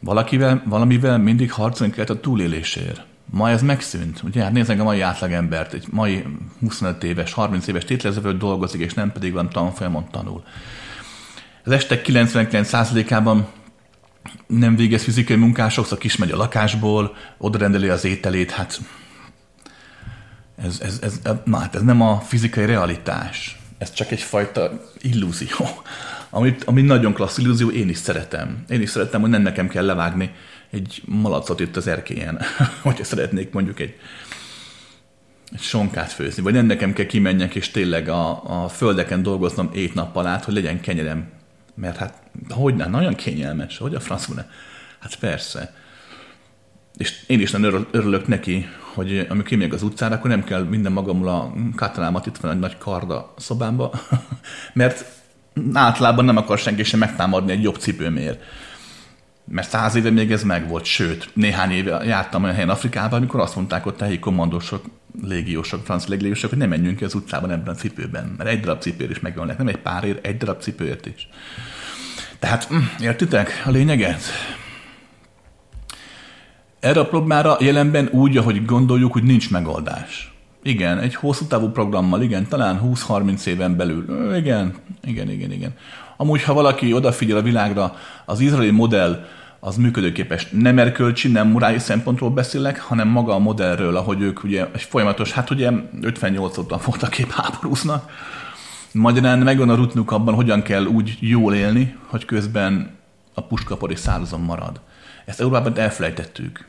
Valakivel, 0.01 0.63
valamivel 0.67 1.19
mindig 1.19 1.53
harcolni 1.53 1.93
kellett 1.93 2.11
a 2.11 2.21
túlélésért. 2.21 3.03
Ma 3.31 3.51
ez 3.51 3.63
megszűnt. 3.63 4.23
Ugye 4.23 4.43
hát 4.43 4.53
nézzük 4.53 4.81
a 4.81 4.85
mai 4.85 5.01
átlagembert, 5.01 5.73
egy 5.73 5.87
mai 5.91 6.25
25 6.61 7.05
éves, 7.05 7.33
30 7.33 7.67
éves 7.67 7.85
tételezővel 7.85 8.33
dolgozik, 8.33 8.81
és 8.81 8.95
nem 8.95 9.13
pedig 9.13 9.33
van 9.33 9.49
tanfolyamon 9.49 10.07
tanul. 10.11 10.43
Az 11.65 11.73
este 11.73 12.01
99%-ában 12.05 13.47
nem 14.47 14.77
végez 14.77 15.03
fizikai 15.03 15.37
munkás, 15.37 15.73
sokszor 15.73 15.99
kismegy 15.99 16.31
a 16.31 16.37
lakásból, 16.37 17.17
oda 17.39 17.59
rendeli 17.59 17.89
az 17.89 18.05
ételét, 18.05 18.51
hát 18.51 18.81
ez, 20.57 20.81
ez, 20.81 20.99
ez, 21.03 21.21
na, 21.45 21.59
hát 21.59 21.75
ez 21.75 21.83
nem 21.83 22.01
a 22.01 22.21
fizikai 22.21 22.67
realitás. 22.67 23.59
Ez 23.79 23.93
csak 23.93 24.11
egyfajta 24.11 24.85
illúzió. 25.01 25.57
Amit, 26.33 26.65
ami 26.65 26.83
nagyon 26.83 27.13
klassz 27.13 27.39
illúzió, 27.39 27.69
én 27.69 27.89
is 27.89 27.97
szeretem. 27.97 28.65
Én 28.69 28.81
is 28.81 28.91
szeretem, 28.91 29.21
hogy 29.21 29.31
nem 29.31 29.43
nekem 29.43 29.69
kell 29.69 29.85
levágni 29.85 30.31
egy 30.71 31.03
malacot 31.05 31.61
itt 31.61 31.77
az 31.77 31.87
erkélyen, 31.87 32.41
hogyha 32.83 33.05
szeretnék 33.05 33.53
mondjuk 33.53 33.81
egy, 33.81 33.95
egy 35.53 35.61
sonkát 35.61 36.13
főzni, 36.13 36.43
vagy 36.43 36.53
nem 36.53 36.67
nekem 36.67 36.93
kell 36.93 37.07
kimenjek, 37.07 37.55
és 37.55 37.71
tényleg 37.71 38.09
a, 38.09 38.43
a 38.63 38.69
földeken 38.69 39.23
dolgoznom 39.23 39.71
ét 39.75 39.95
nappal 39.95 40.27
át, 40.27 40.45
hogy 40.45 40.55
legyen 40.55 40.81
kenyerem. 40.81 41.29
Mert 41.81 41.97
hát, 41.97 42.23
hogy 42.49 42.75
nem, 42.75 42.91
nagyon 42.91 43.15
kényelmes, 43.15 43.79
hogy 43.79 43.95
a 43.95 44.01
francba 44.01 44.35
ne? 44.35 44.45
Hát 44.99 45.15
persze. 45.15 45.75
És 46.97 47.25
én 47.27 47.41
is 47.41 47.51
nem 47.51 47.87
örülök 47.91 48.27
neki, 48.27 48.67
hogy 48.95 49.19
amikor 49.19 49.43
kimegyek 49.47 49.73
az 49.73 49.83
utcára, 49.83 50.15
akkor 50.15 50.31
nem 50.31 50.45
kell 50.45 50.63
minden 50.63 50.93
magamul 50.93 51.29
a 51.29 51.53
katalámat 51.77 52.27
itt 52.27 52.37
van 52.37 52.51
egy 52.51 52.59
nagy 52.59 52.79
karda 52.79 53.35
szobámba, 53.37 53.93
mert 54.73 55.05
általában 55.73 56.25
nem 56.25 56.37
akar 56.37 56.59
senki 56.59 56.83
sem 56.83 56.99
megtámadni 56.99 57.53
egy 57.53 57.63
jobb 57.63 57.77
cipőmért 57.77 58.43
mert 59.51 59.69
száz 59.69 59.95
éve 59.95 60.11
még 60.11 60.33
ez 60.33 60.43
megvolt, 60.43 60.85
sőt, 60.85 61.31
néhány 61.35 61.71
éve 61.71 62.05
jártam 62.05 62.43
olyan 62.43 62.55
helyen 62.55 62.71
Afrikában, 62.71 63.19
amikor 63.19 63.41
azt 63.41 63.57
mondták 63.57 63.87
ott 63.87 64.01
a 64.01 64.05
helyi 64.05 64.19
kommandósok, 64.19 64.85
légiósok, 65.23 65.85
francia 65.85 66.09
légiósok, 66.11 66.51
hogy 66.51 66.59
nem 66.59 66.69
menjünk 66.69 67.01
az 67.01 67.15
utcában 67.15 67.51
ebben 67.51 67.75
a 67.75 67.77
cipőben, 67.77 68.35
mert 68.37 68.51
egy 68.51 68.61
darab 68.61 68.81
cipőért 68.81 69.13
is 69.13 69.21
megölnek, 69.21 69.59
nem 69.59 69.69
egy 69.69 69.77
párért, 69.77 70.27
egy 70.27 70.37
darab 70.37 70.61
cipőért 70.61 71.07
is. 71.07 71.29
Tehát, 72.39 72.65
hm, 72.65 72.77
értitek 73.01 73.63
a 73.67 73.71
lényeget? 73.71 74.23
Erre 76.81 77.01
a 77.01 77.07
problémára 77.07 77.57
jelenben 77.61 78.09
úgy, 78.13 78.37
ahogy 78.37 78.65
gondoljuk, 78.65 79.13
hogy 79.13 79.23
nincs 79.23 79.51
megoldás. 79.51 80.35
Igen, 80.63 80.99
egy 80.99 81.15
hosszú 81.15 81.47
távú 81.47 81.69
programmal, 81.69 82.23
igen, 82.23 82.49
talán 82.49 82.81
20-30 82.85 83.47
éven 83.47 83.77
belül. 83.77 84.35
Igen, 84.37 84.75
igen, 85.05 85.31
igen, 85.31 85.53
igen. 85.53 85.75
Amúgy, 86.17 86.43
ha 86.43 86.53
valaki 86.53 86.93
odafigyel 86.93 87.37
a 87.37 87.43
világra, 87.43 87.97
az 88.25 88.41
izraeli 88.41 88.71
modell 88.71 89.25
az 89.61 89.77
működőképes. 89.77 90.49
Nem 90.51 90.79
erkölcsi, 90.79 91.29
nem 91.29 91.49
morái 91.49 91.79
szempontról 91.79 92.31
beszélek, 92.31 92.81
hanem 92.81 93.09
maga 93.09 93.35
a 93.35 93.39
modellről, 93.39 93.97
ahogy 93.97 94.21
ők 94.21 94.45
ugye 94.45 94.67
egy 94.73 94.83
folyamatos, 94.83 95.33
hát 95.33 95.51
ugye 95.51 95.71
58 96.01 96.59
óta 96.59 96.81
voltak 96.85 97.11
kép 97.11 97.31
háborúznak. 97.31 98.11
Magyarán 98.93 99.39
megvan 99.39 99.69
a 99.69 99.75
rutnuk 99.75 100.11
abban, 100.11 100.35
hogyan 100.35 100.63
kell 100.63 100.85
úgy 100.85 101.17
jól 101.21 101.55
élni, 101.55 101.97
hogy 102.07 102.25
közben 102.25 102.99
a 103.35 103.43
puskapor 103.43 103.91
és 103.91 103.99
szárazon 103.99 104.41
marad. 104.41 104.81
Ezt 105.25 105.41
Európában 105.41 105.79
elfelejtettük. 105.79 106.69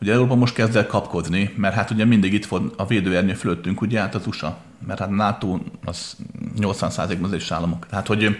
Ugye 0.00 0.12
Európa 0.12 0.34
most 0.34 0.54
kezd 0.54 0.76
el 0.76 0.86
kapkodni, 0.86 1.54
mert 1.56 1.74
hát 1.74 1.90
ugye 1.90 2.04
mindig 2.04 2.32
itt 2.32 2.46
van 2.46 2.72
a 2.76 2.86
védőernyő 2.86 3.34
fölöttünk, 3.34 3.80
ugye 3.80 4.00
hát 4.00 4.14
az 4.14 4.26
USA, 4.26 4.58
mert 4.86 4.98
hát 4.98 5.10
NATO 5.10 5.58
az 5.84 6.16
80%-ban 6.60 7.32
az 7.32 7.52
államok. 7.52 7.86
Tehát, 7.86 8.06
hogy 8.06 8.36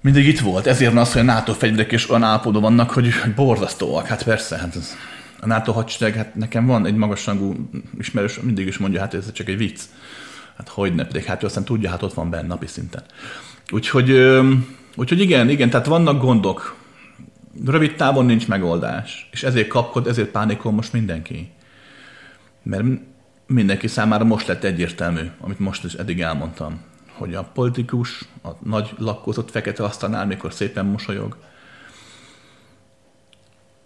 mindig 0.00 0.26
itt 0.26 0.40
volt. 0.40 0.66
Ezért 0.66 0.92
van 0.92 1.02
az, 1.02 1.12
hogy 1.12 1.20
a 1.20 1.24
NATO 1.24 1.52
fegyverek 1.52 1.92
is 1.92 2.10
olyan 2.10 2.22
állapodó 2.22 2.60
vannak, 2.60 2.90
hogy 2.90 3.08
borzasztóak. 3.34 4.06
Hát 4.06 4.22
persze, 4.22 4.56
hát 4.56 4.76
ez, 4.76 4.96
a 5.40 5.46
NATO 5.46 5.72
hadsereg, 5.72 6.14
hát 6.14 6.34
nekem 6.34 6.66
van 6.66 6.86
egy 6.86 6.94
magasrangú 6.94 7.54
ismerős, 7.98 8.40
mindig 8.40 8.66
is 8.66 8.78
mondja, 8.78 9.00
hát 9.00 9.14
ez 9.14 9.32
csak 9.32 9.48
egy 9.48 9.56
vicc. 9.56 9.80
Hát 10.56 10.68
hogy 10.68 10.94
ne, 10.94 11.04
pedig 11.04 11.24
hát 11.24 11.42
ő 11.42 11.46
aztán 11.46 11.64
tudja, 11.64 11.90
hát 11.90 12.02
ott 12.02 12.14
van 12.14 12.30
benne 12.30 12.46
napi 12.46 12.66
szinten. 12.66 13.02
Úgyhogy, 13.70 14.10
úgyhogy 14.96 15.20
igen, 15.20 15.48
igen, 15.48 15.70
tehát 15.70 15.86
vannak 15.86 16.20
gondok. 16.20 16.76
Rövid 17.64 17.96
távon 17.96 18.26
nincs 18.26 18.48
megoldás. 18.48 19.28
És 19.32 19.42
ezért 19.42 19.68
kapkod, 19.68 20.06
ezért 20.06 20.28
pánikol 20.28 20.72
most 20.72 20.92
mindenki. 20.92 21.50
Mert 22.62 22.84
mindenki 23.46 23.86
számára 23.86 24.24
most 24.24 24.46
lett 24.46 24.64
egyértelmű, 24.64 25.30
amit 25.40 25.58
most 25.58 25.84
is 25.84 25.92
eddig 25.92 26.20
elmondtam 26.20 26.80
hogy 27.18 27.34
a 27.34 27.42
politikus 27.42 28.24
a 28.42 28.48
nagy 28.62 28.94
lakkozott 28.98 29.50
fekete 29.50 29.84
asztalnál, 29.84 30.26
mikor 30.26 30.52
szépen 30.52 30.86
mosolyog, 30.86 31.36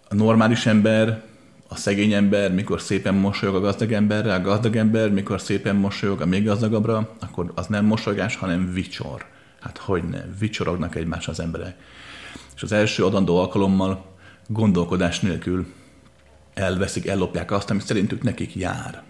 a 0.09 0.15
normális 0.15 0.65
ember, 0.65 1.23
a 1.67 1.75
szegény 1.75 2.13
ember, 2.13 2.53
mikor 2.53 2.81
szépen 2.81 3.15
mosolyog 3.15 3.55
a 3.55 3.59
gazdag 3.59 3.91
emberre, 3.91 4.33
a 4.33 4.41
gazdag 4.41 4.75
ember, 4.75 5.09
mikor 5.09 5.41
szépen 5.41 5.75
mosolyog 5.75 6.21
a 6.21 6.25
még 6.25 6.43
gazdagabbra, 6.43 7.09
akkor 7.19 7.51
az 7.55 7.67
nem 7.67 7.85
mosolygás, 7.85 8.35
hanem 8.35 8.73
vicsor. 8.73 9.25
Hát 9.59 9.77
hogy 9.77 10.03
ne, 10.03 10.21
vicsorognak 10.39 10.95
egymás 10.95 11.27
az 11.27 11.39
emberek. 11.39 11.75
És 12.55 12.63
az 12.63 12.71
első 12.71 13.05
adandó 13.05 13.37
alkalommal 13.37 14.05
gondolkodás 14.47 15.19
nélkül 15.19 15.65
elveszik, 16.53 17.07
ellopják 17.07 17.51
azt, 17.51 17.69
ami 17.69 17.79
szerintük 17.79 18.23
nekik 18.23 18.55
jár. 18.55 19.03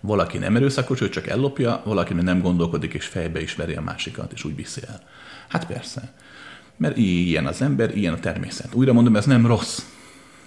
Valaki 0.00 0.38
nem 0.38 0.56
erőszakos, 0.56 1.00
ő 1.00 1.08
csak 1.08 1.26
ellopja, 1.26 1.82
valaki 1.84 2.14
nem 2.14 2.40
gondolkodik, 2.40 2.94
és 2.94 3.06
fejbe 3.06 3.40
is 3.40 3.54
veri 3.54 3.74
a 3.74 3.80
másikat, 3.80 4.32
és 4.32 4.44
úgy 4.44 4.56
viszi 4.56 4.80
el. 4.88 5.02
Hát 5.48 5.66
persze. 5.66 6.12
Mert 6.76 6.96
ilyen 6.96 7.46
az 7.46 7.62
ember, 7.62 7.96
ilyen 7.96 8.12
a 8.12 8.18
természet. 8.18 8.74
Újra 8.74 8.92
mondom, 8.92 9.16
ez 9.16 9.24
nem 9.24 9.46
rossz. 9.46 9.82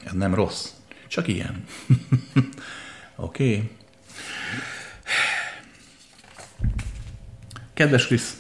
Ez 0.04 0.12
nem 0.12 0.34
rossz. 0.34 0.70
Csak 1.08 1.28
ilyen. 1.28 1.64
Oké. 3.16 3.56
Okay. 3.56 3.72
Kedves 7.74 8.08
Krisz, 8.08 8.38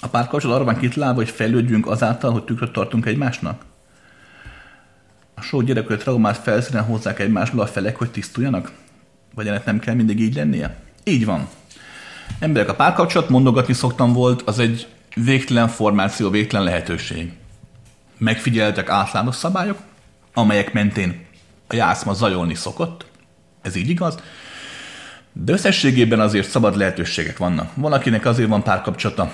a 0.00 0.08
párkapcsolat 0.08 0.56
arra 0.56 0.64
van 0.64 0.76
kitalálva, 0.76 1.16
hogy 1.16 1.28
fejlődjünk 1.30 1.86
azáltal, 1.86 2.32
hogy 2.32 2.44
tükröt 2.44 2.72
tartunk 2.72 3.06
egymásnak? 3.06 3.64
A 5.34 5.40
sok 5.40 5.62
gyerekről 5.62 5.98
traumát 5.98 6.36
felszínen 6.36 6.84
hozzák 6.84 7.18
egymásból 7.18 7.60
a 7.60 7.66
felek, 7.66 7.96
hogy 7.96 8.10
tisztuljanak? 8.10 8.72
Vagy 9.34 9.46
ennek 9.46 9.64
nem 9.64 9.78
kell 9.78 9.94
mindig 9.94 10.20
így 10.20 10.34
lennie? 10.34 10.76
Így 11.04 11.24
van. 11.24 11.48
Emberek, 12.38 12.68
a 12.68 12.74
párkapcsolat, 12.74 13.28
mondogatni 13.28 13.72
szoktam 13.72 14.12
volt, 14.12 14.42
az 14.42 14.58
egy 14.58 14.86
végtelen 15.14 15.68
formáció, 15.68 16.30
végtelen 16.30 16.64
lehetőség. 16.64 17.32
Megfigyeltek 18.18 18.88
általános 18.88 19.34
szabályok, 19.34 19.78
amelyek 20.34 20.72
mentén 20.72 21.24
a 21.68 21.74
jászma 21.74 22.12
zajolni 22.12 22.54
szokott, 22.54 23.06
ez 23.62 23.76
így 23.76 23.88
igaz, 23.88 24.18
de 25.32 25.52
összességében 25.52 26.20
azért 26.20 26.48
szabad 26.48 26.76
lehetőségek 26.76 27.38
vannak. 27.38 27.70
Valakinek 27.74 28.26
azért 28.26 28.48
van 28.48 28.62
párkapcsolata, 28.62 29.32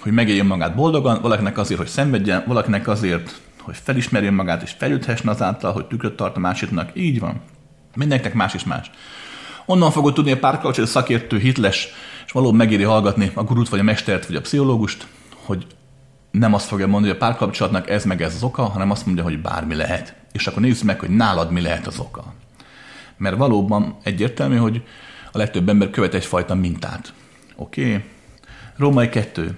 hogy 0.00 0.12
megéljen 0.12 0.46
magát 0.46 0.74
boldogan, 0.74 1.20
valakinek 1.20 1.58
azért, 1.58 1.78
hogy 1.78 1.88
szenvedjen, 1.88 2.44
valakinek 2.46 2.88
azért, 2.88 3.40
hogy 3.60 3.76
felismerjen 3.82 4.34
magát 4.34 4.62
és 4.62 4.74
fejlődhessen 4.78 5.28
azáltal, 5.28 5.72
hogy 5.72 5.86
tükröt 5.86 6.16
tart 6.16 6.36
a 6.36 6.40
másiknak. 6.40 6.90
Így 6.94 7.20
van. 7.20 7.40
Mindenkinek 7.94 8.34
más 8.34 8.54
is 8.54 8.64
más. 8.64 8.90
Onnan 9.66 9.90
fogod 9.90 10.14
tudni 10.14 10.32
a 10.32 10.38
párkapcsolat 10.38 10.90
szakértő, 10.90 11.38
hitles, 11.38 11.88
és 12.26 12.32
valóban 12.32 12.56
megéri 12.56 12.82
hallgatni 12.82 13.30
a 13.34 13.44
gurút, 13.44 13.68
vagy 13.68 13.78
a 13.78 13.82
mestert, 13.82 14.26
vagy 14.26 14.36
a 14.36 14.40
pszichológust, 14.40 15.06
hogy 15.34 15.66
nem 16.30 16.54
azt 16.54 16.66
fogja 16.66 16.86
mondani, 16.86 17.12
hogy 17.12 17.22
a 17.22 17.26
párkapcsolatnak 17.26 17.90
ez 17.90 18.04
meg 18.04 18.22
ez 18.22 18.34
az 18.34 18.42
oka, 18.42 18.62
hanem 18.62 18.90
azt 18.90 19.06
mondja, 19.06 19.24
hogy 19.24 19.40
bármi 19.40 19.74
lehet. 19.74 20.14
És 20.32 20.46
akkor 20.46 20.62
nézzük 20.62 20.84
meg, 20.84 21.00
hogy 21.00 21.10
nálad 21.10 21.50
mi 21.50 21.60
lehet 21.60 21.86
az 21.86 21.98
oka. 21.98 22.32
Mert 23.16 23.36
valóban 23.36 23.96
egyértelmű, 24.02 24.56
hogy 24.56 24.82
a 25.32 25.38
legtöbb 25.38 25.68
ember 25.68 25.90
követ 25.90 26.14
egyfajta 26.14 26.54
mintát. 26.54 27.12
Oké? 27.56 27.86
Okay? 27.86 28.04
Római 28.76 29.08
2. 29.08 29.56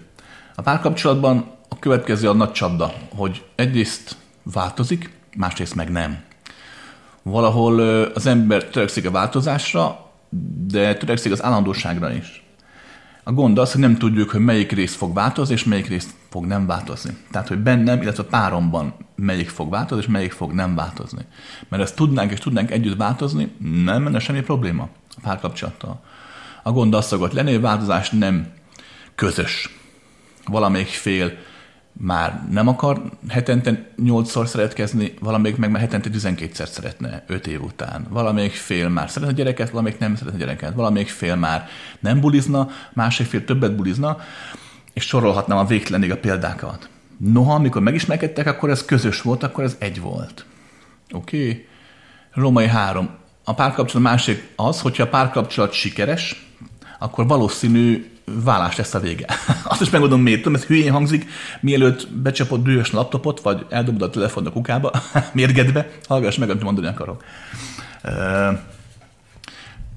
A 0.55 0.63
párkapcsolatban 0.63 1.51
a 1.69 1.79
következő 1.79 2.29
a 2.29 2.33
nagy 2.33 2.53
csapda, 2.53 2.93
hogy 3.15 3.45
egyrészt 3.55 4.17
változik, 4.43 5.11
másrészt 5.37 5.75
meg 5.75 5.91
nem. 5.91 6.23
Valahol 7.23 7.81
az 8.15 8.27
ember 8.27 8.65
törekszik 8.65 9.07
a 9.07 9.11
változásra, 9.11 10.11
de 10.67 10.95
törekszik 10.95 11.33
az 11.33 11.43
állandóságra 11.43 12.13
is. 12.13 12.45
A 13.25 13.33
gond 13.33 13.59
az, 13.59 13.73
hogy 13.73 13.81
nem 13.81 13.97
tudjuk, 13.97 14.31
hogy 14.31 14.41
melyik 14.41 14.73
rész 14.73 14.95
fog 14.95 15.15
változni, 15.15 15.55
és 15.55 15.65
melyik 15.65 15.89
rész 15.89 16.15
fog 16.31 16.45
nem 16.45 16.67
változni. 16.67 17.17
Tehát, 17.31 17.49
hogy 17.49 17.59
bennem, 17.59 18.03
illetve 18.03 18.23
a 18.23 18.27
páromban 18.27 18.95
melyik 19.17 19.49
fog 19.49 19.71
változni, 19.71 20.05
és 20.05 20.11
melyik 20.11 20.33
fog 20.33 20.53
nem 20.53 20.75
változni. 20.75 21.23
Mert 21.69 21.83
ezt 21.83 21.97
tudnánk, 21.97 22.33
és 22.33 22.39
tudnánk 22.39 22.71
együtt 22.71 22.97
változni, 22.97 23.53
nem 23.85 24.03
menne 24.03 24.19
semmi 24.19 24.41
probléma 24.41 24.89
a 25.11 25.21
párkapcsolattal. 25.23 26.03
A 26.63 26.73
gond 26.73 26.95
az 26.95 27.07
szokott 27.07 27.33
lenni, 27.33 27.51
hogy 27.51 27.61
változás 27.61 28.11
nem 28.11 28.47
közös. 29.15 29.79
Valamelyik 30.45 30.87
fél 30.87 31.33
már 31.93 32.47
nem 32.51 32.69
akar 32.69 33.03
hetente 33.29 33.91
8-szor 34.03 34.47
szeretkezni, 34.47 35.15
valamelyik 35.21 35.57
meg 35.57 35.71
már 35.71 35.81
hetente 35.81 36.09
12-szer 36.13 36.67
szeretne 36.67 37.25
5 37.27 37.47
év 37.47 37.63
után. 37.63 38.07
Valamelyik 38.09 38.53
fél 38.53 38.89
már 38.89 39.11
szeretne 39.11 39.35
gyereket, 39.35 39.71
valamelyik 39.71 39.99
nem 39.99 40.17
szeretne 40.17 40.39
gyereket. 40.39 40.75
Valamelyik 40.75 41.09
fél 41.09 41.37
már 41.37 41.69
nem 42.01 42.21
bulizna, 42.21 42.69
másik 42.93 43.27
fél 43.27 43.45
többet 43.45 43.77
bulizna, 43.77 44.19
és 44.93 45.07
sorolhatnám 45.07 45.59
a 45.59 45.65
végtelenig 45.65 46.11
a 46.11 46.19
példákat. 46.19 46.89
Noha, 47.17 47.55
amikor 47.55 47.83
megismerkedtek, 47.83 48.47
akkor 48.47 48.71
ez 48.71 48.85
közös 48.85 49.23
volt, 49.23 49.43
akkor 49.43 49.65
ez 49.65 49.77
egy 49.79 50.01
volt. 50.01 50.45
Oké? 51.13 51.49
Okay? 51.49 51.67
Római 52.33 52.67
három. 52.67 53.11
A 53.45 53.55
párkapcsolat 53.55 54.07
másik 54.07 54.53
az, 54.57 54.81
hogyha 54.81 55.03
a 55.03 55.09
párkapcsolat 55.09 55.73
sikeres, 55.73 56.55
akkor 56.99 57.27
valószínű 57.27 58.10
vállás 58.25 58.77
lesz 58.77 58.95
a 58.95 59.01
vége. 59.01 59.27
Azt 59.65 59.81
is 59.81 59.91
megmondom 59.91 60.21
miért, 60.21 60.43
tudom, 60.43 60.55
ez 60.55 60.65
hülyén 60.65 60.93
hangzik, 60.93 61.27
mielőtt 61.61 62.09
becsapod 62.09 62.61
bűvös 62.61 62.93
laptopot, 62.93 63.41
vagy 63.41 63.67
eldobod 63.69 64.03
a 64.03 64.11
telefont 64.11 64.47
a 64.47 64.53
kukába, 64.53 64.91
mérgedve, 65.33 65.91
hallgass 66.09 66.37
meg, 66.37 66.51
amit 66.51 66.63
mondani 66.63 66.87
akarok. 66.87 67.25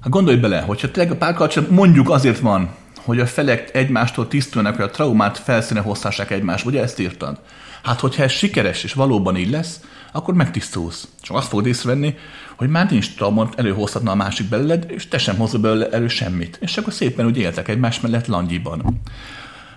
Hát 0.00 0.12
gondolj 0.12 0.36
bele, 0.36 0.60
hogyha 0.60 0.90
tényleg 0.90 1.12
a 1.12 1.16
párkapcsolat 1.16 1.70
mondjuk 1.70 2.10
azért 2.10 2.38
van, 2.38 2.70
hogy 3.04 3.20
a 3.20 3.26
felek 3.26 3.74
egymástól 3.74 4.28
tisztulnak, 4.28 4.76
hogy 4.76 4.84
a 4.84 4.90
traumát 4.90 5.38
felszíne 5.38 5.80
hozhassák 5.80 6.30
egymást, 6.30 6.64
ugye 6.64 6.82
ezt 6.82 6.98
írtad? 6.98 7.38
Hát, 7.82 8.00
hogyha 8.00 8.22
ez 8.22 8.32
sikeres 8.32 8.84
és 8.84 8.92
valóban 8.92 9.36
így 9.36 9.50
lesz, 9.50 9.80
akkor 10.14 10.34
megtisztulsz. 10.34 11.08
Csak 11.20 11.36
azt 11.36 11.48
fogod 11.48 11.66
észrevenni, 11.66 12.14
hogy 12.56 12.68
már 12.68 12.90
nincs 12.90 13.14
traumont, 13.14 13.58
előhozhatna 13.58 14.10
a 14.10 14.14
másik 14.14 14.48
belőled, 14.48 14.84
és 14.88 15.08
te 15.08 15.18
sem 15.18 15.36
hozod 15.36 15.60
belőle 15.60 15.88
elő 15.90 16.08
semmit. 16.08 16.58
És 16.60 16.76
akkor 16.76 16.92
szépen 16.92 17.26
úgy 17.26 17.36
éltek 17.36 17.68
egymás 17.68 18.00
mellett 18.00 18.26
langyiban. 18.26 19.00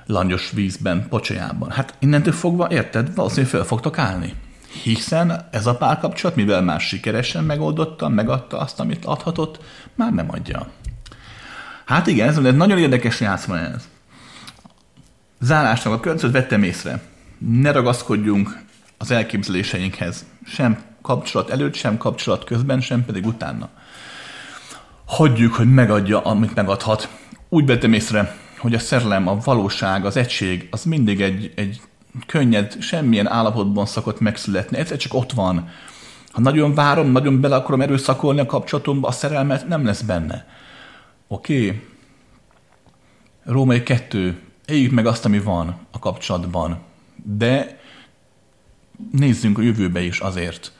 Langyos 0.06 0.52
vízben, 0.52 1.08
pocsolyában. 1.10 1.72
Hát 1.72 1.96
innentől 2.00 2.34
fogva, 2.34 2.68
érted, 2.72 3.16
valószínűleg 3.16 3.52
fel 3.52 3.64
fogtok 3.64 3.98
állni. 3.98 4.34
Hiszen 4.84 5.48
ez 5.52 5.66
a 5.66 5.76
párkapcsolat, 5.76 6.36
mivel 6.36 6.62
már 6.62 6.80
sikeresen 6.80 7.44
megoldotta, 7.44 8.10
megadta 8.10 8.60
azt, 8.60 8.80
amit 8.80 9.06
adhatott, 9.06 9.60
már 9.96 10.14
nem 10.14 10.32
adja. 10.32 10.70
Hát 11.86 12.08
igen, 12.08 12.28
ez 12.28 12.38
egy 12.38 12.56
nagyon 12.56 12.78
érdekes 12.78 13.20
játszma 13.20 13.58
ez. 13.58 13.88
Zárásnak 15.40 15.94
a 15.94 16.00
következőt 16.00 16.34
vettem 16.34 16.64
észre. 16.64 17.02
Ne 17.38 17.72
ragaszkodjunk 17.72 18.66
az 18.98 19.12
elképzeléseinkhez. 19.12 20.26
Sem 20.46 20.84
kapcsolat 21.02 21.50
előtt, 21.50 21.74
sem 21.74 21.98
kapcsolat 21.98 22.44
közben, 22.44 22.82
sem 22.82 23.06
pedig 23.06 23.26
utána. 23.26 23.70
Hagyjuk, 25.06 25.54
hogy 25.54 25.74
megadja, 25.74 26.22
amit 26.22 26.56
megadhat. 26.56 27.10
Úgy 27.50 27.66
vettem 27.66 27.94
észre, 27.94 28.36
hogy 28.58 28.74
a 28.74 28.80
szerelem, 28.80 29.28
a 29.28 29.38
valóság, 29.44 30.06
az 30.06 30.18
egység, 30.18 30.68
az 30.72 30.84
mindig 30.84 31.22
egy, 31.22 31.54
egy 31.56 31.82
könnyed, 32.26 32.82
semmilyen 32.82 33.28
állapotban 33.28 33.86
szokott 33.86 34.20
megszületni. 34.20 34.78
Ez 34.78 34.98
csak 34.98 35.14
ott 35.14 35.32
van. 35.32 35.70
Ha 36.32 36.42
nagyon 36.42 36.74
várom, 36.74 37.12
nagyon 37.12 37.42
bele 37.42 37.56
akarom 37.56 37.82
erőszakolni 37.82 38.40
a 38.40 38.46
kapcsolatomba, 38.46 39.08
a 39.08 39.12
szerelmet 39.12 39.68
nem 39.68 39.86
lesz 39.86 40.02
benne. 40.02 40.48
Oké? 41.28 41.66
Okay. 41.66 41.82
Római 43.44 43.84
kettő. 43.84 44.40
Éljük 44.66 44.92
meg 44.92 45.06
azt, 45.06 45.26
ami 45.26 45.40
van 45.40 45.78
a 45.92 46.00
kapcsolatban. 46.00 46.80
De 47.24 47.77
nézzünk 49.12 49.58
a 49.58 49.62
jövőbe 49.62 50.02
is 50.02 50.20
azért, 50.20 50.72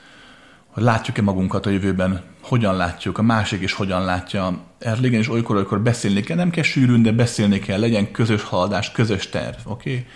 hogy 0.66 0.82
látjuk-e 0.82 1.22
magunkat 1.22 1.66
a 1.66 1.70
jövőben, 1.70 2.22
hogyan 2.42 2.76
látjuk, 2.76 3.18
a 3.18 3.22
másik 3.22 3.62
is 3.62 3.72
hogyan 3.72 4.04
látja. 4.04 4.58
Erről 4.78 5.04
igen, 5.04 5.20
és 5.20 5.30
olykor, 5.30 5.56
olykor 5.56 5.80
beszélni 5.80 6.20
kell, 6.20 6.36
nem 6.36 6.50
kell 6.50 6.62
sűrűn, 6.62 7.02
de 7.02 7.12
beszélni 7.12 7.58
kell, 7.58 7.80
legyen 7.80 8.10
közös 8.10 8.42
haladás, 8.42 8.92
közös 8.92 9.28
terv, 9.28 9.56
oké? 9.64 9.90
Okay? 9.90 10.06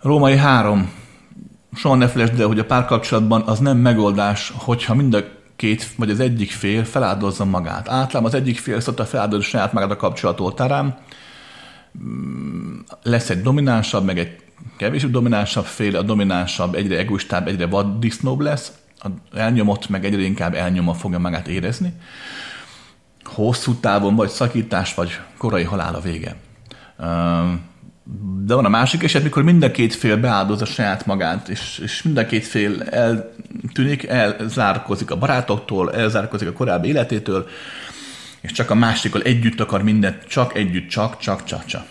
Római 0.00 0.36
három. 0.36 0.92
Soha 1.74 1.94
ne 1.94 2.08
felejtsd 2.08 2.40
el, 2.40 2.46
hogy 2.46 2.58
a 2.58 2.64
párkapcsolatban 2.64 3.42
az 3.42 3.58
nem 3.58 3.76
megoldás, 3.76 4.52
hogyha 4.56 4.94
mind 4.94 5.14
a 5.14 5.22
két, 5.56 5.88
vagy 5.96 6.10
az 6.10 6.20
egyik 6.20 6.50
fél 6.50 6.84
feláldozza 6.84 7.44
magát. 7.44 7.88
Általában 7.88 8.32
az 8.32 8.34
egyik 8.34 8.58
fél 8.58 8.80
szokta 8.80 9.04
feláldozni 9.04 9.44
saját 9.44 9.72
magát 9.72 9.90
a 9.90 9.96
kapcsolat 9.96 10.40
oltárán, 10.40 10.98
lesz 13.02 13.30
egy 13.30 13.42
dominánsabb, 13.42 14.04
meg 14.04 14.18
egy 14.18 14.41
kevésbé 14.76 15.10
dominánsabb 15.10 15.64
fél, 15.64 15.96
a 15.96 16.02
dominánsabb 16.02 16.74
egyre 16.74 16.98
egoistább, 16.98 17.48
egyre 17.48 17.66
vaddisznóbb 17.66 18.40
lesz, 18.40 18.72
a 18.98 19.08
elnyomott 19.38 19.88
meg 19.88 20.04
egyre 20.04 20.22
inkább 20.22 20.54
elnyomva 20.54 20.94
fogja 20.94 21.18
magát 21.18 21.48
érezni. 21.48 21.92
Hosszú 23.24 23.74
távon 23.74 24.14
vagy 24.14 24.28
szakítás, 24.28 24.94
vagy 24.94 25.18
korai 25.36 25.62
halál 25.62 25.94
a 25.94 26.00
vége. 26.00 26.36
De 28.44 28.54
van 28.54 28.64
a 28.64 28.68
másik 28.68 29.02
eset, 29.02 29.22
mikor 29.22 29.42
mind 29.42 29.62
a 29.62 29.70
két 29.70 29.94
fél 29.94 30.16
beáldozza 30.16 30.64
saját 30.64 31.06
magát, 31.06 31.48
és, 31.48 31.80
és 31.82 32.02
mind 32.02 32.16
a 32.16 32.26
két 32.26 32.46
fél 32.46 32.82
eltűnik, 32.82 34.06
elzárkozik 34.06 35.10
a 35.10 35.18
barátoktól, 35.18 35.94
elzárkozik 35.94 36.48
a 36.48 36.52
korábbi 36.52 36.88
életétől, 36.88 37.48
és 38.40 38.52
csak 38.52 38.70
a 38.70 38.74
másikkal 38.74 39.22
együtt 39.22 39.60
akar 39.60 39.82
mindent, 39.82 40.24
csak 40.24 40.56
együtt, 40.56 40.88
csak, 40.88 41.18
csak, 41.18 41.44
csak, 41.44 41.64
csak 41.64 41.84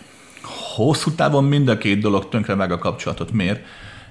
hosszú 0.74 1.10
távon 1.10 1.44
mind 1.44 1.68
a 1.68 1.78
két 1.78 2.00
dolog 2.00 2.28
tönkre 2.28 2.54
meg 2.54 2.72
a 2.72 2.78
kapcsolatot. 2.78 3.32
Miért? 3.32 3.64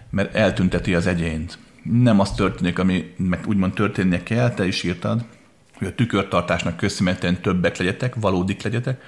Mert 0.10 0.36
eltünteti 0.36 0.96
az 0.96 1.08
egyént. 1.08 1.58
Nem 1.84 2.20
az 2.20 2.32
történik, 2.32 2.80
ami 2.80 3.14
meg 3.18 3.48
úgymond 3.48 3.74
történnie 3.74 4.24
kell, 4.24 4.50
te 4.50 4.68
is 4.68 4.84
írtad, 4.84 5.26
hogy 5.78 5.88
a 5.88 5.96
tükörtartásnak 5.96 6.78
köszönhetően 6.78 7.42
többek 7.42 7.78
legyetek, 7.78 8.16
valódik 8.16 8.62
legyetek, 8.62 9.02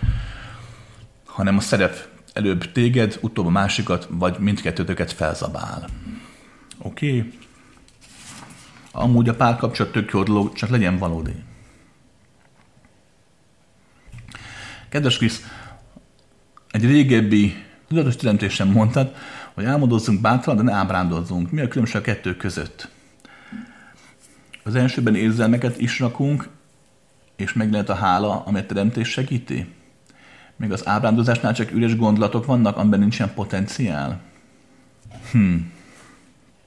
hanem 1.26 1.58
a 1.58 1.62
szerep 1.62 2.08
előbb 2.34 2.72
téged, 2.72 3.18
utóbb 3.22 3.46
a 3.46 3.50
másikat, 3.50 4.08
vagy 4.10 4.36
mindkettőtöket 4.40 5.12
felzabál. 5.12 5.88
Oké? 6.78 7.18
Okay. 7.18 7.34
Amúgy 8.92 9.30
a 9.30 9.36
párkapcsolat 9.36 9.92
tök 9.92 10.12
jó 10.12 10.24
dolog, 10.24 10.54
csak 10.54 10.70
legyen 10.70 10.98
valódi. 10.98 11.34
Kedves 14.90 15.18
Krisz, 15.18 15.42
egy 16.74 16.86
régebbi 16.86 17.56
tudatos 17.88 18.16
teremtésen 18.16 18.68
mondtad, 18.68 19.16
hogy 19.54 19.66
álmodozzunk 19.66 20.22
bátran, 20.22 20.56
de 20.56 20.62
ne 20.62 20.74
ábrándozzunk. 20.74 21.52
Mi 21.52 21.62
a 21.62 21.68
különbség 21.68 21.96
a 21.96 22.02
kettő 22.02 22.36
között? 22.36 22.90
Az 24.64 24.76
elsőben 24.76 25.16
érzelmeket 25.16 25.82
is 25.82 26.00
rakunk, 26.00 26.50
és 27.36 27.54
meg 27.54 27.72
lehet 27.72 27.90
a 27.90 27.96
hála, 27.96 28.44
amely 28.46 28.66
teremtés 28.66 29.10
segíti? 29.10 29.68
Még 30.56 30.72
az 30.72 30.88
ábrándozásnál 30.88 31.54
csak 31.54 31.72
üres 31.72 31.96
gondolatok 31.96 32.46
vannak, 32.46 32.78
amiben 32.78 33.00
nincsen 33.00 33.34
potenciál? 33.34 34.20
Hm. 35.32 35.56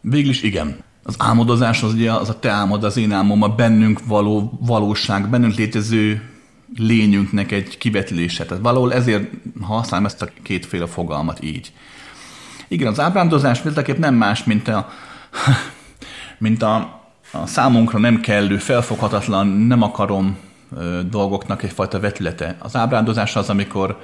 Végül 0.00 0.30
is 0.30 0.42
igen. 0.42 0.76
Az 1.02 1.14
álmodozás 1.18 1.82
az 1.82 1.92
ugye 1.92 2.12
az 2.12 2.28
a 2.28 2.38
te 2.38 2.50
álmod, 2.50 2.84
az 2.84 2.96
én 2.96 3.12
álmom, 3.12 3.42
a 3.42 3.48
bennünk 3.48 4.06
való 4.06 4.58
valóság, 4.60 5.28
bennünk 5.28 5.54
létező 5.54 6.35
lényünknek 6.76 7.52
egy 7.52 7.78
kivetülése. 7.78 8.44
Tehát 8.44 8.62
valahol 8.62 8.92
ezért 8.92 9.30
használom 9.60 10.06
ezt 10.06 10.22
a 10.22 10.28
kétféle 10.42 10.86
fogalmat 10.86 11.42
így. 11.42 11.72
Igen, 12.68 12.88
az 12.88 13.00
ábrándozás 13.00 13.60
például 13.60 13.96
nem 13.98 14.14
más, 14.14 14.44
mint 14.44 14.68
a, 14.68 14.88
mint 16.38 16.62
a, 16.62 16.74
a 17.32 17.46
számunkra 17.46 17.98
nem 17.98 18.20
kellő, 18.20 18.56
felfoghatatlan, 18.56 19.46
nem 19.46 19.82
akarom 19.82 20.36
ö, 20.76 21.00
dolgoknak 21.10 21.62
egyfajta 21.62 22.00
vetülete. 22.00 22.56
Az 22.58 22.76
ábrándozás 22.76 23.36
az, 23.36 23.50
amikor, 23.50 23.98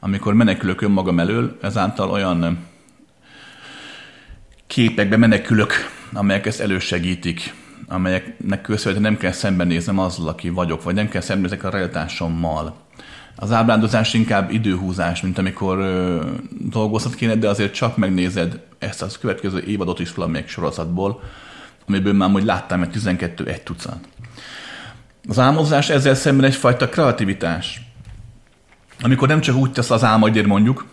amikor 0.00 0.34
menekülök 0.34 0.80
önmagam 0.80 1.20
elől, 1.20 1.58
ezáltal 1.62 2.10
olyan 2.10 2.58
képekbe 4.66 5.16
menekülök, 5.16 5.72
amelyek 6.12 6.46
ezt 6.46 6.60
elősegítik. 6.60 7.54
Amelyeknek 7.88 8.60
köszönhetően 8.60 9.12
nem 9.12 9.20
kell 9.20 9.32
szembenéznem 9.32 9.98
azzal, 9.98 10.28
aki 10.28 10.48
vagyok, 10.48 10.82
vagy 10.82 10.94
nem 10.94 11.08
kell 11.08 11.20
szembenézek 11.20 11.64
a 11.64 11.70
realitásommal. 11.70 12.76
Az 13.36 13.52
ábrándozás 13.52 14.14
inkább 14.14 14.50
időhúzás, 14.50 15.20
mint 15.20 15.38
amikor 15.38 15.78
ö, 15.78 16.24
dolgozhat 16.50 17.14
kéne, 17.14 17.34
de 17.34 17.48
azért 17.48 17.74
csak 17.74 17.96
megnézed 17.96 18.60
ezt 18.78 19.02
az 19.02 19.18
következő 19.18 19.62
évadot 19.66 19.98
is 19.98 20.14
valamelyik 20.14 20.48
sorozatból, 20.48 21.22
amiből 21.88 22.12
már 22.12 22.30
hogy 22.30 22.44
láttam 22.44 22.82
egy 22.82 22.90
12 22.90 23.44
egy 23.44 23.62
tucat. 23.62 23.98
Az 25.28 25.38
álmodozás 25.38 25.88
ezzel 25.88 26.14
szemben 26.14 26.44
egyfajta 26.44 26.88
kreativitás. 26.88 27.80
Amikor 29.00 29.28
nem 29.28 29.40
csak 29.40 29.56
úgy 29.56 29.72
tesz 29.72 29.90
az 29.90 30.04
álmodért 30.04 30.46
mondjuk, 30.46 30.86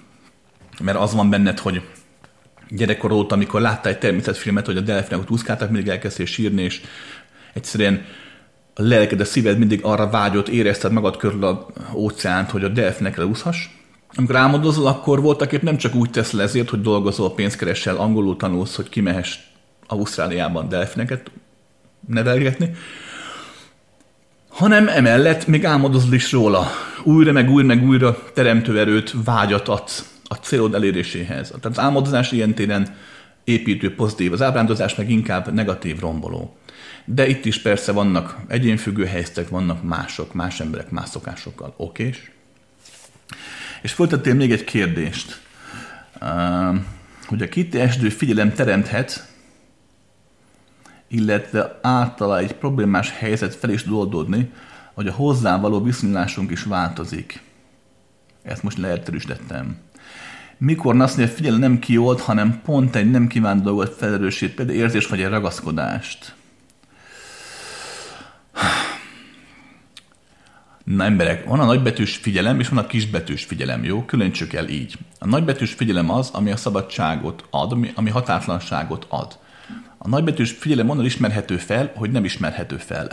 mert 0.82 0.98
az 0.98 1.14
van 1.14 1.30
benned, 1.30 1.60
hogy 1.60 1.82
gyerekkor 2.76 3.12
óta, 3.12 3.36
amikor 3.36 3.62
láttál 3.62 3.92
egy 3.92 4.00
természetfilmet, 4.00 4.66
hogy 4.66 4.78
a 4.78 4.82
delfinek 4.82 5.32
úszkáltak, 5.32 5.70
mindig 5.70 5.90
elkezdtél 5.90 6.26
sírni, 6.26 6.62
és 6.62 6.82
egyszerűen 7.54 8.06
a 8.74 8.82
lelked, 8.82 9.20
a 9.20 9.26
szíved 9.26 9.58
mindig 9.58 9.80
arra 9.84 10.10
vágyott, 10.10 10.48
érezted 10.48 10.92
magad 10.92 11.18
körül 11.18 11.44
a 11.44 11.68
óceánt, 11.94 12.52
hogy 12.52 12.64
a 12.64 12.68
delfinekre 12.68 13.26
úszhass. 13.26 13.68
Amikor 14.16 14.36
álmodozol, 14.36 14.88
akkor 14.88 15.22
voltak 15.22 15.52
épp 15.52 15.62
nem 15.62 15.78
csak 15.78 15.96
úgy 15.96 16.10
teszel 16.10 16.42
ezért, 16.42 16.70
hogy 16.70 16.82
dolgozol, 16.82 17.34
pénzt 17.34 17.58
keresel, 17.58 17.96
angolul 17.96 18.38
tanulsz, 18.38 18.76
hogy 18.76 18.90
kimehess 18.90 19.38
Ausztráliában 19.88 20.70
delfineket 20.70 21.32
nevelgetni, 22.08 22.76
hanem 24.50 24.88
emellett 24.88 25.48
még 25.48 25.66
álmodozol 25.66 26.14
is 26.14 26.32
róla. 26.32 26.68
Újra, 27.04 27.32
meg 27.32 27.50
újra, 27.50 27.68
meg 27.68 27.84
újra 27.84 28.24
teremtő 28.34 28.80
erőt, 28.80 29.14
vágyat 29.24 29.68
adsz 29.68 30.13
a 30.24 30.34
célod 30.34 30.74
eléréséhez. 30.74 31.48
Tehát 31.48 31.66
az 31.66 31.80
álmodozás 31.80 32.32
ilyen 32.32 32.54
téren 32.54 32.96
építő, 33.44 33.96
pozitív, 33.96 34.34
az 34.34 34.42
ábrándozás 34.42 34.96
meg 34.96 35.10
inkább 35.10 35.54
negatív, 35.54 36.00
romboló. 36.00 36.58
De 37.06 37.28
itt 37.28 37.46
is 37.46 37.62
persze 37.62 37.92
vannak 37.92 38.38
egyénfüggő 38.48 39.06
helyzetek, 39.06 39.50
vannak 39.50 39.84
mások, 39.84 40.34
más 40.34 40.60
emberek 40.60 40.90
más 40.90 41.10
szokásokkal. 41.10 41.74
Okés? 41.78 42.32
És 43.82 43.92
folytattél 43.92 44.34
még 44.34 44.52
egy 44.52 44.64
kérdést, 44.64 45.42
hogy 47.26 47.42
a 47.42 47.50
kitiesdő 47.50 48.10
figyelem 48.10 48.54
teremthet, 48.54 49.28
illetve 51.08 51.80
általa 51.82 52.38
egy 52.38 52.54
problémás 52.54 53.12
helyzet 53.12 53.56
fel 53.56 53.70
is 53.70 53.86
oldódni, 53.88 54.52
hogy 54.94 55.08
a 55.08 55.14
hozzá 55.14 55.60
való 55.60 55.84
viszonylásunk 55.84 56.52
is 56.52 56.64
változik. 56.64 57.42
Ezt 58.44 58.64
most 58.64 58.78
leerősítettem. 58.78 59.78
Mikor 60.58 61.02
azt 61.02 61.18
mondja, 61.18 61.36
figyelj, 61.36 61.58
nem 61.58 61.80
kiold, 61.80 62.20
hanem 62.20 62.62
pont 62.66 62.96
egy 62.96 63.12
nem 63.12 63.28
kívánt 63.28 63.64
dolgot 63.64 63.96
felerősít, 63.98 64.54
például 64.54 64.78
érzés 64.78 65.08
vagy 65.08 65.22
egy 65.22 65.30
ragaszkodást. 65.30 66.36
Na 70.84 71.04
emberek, 71.04 71.46
van 71.46 71.60
a 71.60 71.66
nagybetűs 71.66 72.16
figyelem, 72.16 72.60
és 72.60 72.70
van 72.70 72.84
a 72.84 72.88
kisbetűs 72.88 73.44
figyelem, 73.44 73.84
jó? 73.84 74.06
Különítsük 74.06 74.54
el 74.54 74.68
így. 74.68 74.98
A 75.20 75.28
nagybetűs 75.28 75.74
figyelem 75.74 76.10
az, 76.10 76.30
ami 76.34 76.52
a 76.52 76.58
szabadságot 76.58 77.46
ad, 77.50 77.72
ami, 77.72 77.92
ami 77.96 78.10
határtlanságot 78.10 79.06
ad. 79.10 79.38
A 79.98 80.08
nagybetűs 80.08 80.52
figyelem 80.52 80.90
onnan 80.90 81.06
ismerhető 81.06 81.58
fel, 81.58 81.92
hogy 81.96 82.12
nem 82.12 82.26
ismerhető 82.26 82.78
fel. 82.78 83.08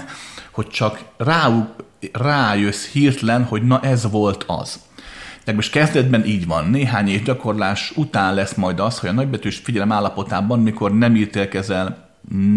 hogy 0.56 0.66
csak 0.66 1.04
rá, 1.16 1.68
rájössz 2.12 2.86
hirtelen, 2.86 3.44
hogy 3.44 3.62
na 3.62 3.80
ez 3.80 4.10
volt 4.10 4.44
az. 4.46 4.80
Most 5.54 5.70
kezdetben 5.70 6.26
így 6.26 6.46
van. 6.46 6.70
Néhány 6.70 7.08
év 7.08 7.22
gyakorlás 7.22 7.92
után 7.96 8.34
lesz 8.34 8.54
majd 8.54 8.80
az, 8.80 8.98
hogy 8.98 9.08
a 9.08 9.12
nagybetűs 9.12 9.56
figyelem 9.56 9.92
állapotában, 9.92 10.60
mikor 10.60 10.98
nem 10.98 11.16
ítélkezel, 11.16 12.08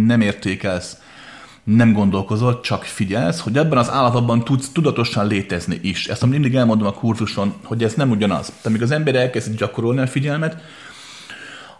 nem 0.06 0.22
értékelsz, 0.22 0.98
nem 1.64 1.94
gondolkozol, 1.94 2.60
csak 2.60 2.84
figyelsz, 2.84 3.40
hogy 3.40 3.58
ebben 3.58 3.78
az 3.78 3.92
állapotban 3.92 4.44
tudsz 4.44 4.70
tudatosan 4.70 5.28
létezni 5.28 5.80
is. 5.82 6.08
Ezt 6.08 6.26
mindig 6.26 6.56
elmondom 6.56 6.88
a 6.88 6.94
kurzuson, 6.94 7.54
hogy 7.64 7.84
ez 7.84 7.94
nem 7.94 8.10
ugyanaz. 8.10 8.46
Tehát 8.46 8.66
amíg 8.66 8.82
az 8.82 8.92
ember 8.92 9.16
elkezd 9.16 9.58
gyakorolni 9.58 10.02
a 10.02 10.08
figyelmet, 10.08 10.62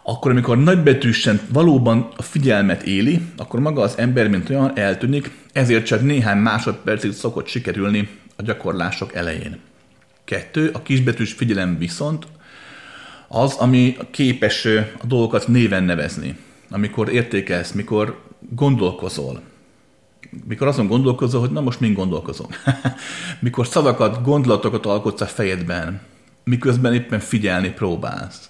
akkor 0.02 0.30
amikor 0.30 0.58
nagybetűsen 0.58 1.40
valóban 1.48 2.08
a 2.16 2.22
figyelmet 2.22 2.82
éli, 2.82 3.20
akkor 3.36 3.60
maga 3.60 3.82
az 3.82 3.98
ember, 3.98 4.28
mint 4.28 4.50
olyan, 4.50 4.78
eltűnik, 4.78 5.30
ezért 5.52 5.86
csak 5.86 6.02
néhány 6.02 6.38
másodpercig 6.38 7.12
szokott 7.12 7.46
sikerülni 7.46 8.08
a 8.36 8.42
gyakorlások 8.42 9.14
elején. 9.14 9.58
Kettő, 10.24 10.70
a 10.72 10.82
kisbetűs 10.82 11.32
figyelem 11.32 11.78
viszont 11.78 12.26
az, 13.28 13.54
ami 13.54 13.96
képes 14.10 14.64
a 15.00 15.06
dolgokat 15.06 15.48
néven 15.48 15.84
nevezni. 15.84 16.36
Amikor 16.70 17.12
értékelsz, 17.12 17.72
mikor 17.72 18.20
gondolkozol, 18.50 19.40
mikor 20.44 20.66
azon 20.66 20.86
gondolkozol, 20.86 21.40
hogy 21.40 21.50
na 21.50 21.60
most 21.60 21.80
mind 21.80 21.96
gondolkozom. 21.96 22.46
mikor 23.40 23.66
szavakat, 23.66 24.22
gondolatokat 24.22 24.86
alkotsz 24.86 25.20
a 25.20 25.26
fejedben, 25.26 26.00
miközben 26.44 26.94
éppen 26.94 27.20
figyelni 27.20 27.70
próbálsz 27.70 28.48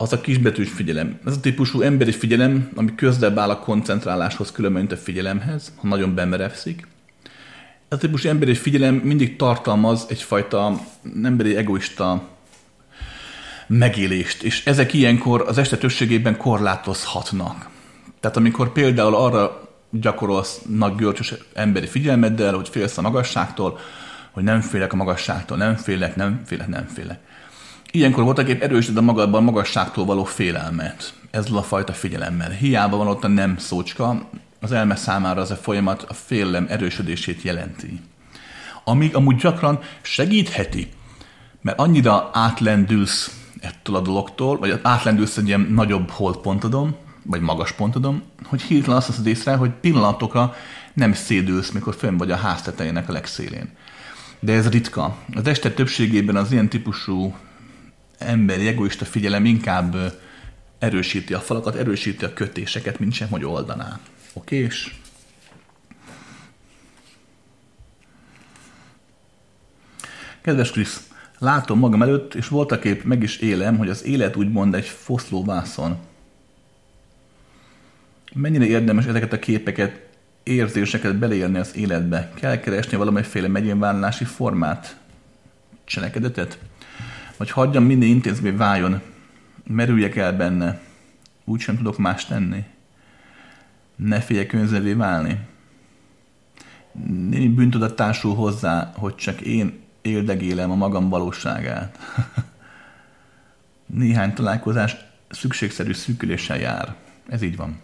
az 0.00 0.12
a 0.12 0.20
kisbetűs 0.20 0.70
figyelem. 0.70 1.18
Ez 1.26 1.36
a 1.36 1.40
típusú 1.40 1.80
emberi 1.80 2.12
figyelem, 2.12 2.70
ami 2.74 2.94
közelebb 2.94 3.38
áll 3.38 3.50
a 3.50 3.58
koncentráláshoz, 3.58 4.52
különben, 4.52 4.86
a 4.90 4.96
figyelemhez, 4.96 5.72
ha 5.76 5.88
nagyon 5.88 6.14
bemerevszik. 6.14 6.86
Ez 7.90 7.96
a 7.96 8.00
típusú 8.00 8.28
emberi 8.28 8.54
figyelem 8.54 8.94
mindig 8.94 9.36
tartalmaz 9.36 10.06
egyfajta 10.08 10.80
emberi 11.22 11.56
egoista 11.56 12.22
megélést, 13.66 14.42
és 14.42 14.64
ezek 14.64 14.92
ilyenkor 14.92 15.44
az 15.46 15.58
este 15.58 15.76
többségében 15.76 16.36
korlátozhatnak. 16.36 17.68
Tehát 18.20 18.36
amikor 18.36 18.72
például 18.72 19.14
arra 19.14 19.68
gyakorolsz 19.90 20.60
nagy 20.68 20.94
görcsös 20.94 21.34
emberi 21.54 21.86
figyelmeddel, 21.86 22.54
hogy 22.54 22.68
félsz 22.68 22.98
a 22.98 23.02
magasságtól, 23.02 23.78
hogy 24.30 24.42
nem 24.42 24.60
félek 24.60 24.92
a 24.92 24.96
magasságtól, 24.96 25.56
nem 25.56 25.76
félek, 25.76 26.16
nem 26.16 26.42
félek, 26.46 26.68
nem 26.68 26.86
félek. 26.86 27.18
Ilyenkor 27.90 28.24
voltak 28.24 28.48
épp 28.48 28.62
erősíted 28.62 28.96
a 28.96 29.02
magadban 29.02 29.42
magasságtól 29.42 30.04
való 30.04 30.24
félelmet. 30.24 31.14
Ez 31.30 31.50
a 31.50 31.62
fajta 31.62 31.92
figyelemmel. 31.92 32.50
Hiába 32.50 32.96
van 32.96 33.06
ott 33.06 33.24
a 33.24 33.28
nem 33.28 33.58
szócska, 33.58 34.28
az 34.60 34.72
elme 34.72 34.96
számára 34.96 35.40
az 35.40 35.50
a 35.50 35.56
folyamat 35.56 36.02
a 36.02 36.14
félelem 36.14 36.66
erősödését 36.68 37.42
jelenti. 37.42 38.00
Amíg 38.84 39.14
amúgy 39.14 39.36
gyakran 39.36 39.78
segítheti, 40.02 40.88
mert 41.60 41.78
annyira 41.78 42.30
átlendülsz 42.32 43.40
ettől 43.60 43.96
a 43.96 44.00
dologtól, 44.00 44.58
vagy 44.58 44.78
átlendülsz 44.82 45.36
egy 45.36 45.46
ilyen 45.46 45.60
nagyobb 45.60 46.10
holdpontodon, 46.10 46.96
vagy 47.22 47.40
magas 47.40 47.72
pontodon, 47.72 48.22
hogy 48.44 48.62
hirtelen 48.62 48.96
azt 48.96 49.06
veszed 49.06 49.26
észre, 49.26 49.54
hogy 49.54 49.70
pillanatokra 49.70 50.54
nem 50.92 51.12
szédülsz, 51.12 51.70
mikor 51.70 51.94
fönn 51.94 52.16
vagy 52.16 52.30
a 52.30 52.36
ház 52.36 52.62
tetejének 52.62 53.08
a 53.08 53.12
legszélén. 53.12 53.68
De 54.40 54.52
ez 54.52 54.68
ritka. 54.68 55.16
Az 55.34 55.46
este 55.46 55.70
többségében 55.70 56.36
az 56.36 56.52
ilyen 56.52 56.68
típusú 56.68 57.36
emberi 58.18 58.66
egoista 58.66 59.04
figyelem 59.04 59.44
inkább 59.44 59.96
erősíti 60.78 61.34
a 61.34 61.40
falakat, 61.40 61.74
erősíti 61.74 62.24
a 62.24 62.32
kötéseket, 62.32 62.98
mint 62.98 63.12
sem, 63.12 63.28
hogy 63.28 63.44
oldaná. 63.44 64.00
Oké? 64.40 64.56
És 64.56 64.94
Kedves 70.40 70.70
Krisz, 70.70 71.08
látom 71.38 71.78
magam 71.78 72.02
előtt, 72.02 72.34
és 72.34 72.48
voltak 72.48 72.84
épp 72.84 73.02
meg 73.02 73.22
is 73.22 73.36
élem, 73.36 73.78
hogy 73.78 73.88
az 73.88 74.04
élet 74.04 74.36
úgymond 74.36 74.74
egy 74.74 74.86
foszlóvászon. 74.86 75.98
Mennyire 78.34 78.64
érdemes 78.64 79.06
ezeket 79.06 79.32
a 79.32 79.38
képeket, 79.38 80.08
érzéseket 80.42 81.16
beleélni 81.16 81.58
az 81.58 81.76
életbe? 81.76 82.32
Kell 82.34 82.60
keresni 82.60 82.96
valamelyféle 82.96 83.48
megyénvállalási 83.48 84.24
formát? 84.24 84.96
Cselekedetet? 85.84 86.58
Vagy 87.36 87.50
hagyjam 87.50 87.84
minden 87.84 88.08
intézmény 88.08 88.56
váljon, 88.56 89.00
merüljek 89.64 90.16
el 90.16 90.36
benne, 90.36 90.80
úgy 91.44 91.60
sem 91.60 91.76
tudok 91.76 91.98
más 91.98 92.26
tenni. 92.26 92.64
Ne 94.04 94.20
féljek 94.20 94.52
önzevé 94.52 94.92
válni. 94.92 95.40
Némi 97.06 97.48
bűntudat 97.48 97.96
társul 97.96 98.34
hozzá, 98.34 98.92
hogy 98.96 99.14
csak 99.14 99.40
én 99.40 99.78
éldegélem 100.02 100.70
a 100.70 100.74
magam 100.74 101.08
valóságát. 101.08 101.98
Néhány 103.86 104.34
találkozás 104.34 104.96
szükségszerű 105.28 105.92
szűküléssel 105.92 106.58
jár. 106.58 106.94
Ez 107.28 107.42
így 107.42 107.56
van. 107.56 107.80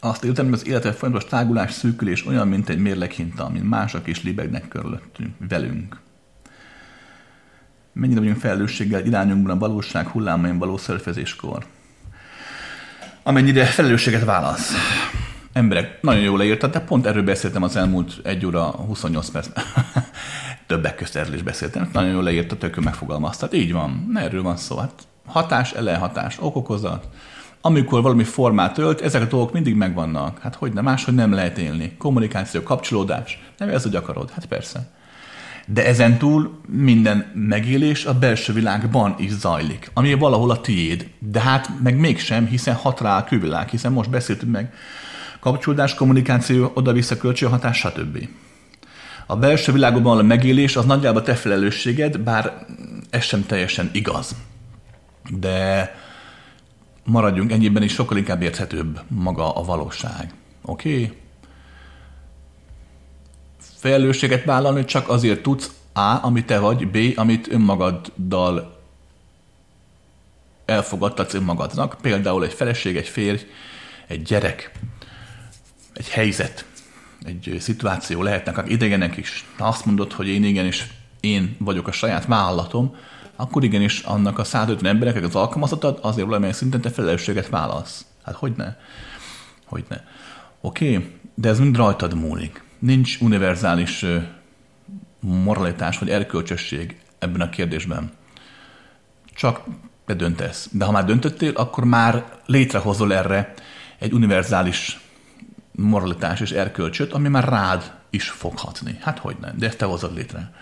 Azt 0.00 0.24
értem, 0.24 0.44
hogy 0.44 0.54
az 0.54 0.66
életre 0.66 0.92
folyamatos 0.92 1.28
tágulás, 1.28 1.72
szűkülés 1.72 2.26
olyan, 2.26 2.48
mint 2.48 2.68
egy 2.68 2.78
mérleghinta, 2.78 3.44
amin 3.44 3.62
mások 3.62 4.06
is 4.06 4.22
libegnek 4.22 4.68
körülöttünk, 4.68 5.34
velünk 5.48 6.00
mennyire 7.98 8.20
vagyunk 8.20 8.38
felelősséggel 8.38 9.06
irányunkban 9.06 9.56
a 9.56 9.58
valóság 9.58 10.06
hullámain 10.06 10.58
való 10.58 10.76
szörfezéskor. 10.76 11.66
Amennyire 13.28 13.64
felelősséget 13.64 14.24
válasz. 14.24 14.72
Emberek, 15.52 16.02
nagyon 16.02 16.20
jól 16.20 16.38
leírtad, 16.38 16.72
de 16.72 16.80
pont 16.80 17.06
erről 17.06 17.22
beszéltem 17.22 17.62
az 17.62 17.76
elmúlt 17.76 18.20
1 18.22 18.46
óra 18.46 18.62
28 18.62 19.28
percben. 19.28 19.64
Többek 20.66 20.94
közt 20.94 21.16
erről 21.16 21.34
is 21.34 21.42
beszéltem. 21.42 21.90
Nagyon 21.92 22.10
jól 22.10 22.22
leírtad, 22.22 22.58
tökön 22.58 22.84
megfogalmaztad. 22.84 23.54
Így 23.54 23.72
van, 23.72 24.12
erről 24.14 24.42
van 24.42 24.56
szó. 24.56 24.76
Hát 24.76 24.92
hatás, 25.26 25.72
ellenhatás, 25.72 26.36
okokozat, 26.40 27.08
amikor 27.60 28.02
valami 28.02 28.24
formát 28.24 28.78
ölt, 28.78 29.00
ezek 29.00 29.22
a 29.22 29.26
dolgok 29.26 29.52
mindig 29.52 29.74
megvannak. 29.74 30.38
Hát 30.38 30.54
hogy 30.54 30.72
nem, 30.72 30.84
máshogy 30.84 31.14
nem 31.14 31.32
lehet 31.32 31.58
élni. 31.58 31.96
Kommunikáció, 31.98 32.62
kapcsolódás. 32.62 33.42
Nem 33.58 33.68
ez, 33.68 33.82
hogy 33.82 33.96
akarod. 33.96 34.30
Hát 34.30 34.46
persze. 34.46 34.97
De 35.72 35.86
ezen 35.86 36.18
túl 36.18 36.60
minden 36.66 37.32
megélés 37.34 38.04
a 38.04 38.18
belső 38.18 38.52
világban 38.52 39.14
is 39.18 39.30
zajlik, 39.30 39.90
ami 39.94 40.14
valahol 40.14 40.50
a 40.50 40.60
tiéd. 40.60 41.08
De 41.18 41.40
hát 41.40 41.70
meg 41.82 41.96
mégsem, 41.96 42.46
hiszen 42.46 42.74
hat 42.74 43.00
rá 43.00 43.18
a 43.18 43.24
külvilág, 43.24 43.68
hiszen 43.68 43.92
most 43.92 44.10
beszéltünk 44.10 44.52
meg 44.52 44.72
kapcsolódás, 45.40 45.94
kommunikáció, 45.94 46.70
oda-vissza 46.74 47.16
kölcsönhatás, 47.16 47.78
stb. 47.78 48.28
A 49.26 49.36
belső 49.36 49.72
világban 49.72 50.18
a 50.18 50.22
megélés 50.22 50.76
az 50.76 50.84
nagyjából 50.84 51.22
te 51.22 51.34
felelősséged, 51.34 52.18
bár 52.18 52.66
ez 53.10 53.22
sem 53.22 53.46
teljesen 53.46 53.90
igaz. 53.92 54.34
De 55.30 55.94
maradjunk 57.04 57.52
ennyiben 57.52 57.82
is, 57.82 57.92
sokkal 57.92 58.16
inkább 58.16 58.42
érthetőbb 58.42 59.00
maga 59.08 59.54
a 59.54 59.64
valóság. 59.64 60.32
Oké? 60.62 60.92
Okay? 60.92 61.16
Felelősséget 63.78 64.44
vállalni 64.44 64.84
csak 64.84 65.08
azért 65.08 65.42
tudsz, 65.42 65.70
A, 65.92 66.24
ami 66.24 66.44
te 66.44 66.58
vagy, 66.58 66.90
B, 66.90 67.18
amit 67.18 67.52
önmagaddal 67.52 68.80
elfogadtatsz 70.64 71.34
önmagadnak, 71.34 71.96
például 72.00 72.44
egy 72.44 72.52
feleség, 72.52 72.96
egy 72.96 73.08
férj, 73.08 73.46
egy 74.06 74.22
gyerek, 74.22 74.72
egy 75.94 76.08
helyzet, 76.08 76.64
egy 77.24 77.56
szituáció 77.60 78.22
lehetnek 78.22 78.70
idegenek 78.70 79.16
is. 79.16 79.44
Ha 79.58 79.66
azt 79.66 79.84
mondod, 79.84 80.12
hogy 80.12 80.28
én 80.28 80.44
igenis 80.44 80.86
én 81.20 81.56
vagyok 81.58 81.88
a 81.88 81.92
saját 81.92 82.26
vállalatom, 82.26 82.96
akkor 83.36 83.64
igenis 83.64 84.00
annak 84.00 84.38
a 84.38 84.44
150 84.44 84.90
emberek, 84.90 85.24
az 85.24 85.34
alkalmazatod, 85.34 85.98
azért 86.02 86.26
valamilyen 86.26 86.54
szinten 86.54 86.80
te 86.80 86.90
felelősséget 86.90 87.48
válasz. 87.48 88.04
Hát 88.24 88.34
hogy 88.34 88.52
ne? 88.56 88.76
Hogy 89.64 89.84
ne? 89.88 90.00
Oké, 90.60 90.96
okay? 90.96 91.10
de 91.34 91.48
ez 91.48 91.58
mind 91.58 91.76
rajtad 91.76 92.14
múlik. 92.14 92.66
Nincs 92.78 93.20
univerzális 93.20 94.04
moralitás 95.20 95.98
vagy 95.98 96.10
erkölcsösség 96.10 96.96
ebben 97.18 97.40
a 97.40 97.50
kérdésben. 97.50 98.10
Csak 99.34 99.64
te 100.06 100.14
döntesz. 100.14 100.68
De 100.72 100.84
ha 100.84 100.90
már 100.90 101.04
döntöttél, 101.04 101.52
akkor 101.54 101.84
már 101.84 102.24
létrehozol 102.46 103.14
erre 103.14 103.54
egy 103.98 104.12
univerzális 104.12 105.00
moralitás 105.72 106.40
és 106.40 106.50
erkölcsöt, 106.50 107.12
ami 107.12 107.28
már 107.28 107.48
rád 107.48 107.92
is 108.10 108.30
fog 108.30 108.58
hatni. 108.58 108.98
Hát 109.00 109.18
hogy 109.18 109.36
nem, 109.40 109.58
de 109.58 109.66
ezt 109.66 109.78
te 109.78 109.84
hozod 109.84 110.14
létre. 110.14 110.52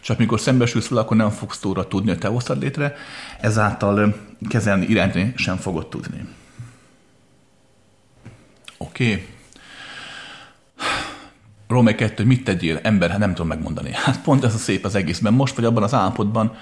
Csak 0.00 0.18
mikor 0.18 0.40
szembesülsz 0.40 0.88
vele, 0.88 1.00
akkor 1.00 1.16
nem 1.16 1.30
fogsz 1.30 1.58
túlra 1.58 1.88
tudni, 1.88 2.08
hogy 2.08 2.18
te 2.18 2.28
hoztad 2.28 2.62
létre, 2.62 2.94
ezáltal 3.40 4.16
kezelni, 4.48 4.86
irányítani 4.86 5.32
sem 5.36 5.56
fogod 5.56 5.88
tudni. 5.88 6.28
Oké. 8.78 9.10
Okay. 9.10 9.26
Római 11.68 11.94
2, 11.94 12.24
mit 12.24 12.44
tegyél, 12.44 12.78
ember, 12.82 13.10
hát 13.10 13.18
nem 13.18 13.30
tudom 13.30 13.46
megmondani. 13.46 13.90
Hát 14.04 14.22
pont 14.22 14.44
ez 14.44 14.54
a 14.54 14.58
szép 14.58 14.84
az 14.84 14.94
egészben. 14.94 15.32
Most 15.32 15.56
vagy 15.56 15.64
abban 15.64 15.82
az 15.82 15.94
állapotban, 15.94 16.56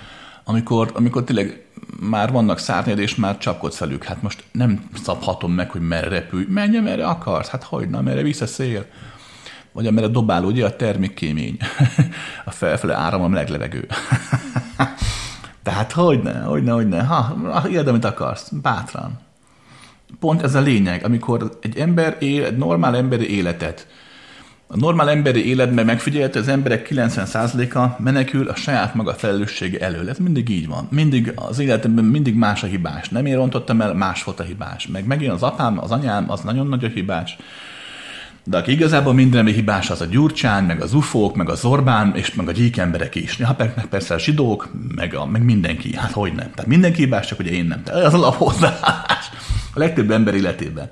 amikor, 0.44 0.90
amikor 0.94 1.24
tényleg 1.24 1.64
már 2.00 2.32
vannak 2.32 2.58
szárnyad, 2.58 2.98
és 2.98 3.14
már 3.14 3.38
csapkodsz 3.38 3.78
velük. 3.78 4.04
Hát 4.04 4.22
most 4.22 4.44
nem 4.52 4.88
szabhatom 5.02 5.52
meg, 5.52 5.70
hogy 5.70 5.80
merre 5.80 6.08
repülj. 6.08 6.44
Menj, 6.48 6.78
merre 6.78 7.06
akarsz. 7.06 7.48
Hát 7.48 7.62
hogy, 7.62 7.88
na, 7.88 8.00
merre 8.00 8.22
vissza 8.22 8.46
szél. 8.46 8.86
Vagy 9.72 9.86
amerre 9.86 10.08
dobál, 10.08 10.44
ugye 10.44 10.64
a 10.64 10.76
termékkémény. 10.76 11.56
a 12.44 12.50
felfele 12.50 12.94
áram 12.94 13.22
a 13.22 13.28
meleg 13.28 13.48
levegő. 13.48 13.86
Tehát 15.62 15.92
hogyne, 16.02 16.40
hogyne, 16.40 16.72
hogyne. 16.72 17.02
Ha, 17.02 17.68
éld, 17.70 17.88
amit 17.88 18.04
akarsz. 18.04 18.48
Bátran. 18.62 19.18
Pont 20.20 20.42
ez 20.42 20.54
a 20.54 20.60
lényeg, 20.60 21.04
amikor 21.04 21.58
egy 21.60 21.78
ember 21.78 22.16
él, 22.20 22.44
egy 22.44 22.56
normál 22.56 22.96
emberi 22.96 23.36
életet, 23.36 23.86
a 24.66 24.76
normál 24.76 25.10
emberi 25.10 25.48
életben 25.48 25.84
megfigyelte, 25.84 26.38
az 26.38 26.48
emberek 26.48 26.88
90%-a 26.90 28.02
menekül 28.02 28.48
a 28.48 28.54
saját 28.54 28.94
maga 28.94 29.14
felelőssége 29.14 29.78
elől. 29.78 30.08
Ez 30.08 30.18
mindig 30.18 30.48
így 30.48 30.68
van. 30.68 30.88
Mindig 30.90 31.32
az 31.34 31.58
életemben 31.58 32.04
mindig 32.04 32.34
más 32.34 32.62
a 32.62 32.66
hibás. 32.66 33.08
Nem 33.08 33.26
én 33.26 33.36
rontottam 33.36 33.80
el, 33.80 33.94
más 33.94 34.24
volt 34.24 34.40
a 34.40 34.42
hibás. 34.42 34.86
Meg 34.86 35.06
megint 35.06 35.32
az 35.32 35.42
apám, 35.42 35.78
az 35.78 35.90
anyám, 35.90 36.30
az 36.30 36.40
nagyon 36.40 36.66
nagy 36.66 36.84
a 36.84 36.88
hibás. 36.88 37.36
De 38.44 38.56
aki 38.56 38.72
igazából 38.72 39.12
minden 39.12 39.46
hibás, 39.46 39.90
az 39.90 40.00
a 40.00 40.04
Gyurcsán, 40.04 40.64
meg 40.64 40.80
az 40.80 40.94
ufók, 40.94 41.36
meg 41.36 41.48
az 41.48 41.64
Orbán, 41.64 42.16
és 42.16 42.34
meg 42.34 42.48
a 42.48 42.52
gyík 42.52 42.76
emberek 42.76 43.14
is. 43.14 43.38
Ja, 43.38 43.54
meg 43.58 43.86
persze 43.90 44.14
a 44.14 44.18
zsidók, 44.18 44.70
meg, 44.94 45.14
a, 45.14 45.26
meg 45.26 45.44
mindenki. 45.44 45.96
Hát 45.96 46.12
hogy 46.12 46.32
nem. 46.32 46.50
Tehát 46.50 46.66
mindenki 46.66 47.00
hibás, 47.00 47.26
csak 47.26 47.38
ugye 47.38 47.50
én 47.50 47.64
nem. 47.64 47.82
Tehát 47.82 48.04
az 48.04 48.14
alaphozzás. 48.14 48.80
A 49.74 49.78
legtöbb 49.78 50.10
ember 50.10 50.34
életében. 50.34 50.88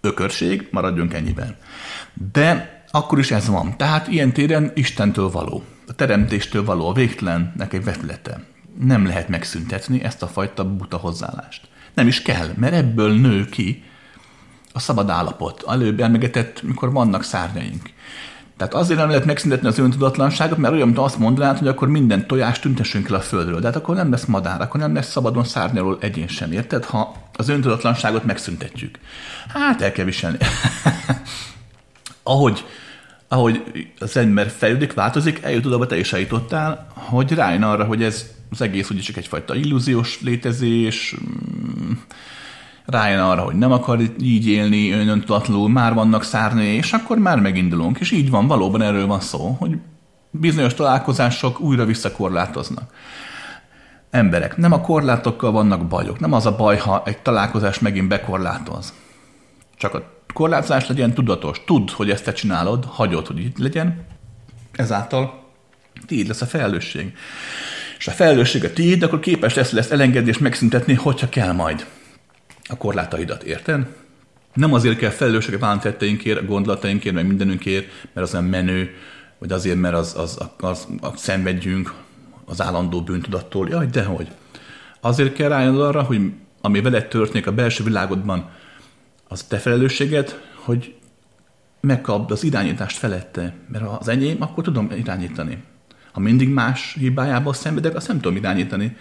Ökörség, 0.00 0.68
maradjunk 0.70 1.14
ennyiben. 1.14 1.56
De 2.32 2.83
akkor 2.94 3.18
is 3.18 3.30
ez 3.30 3.48
van. 3.48 3.76
Tehát 3.76 4.08
ilyen 4.08 4.32
téren 4.32 4.72
Istentől 4.74 5.30
való, 5.30 5.62
a 5.86 5.92
teremtéstől 5.92 6.64
való, 6.64 6.88
a 6.88 6.92
végtelennek 6.92 7.72
egy 7.72 7.84
vetülete. 7.84 8.40
Nem 8.80 9.06
lehet 9.06 9.28
megszüntetni 9.28 10.02
ezt 10.02 10.22
a 10.22 10.26
fajta 10.26 10.64
buta 10.64 10.96
hozzáállást. 10.96 11.68
Nem 11.94 12.06
is 12.06 12.22
kell, 12.22 12.48
mert 12.56 12.74
ebből 12.74 13.12
nő 13.12 13.44
ki 13.44 13.82
a 14.72 14.78
szabad 14.78 15.08
állapot. 15.08 15.64
Előbb 15.68 16.00
elmegetett, 16.00 16.62
mikor 16.62 16.92
vannak 16.92 17.22
szárnyaink. 17.22 17.90
Tehát 18.56 18.74
azért 18.74 18.98
nem 18.98 19.08
lehet 19.08 19.24
megszüntetni 19.24 19.68
az 19.68 19.78
öntudatlanságot, 19.78 20.58
mert 20.58 20.74
olyan, 20.74 20.86
mint 20.86 20.98
azt 20.98 21.18
mondanád, 21.18 21.58
hogy 21.58 21.68
akkor 21.68 21.88
minden 21.88 22.26
tojást 22.26 22.60
tüntessünk 22.60 23.08
el 23.08 23.14
a 23.14 23.20
földről. 23.20 23.60
De 23.60 23.66
hát 23.66 23.76
akkor 23.76 23.94
nem 23.94 24.10
lesz 24.10 24.24
madár, 24.24 24.60
akkor 24.60 24.80
nem 24.80 24.94
lesz 24.94 25.10
szabadon 25.10 25.44
szárnyaló 25.44 25.96
egyén 26.00 26.28
sem, 26.28 26.52
érted? 26.52 26.84
Ha 26.84 27.14
az 27.32 27.48
öntudatlanságot 27.48 28.24
megszüntetjük. 28.24 28.98
Hát 29.48 29.82
el 29.82 29.92
kell 29.92 30.04
viselni. 30.04 30.38
Ahogy 32.22 32.64
ahogy 33.34 33.62
az 33.98 34.16
ember 34.16 34.50
fejlődik, 34.50 34.92
változik, 34.92 35.42
eljut 35.42 35.66
oda, 35.66 35.86
te 35.86 35.98
is 35.98 36.12
eljutottál, 36.12 36.86
hogy 36.94 37.32
rájön 37.32 37.62
arra, 37.62 37.84
hogy 37.84 38.02
ez 38.02 38.30
az 38.50 38.60
egész 38.60 38.90
ugye 38.90 39.00
csak 39.00 39.16
egyfajta 39.16 39.54
illúziós 39.54 40.20
létezés, 40.20 41.14
mm, 41.14 41.92
rájön 42.86 43.20
arra, 43.20 43.42
hogy 43.42 43.54
nem 43.54 43.72
akar 43.72 44.00
így 44.20 44.48
élni 44.48 44.90
önöntudatlanul, 44.90 45.68
már 45.68 45.94
vannak 45.94 46.22
szárnyai, 46.22 46.74
és 46.74 46.92
akkor 46.92 47.18
már 47.18 47.40
megindulunk. 47.40 47.98
És 48.00 48.10
így 48.10 48.30
van, 48.30 48.46
valóban 48.46 48.82
erről 48.82 49.06
van 49.06 49.20
szó, 49.20 49.56
hogy 49.58 49.78
bizonyos 50.30 50.74
találkozások 50.74 51.60
újra 51.60 51.84
visszakorlátoznak. 51.84 52.94
Emberek, 54.10 54.56
nem 54.56 54.72
a 54.72 54.80
korlátokkal 54.80 55.52
vannak 55.52 55.86
bajok, 55.86 56.20
nem 56.20 56.32
az 56.32 56.46
a 56.46 56.56
baj, 56.56 56.76
ha 56.76 57.02
egy 57.04 57.18
találkozás 57.18 57.78
megint 57.78 58.08
bekorlátoz. 58.08 58.92
Csak 59.76 59.94
a 59.94 60.13
korlátozás 60.34 60.88
legyen 60.88 61.14
tudatos. 61.14 61.64
Tudd, 61.64 61.88
hogy 61.92 62.10
ezt 62.10 62.24
te 62.24 62.32
csinálod, 62.32 62.84
hagyod, 62.84 63.26
hogy 63.26 63.38
itt 63.38 63.58
legyen. 63.58 64.04
Ezáltal 64.72 65.44
tiéd 66.06 66.26
lesz 66.26 66.42
a 66.42 66.46
felelősség. 66.46 67.16
És 67.98 68.06
a 68.06 68.10
felelősség 68.10 68.64
a 68.64 68.72
tiéd, 68.72 69.02
akkor 69.02 69.20
képes 69.20 69.54
lesz, 69.54 69.70
lesz 69.70 69.90
elengedni 69.90 70.28
és 70.28 70.38
megszüntetni, 70.38 70.94
hogyha 70.94 71.28
kell 71.28 71.52
majd 71.52 71.86
a 72.68 72.76
korlátaidat, 72.76 73.42
érted? 73.42 73.86
Nem 74.54 74.72
azért 74.72 74.98
kell 74.98 75.10
felelősséget 75.10 75.60
vállalni 75.60 75.82
tetteinkért, 75.82 76.46
gondolatainkért, 76.46 77.14
meg 77.14 77.26
mindenünkért, 77.26 77.86
mert 78.12 78.26
az 78.26 78.32
nem 78.32 78.44
menő, 78.44 78.94
vagy 79.38 79.52
azért, 79.52 79.78
mert 79.78 79.94
az, 79.94 80.14
az, 80.16 80.38
az, 80.40 80.68
az, 80.68 80.86
az 81.00 81.20
szenvedjünk 81.20 81.94
az 82.44 82.60
állandó 82.60 83.02
bűntudattól. 83.02 83.68
Jaj, 83.68 83.86
dehogy. 83.86 84.28
Azért 85.00 85.32
kell 85.32 85.48
rájönni 85.48 85.80
arra, 85.80 86.02
hogy 86.02 86.20
ami 86.60 86.80
veled 86.80 87.08
történik 87.08 87.46
a 87.46 87.52
belső 87.52 87.84
világodban, 87.84 88.50
az 89.28 89.42
te 89.42 89.58
felelősséged, 89.58 90.40
hogy 90.54 90.94
megkapd 91.80 92.30
az 92.30 92.44
irányítást 92.44 92.96
felette, 92.96 93.54
mert 93.68 93.84
ha 93.84 93.90
az 93.90 94.08
enyém, 94.08 94.36
akkor 94.42 94.64
tudom 94.64 94.90
irányítani. 94.90 95.62
Ha 96.12 96.20
mindig 96.20 96.48
más 96.48 96.96
hibájából 96.98 97.54
szenvedek, 97.54 97.94
azt 97.94 98.08
nem 98.08 98.20
tudom 98.20 98.36
irányítani. 98.36 98.96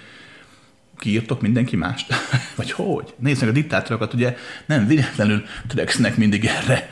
Kiírtok 0.97 1.41
mindenki 1.41 1.75
mást? 1.75 2.13
Vagy 2.57 2.71
hogy? 2.71 3.13
Nézzük 3.17 3.49
a 3.49 3.51
diktátorokat, 3.51 4.13
ugye 4.13 4.37
nem 4.65 4.87
véletlenül 4.87 5.43
törekszenek 5.67 6.17
mindig 6.17 6.45
erre. 6.45 6.89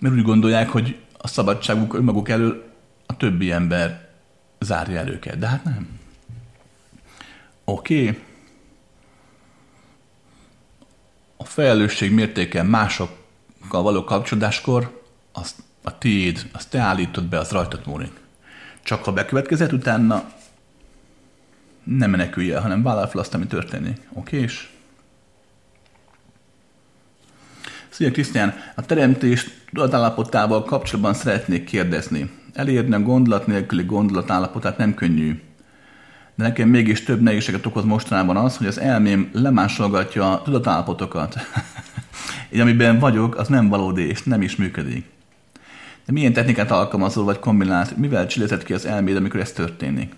Mert 0.00 0.14
úgy 0.14 0.22
gondolják, 0.22 0.68
hogy 0.68 0.96
a 1.18 1.28
szabadságuk 1.28 1.94
önmaguk 1.94 2.28
elől 2.28 2.64
a 3.06 3.16
többi 3.16 3.50
ember 3.50 4.08
zárja 4.60 4.98
el 4.98 5.08
őket. 5.08 5.38
De 5.38 5.46
hát 5.46 5.64
nem. 5.64 5.88
Oké. 7.64 8.02
Okay 8.02 8.18
a 11.36 11.44
felelősség 11.44 12.12
mértéke 12.12 12.62
másokkal 12.62 13.82
való 13.82 14.04
kapcsolódáskor, 14.04 15.02
azt 15.32 15.56
a 15.82 15.98
tiéd, 15.98 16.46
azt 16.52 16.70
te 16.70 16.78
állítod 16.78 17.24
be, 17.24 17.38
az 17.38 17.50
rajtad 17.50 17.86
múlik. 17.86 18.12
Csak 18.82 19.04
ha 19.04 19.12
bekövetkezett, 19.12 19.72
utána 19.72 20.32
nem 21.84 22.10
menekülj 22.10 22.52
el, 22.52 22.60
hanem 22.60 22.82
vállal 22.82 23.06
fel 23.06 23.20
azt, 23.20 23.34
ami 23.34 23.46
történik. 23.46 24.08
Oké? 24.12 24.40
És 24.40 24.68
Szia 27.88 28.10
Krisztián, 28.10 28.54
a 28.74 28.86
teremtés 28.86 29.50
tudatállapotával 29.72 30.64
kapcsolatban 30.64 31.14
szeretnék 31.14 31.64
kérdezni. 31.64 32.30
Elérni 32.52 32.94
a 32.94 33.00
gondolat 33.00 33.46
nélküli 33.46 33.84
gondolat 33.84 34.30
állapotát 34.30 34.78
nem 34.78 34.94
könnyű. 34.94 35.42
De 36.36 36.44
nekem 36.44 36.68
mégis 36.68 37.02
több 37.02 37.20
nehézséget 37.20 37.66
okoz 37.66 37.84
mostanában 37.84 38.36
az, 38.36 38.56
hogy 38.56 38.66
az 38.66 38.80
elmém 38.80 39.30
lemásolgatja 39.32 40.32
a 40.32 40.42
tudatállapotokat. 40.42 41.36
Így 42.52 42.60
amiben 42.60 42.98
vagyok, 42.98 43.36
az 43.36 43.48
nem 43.48 43.68
valódi, 43.68 44.02
és 44.02 44.22
nem 44.22 44.42
is 44.42 44.56
működik. 44.56 45.04
De 46.06 46.12
milyen 46.12 46.32
technikát 46.32 46.70
alkalmazol, 46.70 47.24
vagy 47.24 47.38
kombinálsz, 47.38 47.92
mivel 47.96 48.26
csilletett 48.26 48.62
ki 48.62 48.72
az 48.72 48.86
elméd, 48.86 49.16
amikor 49.16 49.40
ez 49.40 49.52
történik? 49.52 50.14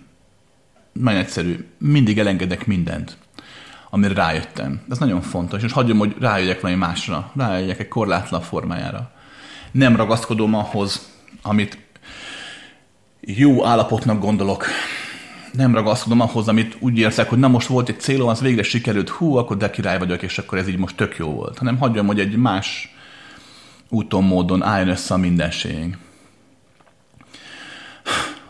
Nagyon 0.91 1.19
egyszerű. 1.19 1.67
Mindig 1.77 2.19
elengedek 2.19 2.65
mindent, 2.65 3.17
amire 3.89 4.13
rájöttem. 4.13 4.81
Ez 4.89 4.97
nagyon 4.97 5.21
fontos, 5.21 5.63
és 5.63 5.71
hagyom, 5.71 5.97
hogy 5.97 6.15
rájöjjek 6.19 6.61
valami 6.61 6.79
másra, 6.79 7.31
rájöjjek 7.35 7.79
egy 7.79 7.87
korlátlan 7.87 8.41
formájára. 8.41 9.11
Nem 9.71 9.95
ragaszkodom 9.95 10.53
ahhoz, 10.53 11.09
amit 11.41 11.77
jó 13.19 13.65
állapotnak 13.65 14.19
gondolok. 14.19 14.65
Nem 15.51 15.73
ragaszkodom 15.73 16.19
ahhoz, 16.19 16.47
amit 16.47 16.77
úgy 16.79 16.97
érzek, 16.97 17.29
hogy 17.29 17.39
na 17.39 17.47
most 17.47 17.67
volt 17.67 17.89
egy 17.89 17.99
célom, 17.99 18.27
az 18.27 18.41
végre 18.41 18.63
sikerült, 18.63 19.09
hú, 19.09 19.35
akkor 19.35 19.57
de 19.57 19.69
király 19.69 19.97
vagyok, 19.97 20.21
és 20.21 20.37
akkor 20.37 20.57
ez 20.57 20.67
így 20.67 20.77
most 20.77 20.95
tök 20.95 21.17
jó 21.17 21.27
volt. 21.27 21.57
Hanem 21.57 21.77
hagyjam, 21.77 22.07
hogy 22.07 22.19
egy 22.19 22.35
más 22.35 22.95
úton, 23.89 24.23
módon 24.23 24.63
álljon 24.63 24.89
össze 24.89 25.13
a 25.13 25.17
mindenség. 25.17 25.97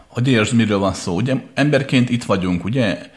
Hogy 0.07 0.27
értsd, 0.27 0.53
miről 0.53 0.79
van 0.79 0.93
szó. 0.93 1.15
Ugye 1.15 1.35
emberként 1.53 2.09
itt 2.09 2.23
vagyunk, 2.23 2.63
ugye? 2.63 3.09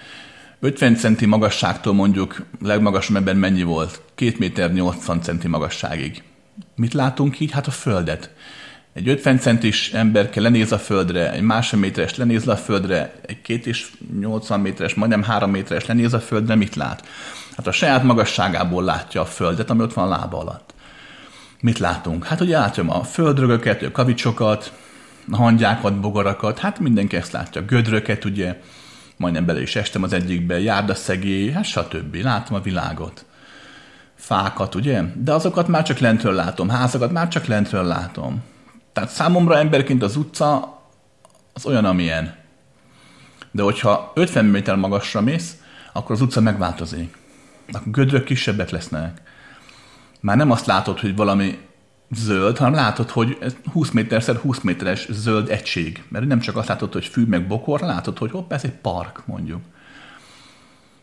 50 0.60 0.94
centi 0.96 1.26
magasságtól 1.26 1.92
mondjuk 1.92 2.46
legmagasabb 2.60 3.16
ember 3.16 3.34
mennyi 3.34 3.62
volt? 3.62 4.00
2 4.14 4.34
méter 4.38 4.72
80 4.72 5.22
centi 5.22 5.48
magasságig. 5.48 6.22
Mit 6.76 6.92
látunk 6.92 7.40
így? 7.40 7.50
Hát 7.50 7.66
a 7.66 7.70
Földet. 7.70 8.30
Egy 8.94 9.08
50 9.08 9.38
centis 9.38 9.92
ember 9.92 10.30
kell 10.30 10.42
lenéz 10.42 10.72
a 10.72 10.78
földre, 10.78 11.32
egy 11.32 11.42
másfél 11.42 11.80
méteres 11.80 12.16
lenéz 12.16 12.48
a 12.48 12.56
földre, 12.56 13.12
egy 13.26 13.42
két 13.42 13.66
és 13.66 13.90
80 14.20 14.60
méteres, 14.60 14.94
majdnem 14.94 15.22
három 15.22 15.50
méteres 15.50 15.86
lenéz 15.86 16.14
a 16.14 16.20
földre, 16.20 16.54
mit 16.54 16.74
lát? 16.74 17.08
Hát 17.56 17.66
a 17.66 17.72
saját 17.72 18.02
magasságából 18.02 18.84
látja 18.84 19.20
a 19.20 19.24
földet, 19.24 19.70
ami 19.70 19.82
ott 19.82 19.92
van 19.92 20.04
a 20.04 20.08
lába 20.08 20.38
alatt. 20.38 20.74
Mit 21.60 21.78
látunk? 21.78 22.24
Hát 22.24 22.40
ugye 22.40 22.58
látom 22.58 22.90
a 22.90 23.04
földrögöket, 23.04 23.82
a 23.82 23.90
kavicsokat, 23.90 24.72
a 25.30 25.36
hangyákat, 25.36 26.00
bogarakat, 26.00 26.58
hát 26.58 26.78
mindenki 26.78 27.16
ezt 27.16 27.32
látja. 27.32 27.64
Gödröket, 27.64 28.24
ugye, 28.24 28.60
majdnem 29.16 29.46
bele 29.46 29.62
is 29.62 29.76
estem 29.76 30.02
az 30.02 30.12
egyikbe, 30.12 30.60
járdaszegély, 30.60 31.50
hát 31.50 31.64
stb. 31.64 32.14
Látom 32.14 32.56
a 32.56 32.60
világot. 32.60 33.24
Fákat, 34.14 34.74
ugye? 34.74 35.02
De 35.14 35.32
azokat 35.32 35.68
már 35.68 35.82
csak 35.82 35.98
lentről 35.98 36.34
látom, 36.34 36.68
házakat 36.68 37.12
már 37.12 37.28
csak 37.28 37.44
lentről 37.46 37.84
látom. 37.84 38.42
Tehát 38.92 39.10
számomra 39.10 39.58
emberként 39.58 40.02
az 40.02 40.16
utca 40.16 40.80
az 41.52 41.66
olyan, 41.66 41.84
amilyen. 41.84 42.34
De 43.50 43.62
hogyha 43.62 44.12
50 44.14 44.44
méter 44.44 44.76
magasra 44.76 45.20
mész, 45.20 45.56
akkor 45.92 46.10
az 46.10 46.20
utca 46.20 46.40
megváltozik. 46.40 47.16
A 47.72 47.78
gödrök 47.84 48.24
kisebbek 48.24 48.70
lesznek. 48.70 49.20
Már 50.20 50.36
nem 50.36 50.50
azt 50.50 50.66
látod, 50.66 50.98
hogy 51.00 51.16
valami 51.16 51.58
zöld, 52.10 52.58
hanem 52.58 52.74
látod, 52.74 53.10
hogy 53.10 53.38
20 53.72 53.90
méterszer 53.90 54.36
20 54.36 54.60
méteres 54.60 55.06
zöld 55.10 55.50
egység. 55.50 56.02
Mert 56.08 56.26
nem 56.26 56.40
csak 56.40 56.56
azt 56.56 56.68
látod, 56.68 56.92
hogy 56.92 57.04
fű 57.04 57.24
meg 57.24 57.46
bokor, 57.46 57.80
látod, 57.80 58.18
hogy 58.18 58.30
hopp, 58.30 58.52
ez 58.52 58.64
egy 58.64 58.72
park, 58.72 59.26
mondjuk. 59.26 59.60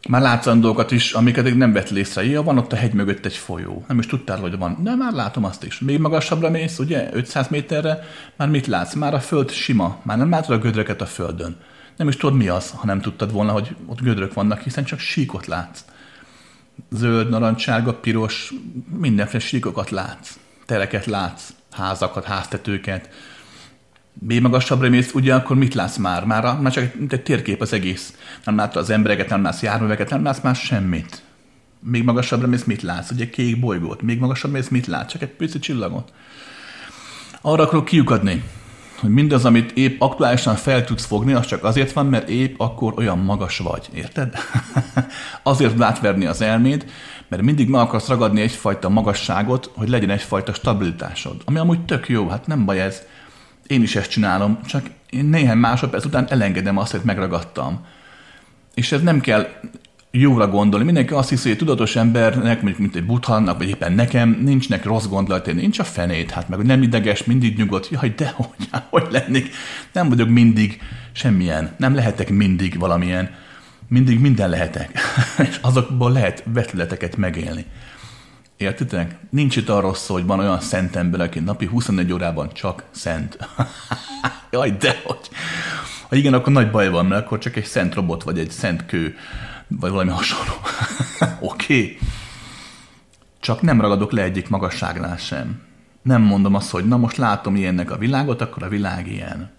Már 0.07 0.21
látsz 0.21 0.45
dolgokat 0.45 0.91
is, 0.91 1.13
amiket 1.13 1.55
nem 1.55 1.73
vett 1.73 1.89
észre. 1.89 2.25
Ja, 2.25 2.43
van 2.43 2.57
ott 2.57 2.73
a 2.73 2.75
hegy 2.75 2.93
mögött 2.93 3.25
egy 3.25 3.35
folyó. 3.35 3.83
Nem 3.87 3.99
is 3.99 4.05
tudtál, 4.05 4.39
hogy 4.39 4.57
van. 4.57 4.77
De 4.83 4.95
már 4.95 5.13
látom 5.13 5.43
azt 5.43 5.63
is. 5.63 5.79
Még 5.79 5.99
magasabbra 5.99 6.49
mész, 6.49 6.79
ugye, 6.79 7.09
500 7.13 7.47
méterre, 7.47 8.03
már 8.35 8.49
mit 8.49 8.67
látsz? 8.67 8.93
Már 8.93 9.13
a 9.13 9.19
föld 9.19 9.51
sima. 9.51 9.99
Már 10.03 10.17
nem 10.17 10.29
látod 10.29 10.55
a 10.55 10.59
gödröket 10.59 11.01
a 11.01 11.05
földön. 11.05 11.57
Nem 11.97 12.07
is 12.07 12.17
tudod 12.17 12.35
mi 12.37 12.47
az, 12.47 12.71
ha 12.75 12.85
nem 12.85 13.01
tudtad 13.01 13.31
volna, 13.31 13.51
hogy 13.51 13.75
ott 13.85 14.01
gödrök 14.01 14.33
vannak, 14.33 14.61
hiszen 14.61 14.83
csak 14.83 14.99
síkot 14.99 15.45
látsz. 15.45 15.83
Zöld, 16.91 17.29
narancssárga, 17.29 17.93
piros, 17.93 18.53
mindenféle 18.97 19.43
síkokat 19.43 19.89
látsz. 19.89 20.37
Tereket 20.65 21.05
látsz, 21.05 21.49
házakat, 21.71 22.25
háztetőket, 22.25 23.09
még 24.13 24.41
magasabbra 24.41 24.89
mész, 24.89 25.13
ugye 25.13 25.35
akkor 25.35 25.55
mit 25.55 25.73
látsz 25.73 25.97
már? 25.97 26.25
Már, 26.25 26.45
a, 26.45 26.59
már 26.61 26.71
csak 26.71 26.83
egy, 26.83 26.93
egy 27.09 27.23
térkép 27.23 27.61
az 27.61 27.73
egész. 27.73 28.13
Nem 28.45 28.55
látod 28.55 28.81
az 28.81 28.89
embereket, 28.89 29.29
nem 29.29 29.43
látsz 29.43 29.61
járműveket, 29.61 30.09
nem 30.09 30.23
látsz 30.23 30.41
már 30.41 30.55
semmit. 30.55 31.23
Még 31.79 32.03
magasabbra 32.03 32.47
mész, 32.47 32.63
mit 32.63 32.81
látsz? 32.81 33.11
Ugye 33.11 33.29
kék 33.29 33.59
bolygót. 33.59 34.01
Még 34.01 34.19
magasabbra 34.19 34.57
mész, 34.57 34.69
mit 34.69 34.87
látsz? 34.87 35.11
Csak 35.11 35.21
egy 35.21 35.29
pici 35.29 35.59
csillagot. 35.59 36.13
Arra 37.41 37.63
akarok 37.63 37.85
kiukadni, 37.85 38.43
hogy 38.99 39.09
mindaz, 39.09 39.45
amit 39.45 39.71
épp 39.71 40.01
aktuálisan 40.01 40.55
fel 40.55 40.83
tudsz 40.83 41.05
fogni, 41.05 41.33
az 41.33 41.45
csak 41.45 41.63
azért 41.63 41.91
van, 41.91 42.05
mert 42.05 42.29
épp 42.29 42.59
akkor 42.59 42.93
olyan 42.97 43.19
magas 43.19 43.57
vagy. 43.57 43.89
Érted? 43.93 44.35
azért 45.43 45.81
átverni 45.81 46.25
az 46.25 46.41
elméd, 46.41 46.85
mert 47.27 47.41
mindig 47.41 47.69
meg 47.69 47.81
akarsz 47.81 48.07
ragadni 48.07 48.41
egyfajta 48.41 48.89
magasságot, 48.89 49.71
hogy 49.75 49.89
legyen 49.89 50.09
egyfajta 50.09 50.53
stabilitásod. 50.53 51.41
Ami 51.45 51.57
amúgy 51.57 51.85
tök 51.85 52.09
jó, 52.09 52.27
hát 52.27 52.47
nem 52.47 52.65
baj 52.65 52.81
ez 52.81 53.01
én 53.69 53.81
is 53.81 53.95
ezt 53.95 54.09
csinálom, 54.09 54.59
csak 54.65 54.85
én 55.09 55.25
néhány 55.25 55.57
másodperc 55.57 56.05
után 56.05 56.27
elengedem 56.29 56.77
azt, 56.77 56.91
hogy 56.91 57.01
megragadtam. 57.03 57.85
És 58.73 58.91
ez 58.91 59.01
nem 59.01 59.19
kell 59.19 59.47
jóra 60.11 60.47
gondolni. 60.47 60.85
Mindenki 60.85 61.13
azt 61.13 61.29
hiszi, 61.29 61.47
hogy 61.47 61.57
tudatos 61.57 61.95
embernek, 61.95 62.61
mondjuk 62.61 62.77
mint 62.77 62.95
egy 62.95 63.05
buthannak, 63.05 63.57
vagy 63.57 63.69
éppen 63.69 63.93
nekem, 63.93 64.39
nincsnek 64.43 64.85
rossz 64.85 65.05
gondolatai, 65.05 65.53
nincs 65.53 65.79
a 65.79 65.83
fenét, 65.83 66.31
hát 66.31 66.49
meg 66.49 66.57
hogy 66.57 66.67
nem 66.67 66.81
ideges, 66.81 67.23
mindig 67.23 67.57
nyugodt, 67.57 67.89
jaj, 67.89 68.13
de 68.17 68.33
hogy, 68.35 68.69
hogy 68.89 69.07
lennék. 69.09 69.49
Nem 69.93 70.09
vagyok 70.09 70.29
mindig 70.29 70.81
semmilyen, 71.11 71.75
nem 71.77 71.95
lehetek 71.95 72.29
mindig 72.29 72.79
valamilyen, 72.79 73.29
mindig 73.87 74.19
minden 74.19 74.49
lehetek. 74.49 74.99
és 75.49 75.57
azokból 75.61 76.11
lehet 76.11 76.43
vetületeket 76.53 77.17
megélni. 77.17 77.65
Értitek? 78.59 79.15
Nincs 79.29 79.55
itt 79.55 79.69
arról 79.69 79.93
szó, 79.93 80.13
hogy 80.13 80.25
van 80.25 80.39
olyan 80.39 80.59
szent 80.59 80.95
ember, 80.95 81.19
aki 81.19 81.39
napi 81.39 81.65
24 81.65 82.13
órában 82.13 82.53
csak 82.53 82.83
szent. 82.91 83.37
Jaj, 84.51 84.71
de 84.71 85.01
hogy. 85.03 85.29
Ha 86.09 86.15
igen, 86.15 86.33
akkor 86.33 86.53
nagy 86.53 86.71
baj 86.71 86.89
van, 86.89 87.05
mert 87.05 87.25
akkor 87.25 87.37
csak 87.37 87.55
egy 87.55 87.65
szent 87.65 87.93
robot, 87.93 88.23
vagy 88.23 88.39
egy 88.39 88.49
szent 88.49 88.85
kő, 88.85 89.15
vagy 89.67 89.91
valami 89.91 90.09
hasonló. 90.09 90.53
Oké. 91.39 91.73
okay. 91.73 91.97
Csak 93.39 93.61
nem 93.61 93.81
ragadok 93.81 94.11
le 94.11 94.21
egyik 94.21 94.49
magasságnál 94.49 95.17
sem. 95.17 95.61
Nem 96.01 96.21
mondom 96.21 96.55
azt, 96.55 96.69
hogy 96.69 96.87
na 96.87 96.97
most 96.97 97.17
látom 97.17 97.55
ilyennek 97.55 97.91
a 97.91 97.97
világot, 97.97 98.41
akkor 98.41 98.63
a 98.63 98.69
világ 98.69 99.07
ilyen. 99.07 99.51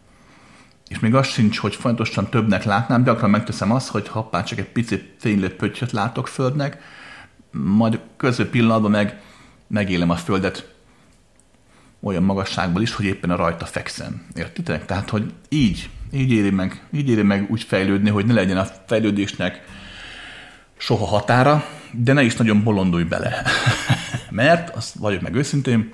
És 0.88 0.98
még 0.98 1.14
az 1.14 1.26
sincs, 1.26 1.58
hogy 1.58 1.74
fontosan 1.74 2.28
többnek 2.30 2.64
látnám, 2.64 3.04
gyakran 3.04 3.30
megteszem 3.30 3.72
azt, 3.72 3.88
hogy 3.88 4.08
hoppá, 4.08 4.42
csak 4.42 4.58
egy 4.58 4.68
pici 4.72 5.12
fénylő 5.18 5.56
pöttyöt 5.56 5.92
látok 5.92 6.28
földnek, 6.28 6.82
majd 7.50 8.00
köző 8.16 8.48
pillanatban 8.48 8.90
meg 8.90 9.20
megélem 9.66 10.10
a 10.10 10.16
Földet 10.16 10.74
olyan 12.02 12.22
magasságból 12.22 12.82
is, 12.82 12.94
hogy 12.94 13.04
éppen 13.04 13.30
a 13.30 13.36
rajta 13.36 13.64
fekszem. 13.64 14.26
Értitek? 14.34 14.86
Tehát, 14.86 15.10
hogy 15.10 15.32
így, 15.48 15.90
így 16.12 16.30
éri 16.30 16.50
meg, 16.50 16.82
így 16.92 17.08
éri 17.08 17.22
meg 17.22 17.46
úgy 17.50 17.62
fejlődni, 17.62 18.10
hogy 18.10 18.26
ne 18.26 18.32
legyen 18.32 18.56
a 18.56 18.66
fejlődésnek 18.86 19.64
soha 20.76 21.06
határa, 21.06 21.64
de 21.92 22.12
ne 22.12 22.22
is 22.22 22.36
nagyon 22.36 22.62
bolondulj 22.62 23.04
bele. 23.04 23.42
Mert, 24.30 24.76
azt 24.76 24.94
vagyok 24.94 25.20
meg 25.20 25.34
őszintén, 25.34 25.92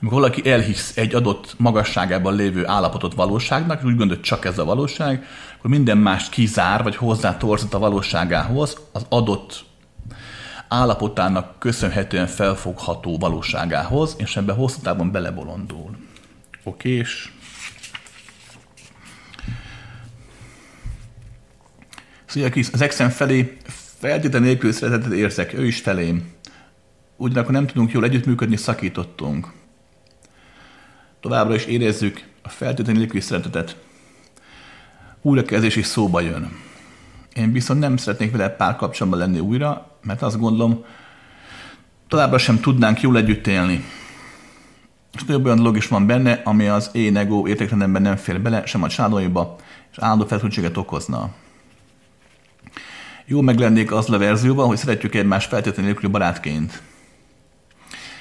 amikor 0.00 0.20
valaki 0.20 0.50
elhisz 0.50 0.96
egy 0.96 1.14
adott 1.14 1.54
magasságában 1.58 2.34
lévő 2.34 2.66
állapotot 2.66 3.14
valóságnak, 3.14 3.78
és 3.78 3.84
úgy 3.84 3.96
gondolja, 3.96 4.14
hogy 4.14 4.24
csak 4.24 4.44
ez 4.44 4.58
a 4.58 4.64
valóság, 4.64 5.26
akkor 5.58 5.70
minden 5.70 5.98
mást 5.98 6.30
kizár, 6.30 6.82
vagy 6.82 6.96
hozzá 6.96 7.36
torzít 7.36 7.74
a 7.74 7.78
valóságához, 7.78 8.76
az 8.92 9.06
adott 9.08 9.64
állapotának 10.72 11.58
köszönhetően 11.58 12.26
felfogható 12.26 13.18
valóságához, 13.18 14.14
és 14.18 14.36
ebbe 14.36 14.52
hosszú 14.52 14.80
távon 14.80 15.10
belebolondul. 15.10 15.96
és 16.82 17.30
Szia 22.24 22.50
Krisz, 22.50 22.72
az 22.72 22.80
exem 22.80 23.08
felé 23.08 23.56
feltétlenül 23.98 24.48
nélkül 24.48 24.72
szeretetet 24.72 25.12
érzek, 25.12 25.52
ő 25.52 25.66
is 25.66 25.80
felém. 25.80 26.32
Ugyanakkor 27.16 27.52
nem 27.52 27.66
tudunk 27.66 27.90
jól 27.90 28.04
együttműködni, 28.04 28.56
szakítottunk. 28.56 29.52
Továbbra 31.20 31.54
is 31.54 31.64
érezzük 31.64 32.24
a 32.42 32.48
feltétlenül 32.48 33.00
nélkül 33.00 33.20
szeretetet. 33.20 33.76
Újrakezdés 35.22 35.76
is 35.76 35.86
szóba 35.86 36.20
jön. 36.20 36.56
Én 37.34 37.52
viszont 37.52 37.80
nem 37.80 37.96
szeretnék 37.96 38.30
vele 38.30 38.48
párkapcsolatban 38.48 39.20
lenni 39.20 39.38
újra, 39.38 39.91
mert 40.02 40.22
azt 40.22 40.38
gondolom, 40.38 40.84
továbbra 42.08 42.38
sem 42.38 42.60
tudnánk 42.60 43.00
jól 43.00 43.16
együtt 43.16 43.46
élni. 43.46 43.84
És 45.14 45.24
több 45.24 45.44
olyan 45.44 45.56
dolog 45.56 45.76
is 45.76 45.88
van 45.88 46.06
benne, 46.06 46.40
ami 46.44 46.66
az 46.66 46.90
én 46.92 47.16
ego 47.16 47.46
értékrendemben 47.46 48.02
nem 48.02 48.16
fér 48.16 48.40
bele, 48.40 48.66
sem 48.66 48.82
a 48.82 48.88
családaiba, 48.88 49.56
és 49.90 49.98
állandó 49.98 50.26
feltűntséget 50.26 50.76
okozna. 50.76 51.30
Jó 53.26 53.40
meg 53.40 53.58
lennék 53.58 53.92
az 53.92 54.10
a 54.10 54.18
verzióban, 54.18 54.66
hogy 54.66 54.76
szeretjük 54.76 55.14
egymást 55.14 55.48
feltétlenül 55.48 55.84
nélküli 55.84 56.12
barátként. 56.12 56.82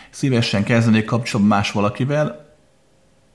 Szívesen 0.09 0.63
kezdenék 0.63 1.05
kapcsolatban 1.05 1.57
más 1.57 1.71
valakivel, 1.71 2.55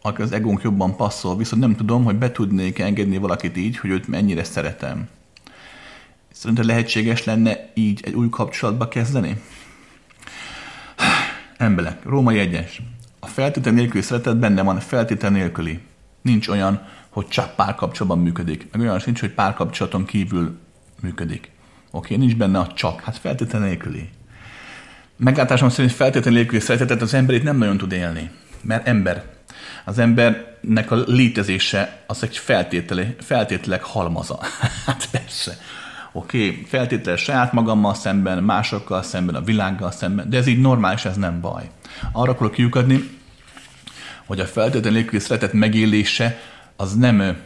aki 0.02 0.22
az 0.22 0.32
egónk 0.32 0.62
jobban 0.62 0.96
passzol, 0.96 1.36
viszont 1.36 1.62
nem 1.62 1.76
tudom, 1.76 2.04
hogy 2.04 2.16
be 2.16 2.32
tudnék 2.32 2.78
engedni 2.78 3.18
valakit 3.18 3.56
így, 3.56 3.78
hogy 3.78 3.90
őt 3.90 4.08
mennyire 4.08 4.44
szeretem. 4.44 5.08
Szerinted 6.36 6.64
lehetséges 6.64 7.24
lenne 7.24 7.70
így 7.74 8.00
egy 8.04 8.14
új 8.14 8.28
kapcsolatba 8.28 8.88
kezdeni? 8.88 9.42
Emberek, 11.56 12.04
Római 12.04 12.38
egyes. 12.38 12.82
A 13.20 13.26
feltétel 13.26 13.72
nélküli 13.72 14.02
szeretet 14.02 14.36
benne 14.38 14.62
van, 14.62 14.80
feltétel 14.80 15.30
nélküli. 15.30 15.80
Nincs 16.22 16.48
olyan, 16.48 16.86
hogy 17.08 17.28
csak 17.28 17.54
párkapcsolatban 17.54 18.22
működik. 18.22 18.66
Meg 18.72 18.80
olyan 18.80 18.98
sincs, 18.98 19.20
hogy 19.20 19.30
párkapcsolaton 19.30 20.04
kívül 20.04 20.58
működik. 21.00 21.50
Oké, 21.90 22.16
nincs 22.16 22.36
benne 22.36 22.58
a 22.58 22.72
csak, 22.72 23.00
hát 23.00 23.16
feltétel 23.16 23.60
nélküli. 23.60 24.08
Meglátásom 25.16 25.68
szerint 25.68 25.92
feltétel 25.94 26.32
nélküli 26.32 26.60
szeretetet 26.60 27.02
az 27.02 27.14
ember 27.14 27.42
nem 27.42 27.56
nagyon 27.56 27.76
tud 27.76 27.92
élni. 27.92 28.30
Mert 28.62 28.86
ember. 28.86 29.24
Az 29.84 29.98
embernek 29.98 30.90
a 30.90 30.96
létezése 31.06 32.04
az 32.06 32.22
egy 32.22 32.38
feltétele, 32.38 33.14
feltételek 33.20 33.82
halmaza. 33.82 34.38
hát 34.86 35.08
persze. 35.10 35.58
Oké, 36.16 36.48
okay, 36.48 36.64
feltétele 36.64 37.16
saját 37.16 37.52
magammal 37.52 37.94
szemben, 37.94 38.42
másokkal 38.42 39.02
szemben, 39.02 39.34
a 39.34 39.40
világgal 39.40 39.90
szemben, 39.90 40.30
de 40.30 40.36
ez 40.36 40.46
így 40.46 40.60
normális, 40.60 41.04
ez 41.04 41.16
nem 41.16 41.40
baj. 41.40 41.70
Arra 42.12 42.30
akarok 42.30 42.52
kiukadni, 42.52 43.10
hogy 44.26 44.40
a 44.40 44.46
feltétel 44.46 44.92
nélküli 44.92 45.20
szeretet 45.20 45.52
megélése 45.52 46.38
az 46.76 46.94
nem 46.94 47.36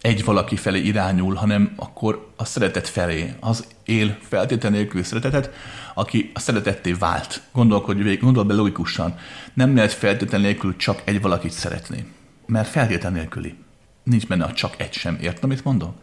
egy 0.00 0.24
valaki 0.24 0.56
felé 0.56 0.80
irányul, 0.80 1.34
hanem 1.34 1.72
akkor 1.76 2.32
a 2.36 2.44
szeretet 2.44 2.88
felé. 2.88 3.34
Az 3.40 3.66
él 3.84 4.16
feltétel 4.28 4.70
nélküli 4.70 5.02
szeretetet, 5.02 5.50
aki 5.94 6.30
a 6.34 6.40
szeretetté 6.40 6.92
vált. 6.92 7.42
Gondolkodj 7.52 8.02
végig, 8.02 8.20
gondol 8.20 8.44
be 8.44 8.54
logikusan. 8.54 9.14
Nem 9.54 9.74
lehet 9.74 9.92
feltétel 9.92 10.40
nélkül 10.40 10.76
csak 10.76 11.02
egy 11.04 11.20
valakit 11.20 11.52
szeretni. 11.52 12.12
Mert 12.46 12.68
feltétel 12.68 13.10
nélküli. 13.10 13.54
Nincs 14.02 14.26
benne 14.26 14.44
a 14.44 14.52
csak 14.52 14.80
egy 14.80 14.92
sem. 14.92 15.18
Értem, 15.20 15.50
amit 15.50 15.64
mondok? 15.64 15.94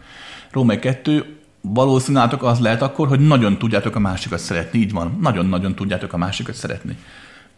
Római 0.52 0.80
2, 0.80 1.38
valószínűleg 1.73 2.44
az 2.44 2.60
lehet 2.60 2.81
akkor, 2.81 3.07
hogy 3.07 3.19
nagyon 3.19 3.57
tudjátok 3.57 3.95
a 3.95 3.99
másikat 3.99 4.39
szeretni. 4.39 4.80
Így 4.80 4.91
van. 4.91 5.18
Nagyon-nagyon 5.22 5.76
tudjátok 5.76 6.14
a 6.14 6.18
másikat 6.18 6.56
szeretni. 6.56 6.98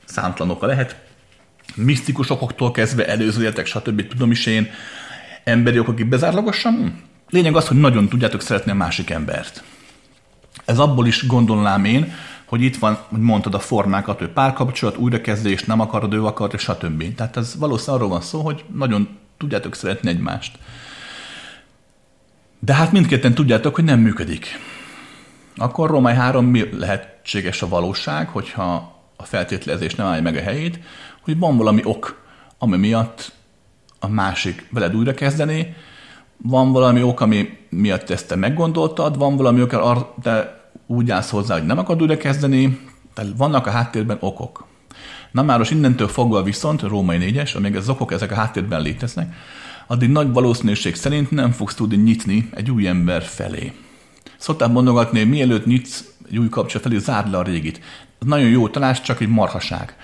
Számtalan 0.06 0.52
oka 0.52 0.66
lehet. 0.66 1.02
Misztikus 1.76 2.30
okoktól 2.30 2.72
kezdve, 2.72 3.08
előző 3.08 3.42
életek, 3.42 3.66
stb. 3.66 4.08
Tudom 4.08 4.32
is 4.32 4.46
én 4.46 4.70
emberi 5.44 5.80
okok 5.80 6.06
bezárlagosan. 6.06 7.02
Lényeg 7.30 7.56
az, 7.56 7.68
hogy 7.68 7.78
nagyon 7.78 8.08
tudjátok 8.08 8.42
szeretni 8.42 8.72
a 8.72 8.76
másik 8.76 9.10
embert. 9.10 9.64
Ez 10.66 10.80
abból 10.80 11.08
is 11.08 11.28
gondolnám 11.28 11.86
én, 11.86 12.14
hogy 12.46 12.62
itt 12.62 12.78
van, 12.78 12.98
hogy 13.10 13.20
mondtad 13.20 13.54
a 13.54 13.60
formákat, 13.60 14.20
hogy 14.20 14.30
párkapcsolat, 14.30 14.98
újrakezdés, 14.98 15.64
nem 15.64 15.80
akarod, 15.80 16.14
ő 16.14 16.26
akart, 16.26 16.54
és 16.54 16.62
stb. 16.62 17.16
Tehát 17.16 17.38
ez 17.38 17.56
valószínűleg 17.58 18.02
arról 18.02 18.14
van 18.14 18.22
szó, 18.22 18.42
hogy 18.42 18.64
nagyon 18.74 19.08
tudjátok 19.38 19.76
szeretni 19.76 20.10
egymást. 20.10 20.58
De 22.60 22.74
hát 22.74 22.92
mindketten 22.92 23.34
tudjátok, 23.34 23.76
hogy 23.76 23.84
nem 23.84 24.00
működik. 24.00 24.48
Akkor 25.56 25.90
Római 25.90 26.14
3 26.14 26.46
mi 26.46 26.70
lehetséges 26.78 27.62
a 27.62 27.68
valóság, 27.68 28.28
hogyha 28.30 28.98
a 29.16 29.24
feltételezés 29.24 29.96
nem 29.96 30.08
állja 30.08 30.22
meg 30.22 30.36
a 30.36 30.42
helyét, 30.42 30.80
hogy 31.22 31.40
van 31.40 31.58
valami 31.58 31.82
ok, 31.84 32.22
ami 32.58 32.78
miatt 32.78 33.32
a 34.00 34.08
másik 34.08 34.68
veled 34.72 34.96
újra 34.96 35.14
kezdeni, 35.14 35.76
van 36.38 36.72
valami 36.72 37.04
ok, 37.04 37.22
ami 37.22 37.58
miatt 37.70 38.10
ezt 38.10 38.28
te 38.28 38.36
meggondoltad, 38.36 39.18
van 39.18 39.36
valami 39.36 39.62
ok, 39.62 40.16
te 40.22 40.60
úgy 40.88 41.12
állsz 41.12 41.30
hozzá, 41.30 41.54
hogy 41.54 41.66
nem 41.66 41.78
akarod 41.78 42.02
újra 42.02 42.18
kezdeni, 42.18 42.80
tehát 43.14 43.32
vannak 43.38 43.68
a 43.68 43.72
háttérben 43.72 44.18
okok. 44.20 44.68
Na 45.32 45.44
már 45.44 45.58
most 45.58 45.72
innentől 45.72 46.08
fogva 46.08 46.44
viszont, 46.44 46.82
római 46.82 47.18
négyes, 47.18 47.56
amíg 47.56 47.76
az 47.76 47.90
okok 47.90 48.12
ezek 48.12 48.32
a 48.32 48.36
háttérben 48.36 48.82
léteznek, 48.82 49.34
addig 49.92 50.10
nagy 50.10 50.32
valószínűség 50.32 50.96
szerint 50.96 51.32
nem 51.32 51.52
fogsz 51.52 51.76
tudni 51.76 51.96
nyitni 51.96 52.50
egy 52.54 52.72
új 52.72 52.88
ember 52.88 53.24
felé. 53.24 53.72
Szokták 54.38 54.72
mondogatni, 54.72 55.24
mielőtt 55.24 55.66
nyitsz 55.66 56.04
egy 56.30 56.38
új 56.38 56.50
kapcsolat 56.50 56.88
felé, 56.88 56.98
zárd 56.98 57.32
le 57.32 57.38
a 57.38 57.44
régit. 57.44 57.80
Ez 58.22 58.28
nagyon 58.28 58.50
jó 58.50 58.68
tanács, 58.68 59.02
csak 59.02 59.22
egy 59.22 59.28
marhaság. 59.28 59.96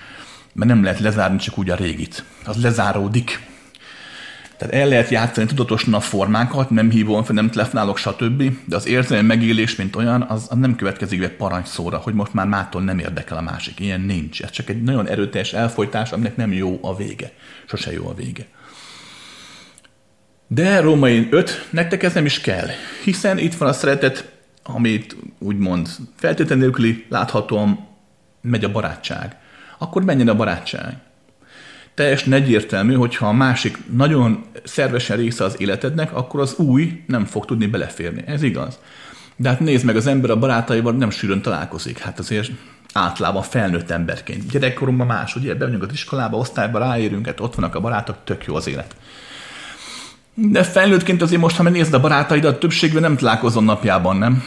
Mert 0.52 0.70
nem 0.70 0.82
lehet 0.82 0.98
lezárni 0.98 1.38
csak 1.38 1.58
úgy 1.58 1.70
a 1.70 1.74
régit. 1.74 2.24
Az 2.44 2.62
lezáródik 2.62 3.46
tehát 4.56 4.74
el 4.74 4.88
lehet 4.88 5.10
játszani 5.10 5.46
tudatosan 5.46 5.94
a 5.94 6.00
formákat, 6.00 6.70
nem 6.70 6.90
hívom 6.90 7.24
fel, 7.24 7.34
nem 7.34 7.50
telefonálok, 7.50 7.98
stb. 7.98 8.42
De 8.64 8.76
az 8.76 8.86
érzelmi 8.86 9.26
megélés, 9.26 9.76
mint 9.76 9.96
olyan, 9.96 10.22
az, 10.22 10.46
az 10.50 10.58
nem 10.58 10.76
következik 10.76 11.20
be 11.20 11.28
parancsszóra, 11.28 11.96
hogy 11.96 12.14
most 12.14 12.34
már 12.34 12.46
mától 12.46 12.82
nem 12.82 12.98
érdekel 12.98 13.36
a 13.36 13.40
másik. 13.40 13.80
Ilyen 13.80 14.00
nincs. 14.00 14.42
Ez 14.42 14.50
csak 14.50 14.68
egy 14.68 14.82
nagyon 14.82 15.08
erőteljes 15.08 15.52
elfolytás, 15.52 16.12
aminek 16.12 16.36
nem 16.36 16.52
jó 16.52 16.78
a 16.82 16.96
vége. 16.96 17.32
Sose 17.66 17.92
jó 17.92 18.08
a 18.08 18.14
vége. 18.14 18.46
De 20.46 20.80
Római 20.80 21.28
5, 21.30 21.68
nektek 21.70 22.02
ez 22.02 22.14
nem 22.14 22.24
is 22.24 22.40
kell, 22.40 22.66
hiszen 23.04 23.38
itt 23.38 23.54
van 23.54 23.68
a 23.68 23.72
szeretet, 23.72 24.32
amit 24.62 25.16
úgymond 25.38 25.88
feltétlenül 26.16 26.64
nélküli 26.64 27.06
láthatóan 27.08 27.88
megy 28.40 28.64
a 28.64 28.72
barátság. 28.72 29.36
Akkor 29.78 30.04
menjen 30.04 30.28
a 30.28 30.34
barátság 30.34 30.96
teljesen 31.96 32.32
egyértelmű, 32.32 32.94
hogyha 32.94 33.26
a 33.26 33.32
másik 33.32 33.78
nagyon 33.92 34.44
szervesen 34.64 35.16
része 35.16 35.44
az 35.44 35.60
életednek, 35.60 36.14
akkor 36.14 36.40
az 36.40 36.54
új 36.54 37.02
nem 37.06 37.24
fog 37.24 37.44
tudni 37.44 37.66
beleférni. 37.66 38.22
Ez 38.26 38.42
igaz. 38.42 38.78
De 39.36 39.48
hát 39.48 39.60
nézd 39.60 39.84
meg, 39.84 39.96
az 39.96 40.06
ember 40.06 40.30
a 40.30 40.38
barátaival 40.38 40.92
nem 40.92 41.10
sűrűn 41.10 41.42
találkozik. 41.42 41.98
Hát 41.98 42.18
azért 42.18 42.50
általában 42.92 43.42
felnőtt 43.42 43.90
emberként. 43.90 44.50
Gyerekkoromban 44.50 45.06
más, 45.06 45.36
ugye, 45.36 45.54
bemegyünk 45.54 45.82
az 45.82 45.92
iskolába, 45.92 46.36
osztályba 46.36 46.78
ráérünk, 46.78 47.26
hát 47.26 47.40
ott 47.40 47.54
vannak 47.54 47.74
a 47.74 47.80
barátok, 47.80 48.16
tök 48.24 48.44
jó 48.44 48.54
az 48.54 48.66
élet. 48.66 48.96
De 50.38 50.62
felnőttként 50.62 51.22
azért 51.22 51.40
most, 51.40 51.56
ha 51.56 51.62
megnézed 51.62 51.94
a 51.94 52.00
barátaidat, 52.00 52.60
többségben 52.60 53.02
nem 53.02 53.16
találkozom 53.16 53.64
napjában, 53.64 54.16
nem? 54.16 54.42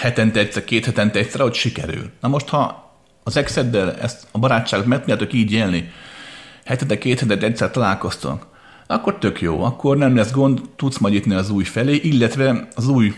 Hetente 0.00 0.40
egyszer, 0.40 0.64
két 0.64 0.84
hetente 0.84 1.18
egyszer, 1.18 1.40
hogy 1.40 1.54
sikerül. 1.54 2.10
Na 2.20 2.28
most, 2.28 2.48
ha 2.48 2.92
az 3.22 3.36
exeddel 3.36 3.94
ezt 3.94 4.26
a 4.32 4.38
barátságot 4.38 4.86
meg 4.86 4.98
tudjátok 4.98 5.32
így 5.32 5.52
élni, 5.52 5.90
hetente, 6.64 6.98
két 6.98 7.20
hetente 7.20 7.46
egyszer 7.46 7.70
találkoztunk, 7.70 8.46
akkor 8.86 9.18
tök 9.18 9.40
jó, 9.40 9.62
akkor 9.62 9.96
nem 9.96 10.16
lesz 10.16 10.32
gond, 10.32 10.60
tudsz 10.76 10.98
majd 10.98 11.14
nyitni 11.14 11.34
az 11.34 11.50
új 11.50 11.64
felé, 11.64 11.94
illetve 11.94 12.68
az 12.74 12.88
új 12.88 13.14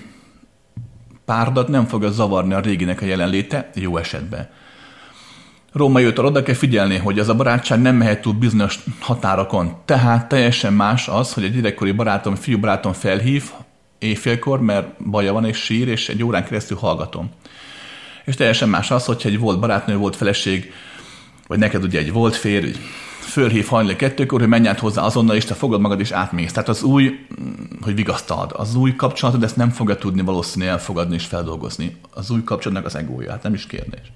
párdat 1.25 1.69
nem 1.69 1.87
fogja 1.87 2.11
zavarni 2.11 2.55
a 2.55 2.61
réginek 2.61 3.03
a 3.03 3.05
jelenléte, 3.05 3.71
jó 3.75 3.97
esetben. 3.97 4.49
Római 5.73 6.05
5 6.05 6.19
oda 6.19 6.43
kell 6.43 6.55
figyelni, 6.55 6.97
hogy 6.97 7.19
az 7.19 7.29
a 7.29 7.35
barátság 7.35 7.81
nem 7.81 7.97
mehet 7.97 8.21
túl 8.21 8.33
bizonyos 8.33 8.79
határokon. 9.01 9.77
Tehát 9.85 10.29
teljesen 10.29 10.73
más 10.73 11.09
az, 11.09 11.33
hogy 11.33 11.45
egy 11.45 11.55
gyerekkori 11.55 11.93
barátom, 11.93 12.35
fiú 12.35 12.59
barátom 12.59 12.93
felhív 12.93 13.51
éjfélkor, 13.99 14.61
mert 14.61 15.05
baja 15.11 15.33
van 15.33 15.45
és 15.45 15.57
sír, 15.57 15.89
és 15.89 16.09
egy 16.09 16.23
órán 16.23 16.45
keresztül 16.45 16.77
hallgatom. 16.77 17.31
És 18.25 18.35
teljesen 18.35 18.69
más 18.69 18.91
az, 18.91 19.05
hogyha 19.05 19.29
egy 19.29 19.39
volt 19.39 19.61
barátnő, 19.61 19.97
volt 19.97 20.17
feleség, 20.17 20.73
vagy 21.47 21.59
neked 21.59 21.83
ugye 21.83 21.99
egy 21.99 22.13
volt 22.13 22.37
férj, 22.37 22.71
fölhív 23.21 23.67
hajnali 23.67 23.97
kettőkor, 23.97 24.41
hogy 24.41 24.49
menj 24.49 24.69
át 24.69 24.79
hozzá 24.79 25.03
azonnal, 25.03 25.37
és 25.37 25.45
te 25.45 25.55
fogod 25.55 25.81
magad 25.81 26.01
és 26.01 26.11
átmész. 26.11 26.53
Tehát 26.53 26.69
az 26.69 26.83
új, 26.83 27.27
hogy 27.81 27.95
vigasztald, 27.95 28.51
az 28.55 28.75
új 28.75 28.95
kapcsolatod 28.97 29.43
ezt 29.43 29.57
nem 29.57 29.71
fogja 29.71 29.97
tudni 29.97 30.23
valószínűleg 30.23 30.75
elfogadni 30.75 31.15
és 31.15 31.25
feldolgozni. 31.25 31.97
Az 32.11 32.31
új 32.31 32.45
kapcsolatnak 32.45 32.87
az 32.87 32.97
egója, 32.97 33.31
hát 33.31 33.43
nem 33.43 33.55
is 33.55 33.67
kérdés. 33.67 34.13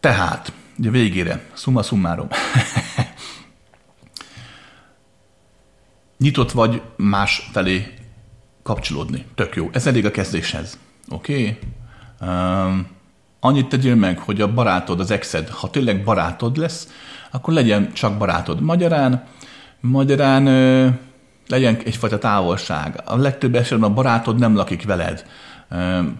Tehát, 0.00 0.52
ugye 0.78 0.90
végére, 0.90 1.44
summa 1.52 1.82
summarum. 1.82 2.28
Nyitott 6.18 6.52
vagy 6.52 6.82
más 6.96 7.48
felé 7.52 7.94
kapcsolódni. 8.62 9.26
Tök 9.34 9.54
jó. 9.54 9.70
Ez 9.72 9.86
elég 9.86 10.04
a 10.04 10.10
kezdéshez. 10.10 10.78
Oké? 11.08 11.32
Okay? 11.32 11.58
Um, 12.30 12.86
annyit 13.40 13.68
tegyél 13.68 13.94
meg, 13.94 14.18
hogy 14.18 14.40
a 14.40 14.52
barátod, 14.52 15.00
az 15.00 15.10
exed, 15.10 15.48
ha 15.48 15.70
tényleg 15.70 16.04
barátod 16.04 16.56
lesz, 16.56 16.88
akkor 17.30 17.54
legyen 17.54 17.92
csak 17.92 18.18
barátod. 18.18 18.60
Magyarán, 18.60 19.26
magyarán 19.80 20.46
ö, 20.46 20.88
legyen 21.48 21.76
egyfajta 21.84 22.18
távolság. 22.18 23.02
A 23.04 23.16
legtöbb 23.16 23.54
esetben 23.54 23.90
a 23.90 23.94
barátod 23.94 24.38
nem 24.38 24.56
lakik 24.56 24.84
veled. 24.84 25.24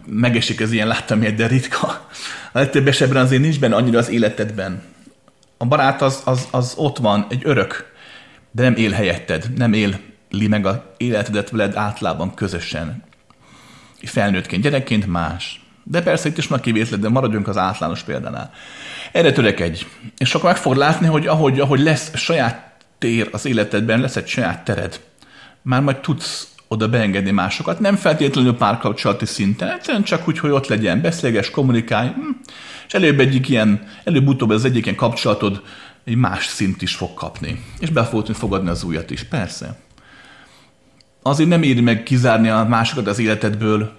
Megesik 0.05 0.59
ez 0.59 0.71
ilyen, 0.71 0.87
láttam 0.87 1.21
ilyet, 1.21 1.35
de 1.35 1.47
ritka. 1.47 1.87
A 2.51 2.59
legtöbb 2.59 2.87
esetben 2.87 3.23
azért 3.23 3.41
nincs 3.41 3.59
benne 3.59 3.75
annyira 3.75 3.97
az 3.97 4.09
életedben. 4.09 4.81
A 5.57 5.65
barát 5.65 6.01
az, 6.01 6.21
az, 6.25 6.47
az 6.51 6.73
ott 6.77 6.97
van, 6.97 7.25
egy 7.29 7.41
örök, 7.43 7.93
de 8.51 8.63
nem 8.63 8.75
él 8.75 8.91
helyetted, 8.91 9.45
nem 9.55 9.73
éli 9.73 10.47
meg 10.47 10.65
a 10.65 10.93
életedet 10.97 11.49
veled 11.49 11.75
átlában 11.75 12.33
közösen. 12.33 13.03
Felnőttként, 14.03 14.63
gyerekként 14.63 15.07
más. 15.07 15.61
De 15.83 16.01
persze 16.01 16.29
itt 16.29 16.37
is 16.37 16.47
van 16.47 16.59
kivétel, 16.59 16.97
de 16.97 17.09
maradjunk 17.09 17.47
az 17.47 17.57
általános 17.57 18.03
példánál. 18.03 18.51
Erre 19.11 19.31
törekedj. 19.31 19.85
És 20.17 20.35
akkor 20.35 20.49
meg 20.49 20.59
fogod 20.59 20.77
látni, 20.77 21.07
hogy 21.07 21.27
ahogy, 21.27 21.59
ahogy 21.59 21.79
lesz 21.79 22.15
saját 22.15 22.71
tér 22.97 23.29
az 23.31 23.45
életedben, 23.45 23.99
lesz 23.99 24.15
egy 24.15 24.27
saját 24.27 24.63
tered, 24.63 24.99
már 25.61 25.81
majd 25.81 25.97
tudsz 25.97 26.50
oda 26.71 26.89
beengedni 26.89 27.31
másokat, 27.31 27.79
nem 27.79 27.95
feltétlenül 27.95 28.57
párkapcsolati 28.57 29.25
szinten, 29.25 29.69
egyszerűen 29.69 30.03
csak 30.03 30.27
úgy, 30.27 30.39
hogy 30.39 30.49
ott 30.49 30.67
legyen, 30.67 31.01
beszélges, 31.01 31.49
kommunikálj, 31.49 32.07
hm. 32.07 32.29
és 32.87 32.93
előbb 32.93 33.19
egyik 33.19 33.49
ilyen, 33.49 33.87
előbb-utóbb 34.03 34.49
az 34.49 34.65
egyik 34.65 34.83
ilyen 34.83 34.97
kapcsolatod 34.97 35.61
egy 36.03 36.15
más 36.15 36.45
szint 36.45 36.81
is 36.81 36.95
fog 36.95 37.13
kapni. 37.13 37.63
És 37.79 37.89
be 37.89 38.03
fogod 38.03 38.35
fogadni 38.35 38.69
az 38.69 38.83
újat 38.83 39.11
is, 39.11 39.23
persze. 39.23 39.79
Azért 41.21 41.49
nem 41.49 41.63
éri 41.63 41.81
meg 41.81 42.03
kizárni 42.03 42.49
a 42.49 42.63
másokat 42.63 43.07
az 43.07 43.19
életedből, 43.19 43.91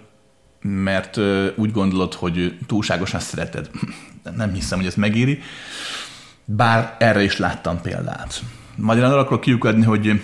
mert 0.63 1.19
úgy 1.57 1.73
gondolod, 1.73 2.15
hogy 2.15 2.59
túlságosan 2.67 3.21
szereted. 3.21 3.71
Nem 4.37 4.53
hiszem, 4.53 4.79
hogy 4.79 4.87
ez 4.87 4.95
megéri. 4.95 5.43
Bár 6.45 6.97
erre 6.99 7.23
is 7.23 7.37
láttam 7.37 7.81
példát. 7.81 8.43
Magyarán 8.77 9.11
arra 9.11 9.21
akarok 9.21 9.41
kiukadni, 9.41 9.85
hogy 9.85 10.21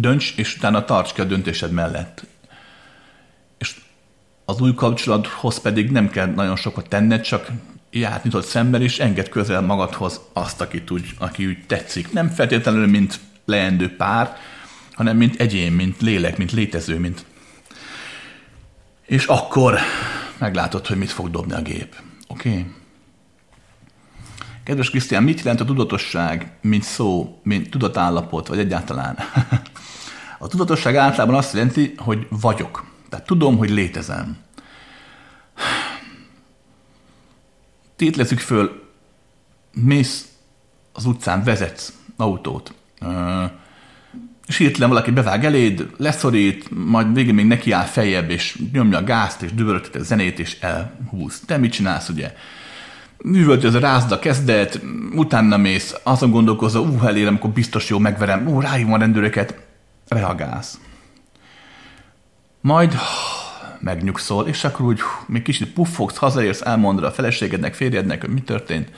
dönts, 0.00 0.34
és 0.36 0.56
utána 0.56 0.84
tarts 0.84 1.12
ki 1.12 1.20
a 1.20 1.24
döntésed 1.24 1.70
mellett. 1.70 2.26
És 3.58 3.74
az 4.44 4.60
új 4.60 4.74
kapcsolathoz 4.74 5.60
pedig 5.60 5.90
nem 5.90 6.10
kell 6.10 6.26
nagyon 6.26 6.56
sokat 6.56 6.88
tenned, 6.88 7.20
csak 7.20 7.48
ját 7.90 8.24
nyitott 8.24 8.44
szemben, 8.44 8.82
és 8.82 8.98
enged 8.98 9.28
közel 9.28 9.60
magadhoz 9.60 10.20
azt, 10.32 10.60
akit 10.60 10.90
úgy, 10.90 11.14
aki 11.18 11.46
úgy 11.46 11.66
tetszik. 11.66 12.12
Nem 12.12 12.28
feltétlenül, 12.28 12.86
mint 12.86 13.20
leendő 13.44 13.96
pár, 13.96 14.36
hanem 14.92 15.16
mint 15.16 15.40
egyén, 15.40 15.72
mint 15.72 16.00
lélek, 16.00 16.36
mint 16.36 16.52
létező, 16.52 16.98
mint... 16.98 17.24
És 19.06 19.24
akkor 19.24 19.78
meglátod, 20.38 20.86
hogy 20.86 20.96
mit 20.96 21.10
fog 21.10 21.30
dobni 21.30 21.52
a 21.52 21.62
gép. 21.62 21.96
Oké? 22.26 22.48
Okay? 22.48 22.66
Kedves 24.64 24.90
Krisztián, 24.90 25.22
mit 25.22 25.38
jelent 25.38 25.60
a 25.60 25.64
tudatosság, 25.64 26.52
mint 26.60 26.82
szó, 26.82 27.40
mint 27.42 27.70
tudatállapot, 27.70 28.48
vagy 28.48 28.58
egyáltalán? 28.58 29.18
a 30.38 30.46
tudatosság 30.46 30.96
általában 30.96 31.36
azt 31.36 31.52
jelenti, 31.52 31.94
hogy 31.96 32.26
vagyok. 32.30 32.84
Tehát 33.08 33.26
tudom, 33.26 33.56
hogy 33.56 33.70
létezem. 33.70 34.36
Tétlezzük 37.96 38.38
föl, 38.38 38.82
mész 39.72 40.28
az 40.92 41.04
utcán, 41.04 41.44
vezetsz 41.44 41.92
autót, 42.16 42.74
és 44.46 44.56
hirtelen 44.56 44.88
valaki 44.88 45.10
bevág 45.10 45.44
eléd, 45.44 45.90
leszorít, 45.96 46.68
majd 46.70 47.14
végén 47.14 47.34
még 47.34 47.46
neki 47.46 47.72
áll 47.72 47.84
fejebb, 47.84 48.30
és 48.30 48.58
nyomja 48.72 48.98
a 48.98 49.04
gázt, 49.04 49.42
és 49.42 49.54
dübörögteti 49.54 49.98
a 49.98 50.02
zenét, 50.02 50.38
és 50.38 50.58
elhúz. 50.60 51.40
Te 51.46 51.56
mit 51.56 51.72
csinálsz, 51.72 52.08
ugye? 52.08 52.34
Rázd 53.80 54.12
a 54.12 54.18
kezdet, 54.18 54.80
utána 55.14 55.56
mész, 55.56 55.94
azon 56.02 56.30
gondolkozol, 56.30 56.88
ú, 56.88 57.06
elérem, 57.06 57.34
akkor 57.34 57.50
biztos 57.50 57.88
jó, 57.88 57.98
megverem, 57.98 58.46
ú, 58.46 58.60
ráhívom 58.60 58.92
a 58.92 58.98
rendőröket, 58.98 59.67
reagálsz. 60.08 60.80
Majd 62.60 62.94
megnyugszol, 63.80 64.46
és 64.46 64.64
akkor 64.64 64.86
úgy 64.86 65.00
még 65.26 65.42
kicsit 65.42 65.72
puffogsz, 65.72 66.16
hazaérsz, 66.16 66.60
elmondod 66.60 67.04
a 67.04 67.10
feleségednek, 67.10 67.74
férjednek, 67.74 68.20
hogy 68.20 68.30
mi 68.30 68.42
történt, 68.42 68.90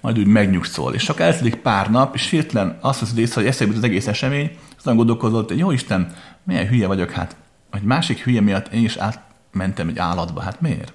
majd 0.00 0.18
úgy 0.18 0.26
megnyugszol. 0.26 0.94
És 0.94 1.04
csak 1.04 1.20
eltelik 1.20 1.56
pár 1.56 1.90
nap, 1.90 2.14
és 2.14 2.30
hirtelen 2.30 2.78
azt 2.80 3.00
veszed 3.00 3.18
észre, 3.18 3.40
hogy 3.40 3.50
eszébe 3.50 3.76
az 3.76 3.82
egész 3.82 4.06
esemény, 4.06 4.56
aztán 4.76 4.96
gondolkozott, 4.96 5.48
hogy 5.48 5.58
jó 5.58 5.70
Isten, 5.70 6.12
milyen 6.44 6.68
hülye 6.68 6.86
vagyok, 6.86 7.10
hát 7.10 7.36
egy 7.72 7.82
másik 7.82 8.22
hülye 8.22 8.40
miatt 8.40 8.72
én 8.72 8.84
is 8.84 8.96
átmentem 8.96 9.88
egy 9.88 9.98
állatba, 9.98 10.40
hát 10.40 10.60
miért? 10.60 10.92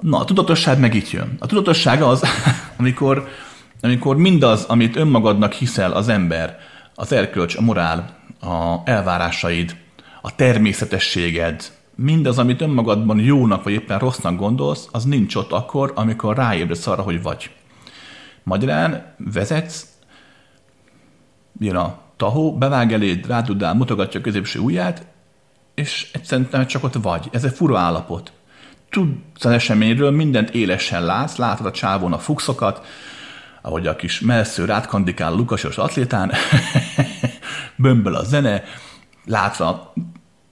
Na, 0.00 0.18
a 0.18 0.24
tudatosság 0.24 0.78
meg 0.78 0.94
itt 0.94 1.10
jön. 1.10 1.36
A 1.38 1.46
tudatosság 1.46 2.02
az, 2.02 2.22
amikor, 2.78 3.28
amikor 3.80 4.16
mindaz, 4.16 4.64
amit 4.64 4.96
önmagadnak 4.96 5.52
hiszel 5.52 5.92
az 5.92 6.08
ember, 6.08 6.58
az 6.94 7.12
erkölcs, 7.12 7.56
a 7.56 7.60
morál, 7.60 8.16
a 8.40 8.76
elvárásaid, 8.84 9.76
a 10.22 10.34
természetességed, 10.34 11.72
mindaz, 11.94 12.38
amit 12.38 12.60
önmagadban 12.60 13.20
jónak 13.20 13.62
vagy 13.62 13.72
éppen 13.72 13.98
rossznak 13.98 14.36
gondolsz, 14.36 14.88
az 14.92 15.04
nincs 15.04 15.34
ott 15.34 15.52
akkor, 15.52 15.92
amikor 15.94 16.36
ráébredsz 16.36 16.86
arra, 16.86 17.02
hogy 17.02 17.22
vagy. 17.22 17.50
Magyarán 18.42 19.14
vezetsz, 19.18 19.86
jön 21.60 21.76
a 21.76 21.98
tahó, 22.16 22.56
bevág 22.58 22.92
eléd, 22.92 23.26
rádudál, 23.26 23.74
mutogatja 23.74 24.20
a 24.20 24.22
középső 24.22 24.58
ujját, 24.58 25.06
és 25.74 26.10
egyszerűen 26.12 26.66
csak 26.66 26.84
ott 26.84 26.94
vagy. 26.94 27.28
Ez 27.32 27.44
egy 27.44 27.52
fura 27.54 27.78
állapot. 27.78 28.32
Tudsz 28.90 29.44
az 29.44 29.50
eseményről, 29.50 30.10
mindent 30.10 30.50
élesen 30.50 31.04
látsz, 31.04 31.36
látod 31.36 31.66
a 31.66 31.70
csávón 31.70 32.12
a 32.12 32.18
fuxokat, 32.18 32.86
ahogy 33.66 33.86
a 33.86 33.96
kis 33.96 34.20
melsző 34.20 34.64
rátkandikál 34.64 35.32
a 35.32 35.36
lukasos 35.36 35.78
atlétán, 35.78 36.32
bömböl 37.76 38.14
a 38.14 38.24
zene, 38.24 38.62
látva 39.24 39.92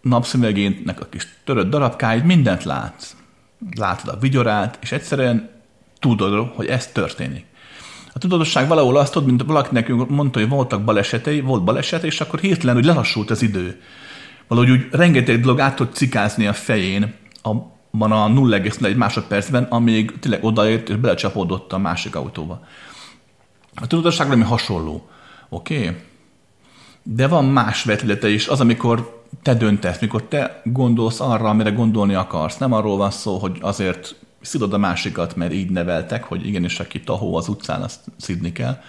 napszemegének 0.01 1.01
a 1.01 1.07
kis 1.11 1.29
törött 1.45 1.71
darabkáit, 1.71 2.25
mindent 2.25 2.65
látsz. 2.65 3.15
Látod 3.77 4.15
a 4.15 4.19
vigyorát, 4.19 4.79
és 4.81 4.93
egyszerűen 4.93 5.51
tudod, 5.99 6.53
hogy 6.55 6.67
ez 6.67 6.87
történik. 6.87 7.45
A 8.13 8.19
tudatosság 8.19 8.69
valahol 8.69 8.97
azt 8.97 9.13
tudod, 9.13 9.29
mint 9.29 9.43
valakinek 9.43 9.89
mondta, 9.89 10.39
hogy 10.39 10.49
voltak 10.49 10.85
balesetei, 10.85 11.41
volt 11.41 11.65
baleset, 11.65 12.05
és 12.05 12.21
akkor 12.21 12.39
hirtelen 12.39 12.77
úgy 12.77 12.85
lelassult 12.85 13.31
az 13.31 13.43
idő. 13.43 13.81
Valahogy 14.49 14.71
úgy 14.71 14.89
rengeteg 14.91 15.41
dolog 15.41 15.61
át 15.61 15.77
tud 15.77 15.95
cikázni 15.95 16.47
a 16.47 16.53
fején, 16.53 17.15
abban 17.43 18.13
a 18.13 18.29
0,1 18.29 18.97
másodpercben, 18.97 19.65
amíg 19.65 20.19
tényleg 20.19 20.45
odaért 20.45 20.89
és 20.89 20.97
belecsapódott 20.97 21.73
a 21.73 21.79
másik 21.79 22.17
autóba. 22.17 22.67
A 23.75 23.87
tudatosság 23.87 24.27
valami 24.27 24.45
hasonló. 24.45 25.09
Oké? 25.49 25.79
Okay? 25.79 25.97
De 27.03 27.27
van 27.27 27.45
más 27.45 27.85
vetülete 27.85 28.29
is, 28.29 28.49
az, 28.49 28.61
amikor 28.61 29.25
te 29.43 29.55
döntesz, 29.55 30.01
mikor 30.01 30.23
te 30.23 30.61
gondolsz 30.65 31.21
arra, 31.21 31.49
amire 31.49 31.71
gondolni 31.71 32.15
akarsz. 32.15 32.57
Nem 32.57 32.73
arról 32.73 32.97
van 32.97 33.11
szó, 33.11 33.39
hogy 33.39 33.59
azért 33.61 34.15
szidod 34.41 34.73
a 34.73 34.79
másikat, 34.79 35.37
mert 35.37 35.53
így 35.53 35.71
neveltek, 35.71 36.25
hogy 36.25 36.47
igenis, 36.47 36.81
aki 36.81 37.01
tahó 37.01 37.37
az 37.37 37.49
utcán, 37.49 37.83
azt 37.83 38.01
szidni 38.17 38.53
kell. 38.53 38.81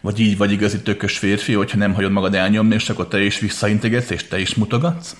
Vagy 0.00 0.20
így 0.20 0.36
vagy 0.36 0.52
igazi 0.52 0.82
tökös 0.82 1.18
férfi, 1.18 1.52
hogyha 1.52 1.78
nem 1.78 1.94
hagyod 1.94 2.10
magad 2.10 2.34
elnyomni, 2.34 2.74
és 2.74 2.90
akkor 2.90 3.08
te 3.08 3.22
is 3.22 3.38
visszaintegetsz, 3.38 4.10
és 4.10 4.28
te 4.28 4.40
is 4.40 4.54
mutogatsz. 4.54 5.16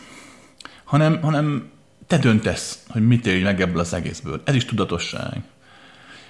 Hanem, 0.85 1.23
hanem 1.23 1.71
te 2.07 2.19
döntesz, 2.19 2.83
hogy 2.89 3.07
mit 3.07 3.27
élj 3.27 3.43
meg 3.43 3.61
ebből 3.61 3.81
az 3.81 3.95
egészből. 3.95 4.43
Ez 4.45 4.55
is 4.55 4.65
tudatosság. 4.65 5.43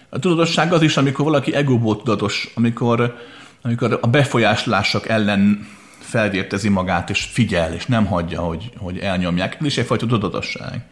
A 0.09 0.18
tudatosság 0.18 0.72
az 0.72 0.82
is, 0.82 0.97
amikor 0.97 1.24
valaki 1.24 1.55
egóból 1.55 1.97
tudatos, 1.97 2.51
amikor, 2.55 3.16
amikor 3.62 3.98
a 4.02 4.06
befolyáslások 4.06 5.09
ellen 5.09 5.66
felvértezi 5.98 6.68
magát, 6.68 7.10
és 7.10 7.24
figyel, 7.24 7.74
és 7.74 7.86
nem 7.86 8.06
hagyja, 8.06 8.40
hogy, 8.40 8.70
hogy 8.76 8.98
elnyomják. 8.98 9.56
Ez 9.60 9.66
is 9.66 9.78
egyfajta 9.78 10.06
tudatosság. 10.06 10.85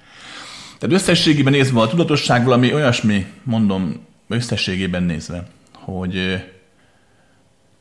Tehát 0.78 0.96
összességében 0.96 1.52
nézve 1.52 1.80
a 1.80 1.88
tudatosság 1.88 2.44
valami 2.44 2.74
olyasmi, 2.74 3.26
mondom, 3.42 4.06
összességében 4.28 5.02
nézve, 5.02 5.46
hogy 5.72 6.44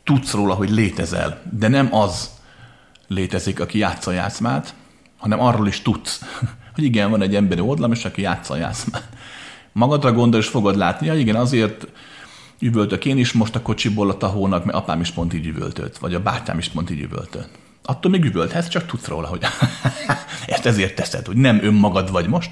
tudsz 0.04 0.34
róla, 0.34 0.54
hogy 0.54 0.70
létezel, 0.70 1.42
de 1.52 1.68
nem 1.68 1.96
az 1.96 2.30
létezik, 3.08 3.60
aki 3.60 3.78
játsza 3.78 4.12
a 4.12 4.14
játszmát, 4.14 4.74
hanem 5.18 5.40
arról 5.40 5.68
is 5.68 5.82
tudsz, 5.82 6.22
hogy 6.76 6.84
igen, 6.84 7.10
van 7.10 7.22
egy 7.22 7.36
emberi 7.36 7.62
oldalom, 7.62 7.92
és 7.92 8.06
aki 8.06 8.22
játsza 8.22 8.54
a 8.54 8.58
játszmát. 8.58 9.10
Magadra 9.76 10.14
gondol, 10.14 10.40
és 10.40 10.48
fogod 10.48 10.76
látni, 10.76 11.08
ja 11.08 11.14
igen, 11.14 11.36
azért 11.36 11.88
üvöltök 12.60 13.06
én 13.06 13.18
is 13.18 13.32
most 13.32 13.56
a 13.56 13.62
kocsiból 13.62 14.10
a 14.10 14.18
tahónak, 14.18 14.66
mert 14.66 14.78
apám 14.78 15.02
is 15.02 15.12
pont 15.12 15.34
így 15.34 15.46
üvöltött, 15.46 15.98
vagy 15.98 16.14
a 16.14 16.22
bátyám 16.22 16.58
is 16.58 16.70
pont 16.70 16.90
így 16.90 17.02
üvöltött. 17.02 17.50
Attól 17.84 18.12
még 18.12 18.24
üvölthetsz, 18.24 18.68
csak 18.68 18.86
tudsz 18.86 19.08
róla, 19.08 19.28
hogy 19.28 19.44
ezt 20.48 20.66
ezért 20.66 20.96
teszed, 20.96 21.26
hogy 21.26 21.36
nem 21.36 21.64
önmagad 21.64 22.12
vagy 22.12 22.28
most, 22.28 22.52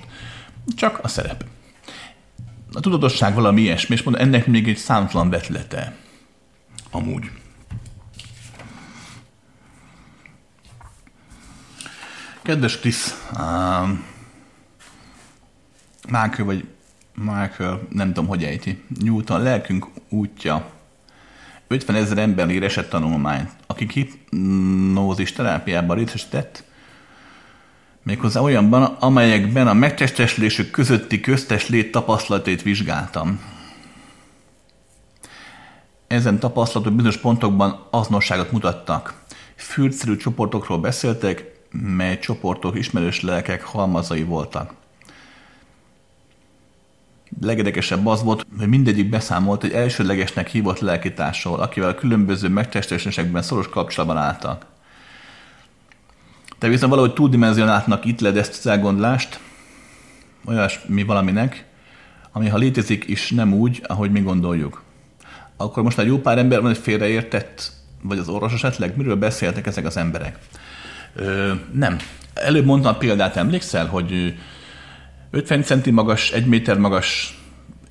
csak 0.75 0.99
a 1.03 1.07
szerep. 1.07 1.45
A 2.73 2.79
tudatosság 2.79 3.33
valami 3.33 3.61
ilyesmi, 3.61 3.95
és 3.95 4.03
mondom, 4.03 4.23
ennek 4.23 4.47
még 4.47 4.67
egy 4.67 4.77
számtalan 4.77 5.29
betlete. 5.29 5.95
Amúgy. 6.91 7.31
Kedves 12.41 12.79
Krisz, 12.79 13.29
um, 13.39 14.05
Michael, 16.09 16.45
vagy 16.45 16.72
Michael, 17.15 17.87
nem 17.89 18.07
tudom, 18.07 18.27
hogy 18.27 18.43
ejti, 18.43 18.83
Newton, 18.99 19.41
lelkünk 19.41 19.87
útja 20.09 20.71
50 21.67 21.95
ezer 21.95 22.17
ember 22.17 22.49
ír 22.49 22.87
tanulmányt, 22.87 23.49
akik 23.67 23.91
hipnózis 23.91 25.31
terápiában 25.31 25.95
részesített, 25.97 26.63
méghozzá 28.03 28.39
olyanban, 28.39 28.83
amelyekben 28.83 29.67
a 29.67 29.73
megtestesülésük 29.73 30.71
közötti 30.71 31.19
köztes 31.19 31.67
lét 31.67 31.91
tapasztalatait 31.91 32.61
vizsgáltam. 32.61 33.41
Ezen 36.07 36.39
tapasztalatok 36.39 36.93
bizonyos 36.93 37.17
pontokban 37.17 37.87
azonosságot 37.89 38.51
mutattak. 38.51 39.21
Fürtszerű 39.55 40.15
csoportokról 40.15 40.77
beszéltek, 40.77 41.43
mely 41.71 42.19
csoportok 42.19 42.77
ismerős 42.77 43.21
lelkek 43.21 43.63
halmazai 43.63 44.23
voltak. 44.23 44.73
Legedekesebb 47.41 48.07
az 48.07 48.23
volt, 48.23 48.45
hogy 48.57 48.67
mindegyik 48.67 49.09
beszámolt 49.09 49.61
hogy 49.61 49.71
elsődlegesnek 49.71 50.47
hívott 50.47 50.79
lelkitársról, 50.79 51.59
akivel 51.59 51.95
különböző 51.95 52.49
megtestesülésekben 52.49 53.41
szoros 53.41 53.69
kapcsolatban 53.69 54.17
álltak. 54.17 54.65
Te 56.57 56.67
viszont 56.67 56.91
valahogy 56.91 57.13
túldimenzionáltnak 57.13 58.05
itt 58.05 58.19
led 58.19 58.37
ezt 58.37 58.57
az 58.57 58.67
elgondolást, 58.67 59.39
olyasmi 60.45 61.03
valaminek, 61.03 61.65
ami 62.31 62.47
ha 62.47 62.57
létezik 62.57 63.07
is 63.07 63.31
nem 63.31 63.53
úgy, 63.53 63.83
ahogy 63.87 64.11
mi 64.11 64.21
gondoljuk. 64.21 64.83
Akkor 65.57 65.83
most 65.83 65.99
egy 65.99 66.07
jó 66.07 66.17
pár 66.17 66.37
ember 66.37 66.61
van, 66.61 66.67
hogy 66.67 66.81
félreértett, 66.81 67.71
vagy 68.01 68.17
az 68.17 68.29
orvos 68.29 68.53
esetleg, 68.53 68.97
miről 68.97 69.15
beszéltek 69.15 69.67
ezek 69.67 69.85
az 69.85 69.97
emberek? 69.97 70.37
Ö, 71.15 71.53
nem. 71.73 71.97
előbb 72.33 72.65
mondtam 72.65 72.93
a 72.93 72.97
példát, 72.97 73.37
emlékszel, 73.37 73.85
hogy 73.85 74.35
50 75.33 75.63
centi 75.63 75.91
magas, 75.91 76.31
1 76.31 76.45
méter 76.45 76.77
magas 76.77 77.37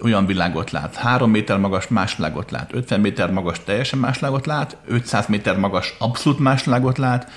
olyan 0.03 0.27
világot 0.27 0.71
lát, 0.71 0.95
3 0.95 1.31
méter 1.31 1.59
magas 1.59 1.89
más 1.89 2.17
világot 2.17 2.51
lát, 2.51 2.73
50 2.73 3.01
méter 3.01 3.31
magas 3.31 3.65
teljesen 3.65 3.99
más 3.99 4.19
világot 4.19 4.47
lát, 4.47 4.77
500 4.87 5.27
méter 5.27 5.57
magas 5.57 5.95
abszolút 5.99 6.39
más 6.39 6.65
világot 6.65 6.99
lát, 6.99 7.31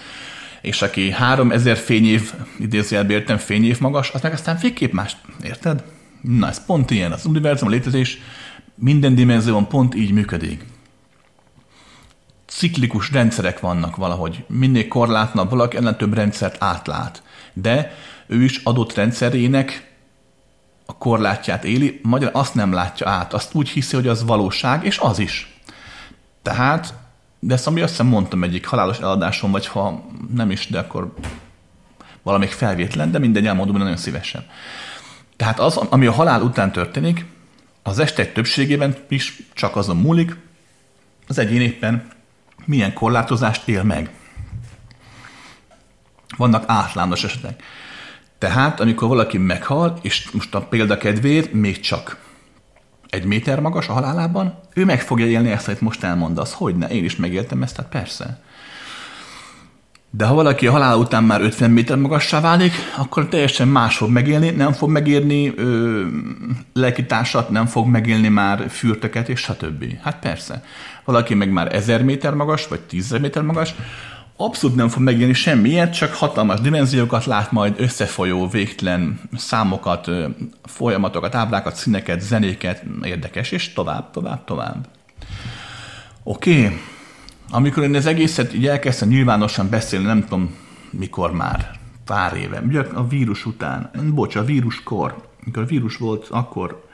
és 0.62 0.82
aki 0.82 1.12
3000 1.12 1.78
fényév, 1.78 2.34
idézőjelbe 2.60 3.14
értem 3.14 3.38
fényév 3.38 3.80
magas, 3.80 4.12
az 4.12 4.22
meg 4.22 4.34
aztán 4.34 4.58
végképp 4.62 4.94
más, 4.94 5.18
érted? 5.44 5.84
Na, 6.22 6.48
ez 6.48 6.66
pont 6.66 6.92
ilyen, 6.92 7.12
az 7.12 7.26
univerzum, 7.26 7.68
a 7.68 7.72
létezés 7.72 8.18
minden 8.76 9.16
dimenzióban 9.16 9.68
pont 9.68 9.96
így 9.96 10.12
működik. 10.12 10.66
Ciklikus 12.48 13.12
rendszerek 13.12 13.60
vannak 13.60 13.96
valahogy. 13.96 14.44
Minél 14.48 14.88
korlátlan 14.88 15.48
valaki, 15.48 15.78
ennél 15.78 15.96
több 15.96 16.14
rendszert 16.14 16.64
átlát. 16.64 17.24
De 17.54 17.96
ő 18.28 18.44
is 18.44 18.62
adott 18.64 18.94
rendszerének 18.94 19.85
a 20.86 20.98
korlátját 20.98 21.64
éli, 21.64 22.00
magyar 22.04 22.30
azt 22.34 22.54
nem 22.56 22.74
látja 22.74 23.10
át, 23.10 23.34
azt 23.34 23.54
úgy 23.54 23.70
hiszi, 23.70 23.96
hogy 23.96 24.08
az 24.08 24.24
valóság, 24.24 24.86
és 24.86 24.98
az 24.98 25.20
is. 25.20 25.60
Tehát, 26.42 26.94
de 27.40 27.54
ezt 27.54 27.68
ami 27.68 27.82
azt 27.82 27.90
hiszem 27.90 28.08
mondtam 28.08 28.44
egyik 28.44 28.66
halálos 28.66 29.00
eladáson, 29.00 29.52
vagy 29.52 29.68
ha 29.68 30.06
nem 30.34 30.52
is, 30.52 30.68
de 30.68 30.80
akkor 30.80 31.14
valamelyik 32.24 32.54
felvétlen, 32.54 33.12
de 33.12 33.20
mindegy, 33.20 33.48
elmondom 33.48 33.78
nagyon 33.78 33.98
szívesen. 33.98 34.46
Tehát 35.36 35.60
az, 35.60 35.78
ami 35.78 36.06
a 36.06 36.12
halál 36.12 36.42
után 36.42 36.72
történik, 36.72 37.26
az 37.84 38.00
estek 38.00 38.34
többségében 38.34 38.96
is 39.08 39.42
csak 39.54 39.76
azon 39.76 39.98
múlik, 39.98 40.38
az 41.28 41.38
egyén 41.38 41.62
éppen 41.62 42.08
milyen 42.66 42.94
korlátozást 42.94 43.68
él 43.68 43.84
meg. 43.84 44.10
Vannak 46.38 46.64
általános 46.68 47.24
esetek. 47.24 47.64
Tehát, 48.46 48.80
amikor 48.80 49.08
valaki 49.08 49.38
meghal, 49.38 49.98
és 50.02 50.30
most 50.32 50.56
a 50.56 50.62
példa 50.62 50.98
kedvéért 50.98 51.54
még 51.54 51.80
csak 51.80 52.18
egy 53.10 53.26
méter 53.26 53.60
magas 53.60 53.88
a 53.88 53.94
halálában, 53.94 54.60
ő 54.74 54.86
meg 54.86 55.02
fogja 55.02 55.26
élni 55.26 55.52
ezt, 55.52 55.68
amit 55.68 55.82
most 55.82 56.04
elmondasz. 56.04 56.54
Hogy 56.54 56.76
ne, 56.76 56.88
én 56.88 57.04
is 57.04 57.16
megéltem 57.16 57.64
ezt, 57.64 57.76
tehát 57.76 57.92
persze. 57.92 58.42
De 60.10 60.26
ha 60.26 60.34
valaki 60.34 60.68
a 60.68 60.72
halál 60.72 60.98
után 60.98 61.24
már 61.24 61.42
50 61.42 61.72
méter 61.72 61.98
magassá 61.98 62.42
válik, 62.42 62.74
akkor 62.98 63.28
teljesen 63.28 63.68
más 63.68 63.98
fog 63.98 64.10
megélni, 64.10 64.50
nem 64.50 64.72
fog 64.72 64.90
megérni 64.90 65.54
ö, 65.56 66.04
lelkitársat, 66.74 67.50
nem 67.50 67.66
fog 67.66 67.88
megélni 67.88 68.28
már 68.28 68.70
fürtöket, 68.70 69.30
és 69.30 69.40
stb. 69.40 69.86
Hát 70.02 70.20
persze. 70.20 70.64
Valaki 71.06 71.34
meg 71.34 71.52
már 71.52 71.76
1000 71.76 72.04
méter 72.04 72.34
magas, 72.34 72.68
vagy 72.68 72.80
10 72.80 73.12
méter 73.12 73.44
magas, 73.44 73.76
abszolút 74.38 74.76
nem 74.76 74.88
fog 74.88 75.04
megélni 75.04 75.34
semmiért, 75.34 75.94
csak 75.94 76.14
hatalmas 76.14 76.60
dimenziókat 76.60 77.26
lát, 77.26 77.52
majd 77.52 77.76
összefolyó, 77.78 78.48
végtelen 78.48 79.20
számokat, 79.36 80.10
folyamatokat, 80.64 81.36
ábrákat, 81.36 81.76
színeket, 81.76 82.22
zenéket, 82.22 82.84
érdekes, 83.04 83.52
és 83.52 83.74
tovább, 83.74 84.12
tovább, 84.12 84.44
tovább. 84.44 84.88
Oké, 86.24 86.66
okay. 86.66 86.82
amikor 87.50 87.84
én 87.84 87.96
az 87.96 88.06
egészet 88.06 88.54
így 88.54 88.68
elkezdtem 88.68 89.08
nyilvánosan 89.08 89.70
beszélni, 89.70 90.06
nem 90.06 90.22
tudom 90.22 90.56
mikor 90.90 91.32
már, 91.32 91.72
pár 92.06 92.38
éve, 92.38 92.60
ugye 92.60 92.80
a 92.80 93.08
vírus 93.08 93.46
után, 93.46 93.92
bocs, 94.14 94.36
a 94.36 94.44
víruskor, 94.44 95.30
amikor 95.44 95.64
a 95.64 95.66
vírus 95.66 95.98
volt, 95.98 96.28
akkor, 96.30 96.88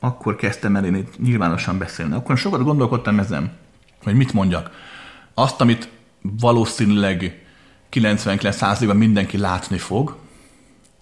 akkor 0.00 0.36
kezdtem 0.36 0.76
el 0.76 0.84
én 0.84 0.94
itt 0.94 1.20
nyilvánosan 1.22 1.78
beszélni. 1.78 2.14
Akkor 2.14 2.38
sokat 2.38 2.62
gondolkodtam 2.62 3.18
ezen, 3.18 3.52
hogy 4.02 4.14
mit 4.14 4.32
mondjak. 4.32 4.70
Azt, 5.34 5.60
amit 5.60 5.88
valószínűleg 6.40 7.44
99%-ban 7.92 8.96
mindenki 8.96 9.38
látni 9.38 9.78
fog, 9.78 10.16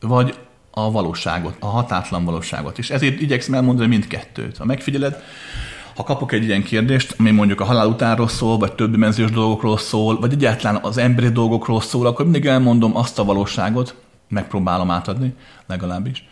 vagy 0.01 0.39
a 0.71 0.91
valóságot, 0.91 1.57
a 1.61 1.67
hatátlan 1.67 2.25
valóságot. 2.25 2.79
És 2.79 2.91
ezért 2.91 3.21
igyekszem 3.21 3.55
elmondani 3.55 3.89
mindkettőt. 3.89 4.57
Ha 4.57 4.65
megfigyeled, 4.65 5.23
ha 5.97 6.03
kapok 6.03 6.33
egy 6.33 6.45
ilyen 6.45 6.63
kérdést, 6.63 7.15
ami 7.19 7.31
mondjuk 7.31 7.61
a 7.61 7.65
halál 7.65 7.87
utánról 7.87 8.29
szól, 8.29 8.59
vagy 8.59 8.73
több 8.73 8.91
dimenziós 8.91 9.31
dolgokról 9.31 9.79
szól, 9.79 10.21
vagy 10.21 10.33
egyáltalán 10.33 10.83
az 10.83 10.97
emberi 10.97 11.29
dolgokról 11.29 11.81
szól, 11.81 12.07
akkor 12.07 12.25
mindig 12.25 12.47
elmondom 12.47 12.97
azt 12.97 13.19
a 13.19 13.25
valóságot, 13.25 13.95
megpróbálom 14.29 14.91
átadni, 14.91 15.35
legalábbis, 15.67 16.25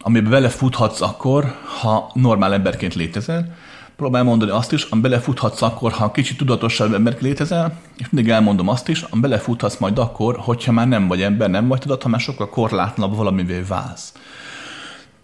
amiben 0.00 0.30
belefuthatsz 0.30 1.00
akkor, 1.00 1.54
ha 1.80 2.10
normál 2.14 2.52
emberként 2.52 2.94
létezel, 2.94 3.56
próbál 3.96 4.22
mondani 4.22 4.50
azt 4.50 4.72
is, 4.72 4.82
am 4.84 5.00
belefuthatsz 5.00 5.62
akkor, 5.62 5.92
ha 5.92 6.10
kicsit 6.10 6.36
tudatosabb 6.36 6.94
ember 6.94 7.16
létezel, 7.20 7.78
és 7.96 8.06
mindig 8.10 8.32
elmondom 8.32 8.68
azt 8.68 8.88
is, 8.88 9.02
am 9.02 9.20
belefuthatsz 9.20 9.78
majd 9.78 9.98
akkor, 9.98 10.36
hogyha 10.38 10.72
már 10.72 10.88
nem 10.88 11.08
vagy 11.08 11.22
ember, 11.22 11.50
nem 11.50 11.68
vagy 11.68 11.78
tudat, 11.78 12.02
hanem 12.02 12.18
sokkal 12.18 12.50
korlátlanabb 12.50 13.16
valamivé 13.16 13.60
válsz. 13.68 14.12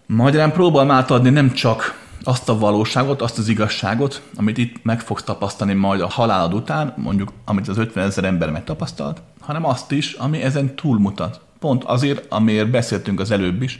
Magyarán 0.05 0.51
próbálom 0.51 0.91
átadni 0.91 1.29
nem 1.29 1.51
csak 1.51 1.99
azt 2.23 2.49
a 2.49 2.57
valóságot, 2.57 3.21
azt 3.21 3.37
az 3.37 3.47
igazságot, 3.47 4.21
amit 4.35 4.57
itt 4.57 4.83
meg 4.83 5.01
fogsz 5.01 5.23
tapasztalni 5.23 5.73
majd 5.73 6.01
a 6.01 6.09
halálad 6.09 6.53
után, 6.53 6.93
mondjuk 6.97 7.31
amit 7.45 7.67
az 7.67 7.77
50 7.77 8.03
ezer 8.03 8.23
ember 8.23 8.51
megtapasztalt, 8.51 9.21
hanem 9.39 9.65
azt 9.65 9.91
is, 9.91 10.13
ami 10.13 10.41
ezen 10.41 10.75
túlmutat. 10.75 11.39
Pont 11.59 11.83
azért, 11.83 12.25
amiért 12.29 12.69
beszéltünk 12.69 13.19
az 13.19 13.31
előbb 13.31 13.61
is, 13.61 13.79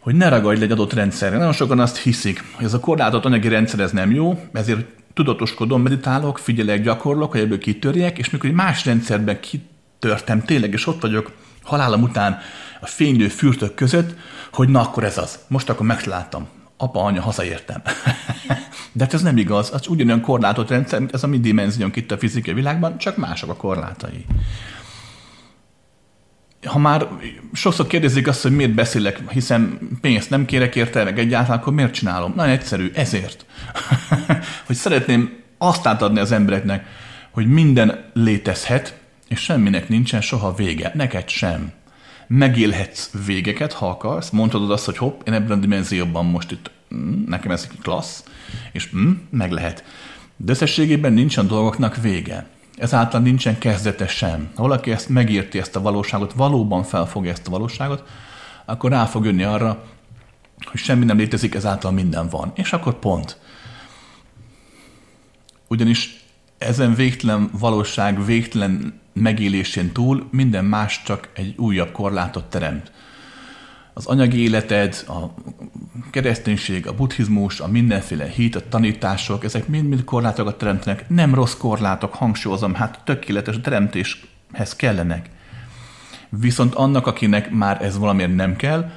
hogy 0.00 0.14
ne 0.14 0.28
ragadj 0.28 0.62
egy 0.62 0.70
adott 0.70 0.92
rendszerre. 0.92 1.36
Nagyon 1.36 1.52
sokan 1.52 1.80
azt 1.80 1.98
hiszik, 1.98 2.44
hogy 2.52 2.64
ez 2.64 2.74
a 2.74 2.80
korlátott 2.80 3.24
anyagi 3.24 3.48
rendszer 3.48 3.80
ez 3.80 3.90
nem 3.90 4.10
jó, 4.10 4.40
ezért 4.52 4.86
tudatoskodom, 5.14 5.82
meditálok, 5.82 6.38
figyelek, 6.38 6.82
gyakorlok, 6.82 7.30
hogy 7.30 7.40
ebből 7.40 7.58
kitörjek, 7.58 8.18
és 8.18 8.30
mikor 8.30 8.48
egy 8.48 8.54
más 8.54 8.84
rendszerben 8.84 9.40
kitörtem 9.40 10.42
tényleg, 10.42 10.72
és 10.72 10.86
ott 10.86 11.00
vagyok 11.00 11.32
halálom 11.62 12.02
után 12.02 12.38
a 12.80 12.86
fénylő 12.86 13.28
fürtök 13.28 13.74
között, 13.74 14.14
hogy 14.52 14.68
na 14.68 14.80
akkor 14.80 15.04
ez 15.04 15.18
az. 15.18 15.38
Most 15.48 15.68
akkor 15.68 15.86
megtaláltam. 15.86 16.48
Apa, 16.76 17.02
anya, 17.02 17.20
hazaértem. 17.20 17.82
De 18.92 19.04
hát 19.04 19.14
ez 19.14 19.22
nem 19.22 19.36
igaz, 19.36 19.70
az 19.72 19.88
ugyanolyan 19.88 20.20
korlátott 20.20 20.68
rendszer, 20.68 20.98
mint 20.98 21.14
ez 21.14 21.22
a 21.22 21.26
mi 21.26 21.40
dimenziónk 21.40 21.96
itt 21.96 22.10
a 22.10 22.18
fizikai 22.18 22.54
világban, 22.54 22.98
csak 22.98 23.16
mások 23.16 23.50
a 23.50 23.54
korlátai 23.54 24.24
ha 26.66 26.78
már 26.78 27.08
sokszor 27.52 27.86
kérdezik 27.86 28.26
azt, 28.28 28.42
hogy 28.42 28.56
miért 28.56 28.74
beszélek, 28.74 29.30
hiszen 29.30 29.78
pénzt 30.00 30.30
nem 30.30 30.44
kérek 30.44 30.76
érte, 30.76 31.04
meg 31.04 31.18
egyáltalán, 31.18 31.58
akkor 31.58 31.72
miért 31.72 31.92
csinálom? 31.92 32.32
Nagyon 32.36 32.52
egyszerű, 32.52 32.90
ezért. 32.94 33.46
hogy 34.66 34.76
szeretném 34.76 35.38
azt 35.58 35.86
átadni 35.86 36.20
az 36.20 36.32
embereknek, 36.32 36.86
hogy 37.30 37.46
minden 37.46 38.10
létezhet, 38.12 38.98
és 39.28 39.40
semminek 39.40 39.88
nincsen 39.88 40.20
soha 40.20 40.54
vége. 40.54 40.90
Neked 40.94 41.28
sem. 41.28 41.72
Megélhetsz 42.26 43.10
végeket, 43.26 43.72
ha 43.72 43.88
akarsz. 43.88 44.30
Mondhatod 44.30 44.70
azt, 44.70 44.84
hogy 44.84 44.96
hopp, 44.96 45.20
én 45.28 45.34
ebben 45.34 45.58
a 45.58 45.60
dimenzióban 45.60 46.24
most 46.24 46.50
itt, 46.50 46.70
mm, 46.94 47.24
nekem 47.26 47.50
ez 47.50 47.68
klassz, 47.82 48.24
és 48.72 48.90
mm, 48.96 49.10
meg 49.30 49.50
lehet. 49.50 49.84
De 50.36 50.52
összességében 50.52 51.12
nincsen 51.12 51.46
dolgoknak 51.46 51.96
vége 51.96 52.46
ezáltal 52.80 53.20
nincsen 53.20 53.58
kezdete 53.58 54.06
sem. 54.06 54.50
Ha 54.54 54.62
valaki 54.62 54.90
ezt 54.90 55.08
megérti 55.08 55.58
ezt 55.58 55.76
a 55.76 55.80
valóságot, 55.80 56.32
valóban 56.32 56.82
felfogja 56.82 57.30
ezt 57.30 57.46
a 57.46 57.50
valóságot, 57.50 58.08
akkor 58.64 58.90
rá 58.90 59.04
fog 59.04 59.24
jönni 59.24 59.42
arra, 59.42 59.84
hogy 60.64 60.80
semmi 60.80 61.04
nem 61.04 61.16
létezik, 61.16 61.54
ezáltal 61.54 61.90
minden 61.90 62.28
van. 62.28 62.52
És 62.54 62.72
akkor 62.72 62.98
pont. 62.98 63.38
Ugyanis 65.68 66.24
ezen 66.58 66.94
végtelen 66.94 67.50
valóság, 67.58 68.24
végtelen 68.24 69.00
megélésén 69.12 69.92
túl 69.92 70.28
minden 70.30 70.64
más 70.64 71.02
csak 71.02 71.28
egy 71.34 71.54
újabb 71.56 71.92
korlátot 71.92 72.44
teremt 72.44 72.92
az 73.94 74.06
anyagi 74.06 74.42
életed, 74.42 75.04
a 75.08 75.40
kereszténység, 76.10 76.86
a 76.86 76.94
buddhizmus, 76.94 77.60
a 77.60 77.68
mindenféle 77.68 78.24
hit, 78.24 78.56
a 78.56 78.68
tanítások, 78.68 79.44
ezek 79.44 79.68
mind-mind 79.68 80.04
korlátokat 80.04 80.58
teremtenek. 80.58 81.08
Nem 81.08 81.34
rossz 81.34 81.54
korlátok, 81.54 82.14
hangsúlyozom, 82.14 82.74
hát 82.74 83.00
tökéletes 83.04 83.60
teremtéshez 83.62 84.76
kellenek. 84.76 85.30
Viszont 86.28 86.74
annak, 86.74 87.06
akinek 87.06 87.50
már 87.50 87.82
ez 87.82 87.98
valamiért 87.98 88.34
nem 88.34 88.56
kell, 88.56 88.90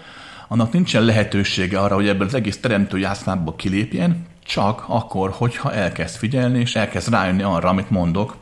annak 0.47 0.71
nincsen 0.71 1.03
lehetősége 1.03 1.79
arra, 1.79 1.95
hogy 1.95 2.07
ebből 2.07 2.27
az 2.27 2.33
egész 2.33 2.59
teremtő 2.59 2.97
játszmából 2.97 3.55
kilépjen, 3.55 4.25
csak 4.45 4.83
akkor, 4.87 5.29
hogyha 5.29 5.73
elkezd 5.73 6.15
figyelni, 6.15 6.59
és 6.59 6.75
elkezd 6.75 7.09
rájönni 7.09 7.41
arra, 7.41 7.69
amit 7.69 7.89
mondok, 7.89 8.35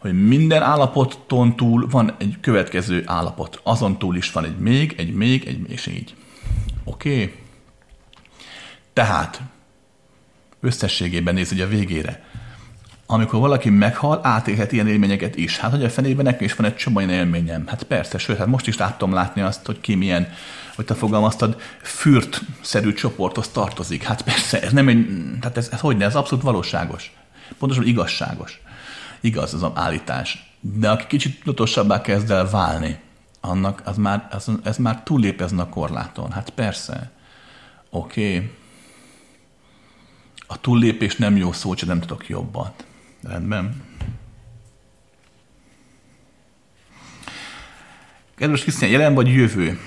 hogy 0.00 0.26
minden 0.26 0.62
állapoton 0.62 1.56
túl 1.56 1.86
van 1.90 2.14
egy 2.18 2.36
következő 2.40 3.02
állapot. 3.06 3.60
Azon 3.62 3.98
túl 3.98 4.16
is 4.16 4.32
van 4.32 4.44
egy 4.44 4.58
még, 4.58 4.94
egy 4.98 5.14
még, 5.14 5.44
egy 5.46 5.70
és 5.70 5.86
így. 5.86 6.14
Oké? 6.84 7.12
Okay? 7.12 7.34
Tehát, 8.92 9.40
összességében 10.60 11.34
néz 11.34 11.52
ugye 11.52 11.64
a 11.64 11.68
végére. 11.68 12.24
Amikor 13.06 13.40
valaki 13.40 13.70
meghal, 13.70 14.20
átélhet 14.22 14.72
ilyen 14.72 14.88
élményeket 14.88 15.36
is. 15.36 15.58
Hát, 15.58 15.70
hogy 15.70 15.84
a 15.84 15.90
fenében 15.90 16.24
nekem 16.24 16.44
is 16.44 16.54
van 16.54 16.66
egy 16.66 16.76
csomó 16.76 16.98
ilyen 16.98 17.12
élményem. 17.12 17.66
Hát 17.66 17.82
persze, 17.82 18.18
sőt, 18.18 18.38
hát 18.38 18.46
most 18.46 18.66
is 18.66 18.76
láttam 18.76 19.12
látni 19.12 19.40
azt, 19.40 19.66
hogy 19.66 19.80
ki 19.80 19.94
milyen, 19.94 20.28
hogy 20.74 20.84
te 20.84 20.94
fogalmaztad, 20.94 21.60
fürt-szerű 21.82 22.92
csoporthoz 22.92 23.48
tartozik. 23.48 24.02
Hát 24.02 24.22
persze, 24.22 24.62
ez 24.62 24.72
nem 24.72 24.88
egy, 24.88 25.06
hát 25.42 25.56
ez, 25.56 25.68
ez 25.72 25.80
hogy 25.80 25.96
ne, 25.96 26.04
ez 26.04 26.16
abszolút 26.16 26.44
valóságos. 26.44 27.12
Pontosan 27.58 27.86
igazságos 27.86 28.60
igaz 29.20 29.54
az 29.54 29.66
állítás. 29.74 30.54
De 30.60 30.90
aki 30.90 31.06
kicsit 31.06 31.38
tudatosabbá 31.38 32.00
kezd 32.00 32.30
el 32.30 32.50
válni, 32.50 32.98
annak 33.40 33.82
az 33.84 33.96
már, 33.96 34.28
az, 34.30 34.50
ez 34.62 34.76
már 34.76 35.02
túllép 35.02 35.40
ezen 35.40 35.58
a 35.58 35.68
korláton. 35.68 36.30
Hát 36.30 36.50
persze. 36.50 37.10
Oké. 37.90 38.36
Okay. 38.36 38.50
A 40.46 40.60
túllépés 40.60 41.16
nem 41.16 41.36
jó 41.36 41.52
szó, 41.52 41.74
csak 41.74 41.88
nem 41.88 42.00
tudok 42.00 42.28
jobbat. 42.28 42.84
Rendben. 43.22 43.82
Kedves 48.34 48.62
Krisztián, 48.62 48.90
jelen 48.90 49.14
vagy 49.14 49.28
jövő? 49.28 49.78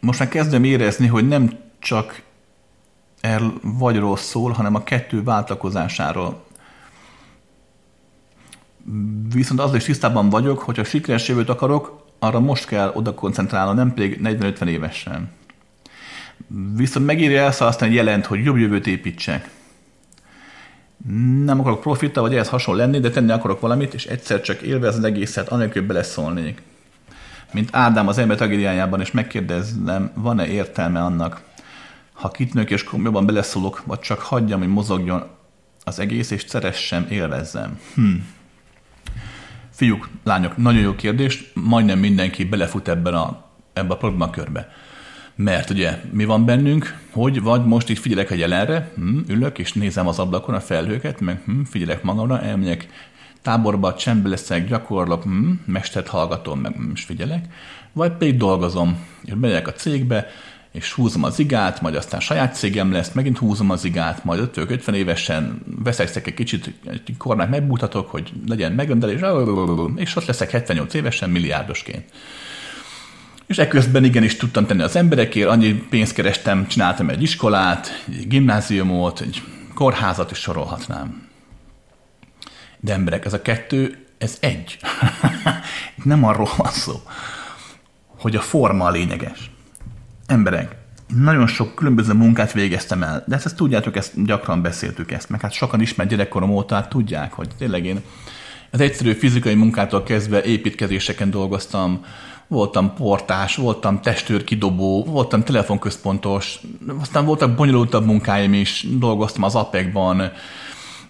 Most 0.00 0.18
már 0.18 0.28
kezdem 0.28 0.64
érezni, 0.64 1.06
hogy 1.06 1.28
nem 1.28 1.58
csak 1.78 2.22
el 3.20 3.52
vagyról 3.62 4.16
szól, 4.16 4.52
hanem 4.52 4.74
a 4.74 4.82
kettő 4.82 5.22
váltakozásáról. 5.22 6.44
Viszont 9.32 9.60
azzal 9.60 9.76
is 9.76 9.84
tisztában 9.84 10.28
vagyok, 10.28 10.58
hogy 10.58 10.76
ha 10.76 10.84
sikeres 10.84 11.28
jövőt 11.28 11.48
akarok, 11.48 12.06
arra 12.18 12.40
most 12.40 12.66
kell 12.66 12.90
oda 12.94 13.14
koncentrálnom, 13.14 13.74
nem 13.74 13.94
pedig 13.94 14.20
40-50 14.22 14.66
évesen. 14.66 15.30
Viszont 16.76 17.06
megírja 17.06 17.40
elszalasztani 17.40 17.94
jelent, 17.94 18.26
hogy 18.26 18.44
jobb 18.44 18.56
jövőt 18.56 18.86
építsek. 18.86 19.50
Nem 21.44 21.60
akarok 21.60 21.80
profita, 21.80 22.20
vagy 22.20 22.34
ehhez 22.34 22.48
hasonló 22.48 22.80
lenni, 22.80 23.00
de 23.00 23.10
tenni 23.10 23.30
akarok 23.30 23.60
valamit, 23.60 23.94
és 23.94 24.06
egyszer 24.06 24.40
csak 24.40 24.60
élvezni 24.60 24.98
az 24.98 25.04
egészet, 25.04 25.48
anélkül 25.48 25.86
beleszólnék. 25.86 26.62
Mint 27.52 27.68
Ádám 27.72 28.08
az 28.08 28.18
ember 28.18 28.36
tragédiájában, 28.36 29.00
és 29.00 29.10
megkérdezem, 29.10 30.10
van-e 30.14 30.46
értelme 30.46 31.02
annak, 31.02 31.42
ha 32.12 32.30
kitnők 32.30 32.70
és 32.70 32.86
jobban 32.92 33.26
beleszólok, 33.26 33.82
vagy 33.86 33.98
csak 33.98 34.20
hagyjam, 34.20 34.58
hogy 34.58 34.68
mozogjon 34.68 35.24
az 35.84 35.98
egész, 35.98 36.30
és 36.30 36.44
szeressem, 36.48 37.06
élvezzem. 37.10 37.78
Hm. 37.94 38.14
Fiúk, 39.82 40.08
lányok, 40.24 40.56
nagyon 40.56 40.80
jó 40.80 40.94
kérdés, 40.94 41.52
majdnem 41.54 41.98
mindenki 41.98 42.44
belefut 42.44 42.88
ebben 42.88 43.14
a, 43.14 43.44
ebbe 43.72 43.92
a 43.92 43.96
problémakörbe. 43.96 44.72
Mert 45.34 45.70
ugye 45.70 46.00
mi 46.10 46.24
van 46.24 46.44
bennünk, 46.44 46.98
hogy 47.10 47.42
vagy 47.42 47.64
most 47.64 47.88
itt 47.88 47.98
figyelek 47.98 48.30
a 48.30 48.34
jelenre, 48.34 48.92
hm, 48.94 49.18
ülök 49.28 49.58
és 49.58 49.72
nézem 49.72 50.06
az 50.06 50.18
ablakon 50.18 50.54
a 50.54 50.60
felhőket, 50.60 51.20
meg 51.20 51.42
hm, 51.44 51.62
figyelek 51.62 52.02
magamra, 52.02 52.40
elmegyek 52.40 52.88
táborba, 53.42 53.94
csendbe 53.94 54.28
leszek, 54.28 54.68
gyakorlok, 54.68 55.22
hm, 55.22 55.50
mestert 55.64 56.08
hallgatom, 56.08 56.60
meg 56.60 56.72
hm, 56.72 56.90
és 56.94 57.04
figyelek, 57.04 57.44
vagy 57.92 58.12
pedig 58.12 58.36
dolgozom, 58.36 59.06
és 59.24 59.32
megyek 59.40 59.68
a 59.68 59.72
cégbe, 59.72 60.26
és 60.72 60.92
húzom 60.92 61.22
az 61.22 61.38
igát, 61.38 61.80
majd 61.80 61.94
aztán 61.94 62.20
saját 62.20 62.54
cégem 62.54 62.92
lesz, 62.92 63.12
megint 63.12 63.38
húzom 63.38 63.70
az 63.70 63.84
igát, 63.84 64.24
majd 64.24 64.50
50 64.54 64.94
évesen 64.94 65.62
veszekszek 65.84 66.26
egy 66.26 66.34
kicsit, 66.34 66.72
egy 66.86 67.16
kormányt 67.18 67.50
megbújtatok, 67.50 68.10
hogy 68.10 68.32
legyen 68.46 68.72
megrendelés, 68.72 69.20
és 69.96 70.16
ott 70.16 70.26
leszek 70.26 70.50
78 70.50 70.94
évesen 70.94 71.30
milliárdosként. 71.30 72.04
És 73.46 73.58
ekközben 73.58 74.04
igenis 74.04 74.36
tudtam 74.36 74.66
tenni 74.66 74.82
az 74.82 74.96
emberekért, 74.96 75.48
annyi 75.48 75.72
pénzt 75.72 76.14
kerestem, 76.14 76.66
csináltam 76.66 77.08
egy 77.08 77.22
iskolát, 77.22 78.04
egy 78.08 78.28
gimnáziumot, 78.28 79.20
egy 79.20 79.42
kórházat 79.74 80.30
is 80.30 80.38
sorolhatnám. 80.38 81.28
De 82.80 82.92
emberek, 82.92 83.24
ez 83.24 83.32
a 83.32 83.42
kettő, 83.42 84.06
ez 84.18 84.36
egy. 84.40 84.78
Nem 86.04 86.24
arról 86.24 86.50
van 86.56 86.70
szó, 86.70 87.00
hogy 88.06 88.36
a 88.36 88.40
forma 88.40 88.84
a 88.84 88.90
lényeges 88.90 89.50
emberek, 90.32 90.76
nagyon 91.14 91.46
sok 91.46 91.74
különböző 91.74 92.12
munkát 92.12 92.52
végeztem 92.52 93.02
el, 93.02 93.24
de 93.26 93.34
ezt, 93.34 93.44
ezt 93.44 93.56
tudjátok, 93.56 93.96
ezt 93.96 94.24
gyakran 94.24 94.62
beszéltük 94.62 95.12
ezt, 95.12 95.28
meg 95.28 95.40
hát 95.40 95.52
sokan 95.52 95.80
ismert 95.80 96.08
gyerekkorom 96.08 96.50
óta 96.50 96.74
hát 96.74 96.88
tudják, 96.88 97.32
hogy 97.32 97.48
tényleg 97.58 97.84
én 97.84 98.00
az 98.70 98.80
egyszerű 98.80 99.12
fizikai 99.12 99.54
munkától 99.54 100.02
kezdve 100.02 100.42
építkezéseken 100.42 101.30
dolgoztam, 101.30 102.04
voltam 102.48 102.94
portás, 102.94 103.56
voltam 103.56 104.00
testőrkidobó, 104.00 105.04
voltam 105.04 105.42
telefonközpontos, 105.42 106.60
aztán 107.00 107.24
voltak 107.24 107.54
bonyolultabb 107.54 108.04
munkáim 108.04 108.54
is, 108.54 108.86
dolgoztam 108.98 109.42
az 109.42 109.54
APEC-ban, 109.54 110.32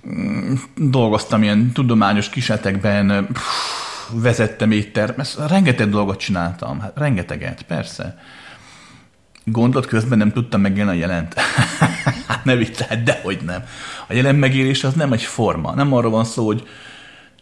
mm, 0.08 0.54
dolgoztam 0.76 1.42
ilyen 1.42 1.72
tudományos 1.72 2.28
kísérletekben, 2.28 3.28
vezettem 4.12 4.70
éttermet, 4.70 5.38
rengeteg 5.48 5.90
dolgot 5.90 6.18
csináltam, 6.18 6.80
hát 6.80 6.92
rengeteget, 6.96 7.62
persze. 7.62 8.18
Gondolt 9.44 9.86
közben 9.86 10.18
nem 10.18 10.32
tudtam 10.32 10.60
megélni 10.60 10.90
a 10.90 10.94
jelent. 10.94 11.34
hát 12.28 12.44
ne 12.44 12.54
viccelj, 12.54 13.02
dehogy 13.02 13.38
nem. 13.44 13.64
A 14.08 14.12
jelent 14.12 14.38
megélés 14.38 14.84
az 14.84 14.94
nem 14.94 15.12
egy 15.12 15.22
forma. 15.22 15.74
Nem 15.74 15.92
arról 15.92 16.10
van 16.10 16.24
szó, 16.24 16.46
hogy 16.46 16.66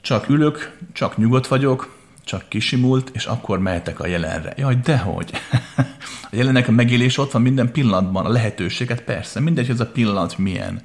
csak 0.01 0.29
ülök, 0.29 0.77
csak 0.93 1.17
nyugodt 1.17 1.47
vagyok, 1.47 1.99
csak 2.25 2.49
kisimult, 2.49 3.11
és 3.13 3.25
akkor 3.25 3.59
mehetek 3.59 4.01
a 4.01 4.07
jelenre. 4.07 4.53
Jaj, 4.57 4.77
dehogy. 4.85 5.31
a 6.31 6.37
jelennek 6.37 6.69
a 6.69 6.73
megélés 6.73 7.19
ott 7.19 7.31
van 7.31 7.43
minden 7.43 7.73
pillanatban, 7.73 8.27
a 8.27 8.29
lehetőséget 8.29 9.03
persze, 9.03 9.41
mindegy, 9.41 9.67
hogy 9.67 9.75
ez 9.75 9.81
a 9.81 9.87
pillanat 9.87 10.39
milyen. 10.39 10.83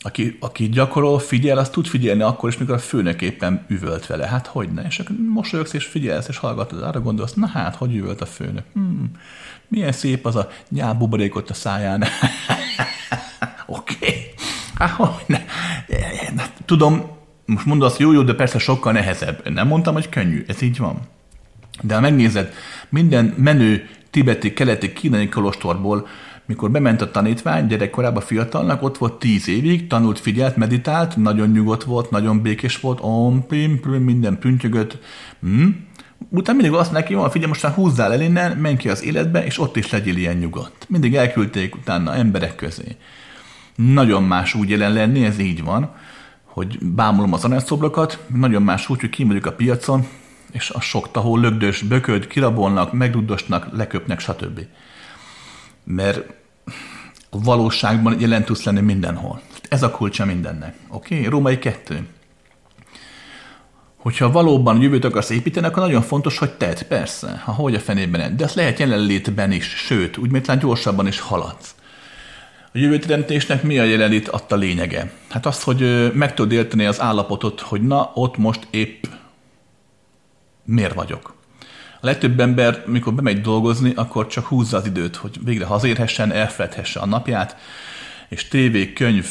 Aki, 0.00 0.36
aki 0.40 0.68
gyakorol, 0.68 1.18
figyel, 1.18 1.58
az 1.58 1.70
tud 1.70 1.86
figyelni 1.86 2.22
akkor 2.22 2.48
is, 2.48 2.58
mikor 2.58 2.74
a 2.74 2.78
főnök 2.78 3.22
éppen 3.22 3.64
üvölt 3.68 4.06
vele. 4.06 4.26
Hát 4.26 4.46
hogy 4.46 4.72
ne? 4.72 4.82
És 4.82 4.98
akkor 4.98 5.16
mosolyogsz 5.32 5.72
és 5.72 5.84
figyelsz, 5.84 6.28
és 6.28 6.38
hallgatod, 6.38 6.82
arra 6.82 7.00
gondolsz, 7.00 7.32
na 7.32 7.46
hát, 7.46 7.76
hogy 7.76 7.94
üvölt 7.94 8.20
a 8.20 8.26
főnök? 8.26 8.64
Hmm, 8.72 9.10
milyen 9.68 9.92
szép 9.92 10.26
az 10.26 10.36
a 10.36 10.48
nyálbuborék 10.68 11.34
ott 11.36 11.50
a 11.50 11.54
száján. 11.54 12.04
Oké. 13.66 13.94
okay. 13.94 14.30
Hát, 14.74 14.90
hogy 14.90 15.24
ne. 15.26 15.40
Tudom, 16.64 17.16
most 17.44 17.66
mondod 17.66 17.88
azt, 17.88 17.98
jó, 17.98 18.12
jó, 18.12 18.22
de 18.22 18.34
persze 18.34 18.58
sokkal 18.58 18.92
nehezebb. 18.92 19.48
Nem 19.48 19.66
mondtam, 19.66 19.94
hogy 19.94 20.08
könnyű, 20.08 20.44
ez 20.46 20.62
így 20.62 20.78
van. 20.78 21.00
De 21.82 21.94
ha 21.94 22.00
megnézed, 22.00 22.52
minden 22.88 23.34
menő 23.36 23.88
tibeti, 24.10 24.52
keleti, 24.52 24.92
kínai 24.92 25.28
kolostorból 25.28 26.08
mikor 26.48 26.70
bement 26.70 27.00
a 27.00 27.10
tanítvány 27.10 27.66
gyerekkorában 27.66 28.22
fiatalnak, 28.22 28.82
ott 28.82 28.98
volt 28.98 29.18
tíz 29.18 29.48
évig, 29.48 29.86
tanult, 29.86 30.18
figyelt, 30.18 30.56
meditált, 30.56 31.16
nagyon 31.16 31.50
nyugodt 31.50 31.84
volt, 31.84 32.10
nagyon 32.10 32.42
békés 32.42 32.80
volt, 32.80 32.98
om, 33.00 33.46
pim, 33.46 33.80
pim, 33.80 34.02
minden 34.02 34.38
püntyögött. 34.38 34.98
Hm? 35.40 35.68
Utána 36.30 36.58
mindig 36.58 36.78
azt 36.78 36.92
neki, 36.92 37.14
hogy 37.14 37.30
figyelj, 37.30 37.50
most 37.50 37.62
már 37.62 37.72
húzzál 37.72 38.12
el 38.12 38.20
innen, 38.20 38.56
menj 38.56 38.76
ki 38.76 38.88
az 38.88 39.02
életbe, 39.02 39.44
és 39.44 39.58
ott 39.58 39.76
is 39.76 39.90
legyél 39.90 40.16
ilyen 40.16 40.36
nyugodt. 40.36 40.86
Mindig 40.88 41.14
elküldték 41.14 41.74
utána 41.74 42.14
emberek 42.14 42.54
közé. 42.54 42.96
Nagyon 43.74 44.22
más 44.22 44.54
úgy 44.54 44.70
jelen 44.70 44.92
lenni, 44.92 45.24
ez 45.24 45.38
így 45.38 45.64
van, 45.64 45.94
hogy 46.44 46.78
bámulom 46.82 47.32
az 47.32 47.44
aneszobrokat, 47.44 48.18
nagyon 48.34 48.62
más 48.62 48.88
úgy, 48.88 49.00
hogy 49.00 49.10
kim 49.10 49.40
a 49.44 49.50
piacon, 49.50 50.06
és 50.52 50.70
a 50.70 50.80
sok 50.80 51.10
tahó 51.10 51.36
lögdös, 51.36 51.82
bököd, 51.82 52.26
kirabolnak, 52.26 52.92
megruddosnak, 52.92 53.68
leköpnek, 53.72 54.20
stb. 54.20 54.60
Mert 55.84 56.32
a 57.30 57.40
valóságban 57.42 58.20
jelen 58.20 58.44
tudsz 58.44 58.64
lenni 58.64 58.80
mindenhol. 58.80 59.40
Ez 59.68 59.82
a 59.82 59.90
kulcsa 59.90 60.24
mindennek. 60.24 60.74
Oké? 60.88 61.24
Római 61.24 61.58
kettő. 61.58 62.06
Hogyha 64.08 64.30
valóban 64.30 64.80
jövőt 64.80 65.04
akarsz 65.04 65.30
építeni, 65.30 65.66
akkor 65.66 65.82
nagyon 65.82 66.02
fontos, 66.02 66.38
hogy 66.38 66.52
tedd, 66.52 66.76
persze, 66.88 67.42
ha 67.44 67.52
hogy 67.52 67.74
a 67.74 67.80
fenében 67.80 68.36
de 68.36 68.44
azt 68.44 68.54
lehet 68.54 68.78
jelenlétben 68.78 69.52
is, 69.52 69.64
sőt, 69.64 70.16
úgy, 70.16 70.46
lát 70.46 70.60
gyorsabban 70.60 71.06
is 71.06 71.20
haladsz. 71.20 71.74
A 72.72 72.78
jövőteremtésnek 72.78 73.62
mi 73.62 73.78
a 73.78 73.82
jelenlét 73.82 74.28
adta 74.28 74.56
lényege? 74.56 75.12
Hát 75.28 75.46
az, 75.46 75.62
hogy 75.62 76.10
meg 76.14 76.34
tudod 76.34 76.52
érteni 76.52 76.84
az 76.84 77.00
állapotot, 77.00 77.60
hogy 77.60 77.82
na, 77.82 78.10
ott 78.14 78.36
most 78.36 78.66
épp 78.70 79.04
miért 80.64 80.94
vagyok. 80.94 81.34
A 82.00 82.06
legtöbb 82.06 82.40
ember, 82.40 82.82
mikor 82.86 83.14
bemegy 83.14 83.40
dolgozni, 83.40 83.92
akkor 83.94 84.26
csak 84.26 84.46
húzza 84.46 84.76
az 84.76 84.86
időt, 84.86 85.16
hogy 85.16 85.38
végre 85.44 85.64
hazérhessen, 85.64 86.32
elfeledhesse 86.32 87.00
a 87.00 87.06
napját, 87.06 87.56
és 88.28 88.48
tévé, 88.48 88.92
könyv, 88.92 89.26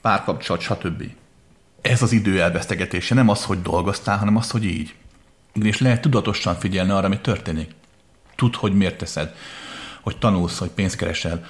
párkapcsolat, 0.00 0.60
stb. 0.60 1.02
Ez 1.82 2.02
az 2.02 2.12
idő 2.12 2.40
elvesztegetése, 2.40 3.14
nem 3.14 3.28
az, 3.28 3.44
hogy 3.44 3.62
dolgoztál, 3.62 4.18
hanem 4.18 4.36
az, 4.36 4.50
hogy 4.50 4.64
így. 4.64 4.94
És 5.52 5.80
lehet 5.80 6.00
tudatosan 6.00 6.58
figyelni 6.58 6.90
arra, 6.90 7.06
ami 7.06 7.20
történik. 7.20 7.70
Tudd, 8.36 8.54
hogy 8.56 8.72
miért 8.72 8.98
teszed, 8.98 9.34
hogy 10.00 10.16
tanulsz, 10.18 10.58
hogy 10.58 10.70
pénzt 10.70 10.96
keresel, 10.96 11.44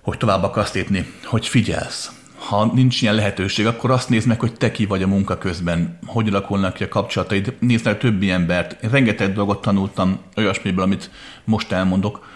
hogy 0.00 0.18
tovább 0.18 0.42
akarsz 0.42 0.72
lépni, 0.72 1.12
hogy 1.24 1.48
figyelsz 1.48 2.10
ha 2.40 2.70
nincs 2.74 3.02
ilyen 3.02 3.14
lehetőség, 3.14 3.66
akkor 3.66 3.90
azt 3.90 4.08
nézd 4.08 4.26
meg, 4.26 4.40
hogy 4.40 4.52
te 4.52 4.70
ki 4.70 4.86
vagy 4.86 5.02
a 5.02 5.06
munka 5.06 5.38
közben, 5.38 5.98
hogy 6.06 6.28
alakulnak 6.28 6.74
ki 6.74 6.84
a 6.84 6.88
kapcsolataid, 6.88 7.54
nézd 7.58 7.84
meg 7.84 7.98
többi 7.98 8.30
embert. 8.30 8.76
Rengeteg 8.90 9.32
dolgot 9.32 9.60
tanultam 9.60 10.18
olyasmiből, 10.36 10.84
amit 10.84 11.10
most 11.44 11.72
elmondok, 11.72 12.26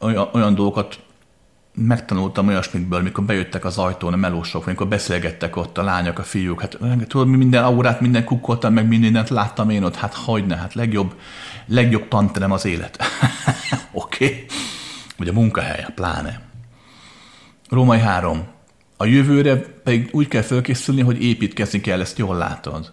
olyan, 0.00 0.28
olyan 0.32 0.54
dolgokat 0.54 0.98
megtanultam 1.74 2.48
olyasmikből, 2.48 3.02
mikor 3.02 3.24
bejöttek 3.24 3.64
az 3.64 3.78
ajtón 3.78 4.12
a 4.12 4.16
melósok, 4.16 4.66
amikor 4.66 4.88
beszélgettek 4.88 5.56
ott 5.56 5.78
a 5.78 5.82
lányok, 5.82 6.18
a 6.18 6.22
fiúk, 6.22 6.60
hát 6.60 6.78
tudod, 7.08 7.28
mi 7.28 7.36
minden 7.36 7.64
aurát, 7.64 8.00
minden 8.00 8.24
kukkoltam, 8.24 8.72
meg 8.72 8.88
mindent 8.88 9.28
láttam 9.28 9.70
én 9.70 9.82
ott, 9.82 9.96
hát 9.96 10.14
hogyne, 10.14 10.56
hát 10.56 10.74
legjobb, 10.74 11.14
legjobb 11.66 12.08
tanterem 12.08 12.52
az 12.52 12.64
élet. 12.64 12.98
Oké? 13.92 14.24
okay. 14.24 14.44
Vagy 15.16 15.28
a 15.28 15.32
munkahely, 15.32 15.86
pláne. 15.94 16.40
Római 17.68 17.98
3. 17.98 18.42
A 18.96 19.04
jövőre 19.04 19.56
pedig 19.56 20.08
úgy 20.12 20.28
kell 20.28 20.42
felkészülni, 20.42 21.00
hogy 21.00 21.22
építkezni 21.22 21.80
kell, 21.80 22.00
ezt 22.00 22.18
jól 22.18 22.36
látod. 22.36 22.92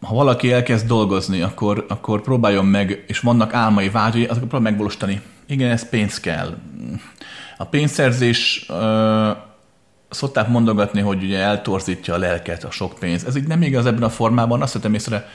ha 0.00 0.14
valaki 0.14 0.52
elkezd 0.52 0.86
dolgozni, 0.86 1.40
akkor, 1.40 1.84
akkor 1.88 2.22
próbáljon 2.22 2.66
meg, 2.66 3.04
és 3.06 3.20
vannak 3.20 3.54
álmai, 3.54 3.90
vágyai, 3.90 4.24
azokat 4.24 4.48
próbálj 4.48 4.70
megvalósítani. 4.70 5.20
Igen, 5.52 5.70
ez 5.70 5.88
pénz 5.88 6.20
kell. 6.20 6.56
A 7.56 7.64
pénzszerzés 7.64 8.66
ö, 8.68 9.30
szokták 10.10 10.48
mondogatni, 10.48 11.00
hogy 11.00 11.22
ugye 11.22 11.38
eltorzítja 11.38 12.14
a 12.14 12.18
lelket 12.18 12.64
a 12.64 12.70
sok 12.70 12.94
pénz. 12.98 13.24
Ez 13.24 13.36
így 13.36 13.46
nem 13.46 13.62
igaz 13.62 13.86
ebben 13.86 14.02
a 14.02 14.10
formában, 14.10 14.62
azt 14.62 14.72
vettem 14.72 14.94
észre, 14.94 15.28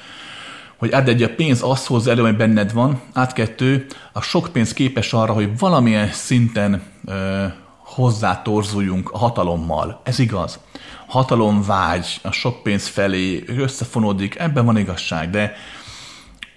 hogy 0.78 0.92
át 0.92 1.08
egy 1.08 1.24
a 1.24 1.36
pénz 1.36 1.62
azt 1.62 1.86
hoz 1.86 2.08
elő, 2.08 2.22
ami 2.22 2.32
benned 2.32 2.74
van, 2.74 3.02
át 3.14 3.34
kettő, 3.34 3.86
a 4.14 4.22
sok 4.22 4.50
pénz 4.52 4.74
képes 4.74 5.14
arra, 5.14 5.34
hogy 5.34 5.58
valamilyen 5.60 6.12
szinten 6.12 6.82
ö, 7.06 7.46
hozzátorzuljunk 7.78 9.10
a 9.12 9.18
hatalommal. 9.18 10.02
Ez 10.04 10.20
igaz. 10.20 10.60
Hatalomvágy 11.08 12.20
a 12.24 12.32
sok 12.32 12.64
pénz 12.64 12.88
felé 12.88 13.44
összefonódik, 13.48 14.40
ebben 14.40 14.66
van 14.66 14.78
igazság, 14.78 15.30
de 15.30 15.56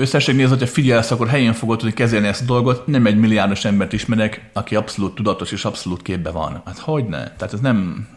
összesség 0.01 0.35
nézve, 0.35 0.51
hogyha 0.51 0.67
figyelsz, 0.67 1.11
akkor 1.11 1.29
helyén 1.29 1.53
fogod 1.53 1.79
tudni 1.79 1.95
kezelni 1.95 2.27
ezt 2.27 2.43
a 2.43 2.45
dolgot. 2.45 2.87
Nem 2.87 3.07
egy 3.07 3.17
milliárdos 3.17 3.65
embert 3.65 3.93
ismerek, 3.93 4.51
aki 4.53 4.75
abszolút 4.77 5.15
tudatos 5.15 5.53
és 5.53 5.65
abszolút 5.65 6.03
képbe 6.03 6.31
van. 6.31 6.63
Hát 6.65 6.79
hogy 6.79 7.05
ne? 7.05 7.23
Tehát 7.23 7.53
ez 7.53 7.61
nem, 7.61 8.09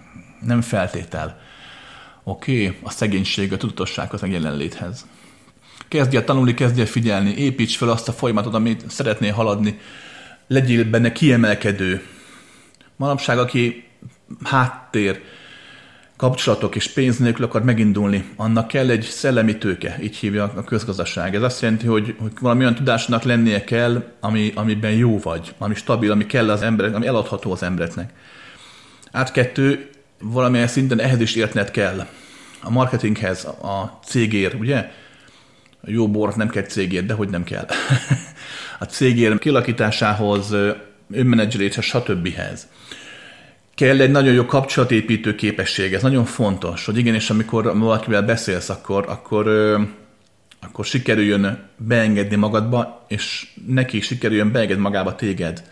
nem 0.46 0.62
feltétel. 0.62 1.40
Oké, 2.24 2.66
okay, 2.66 2.78
a 2.84 2.90
szegénység, 2.90 3.54
a 3.54 3.58
tudatossághoz, 3.58 4.22
meg 4.22 4.32
jelenléthez. 4.32 5.06
Kezdj 5.88 6.16
el 6.16 6.24
tanulni, 6.24 6.54
kezdj 6.54 6.80
el 6.80 6.86
figyelni, 6.86 7.36
építs 7.38 7.78
fel 7.78 7.90
azt 7.90 8.08
a 8.08 8.12
folyamatot, 8.12 8.54
amit 8.54 8.90
szeretnél 8.90 9.34
haladni, 9.34 9.80
legyél 10.48 10.90
benne 10.90 11.12
kiemelkedő. 11.12 12.02
Manapság, 12.96 13.38
aki 13.38 13.88
háttér, 14.44 15.22
kapcsolatok 16.16 16.76
és 16.76 16.88
pénz 16.88 17.18
nélkül 17.18 17.46
akar 17.46 17.64
megindulni, 17.64 18.26
annak 18.36 18.68
kell 18.68 18.90
egy 18.90 19.02
szellemi 19.02 19.58
tőke, 19.58 19.98
így 20.02 20.16
hívja 20.16 20.44
a 20.56 20.64
közgazdaság. 20.64 21.36
Ez 21.36 21.42
azt 21.42 21.62
jelenti, 21.62 21.86
hogy, 21.86 22.16
hogy 22.20 22.32
valami 22.40 22.62
olyan 22.62 22.76
tudásnak 22.76 23.24
lennie 23.24 23.64
kell, 23.64 24.04
ami, 24.20 24.52
amiben 24.56 24.92
jó 24.92 25.20
vagy, 25.20 25.54
ami 25.58 25.76
stabil, 25.76 26.12
ami 26.12 26.26
kell 26.26 26.50
az 26.50 26.62
emberek, 26.62 26.96
ami 26.96 27.08
eladható 27.08 27.52
az 27.52 27.64
embereknek. 27.64 28.14
Át 29.12 29.32
kettő, 29.32 29.90
valamilyen 30.22 30.68
szinten 30.68 31.00
ehhez 31.00 31.22
is 31.22 31.36
értned 31.36 31.72
kell. 31.72 32.08
A 32.62 32.70
marketinghez, 32.70 33.46
a 33.46 34.00
cégér, 34.06 34.56
ugye? 34.60 34.92
A 35.82 35.90
jó 35.90 36.10
bort 36.10 36.36
nem 36.36 36.50
kell 36.50 36.64
cégért, 36.64 37.06
de 37.06 37.14
hogy 37.14 37.30
nem 37.30 37.44
kell. 37.44 37.68
a 38.80 38.86
cégér 38.86 39.40
kilakításához, 39.40 40.56
önmenedzseléshez, 41.12 41.86
stb 41.86 42.28
kell 43.76 44.00
egy 44.00 44.12
nagyon 44.12 44.34
jó 44.34 44.46
kapcsolatépítő 44.46 45.36
képesség, 45.36 45.94
ez 45.94 46.02
nagyon 46.02 46.26
fontos, 46.26 46.86
hogy 46.86 46.98
igenis, 46.98 47.30
amikor 47.30 47.78
valakivel 47.78 48.22
beszélsz, 48.24 48.70
akkor, 48.70 49.06
akkor, 49.08 49.48
akkor 50.62 50.86
sikerüljön 50.86 51.70
beengedni 51.78 52.36
magadba, 52.36 53.06
és 53.08 53.48
neki 53.68 54.02
sikerüljön 54.02 54.52
beengedni 54.52 54.82
magába 54.82 55.16
téged. 55.16 55.64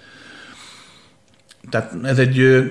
Tehát 1.70 1.94
ez 2.04 2.20
egy 2.20 2.64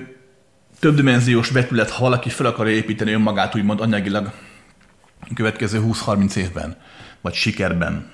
többdimenziós 0.79 1.49
vetület, 1.49 1.89
ha 1.89 2.03
valaki 2.03 2.29
fel 2.29 2.45
akarja 2.45 2.73
építeni 2.75 3.11
önmagát, 3.11 3.55
úgymond 3.55 3.81
anyagilag 3.81 4.31
a 5.19 5.33
következő 5.33 5.81
20-30 5.83 6.35
évben, 6.35 6.77
vagy 7.21 7.33
sikerben. 7.33 8.09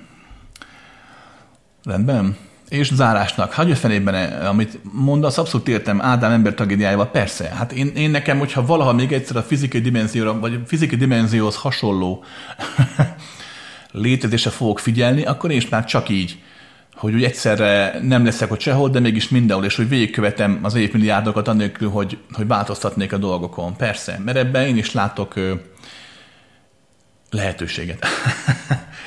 Rendben? 1.84 2.38
És 2.70 2.94
zárásnak, 2.94 3.54
hagyja 3.54 3.76
fenében, 3.76 4.42
amit 4.42 4.80
mondasz, 4.92 5.38
abszolút 5.38 5.68
értem 5.68 6.02
Ádám 6.02 6.32
ember 6.32 6.54
tragédiájával, 6.54 7.08
persze. 7.12 7.50
Hát 7.56 7.72
én, 7.72 7.88
én 7.96 8.10
nekem, 8.10 8.40
hogyha 8.40 8.66
valaha 8.66 8.94
még 8.94 9.12
egyszer 9.12 9.36
a 9.36 9.44
fizikai 9.44 9.82
dimenzióra, 9.82 10.40
vagy 10.40 10.54
a 10.54 10.68
fizikai 10.68 10.98
dimenzióhoz 10.98 11.56
hasonló 11.56 12.24
létezése 13.92 14.50
fogok 14.50 14.80
figyelni, 14.80 15.24
akkor 15.24 15.52
én 15.52 15.58
is 15.58 15.70
már 15.70 15.86
csak 15.86 16.10
így, 16.10 16.40
hogy 16.96 17.14
úgy 17.14 17.24
egyszerre 17.24 18.00
nem 18.02 18.26
leszek 18.26 18.52
ott 18.52 18.60
sehol, 18.60 18.90
de 18.90 19.00
mégis 19.00 19.30
mindenhol, 19.30 19.66
és 19.66 19.76
hogy 19.76 19.90
végigkövetem 19.90 20.60
az 20.62 20.76
évmilliárdokat 20.76 21.48
annélkül, 21.48 21.90
hogy, 21.90 22.18
hogy 22.32 22.48
változtatnék 22.48 23.14
a 23.14 23.18
dolgokon. 23.18 23.76
Persze, 23.76 24.22
mert 24.26 24.38
ebben 24.38 24.66
én 24.66 24.78
is 24.78 24.92
látok 24.92 25.34
lehetőséget. 27.30 28.06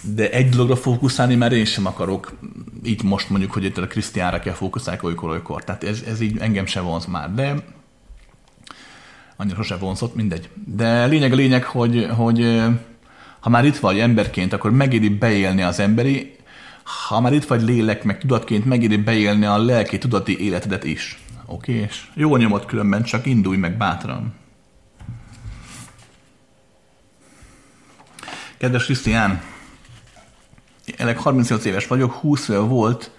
de 0.00 0.30
egy 0.30 0.48
dologra 0.48 0.76
fókuszálni 0.76 1.34
már 1.34 1.52
én 1.52 1.64
sem 1.64 1.86
akarok, 1.86 2.38
így 2.82 3.02
most 3.02 3.30
mondjuk, 3.30 3.52
hogy 3.52 3.64
itt 3.64 3.78
a 3.78 3.86
Krisztiánra 3.86 4.40
kell 4.40 4.54
fókuszálni 4.54 5.00
olykor, 5.02 5.30
olykor. 5.30 5.64
Tehát 5.64 5.84
ez, 5.84 6.02
ez 6.06 6.20
így 6.20 6.38
engem 6.38 6.66
se 6.66 6.80
vonz 6.80 7.06
már, 7.06 7.34
de 7.34 7.54
annyira 9.36 9.56
sose 9.56 9.76
vonzott, 9.76 10.14
mindegy. 10.14 10.48
De 10.54 11.06
lényeg 11.06 11.32
a 11.32 11.36
lényeg, 11.36 11.64
hogy, 11.64 12.06
hogy 12.16 12.62
ha 13.40 13.48
már 13.48 13.64
itt 13.64 13.76
vagy 13.76 13.98
emberként, 13.98 14.52
akkor 14.52 14.70
megéri 14.70 15.08
beélni 15.08 15.62
az 15.62 15.80
emberi, 15.80 16.36
ha 17.08 17.20
már 17.20 17.32
itt 17.32 17.44
vagy 17.44 17.62
lélek, 17.62 18.04
meg 18.04 18.18
tudatként, 18.18 18.64
megéri 18.64 18.96
beélni 18.96 19.44
a 19.44 19.58
lelki 19.58 19.98
tudati 19.98 20.38
életedet 20.40 20.84
is. 20.84 21.18
Oké? 21.46 21.72
És 21.72 22.06
jó 22.14 22.36
nyomot 22.36 22.66
különben, 22.66 23.02
csak 23.02 23.26
indulj 23.26 23.56
meg 23.56 23.76
bátran. 23.76 24.34
Kedves 28.58 28.84
Krisztián, 28.84 29.42
Ennek 30.98 31.18
38 31.18 31.64
éves 31.64 31.86
vagyok, 31.86 32.12
20 32.12 32.48
éve 32.48 32.58
volt 32.58 33.10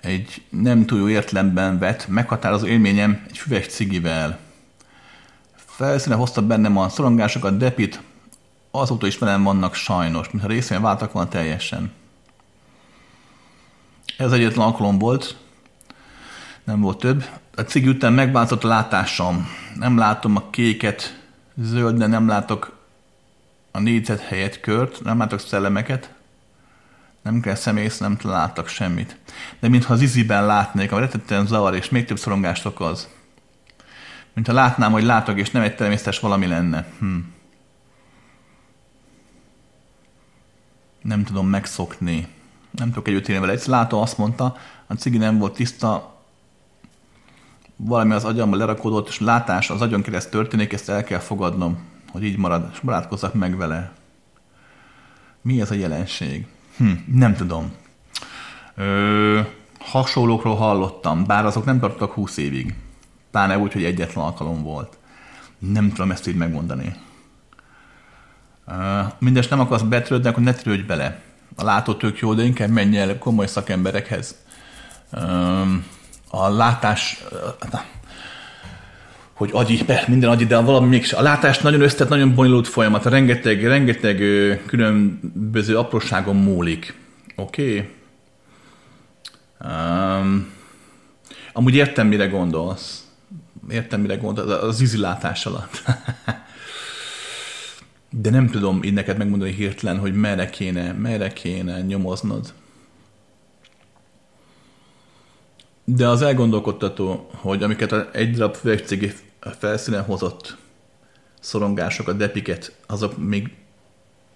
egy 0.00 0.42
nem 0.48 0.86
túl 0.86 0.98
jó 0.98 1.08
értelemben 1.08 1.78
vett, 1.78 2.08
meghatározó 2.08 2.66
élményem 2.66 3.22
egy 3.28 3.38
füves 3.38 3.66
cigivel. 3.66 4.38
Felszíne 5.54 6.14
hozta 6.14 6.42
bennem 6.42 6.76
a 6.76 6.88
szorongásokat, 6.88 7.56
depit, 7.56 8.00
azóta 8.70 9.06
is 9.06 9.18
velem 9.18 9.42
vannak 9.42 9.74
sajnos, 9.74 10.30
mintha 10.30 10.48
részén 10.48 10.82
váltak 10.82 11.12
volna 11.12 11.28
teljesen. 11.28 11.92
Ez 14.16 14.32
egyetlen 14.32 14.66
alkalom 14.66 14.98
volt, 14.98 15.36
nem 16.64 16.80
volt 16.80 16.98
több. 16.98 17.24
A 17.56 17.60
cigi 17.60 17.88
után 17.88 18.12
megváltozott 18.12 18.64
a 18.64 18.68
látásom. 18.68 19.48
Nem 19.74 19.98
látom 19.98 20.36
a 20.36 20.50
kéket, 20.50 21.20
zöld, 21.54 21.96
de 21.96 22.06
nem 22.06 22.28
látok 22.28 22.76
a 23.70 23.78
négyzet 23.78 24.20
helyett 24.20 24.60
kört, 24.60 25.02
nem 25.04 25.18
látok 25.18 25.40
szellemeket. 25.40 26.18
Nem 27.22 27.40
kell 27.40 27.54
szemész, 27.54 27.98
nem 27.98 28.18
láttak 28.22 28.68
semmit. 28.68 29.16
De 29.60 29.68
mintha 29.68 29.92
az 29.92 30.00
iziben 30.00 30.46
látnék, 30.46 30.92
ami 30.92 31.00
rettetően 31.00 31.46
zavar 31.46 31.74
és 31.74 31.88
még 31.88 32.04
több 32.04 32.18
szorongást 32.18 32.66
okoz. 32.66 33.08
Mintha 34.32 34.52
látnám, 34.52 34.92
hogy 34.92 35.02
látok, 35.02 35.38
és 35.38 35.50
nem 35.50 35.62
egy 35.62 35.76
természetes 35.76 36.20
valami 36.20 36.46
lenne. 36.46 36.86
Hm. 36.98 37.16
Nem 41.02 41.24
tudom 41.24 41.48
megszokni. 41.48 42.28
Nem 42.70 42.88
tudok 42.88 43.08
együtt 43.08 43.28
élni 43.28 43.40
vele. 43.40 43.52
Egy 43.52 43.66
látó 43.66 44.00
azt 44.00 44.18
mondta, 44.18 44.56
a 44.86 44.94
cigi 44.94 45.16
nem 45.16 45.38
volt 45.38 45.54
tiszta, 45.54 46.18
valami 47.76 48.12
az 48.12 48.24
agyamba 48.24 48.56
lerakódott, 48.56 49.08
és 49.08 49.20
látás 49.20 49.70
az 49.70 49.80
agyon 49.80 50.02
kereszt 50.02 50.30
történik, 50.30 50.72
ezt 50.72 50.88
el 50.88 51.04
kell 51.04 51.18
fogadnom, 51.18 51.78
hogy 52.12 52.24
így 52.24 52.36
marad, 52.36 52.68
és 52.72 52.80
barátkozzak 52.80 53.34
meg 53.34 53.56
vele. 53.56 53.92
Mi 55.42 55.60
ez 55.60 55.70
a 55.70 55.74
jelenség? 55.74 56.46
Hm, 56.80 56.92
nem 57.14 57.34
tudom. 57.34 57.72
Ö, 58.74 59.40
hasonlókról 59.78 60.56
hallottam, 60.56 61.26
bár 61.26 61.44
azok 61.44 61.64
nem 61.64 61.80
tartottak 61.80 62.12
20 62.12 62.36
évig. 62.36 62.74
Pláne 63.30 63.58
úgy, 63.58 63.72
hogy 63.72 63.84
egyetlen 63.84 64.24
alkalom 64.24 64.62
volt. 64.62 64.98
Nem 65.58 65.88
tudom 65.88 66.10
ezt 66.10 66.28
így 66.28 66.36
megmondani. 66.36 66.94
Uh, 68.66 69.12
mindes 69.18 69.48
nem 69.48 69.60
akarsz 69.60 69.82
betörődni, 69.82 70.28
akkor 70.28 70.42
ne 70.42 70.52
törődj 70.52 70.82
bele. 70.82 71.20
A 71.56 71.64
látó 71.64 71.94
tök 71.94 72.18
jó, 72.18 72.34
de 72.34 72.42
inkább 72.42 72.68
menj 72.68 72.98
el 72.98 73.18
komoly 73.18 73.46
szakemberekhez. 73.46 74.36
A 76.30 76.48
látás, 76.48 77.24
hogy 79.40 79.50
agyi, 79.52 79.84
minden 80.06 80.30
agyi, 80.30 80.46
de 80.46 80.58
valami 80.58 80.88
mégis. 80.88 81.12
A 81.12 81.22
látás 81.22 81.58
nagyon 81.58 81.80
összetett, 81.80 82.08
nagyon 82.08 82.34
bonyolult 82.34 82.68
folyamat, 82.68 83.04
rengeteg, 83.04 83.64
rengeteg 83.64 84.16
különböző 84.66 85.78
apróságon 85.78 86.36
múlik. 86.36 86.94
Oké? 87.36 87.72
Okay? 87.72 87.88
Um, 90.20 90.52
amúgy 91.52 91.74
értem, 91.74 92.06
mire 92.06 92.26
gondolsz. 92.26 93.04
Értem, 93.70 94.00
mire 94.00 94.16
gondolsz 94.16 94.62
az 94.62 94.80
ízilátás 94.80 95.46
alatt. 95.46 95.82
De 98.22 98.30
nem 98.30 98.48
tudom 98.48 98.82
így 98.82 98.94
neked 98.94 99.16
megmondani 99.16 99.52
hirtelen, 99.52 99.98
hogy 99.98 100.14
merre 100.14 100.50
kéne, 100.50 100.92
merre 100.92 101.28
kéne 101.28 101.80
nyomoznod. 101.80 102.52
De 105.84 106.08
az 106.08 106.22
elgondolkodtató, 106.22 107.30
hogy 107.34 107.62
amiket 107.62 108.14
egy 108.14 108.30
darab 108.30 108.56
üvegcigi 108.64 109.12
felszínen 109.40 110.04
hozott 110.04 110.56
szorongásokat, 111.40 112.16
depiket, 112.16 112.76
azok 112.86 113.18
még 113.18 113.54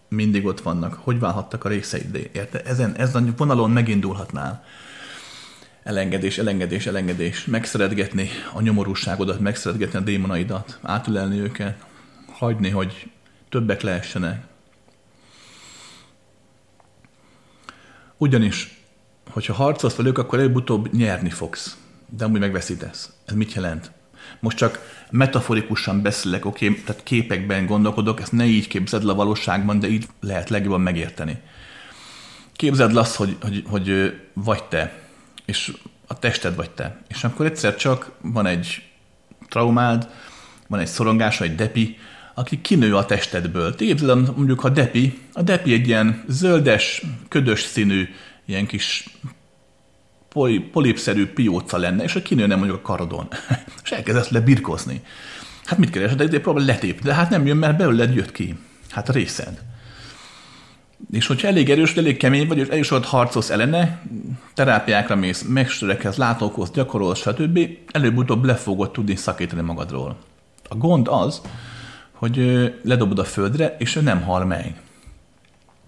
mindig 0.08 0.46
ott 0.46 0.60
vannak. 0.60 0.94
Hogy 0.94 1.18
válhattak 1.18 1.64
a 1.64 1.68
részeid? 1.68 2.30
Érte? 2.32 2.62
Ezen, 2.62 2.96
ezen 2.96 3.28
a 3.28 3.32
vonalon 3.36 3.70
megindulhatnál. 3.70 4.64
Elengedés, 5.82 6.38
elengedés, 6.38 6.86
elengedés. 6.86 7.44
Megszeretgetni 7.44 8.28
a 8.52 8.60
nyomorúságodat, 8.60 9.40
megszeretgetni 9.40 9.98
a 9.98 10.02
démonaidat, 10.02 10.78
átülelni 10.82 11.38
őket, 11.38 11.84
hagyni, 12.32 12.70
hogy 12.70 13.10
többek 13.48 13.80
lehessenek. 13.80 14.44
Ugyanis, 18.16 18.82
hogyha 19.30 19.52
harcolsz 19.52 19.96
velük, 19.96 20.18
akkor 20.18 20.38
előbb-utóbb 20.38 20.92
nyerni 20.92 21.30
fogsz, 21.30 21.76
de 22.08 22.24
amúgy 22.24 22.40
megveszítesz. 22.40 23.12
Ez 23.24 23.34
mit 23.34 23.52
jelent? 23.52 23.90
Most 24.40 24.56
csak 24.56 25.04
metaforikusan 25.10 26.02
beszélek, 26.02 26.44
oké, 26.44 26.68
okay, 26.68 26.82
tehát 26.82 27.02
képekben 27.02 27.66
gondolkodok, 27.66 28.20
ezt 28.20 28.32
ne 28.32 28.44
így 28.44 28.68
képzeld 28.68 29.08
a 29.08 29.14
valóságban, 29.14 29.78
de 29.78 29.88
így 29.88 30.06
lehet 30.20 30.50
legjobban 30.50 30.80
megérteni. 30.80 31.36
Képzeld 32.56 32.96
azt, 32.96 33.14
hogy, 33.14 33.36
hogy, 33.40 33.64
hogy 33.68 34.14
vagy 34.32 34.64
te, 34.64 34.98
és 35.44 35.72
a 36.06 36.18
tested 36.18 36.54
vagy 36.54 36.70
te. 36.70 37.02
És 37.08 37.24
akkor 37.24 37.46
egyszer 37.46 37.76
csak 37.76 38.10
van 38.20 38.46
egy 38.46 38.82
traumád, 39.48 40.08
van 40.66 40.80
egy 40.80 40.86
szorongás, 40.86 41.40
egy 41.40 41.54
depi, 41.54 41.98
aki 42.34 42.60
kinő 42.60 42.96
a 42.96 43.06
testedből. 43.06 43.74
Képzeld, 43.74 44.36
mondjuk, 44.36 44.60
ha 44.60 44.68
depi, 44.68 45.18
a 45.32 45.42
depi 45.42 45.72
egy 45.72 45.88
ilyen 45.88 46.24
zöldes, 46.28 47.02
ködös 47.28 47.60
színű, 47.60 48.08
ilyen 48.44 48.66
kis 48.66 49.06
polipszerű 50.72 51.26
pióca 51.26 51.76
lenne, 51.76 52.02
és 52.02 52.14
a 52.14 52.22
kinőne 52.22 52.56
mondjuk 52.56 52.78
a 52.78 52.82
karodon, 52.82 53.28
és 53.84 53.90
elkezdesz 53.90 54.28
lebirkozni. 54.28 55.02
Hát 55.64 55.78
mit 55.78 55.90
keresed? 55.90 56.22
De 56.22 56.40
próbál 56.40 56.64
letépni, 56.64 57.08
de 57.08 57.14
hát 57.14 57.30
nem 57.30 57.46
jön, 57.46 57.56
mert 57.56 57.76
belőled 57.76 58.14
jött 58.14 58.32
ki. 58.32 58.54
Hát 58.90 59.08
a 59.08 59.12
részed. 59.12 59.62
És 61.10 61.26
hogyha 61.26 61.48
elég 61.48 61.70
erős, 61.70 61.96
elég 61.96 62.16
kemény 62.16 62.48
vagy, 62.48 62.58
és 62.58 62.68
elég 62.68 62.84
sokat 62.84 63.04
harcolsz 63.04 63.50
ellene, 63.50 64.02
terápiákra 64.54 65.16
mész, 65.16 65.42
megstőrekhez, 65.42 66.16
látókhoz, 66.16 66.70
gyakorolsz, 66.70 67.18
stb., 67.18 67.58
előbb-utóbb 67.90 68.44
le 68.44 68.54
fogod 68.54 68.90
tudni 68.90 69.16
szakítani 69.16 69.62
magadról. 69.62 70.16
A 70.68 70.76
gond 70.76 71.08
az, 71.08 71.40
hogy 72.12 72.38
ledobod 72.82 73.18
a 73.18 73.24
földre, 73.24 73.76
és 73.78 73.96
ő 73.96 74.00
nem 74.00 74.22
hal 74.22 74.44
meg. 74.44 74.80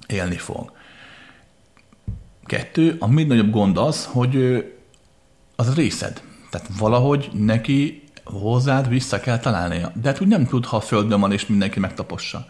Élni 0.06 0.36
fog. 0.36 0.72
Kettő, 2.46 2.96
a 2.98 3.06
még 3.06 3.26
nagyobb 3.26 3.50
gond 3.50 3.78
az, 3.78 4.04
hogy 4.04 4.64
az 5.56 5.74
részed. 5.74 6.22
Tehát 6.50 6.68
valahogy 6.78 7.30
neki 7.32 8.02
hozzád 8.24 8.88
vissza 8.88 9.20
kell 9.20 9.38
találnia. 9.38 9.92
De 10.00 10.08
hát 10.08 10.20
úgy 10.20 10.28
nem 10.28 10.46
tud, 10.46 10.64
ha 10.64 10.76
a 10.76 10.80
földön 10.80 11.20
van, 11.20 11.32
és 11.32 11.46
mindenki 11.46 11.80
megtapossa. 11.80 12.46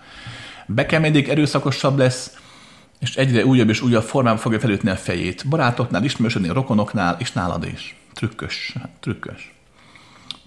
Bekemedik, 0.66 1.28
erőszakosabb 1.28 1.98
lesz, 1.98 2.39
és 2.98 3.16
egyre 3.16 3.44
újabb 3.44 3.68
és 3.68 3.81
újabb 3.81 4.02
formában 4.02 4.40
fogja 4.40 4.60
felütni 4.60 4.90
a 4.90 4.97
fejét. 4.97 5.48
Barátoknál, 5.48 6.05
ismerősödni, 6.05 6.48
rokonoknál, 6.48 7.16
és 7.18 7.32
nálad 7.32 7.64
is. 7.64 7.97
Trükkös, 8.12 8.77
hát 8.81 8.90
trükkös. 9.01 9.55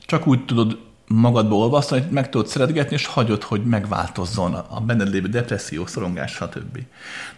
Csak 0.06 0.28
úgy 0.28 0.46
tudod 0.46 0.89
magadból 1.10 1.58
olvasztani, 1.58 2.04
meg 2.10 2.30
tudod 2.30 2.48
szeretgetni, 2.48 2.96
és 2.96 3.06
hagyod, 3.06 3.44
hogy 3.44 3.64
megváltozzon 3.64 4.54
a 4.54 4.80
benned 4.80 5.10
lévő 5.10 5.28
depresszió, 5.28 5.86
szorongás, 5.86 6.32
stb. 6.32 6.80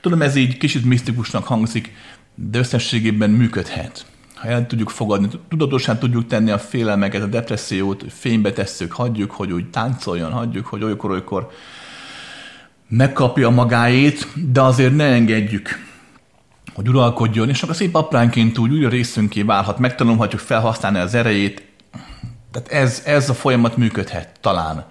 Tudom, 0.01 0.21
ez 0.21 0.35
így 0.35 0.57
kicsit 0.57 0.85
misztikusnak 0.85 1.43
hangzik, 1.43 1.93
de 2.35 2.59
összességében 2.59 3.29
működhet. 3.29 4.05
Ha 4.35 4.47
el 4.47 4.67
tudjuk 4.67 4.89
fogadni, 4.89 5.29
tudatosan 5.49 5.97
tudjuk 5.97 6.27
tenni 6.27 6.51
a 6.51 6.59
félelmeket, 6.59 7.21
a 7.21 7.27
depressziót, 7.27 8.05
fénybe 8.09 8.51
tesszük, 8.51 8.91
hagyjuk, 8.91 9.31
hogy 9.31 9.51
úgy 9.51 9.69
táncoljon, 9.69 10.31
hagyjuk, 10.31 10.65
hogy 10.65 10.83
olykor-olykor 10.83 11.49
megkapja 12.87 13.49
magáét, 13.49 14.27
de 14.51 14.61
azért 14.61 14.95
ne 14.95 15.05
engedjük, 15.05 15.69
hogy 16.73 16.87
uralkodjon, 16.87 17.49
és 17.49 17.63
akkor 17.63 17.75
szép 17.75 17.95
apránként 17.95 18.57
úgy 18.57 18.71
újra 18.71 18.89
részünké 18.89 19.41
válhat, 19.41 19.77
megtanulhatjuk 19.77 20.41
felhasználni 20.41 20.99
az 20.99 21.13
erejét, 21.13 21.70
tehát 22.51 22.71
ez, 22.71 23.01
ez 23.05 23.29
a 23.29 23.33
folyamat 23.33 23.77
működhet, 23.77 24.39
talán. 24.41 24.85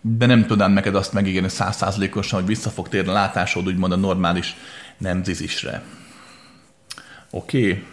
De 0.00 0.26
nem 0.26 0.46
tudnám 0.46 0.72
neked 0.72 0.94
azt 0.94 1.12
megígérni 1.12 1.48
százszázalékosan, 1.48 2.38
hogy 2.38 2.48
vissza 2.48 2.70
fog 2.70 2.88
térni 2.88 3.08
a 3.08 3.12
látásod 3.12 3.66
úgymond 3.66 3.92
a 3.92 3.96
normális 3.96 4.56
nemzizisre. 4.98 5.82
Oké? 7.30 7.84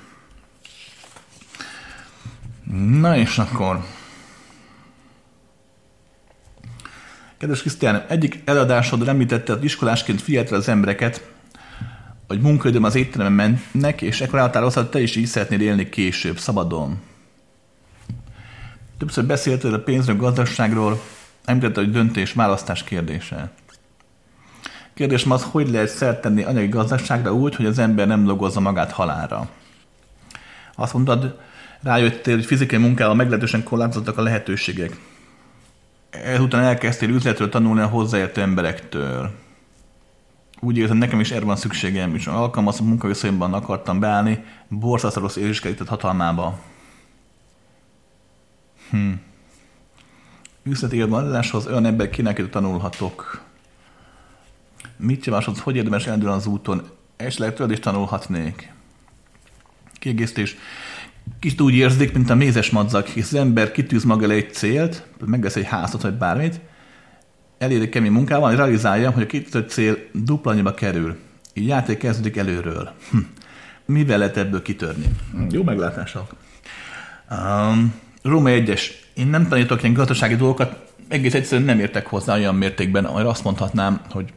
Na 2.74 3.18
és 3.18 3.38
akkor... 3.38 3.86
Kedves 7.38 7.62
Krisztián, 7.62 8.06
egyik 8.08 8.42
előadásod 8.46 9.08
említette, 9.08 9.54
hogy 9.54 9.64
iskolásként 9.64 10.22
figyeltre 10.22 10.56
az 10.56 10.68
embereket, 10.68 11.30
hogy 12.28 12.42
munkaidőm 12.42 12.84
az 12.84 12.96
étteremben 12.96 13.62
mennek, 13.72 14.02
és 14.02 14.22
ekkor 14.22 14.72
hogy 14.74 14.90
te 14.90 15.02
is 15.02 15.16
így 15.16 15.26
szeretnél 15.26 15.62
élni 15.62 15.90
később, 15.90 16.38
szabadon. 16.38 17.00
Többször 18.98 19.26
beszéltél 19.26 19.74
a 19.74 19.80
pénzről, 19.80 20.16
gazdaságról, 20.16 21.02
említette, 21.46 21.80
hogy 21.80 21.92
döntés, 21.92 22.34
választás 22.34 22.84
kérdése. 22.84 23.52
Kérdésem 24.94 25.32
az, 25.32 25.44
hogy 25.52 25.70
lehet 25.70 25.90
szert 25.90 26.22
tenni 26.22 26.44
anyagi 26.44 26.68
gazdaságra 26.68 27.34
úgy, 27.34 27.56
hogy 27.56 27.66
az 27.66 27.80
ember 27.80 28.08
nem 28.08 28.26
logozza 28.26 28.60
magát 28.60 28.92
halára. 28.92 29.50
Azt 30.76 30.94
mondtad, 30.94 31.40
rájöttél, 31.82 32.36
hogy 32.36 32.46
fizikai 32.46 32.80
munkával 32.80 33.16
meglehetősen 33.16 33.64
korlátozottak 33.64 34.18
a 34.18 34.22
lehetőségek. 34.22 35.00
Ezután 36.10 36.64
elkezdtél 36.64 37.10
üzletről 37.10 37.50
tanulni 37.50 37.82
a 37.82 37.88
hozzáértő 37.88 38.42
emberektől. 38.42 39.32
Úgy 40.60 40.78
érzem, 40.78 40.98
nekem 40.98 41.20
is 41.20 41.32
erre 41.32 41.46
van 41.46 41.56
szükségem, 41.56 42.16
és 42.16 42.28
alkalmazott 42.28 42.88
munkaviszonyban 42.88 43.54
akartam 43.54 44.00
beállni, 44.00 44.44
borzasztó 44.68 45.22
rossz 45.22 45.36
érzéskelített 45.36 45.88
hatalmába. 45.88 46.60
Hm. 48.90 49.12
Üzleti 50.64 50.96
életben 50.96 51.44
olyan 51.68 51.86
ember 51.86 52.10
kinek 52.10 52.50
tanulhatok. 52.50 53.42
Mit 54.98 55.26
javasolsz, 55.26 55.60
hogy 55.60 55.76
érdemes 55.76 56.08
elindulni 56.08 56.36
az 56.36 56.46
úton? 56.46 56.90
Esetleg 57.16 57.54
tőled 57.54 57.72
is 57.72 57.80
tanulhatnék. 57.80 58.74
Kiegészítés. 59.94 60.56
Kicsit 61.40 61.62
úgy 61.62 61.74
érzik, 61.74 62.14
mint 62.14 62.30
a 62.30 62.36
mézes 62.36 62.70
madzak, 62.70 63.08
hisz 63.08 63.34
az 63.34 63.40
ember 63.40 63.72
kitűz 63.72 64.04
maga 64.04 64.24
elé 64.24 64.36
egy 64.36 64.54
célt, 64.54 65.06
megvesz 65.26 65.56
egy 65.56 65.66
házat 65.66 66.02
vagy 66.02 66.14
bármit, 66.14 66.60
eléri 67.58 67.90
kemény 67.90 68.12
munkával, 68.12 68.52
és 68.52 68.58
realizálja, 68.58 69.12
hogy 69.12 69.24
a 69.24 69.26
kitűzött 69.26 69.70
cél 69.70 69.98
dupla 70.14 70.52
annyiba 70.52 70.74
kerül. 70.74 71.18
Így 71.54 71.68
játék 71.68 71.98
kezdődik 71.98 72.38
előről. 72.38 72.92
Hm. 73.12 73.18
Mivel 73.86 74.18
lehet 74.18 74.38
ebből 74.38 74.62
kitörni? 74.62 75.06
Jó 75.50 75.64
meglátások. 75.64 76.36
Um, 77.32 77.94
Róma 78.28 78.50
1-es. 78.52 78.82
Én 79.14 79.28
nem 79.28 79.48
tanítok 79.48 79.82
ilyen 79.84 79.94
gazdasági 79.94 80.36
dolgokat, 80.36 80.76
egész 81.08 81.34
egyszerűen 81.34 81.68
nem 81.68 81.80
értek 81.80 82.08
hozzá 82.08 82.36
olyan 82.36 82.56
mértékben, 82.56 83.06
hogy 83.06 83.26
azt 83.26 83.44
mondhatnám, 83.44 84.02
hogy 84.10 84.34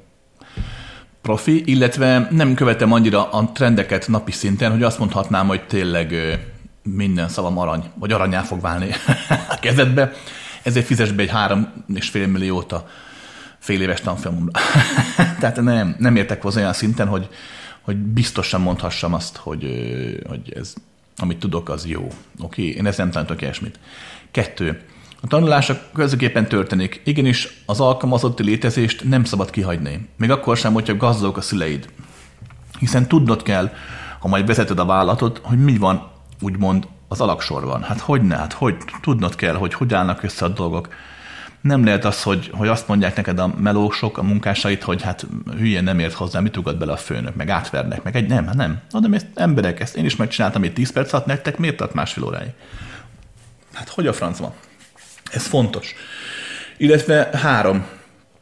profi, 1.22 1.62
illetve 1.66 2.28
nem 2.30 2.54
követem 2.54 2.92
annyira 2.92 3.30
a 3.30 3.50
trendeket 3.52 4.08
napi 4.08 4.32
szinten, 4.32 4.70
hogy 4.70 4.82
azt 4.82 4.98
mondhatnám, 4.98 5.46
hogy 5.46 5.66
tényleg 5.66 6.14
minden 6.82 7.28
szavam 7.28 7.58
arany, 7.58 7.84
vagy 7.94 8.12
aranyá 8.12 8.42
fog 8.42 8.60
válni 8.60 8.90
a 9.54 9.58
kezedbe, 9.60 10.12
ezért 10.62 10.86
fizes 10.86 11.12
be 11.12 11.22
egy 11.22 11.30
három 11.30 11.84
és 11.94 12.08
fél 12.08 12.26
milliót 12.26 12.72
a 12.72 12.88
fél 13.58 13.80
éves 13.80 14.00
tanfolyamomra. 14.00 14.60
Tehát 15.40 15.60
nem, 15.60 15.94
nem 15.98 16.16
értek 16.16 16.42
hozzá 16.42 16.60
olyan 16.60 16.72
szinten, 16.72 17.06
hogy, 17.06 17.28
hogy 17.80 17.96
biztosan 17.96 18.60
mondhassam 18.60 19.14
azt, 19.14 19.36
hogy, 19.36 19.64
hogy 20.28 20.52
ez 20.56 20.74
amit 21.22 21.38
tudok, 21.38 21.68
az 21.68 21.86
jó. 21.86 22.02
Oké, 22.02 22.12
okay? 22.42 22.76
én 22.76 22.86
ezt 22.86 22.98
nem 22.98 23.10
tanítok 23.10 23.42
ilyesmit. 23.42 23.78
Kettő. 24.30 24.80
A 25.22 25.26
tanulás 25.26 25.72
közöképpen 25.94 26.48
történik. 26.48 27.00
Igenis, 27.04 27.62
az 27.66 27.80
alkalmazotti 27.80 28.42
létezést 28.42 29.04
nem 29.04 29.24
szabad 29.24 29.50
kihagyni. 29.50 30.08
Még 30.16 30.30
akkor 30.30 30.56
sem, 30.56 30.72
hogyha 30.72 30.96
gazdagok 30.96 31.36
a 31.36 31.40
szüleid. 31.40 31.88
Hiszen 32.78 33.08
tudnod 33.08 33.42
kell, 33.42 33.72
ha 34.18 34.28
majd 34.28 34.46
vezeted 34.46 34.78
a 34.78 34.84
vállalatot, 34.84 35.40
hogy 35.44 35.58
mi 35.58 35.76
van, 35.76 36.10
úgymond, 36.40 36.86
az 37.08 37.20
alaksorban. 37.20 37.82
Hát 37.82 38.00
hogy 38.00 38.22
ne? 38.22 38.36
Hát 38.36 38.52
hogy 38.52 38.76
tudnod 39.00 39.34
kell, 39.34 39.54
hogy 39.54 39.74
hogy 39.74 39.94
állnak 39.94 40.22
össze 40.22 40.44
a 40.44 40.48
dolgok 40.48 40.88
nem 41.60 41.84
lehet 41.84 42.04
az, 42.04 42.22
hogy, 42.22 42.50
hogy 42.52 42.68
azt 42.68 42.88
mondják 42.88 43.16
neked 43.16 43.38
a 43.38 43.54
melósok, 43.58 44.18
a 44.18 44.22
munkásait, 44.22 44.82
hogy 44.82 45.02
hát 45.02 45.26
hülye 45.56 45.80
nem 45.80 45.98
ért 45.98 46.12
hozzá, 46.12 46.40
mit 46.40 46.56
ugad 46.56 46.78
bele 46.78 46.92
a 46.92 46.96
főnök, 46.96 47.34
meg 47.34 47.48
átvernek, 47.48 48.02
meg 48.02 48.16
egy 48.16 48.28
nem, 48.28 48.46
hát 48.46 48.54
nem. 48.54 48.80
Adom 48.90 49.14
ezt 49.14 49.26
emberek, 49.34 49.80
ezt 49.80 49.96
én 49.96 50.04
is 50.04 50.16
megcsináltam, 50.16 50.62
hogy 50.62 50.72
10 50.72 50.92
perc 50.92 51.12
alatt 51.12 51.26
nektek, 51.26 51.58
miért 51.58 51.76
tart 51.76 51.94
másfél 51.94 52.24
óráig? 52.24 52.50
Hát 53.72 53.88
hogy 53.88 54.06
a 54.06 54.12
francban? 54.12 54.52
Ez 55.32 55.46
fontos. 55.46 55.94
Illetve 56.76 57.28
három. 57.32 57.86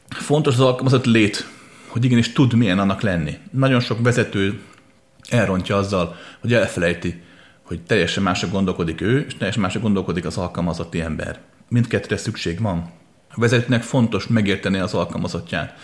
Fontos 0.09 0.55
az 0.55 0.61
alkalmazott 0.61 1.05
lét, 1.05 1.47
hogy 1.87 2.05
igenis 2.05 2.33
tud 2.33 2.55
milyen 2.55 2.79
annak 2.79 3.01
lenni. 3.01 3.39
Nagyon 3.51 3.81
sok 3.81 4.03
vezető 4.03 4.61
elrontja 5.29 5.77
azzal, 5.77 6.17
hogy 6.41 6.53
elfelejti, 6.53 7.23
hogy 7.63 7.81
teljesen 7.83 8.23
mások 8.23 8.51
gondolkodik 8.51 9.01
ő, 9.01 9.25
és 9.27 9.37
teljesen 9.37 9.63
mások 9.63 9.83
gondolkodik 9.83 10.27
az 10.27 10.37
alkalmazotti 10.37 11.01
ember. 11.01 11.39
Mindkettőre 11.69 12.17
szükség 12.17 12.61
van. 12.61 12.91
A 13.35 13.41
vezetőnek 13.41 13.83
fontos 13.83 14.27
megérteni 14.27 14.79
az 14.79 14.95
alkalmazottját. 14.95 15.75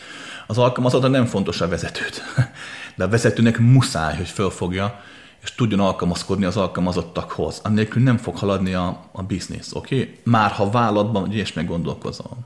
Az 0.46 0.58
alkalmazottja 0.58 1.08
nem 1.08 1.26
fontos 1.26 1.60
a 1.60 1.68
vezetőt, 1.68 2.22
de 2.96 3.04
a 3.04 3.08
vezetőnek 3.08 3.58
muszáj, 3.58 4.16
hogy 4.16 4.28
fölfogja, 4.28 5.00
és 5.42 5.54
tudjon 5.54 5.80
alkalmazkodni 5.80 6.44
az 6.44 6.56
alkalmazottakhoz. 6.56 7.60
Annélkül 7.64 8.02
nem 8.02 8.16
fog 8.16 8.36
haladni 8.36 8.74
a, 8.74 9.08
a 9.12 9.22
biznisz, 9.22 9.72
oké? 9.72 10.00
Okay? 10.00 10.18
Már 10.22 10.50
ha 10.50 10.70
vállalatban, 10.70 11.26
hogy 11.26 11.36
és 11.36 11.52
meggondolkozol. 11.52 12.36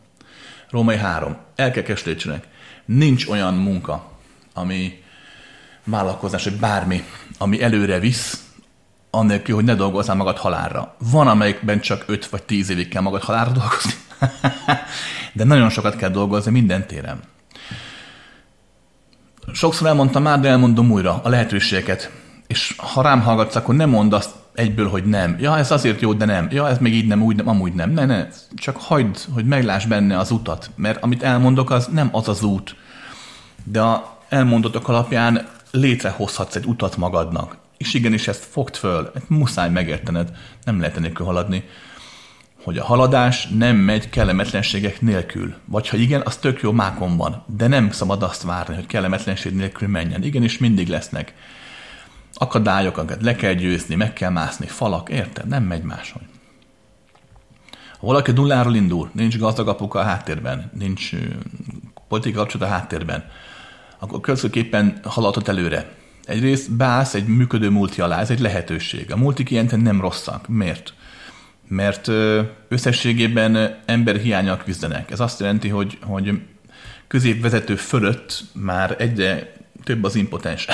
Római 0.70 0.96
3. 0.96 1.36
Elkekes 1.56 2.04
létsenek. 2.04 2.46
Nincs 2.84 3.26
olyan 3.26 3.54
munka, 3.54 4.10
ami 4.54 5.02
vállalkozás, 5.84 6.44
vagy 6.44 6.56
bármi, 6.56 7.04
ami 7.38 7.62
előre 7.62 7.98
visz, 7.98 8.47
annélkül, 9.10 9.54
hogy 9.54 9.64
ne 9.64 9.74
dolgozzál 9.74 10.16
magad 10.16 10.38
halálra. 10.38 10.94
Van, 10.98 11.28
amelyikben 11.28 11.80
csak 11.80 12.04
5 12.06 12.26
vagy 12.26 12.42
10 12.42 12.70
évig 12.70 12.88
kell 12.88 13.02
magad 13.02 13.22
halálra 13.22 13.50
dolgozni. 13.50 13.92
De 15.32 15.44
nagyon 15.44 15.70
sokat 15.70 15.96
kell 15.96 16.10
dolgozni 16.10 16.50
minden 16.50 16.86
téren. 16.86 17.20
Sokszor 19.52 19.86
elmondtam 19.86 20.22
már, 20.22 20.40
de 20.40 20.48
elmondom 20.48 20.90
újra 20.90 21.20
a 21.22 21.28
lehetőségeket. 21.28 22.10
És 22.46 22.74
ha 22.76 23.02
rám 23.02 23.20
hallgatsz, 23.20 23.54
akkor 23.54 23.74
nem 23.74 23.88
mondd 23.88 24.14
azt 24.14 24.30
egyből, 24.54 24.88
hogy 24.88 25.04
nem. 25.04 25.36
Ja, 25.40 25.58
ez 25.58 25.70
azért 25.70 26.00
jó, 26.00 26.12
de 26.12 26.24
nem. 26.24 26.48
Ja, 26.50 26.68
ez 26.68 26.78
még 26.78 26.94
így 26.94 27.06
nem, 27.06 27.22
úgy 27.22 27.36
nem, 27.36 27.48
amúgy 27.48 27.72
nem. 27.72 27.90
Ne, 27.90 28.04
ne. 28.04 28.26
Csak 28.54 28.76
hagyd, 28.76 29.18
hogy 29.34 29.44
megláss 29.44 29.84
benne 29.84 30.18
az 30.18 30.30
utat. 30.30 30.70
Mert 30.76 31.02
amit 31.02 31.22
elmondok, 31.22 31.70
az 31.70 31.86
nem 31.86 32.08
az 32.12 32.28
az 32.28 32.42
út. 32.42 32.76
De 33.64 33.80
a 33.80 34.18
elmondottak 34.28 34.88
alapján 34.88 35.46
létrehozhatsz 35.70 36.54
egy 36.54 36.66
utat 36.66 36.96
magadnak. 36.96 37.56
És 37.78 37.94
igenis 37.94 38.28
ezt 38.28 38.44
fogd 38.44 38.76
föl, 38.76 39.12
muszáj 39.26 39.70
megértened, 39.70 40.36
nem 40.64 40.80
lehet 40.80 40.96
enélkül 40.96 41.26
haladni, 41.26 41.64
hogy 42.64 42.78
a 42.78 42.84
haladás 42.84 43.46
nem 43.46 43.76
megy 43.76 44.10
kellemetlenségek 44.10 45.00
nélkül. 45.00 45.54
Vagy 45.64 45.88
ha 45.88 45.96
igen, 45.96 46.22
az 46.24 46.36
tök 46.36 46.60
jó 46.60 46.72
mákon 46.72 47.16
van, 47.16 47.44
de 47.46 47.66
nem 47.66 47.90
szabad 47.90 48.22
azt 48.22 48.42
várni, 48.42 48.74
hogy 48.74 48.86
kellemetlenség 48.86 49.54
nélkül 49.54 49.88
menjen. 49.88 50.22
Igenis 50.22 50.58
mindig 50.58 50.88
lesznek 50.88 51.34
akadályok, 52.34 52.98
amiket 52.98 53.22
le 53.22 53.34
kell 53.36 53.52
győzni, 53.52 53.94
meg 53.94 54.12
kell 54.12 54.30
mászni, 54.30 54.66
falak, 54.66 55.08
érted? 55.08 55.46
Nem 55.46 55.62
megy 55.62 55.82
máshogy. 55.82 56.22
Ha 57.98 58.06
valaki 58.06 58.30
nulláról 58.30 58.74
indul, 58.74 59.10
nincs 59.12 59.38
gazdag 59.38 59.68
apuka 59.68 59.98
a 59.98 60.02
háttérben, 60.02 60.70
nincs 60.78 61.10
politikai 62.08 62.38
kapcsolat 62.38 62.68
a 62.68 62.72
háttérben, 62.72 63.24
akkor 63.98 64.20
következőképpen 64.20 65.00
haladhat 65.04 65.48
előre. 65.48 65.96
Egyrészt 66.28 66.72
beállsz 66.72 67.14
egy 67.14 67.26
működő 67.26 67.70
multi 67.70 68.00
alá, 68.00 68.20
ez 68.20 68.30
egy 68.30 68.40
lehetőség. 68.40 69.12
A 69.12 69.16
multik 69.16 69.50
ilyen 69.50 69.68
nem 69.76 70.00
rosszak. 70.00 70.48
Miért? 70.48 70.92
Mert 71.68 72.08
összességében 72.68 73.78
emberhiányal 73.86 74.56
küzdenek. 74.56 75.10
Ez 75.10 75.20
azt 75.20 75.40
jelenti, 75.40 75.68
hogy, 75.68 75.98
hogy 76.02 76.40
középvezető 77.06 77.76
fölött 77.76 78.44
már 78.52 78.94
egyre 78.98 79.52
több 79.84 80.04
az 80.04 80.14
impotens, 80.14 80.66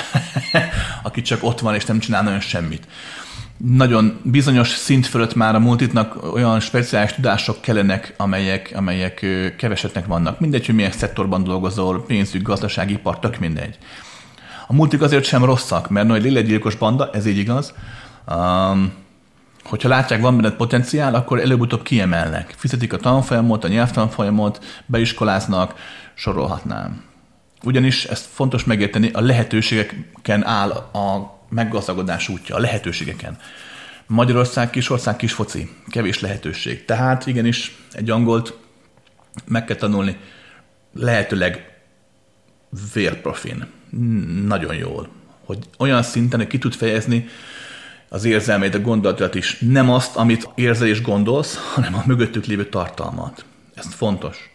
aki 1.02 1.22
csak 1.22 1.42
ott 1.42 1.60
van 1.60 1.74
és 1.74 1.84
nem 1.84 1.98
csinál 1.98 2.22
nagyon 2.22 2.40
semmit. 2.40 2.86
Nagyon 3.56 4.20
bizonyos 4.22 4.68
szint 4.68 5.06
fölött 5.06 5.34
már 5.34 5.54
a 5.54 5.58
multitnak 5.58 6.34
olyan 6.34 6.60
speciális 6.60 7.12
tudások 7.12 7.60
kellenek, 7.60 8.14
amelyek, 8.16 8.72
amelyek 8.74 9.26
kevesetnek 9.56 10.06
vannak. 10.06 10.40
Mindegy, 10.40 10.66
hogy 10.66 10.74
milyen 10.74 10.92
szektorban 10.92 11.44
dolgozol, 11.44 12.04
pénzügy, 12.04 12.42
gazdasági 12.42 12.92
ipar, 12.92 13.18
tök 13.18 13.38
mindegy. 13.38 13.78
A 14.74 14.76
multik 14.76 15.02
azért 15.02 15.24
sem 15.24 15.44
rosszak, 15.44 15.88
mert 15.88 16.06
nagy 16.06 16.22
lélegyilkos 16.22 16.74
banda, 16.74 17.10
ez 17.12 17.26
így 17.26 17.38
igaz. 17.38 17.74
Um, 18.28 18.92
hogyha 19.64 19.88
látják, 19.88 20.20
van 20.20 20.36
benned 20.36 20.52
potenciál, 20.52 21.14
akkor 21.14 21.40
előbb-utóbb 21.40 21.82
kiemelnek. 21.82 22.54
Fizetik 22.56 22.92
a 22.92 22.96
tanfolyamot, 22.96 23.64
a 23.64 23.68
nyelvtanfolyamot, 23.68 24.64
beiskoláznak, 24.86 25.74
sorolhatnám. 26.14 27.04
Ugyanis 27.64 28.04
ezt 28.04 28.26
fontos 28.32 28.64
megérteni, 28.64 29.10
a 29.12 29.20
lehetőségeken 29.20 30.44
áll 30.44 30.70
a 30.70 31.38
meggazdagodás 31.48 32.28
útja, 32.28 32.56
a 32.56 32.60
lehetőségeken. 32.60 33.38
Magyarország 34.06 34.70
kisország, 34.70 35.16
kis 35.16 35.32
foci, 35.32 35.70
kevés 35.88 36.20
lehetőség. 36.20 36.84
Tehát 36.84 37.26
igenis 37.26 37.76
egy 37.92 38.10
angolt 38.10 38.58
meg 39.44 39.64
kell 39.64 39.76
tanulni 39.76 40.16
lehetőleg 40.92 41.78
vérprofin. 42.94 43.66
Nagyon 44.46 44.74
jól. 44.74 45.08
Hogy 45.44 45.58
olyan 45.78 46.02
szinten, 46.02 46.38
hogy 46.38 46.48
ki 46.48 46.58
tud 46.58 46.74
fejezni 46.74 47.28
az 48.08 48.24
érzelmét, 48.24 48.74
a 48.74 48.80
gondolatot 48.80 49.34
is. 49.34 49.58
Nem 49.58 49.90
azt, 49.90 50.16
amit 50.16 50.48
érzel 50.54 50.86
és 50.86 51.02
gondolsz, 51.02 51.56
hanem 51.74 51.94
a 51.94 52.02
mögöttük 52.06 52.44
lévő 52.44 52.68
tartalmat. 52.68 53.44
Ez 53.74 53.94
fontos. 53.94 54.50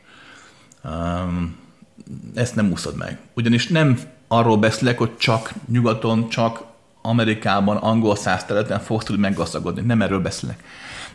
Ezt 2.36 2.56
nem 2.56 2.72
úszod 2.72 2.96
meg. 2.96 3.18
Ugyanis 3.34 3.68
nem 3.68 4.00
arról 4.28 4.58
beszélek, 4.58 4.98
hogy 4.98 5.18
csak 5.18 5.54
nyugaton, 5.72 6.30
csak 6.30 6.64
Amerikában, 7.02 7.78
angol 7.78 8.16
száz 8.16 8.46
területen 8.46 8.80
fogsz 8.80 9.06
tudni 9.06 9.22
meggazdagodni. 9.22 9.82
Nem 9.82 10.02
erről 10.02 10.20
beszélek. 10.20 10.64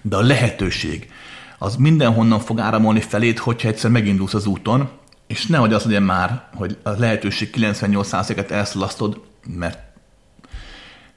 De 0.02 0.16
a 0.16 0.22
lehetőség, 0.22 1.10
az 1.58 1.76
mindenhonnan 1.76 2.40
fog 2.40 2.60
áramolni 2.60 3.00
felét, 3.00 3.38
hogyha 3.38 3.68
egyszer 3.68 3.90
megindulsz 3.90 4.34
az 4.34 4.46
úton, 4.46 4.88
és 5.26 5.46
nehogy 5.46 5.72
az 5.72 5.84
legyen 5.84 6.02
már, 6.02 6.42
hogy 6.54 6.76
a 6.82 6.90
lehetőség 6.90 7.54
98%-et 7.56 8.50
elszalasztod, 8.50 9.20
mert 9.46 9.78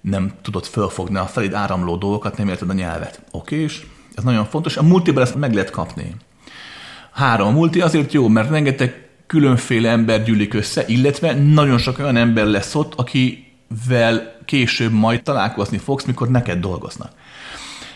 nem 0.02 0.32
tudod 0.42 0.66
fölfogni 0.66 1.18
a 1.18 1.26
feléd 1.26 1.54
áramló 1.54 1.96
dolgokat, 1.96 2.38
nem 2.38 2.48
érted 2.48 2.70
a 2.70 2.74
nyelvet. 2.74 3.22
Oké, 3.32 3.56
és 3.56 3.86
ez 4.16 4.24
nagyon 4.24 4.46
fontos. 4.46 4.78
A 4.78 4.84
multiban 4.84 5.24
ezt 5.24 5.36
meg 5.36 5.54
lehet 5.54 5.70
kapni. 5.70 6.16
Három. 7.12 7.48
A 7.48 7.52
multi 7.52 7.82
azért 7.82 8.14
jó, 8.14 8.28
mert 8.28 8.50
rengeteg 8.50 9.08
különféle 9.28 9.90
ember 9.90 10.24
gyűlik 10.24 10.54
össze, 10.54 10.84
illetve 10.88 11.34
nagyon 11.34 11.78
sok 11.78 12.00
olyan 12.00 12.16
ember 12.16 12.46
lesz 12.46 12.76
ott, 12.76 12.94
akivel 12.96 14.36
később 14.46 14.92
majd 14.92 15.24
találkozni 15.24 15.78
fogsz, 15.78 16.04
mikor 16.04 16.30
neked 16.30 16.60
dolgoznak. 16.60 17.12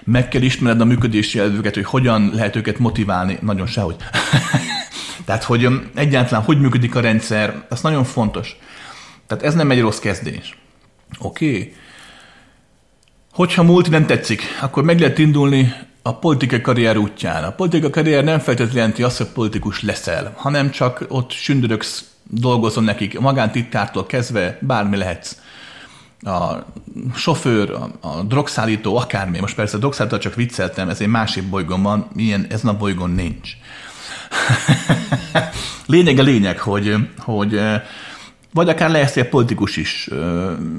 Meg 0.04 0.28
kell 0.28 0.42
ismered 0.42 0.82
a 0.82 0.86
működési 0.86 1.40
elvüket, 1.40 1.74
hogy 1.74 1.86
hogyan 1.86 2.32
lehet 2.34 2.56
őket 2.56 2.80
motiválni, 2.80 3.38
nagyon 3.42 3.68
sehogy. 3.68 3.96
Tehát, 5.26 5.44
hogy 5.44 5.68
egyáltalán 5.96 6.44
hogy 6.44 6.60
működik 6.60 6.96
a 6.96 7.00
rendszer, 7.00 7.66
az 7.70 7.82
nagyon 7.82 8.04
fontos. 8.04 8.58
Tehát 9.28 9.44
ez 9.44 9.54
nem 9.54 9.72
egy 9.72 9.82
rossz 9.82 10.00
kezdés. 10.00 10.58
Oké. 11.20 11.50
Okay. 11.50 11.74
Hogyha 13.32 13.64
multi 13.64 13.90
nem 13.90 14.06
tetszik, 14.06 14.42
akkor 14.62 14.84
meg 14.84 15.00
lehet 15.00 15.18
indulni 15.18 15.74
a 16.02 16.16
politikai 16.16 16.62
karrier 16.62 16.98
útján. 16.98 17.44
A 17.44 17.52
politikai 17.52 17.90
karrier 17.90 18.24
nem 18.24 18.40
feltétlenül 18.40 18.78
jelenti 18.78 19.04
azt, 19.04 19.18
hogy 19.18 19.28
politikus 19.28 19.82
leszel, 19.82 20.34
hanem 20.36 20.72
csak 20.72 21.06
ott 21.08 21.32
sündöröksz, 21.32 22.06
dolgozol 22.24 22.84
nekik, 22.84 23.20
magántitkártól 23.20 24.06
kezdve 24.06 24.58
bármi 24.62 24.98
lehetsz. 24.98 25.36
A 26.22 26.66
sofőr, 27.16 27.72
a, 27.72 28.08
a 28.08 28.22
drogszállító, 28.24 28.98
akármi. 28.98 29.40
Most 29.40 29.56
persze 29.56 29.76
a 29.76 29.80
drogszállító 29.80 30.18
csak 30.18 30.36
vicceltem, 30.36 30.90
ez 30.90 31.02
egy 31.02 31.08
másik 31.08 31.50
bolygón 31.50 31.82
van, 31.82 32.08
ilyen 32.16 32.46
ezen 32.50 32.70
a 32.70 32.78
bolygón 32.78 33.10
nincs. 33.10 33.52
lényeg 35.86 36.20
a 36.20 36.24
lényeg, 36.24 36.60
hogy, 36.60 36.96
hogy 37.18 37.60
vagy 38.54 38.70
akár 38.70 39.12
egy 39.16 39.30
politikus 39.30 39.78
is. 39.78 40.10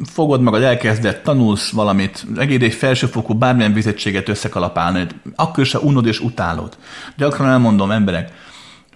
Fogod 0.04 0.40
magad, 0.40 0.62
elkezdett, 0.62 1.22
tanulsz 1.22 1.70
valamit, 1.70 2.26
egész 2.36 2.60
egy 2.60 2.74
felsőfokú 2.74 3.34
bármilyen 3.34 3.72
vizettséget 3.72 4.28
összekalapálni, 4.28 5.06
akkor 5.34 5.66
se 5.66 5.78
unod 5.78 6.06
és 6.06 6.20
utálod. 6.20 6.76
Gyakran 7.16 7.48
elmondom 7.48 7.90
emberek, 7.90 8.32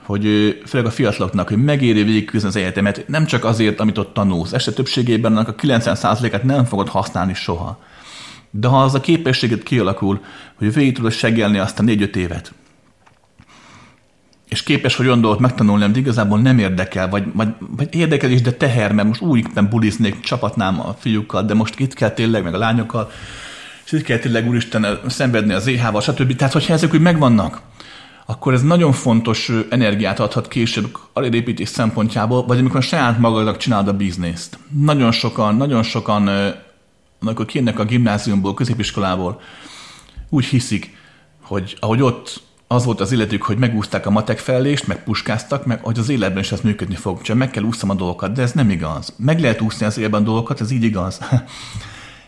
hogy 0.07 0.25
főleg 0.67 0.87
a 0.87 0.91
fiataloknak, 0.91 1.49
hogy 1.49 1.65
megéri 1.65 2.03
végigküzdeni 2.03 2.55
az 2.55 2.61
egyetemet, 2.61 3.09
nem 3.09 3.27
csak 3.27 3.45
azért, 3.45 3.81
amit 3.81 3.99
ott 3.99 4.15
tanulsz, 4.15 4.53
este 4.53 4.73
többségében 4.73 5.33
annak 5.33 5.49
a 5.49 5.55
90%-át 5.55 6.43
nem 6.43 6.65
fogod 6.65 6.89
használni 6.89 7.35
soha. 7.35 7.83
De 8.51 8.69
ha 8.69 8.83
az 8.83 8.95
a 8.95 9.01
képességet 9.01 9.63
kialakul, 9.63 10.21
hogy 10.55 10.75
végig 10.75 10.95
tudod 10.95 11.13
segelni 11.13 11.59
azt 11.59 11.79
a 11.79 11.83
4-5 11.83 12.15
évet, 12.15 12.53
és 14.57 14.63
képes 14.63 14.97
hogy 14.97 15.07
olyan 15.07 15.21
dolgot 15.21 15.41
megtanulni, 15.41 15.85
amit 15.85 15.97
igazából 15.97 16.41
nem 16.41 16.59
érdekel, 16.59 17.09
vagy, 17.09 17.25
vagy, 17.33 17.49
vagy 17.77 17.95
érdekel 17.95 18.31
is, 18.31 18.41
de 18.41 18.53
teher, 18.53 18.93
mert 18.93 19.09
most 19.09 19.21
úgy 19.21 19.39
éppen 19.39 19.69
buliznék, 19.69 20.21
csapatnám 20.21 20.81
a 20.81 20.97
fiúkkal, 20.99 21.43
de 21.43 21.55
most 21.55 21.79
itt 21.79 21.95
kell 21.95 22.11
tényleg, 22.11 22.43
meg 22.43 22.55
a 22.55 22.59
lányokkal, 22.59 23.11
és 23.85 23.93
itt 23.93 24.03
kell 24.03 24.19
tényleg 24.19 24.49
úristen 24.49 24.99
szenvedni 25.07 25.53
az 25.53 25.67
éhával, 25.67 26.01
stb. 26.01 26.37
Tehát, 26.37 26.53
hogyha 26.53 26.73
ezek 26.73 26.95
úgy 26.95 27.01
megvannak, 27.01 27.61
akkor 28.27 28.53
ez 28.53 28.63
nagyon 28.63 28.93
fontos 28.93 29.53
energiát 29.69 30.21
adhat 30.21 30.49
később 30.49 30.99
a 31.13 31.23
építés 31.23 31.69
szempontjából, 31.69 32.47
vagy 32.47 32.59
amikor 32.59 32.83
saját 32.83 33.19
magadnak 33.19 33.57
csinálod 33.57 33.89
a 33.89 33.93
bizniszt. 33.93 34.59
Nagyon 34.81 35.13
sokan, 35.13 35.57
nagyon 35.57 35.83
sokan, 35.83 36.31
amikor 37.21 37.45
kijönnek 37.45 37.79
a 37.79 37.85
gimnáziumból, 37.85 38.55
középiskolából, 38.55 39.41
úgy 40.29 40.45
hiszik, 40.45 40.97
hogy 41.43 41.77
ahogy 41.81 42.03
ott 42.03 42.45
az 42.69 42.85
volt 42.85 43.01
az 43.01 43.13
illetők, 43.13 43.43
hogy 43.43 43.59
megúzták 43.59 44.07
a 44.07 44.11
matek 44.11 44.39
felést, 44.39 44.87
meg 44.87 45.05
puskáztak, 45.05 45.67
meg 45.67 45.85
hogy 45.85 45.99
az 45.99 46.09
életben 46.09 46.43
is 46.43 46.53
ez 46.53 46.61
működni 46.61 46.95
fog. 46.95 47.23
Csak 47.23 47.37
meg 47.37 47.51
kell 47.51 47.63
úsznom 47.63 47.91
a 47.91 47.95
dolgokat, 47.95 48.33
de 48.33 48.43
ez 48.43 48.53
nem 48.53 48.71
igaz. 48.71 49.15
Meg 49.17 49.41
lehet 49.41 49.61
úszni 49.61 49.87
az 49.87 49.99
életben 49.99 50.25
dolgokat, 50.25 50.61
ez 50.61 50.71
így 50.71 50.83
igaz. 50.83 51.21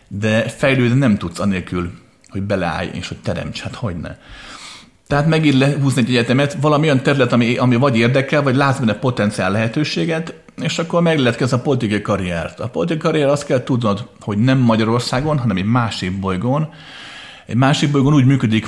De 0.07 0.49
fejlődni 0.49 0.97
nem 0.97 1.17
tudsz 1.17 1.39
anélkül, 1.39 1.91
hogy 2.29 2.41
beleállj 2.41 2.89
és 2.93 3.07
hogy 3.07 3.17
teremts. 3.17 3.61
Hát 3.61 3.75
hogy 3.75 3.95
ne. 3.95 4.15
Tehát 5.07 5.27
megint 5.27 5.57
lehúzni 5.57 6.01
egy 6.01 6.09
egyetemet, 6.09 6.57
valami 6.61 6.85
olyan 6.85 7.03
terület, 7.03 7.33
ami, 7.33 7.57
ami 7.57 7.75
vagy 7.75 7.97
érdekel, 7.97 8.41
vagy 8.41 8.55
látsz 8.55 8.79
benne 8.79 8.93
potenciál 8.93 9.51
lehetőséget, 9.51 10.33
és 10.61 10.79
akkor 10.79 11.01
meg 11.01 11.19
lehet 11.19 11.37
kezdeni 11.37 11.61
a 11.61 11.65
politikai 11.65 12.01
karriert. 12.01 12.59
A 12.59 12.67
politikai 12.67 13.11
karrier 13.11 13.27
azt 13.27 13.45
kell 13.45 13.63
tudnod, 13.63 14.07
hogy 14.19 14.37
nem 14.37 14.57
Magyarországon, 14.57 15.39
hanem 15.39 15.57
egy 15.57 15.65
másik 15.65 16.19
bolygón. 16.19 16.69
Egy 17.45 17.55
másik 17.55 17.91
bolygón 17.91 18.13
úgy 18.13 18.25
működik, 18.25 18.67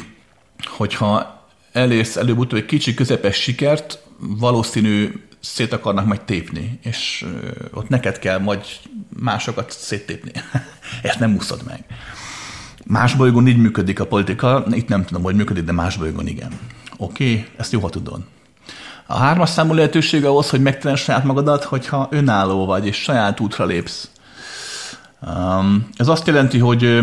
hogyha 0.78 1.41
elérsz 1.72 2.16
előbb-utóbb 2.16 2.60
egy 2.60 2.66
kicsi 2.66 2.94
közepes 2.94 3.36
sikert, 3.36 4.00
valószínű 4.20 5.12
szét 5.40 5.74
akarnak 5.74 6.06
majd 6.06 6.22
tépni, 6.22 6.80
és 6.84 7.26
ott 7.74 7.90
neked 7.90 8.20
kell 8.20 8.40
majd 8.40 8.62
másokat 9.20 9.72
széttépni. 9.72 10.32
Ezt 11.02 11.20
nem 11.20 11.36
úszod 11.36 11.62
meg. 11.68 11.86
Más 12.86 13.14
bolygón 13.14 13.48
így 13.48 13.58
működik 13.58 14.00
a 14.00 14.06
politika, 14.06 14.66
itt 14.72 14.88
nem 14.88 15.06
tudom, 15.06 15.24
hogy 15.24 15.36
működik, 15.36 15.64
de 15.64 15.72
más 15.72 15.98
bolygón 15.98 16.28
igen. 16.28 16.60
Oké, 16.98 17.32
okay, 17.32 17.46
ezt 17.58 17.72
jó, 17.72 17.80
ha 17.80 17.90
tudod. 17.90 18.22
A 19.06 19.18
hármas 19.18 19.50
számú 19.50 19.74
lehetőség 19.74 20.26
ahhoz, 20.26 20.50
hogy 20.50 20.62
megtalálj 20.62 21.00
saját 21.00 21.24
magadat, 21.24 21.64
hogyha 21.64 22.08
önálló 22.12 22.66
vagy, 22.66 22.86
és 22.86 22.96
saját 22.96 23.40
útra 23.40 23.66
lépsz. 23.66 24.10
Um, 25.22 25.90
ez 25.96 26.08
azt 26.08 26.28
jelenti, 26.28 26.58
hogy, 26.58 27.00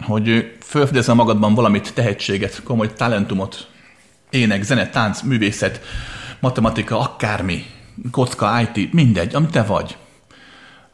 hogy 0.00 0.56
felfedezel 0.60 1.14
magadban 1.14 1.54
valamit, 1.54 1.94
tehetséget, 1.94 2.62
komoly 2.62 2.92
talentumot, 2.92 3.68
ének, 4.32 4.62
zene, 4.62 4.88
tánc, 4.88 5.20
művészet, 5.20 5.80
matematika, 6.40 6.98
akármi, 7.00 7.66
kocka, 8.10 8.60
IT, 8.60 8.92
mindegy, 8.92 9.34
amit 9.34 9.50
te 9.50 9.62
vagy. 9.62 9.96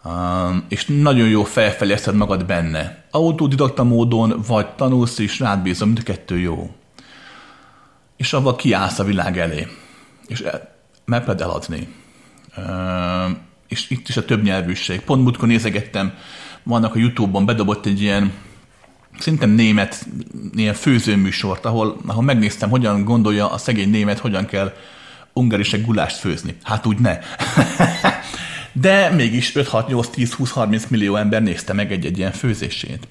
Um, 0.05 0.65
és 0.69 0.87
nagyon 0.87 1.29
jó 1.29 1.45
felfejleszted 1.45 2.15
magad 2.15 2.47
benne. 2.47 3.05
Autodidakta 3.11 3.85
módon, 3.85 4.43
vagy 4.47 4.67
tanulsz 4.67 5.19
is, 5.19 5.41
rád 5.41 5.63
bízom, 5.63 5.89
mind 5.89 6.01
a 6.01 6.03
kettő 6.03 6.39
jó. 6.39 6.71
És 8.17 8.33
avval 8.33 8.57
kiállsz 8.57 8.99
a 8.99 9.05
világ 9.05 9.39
elé. 9.39 9.67
És 10.27 10.45
megpróbáld 11.05 11.41
eladni. 11.41 11.89
Um, 12.57 13.39
és 13.69 13.91
itt 13.91 14.09
is 14.09 14.17
a 14.17 14.25
több 14.25 14.43
nyelvűség. 14.43 15.01
Pont 15.01 15.23
múltkor 15.23 15.49
nézegettem, 15.49 16.15
vannak 16.63 16.95
a 16.95 16.99
Youtube-on 16.99 17.47
bedobott 17.47 17.87
egy 17.87 18.01
ilyen 18.01 18.33
szerintem 19.19 19.51
német 19.51 20.07
ilyen 20.55 20.75
főzőműsort, 20.75 21.65
ahol, 21.65 21.97
ahol 22.07 22.23
megnéztem, 22.23 22.71
hogyan 22.71 23.05
gondolja 23.05 23.51
a 23.51 23.59
szegény 23.59 23.91
német, 23.91 24.19
hogyan 24.19 24.47
kell 24.47 24.73
ungarisek 25.33 25.85
gulást 25.85 26.17
főzni. 26.17 26.57
Hát 26.63 26.87
úgy 26.87 26.99
ne. 26.99 27.19
De 28.73 29.11
mégis 29.11 29.55
5, 29.55 29.69
6, 29.69 29.89
8, 29.89 30.09
10, 30.09 30.33
20, 30.33 30.51
30 30.51 30.87
millió 30.87 31.17
ember 31.17 31.43
nézte 31.43 31.73
meg 31.73 31.93
egy-egy 31.93 32.19
ilyen 32.19 32.33
főzését. 32.33 33.09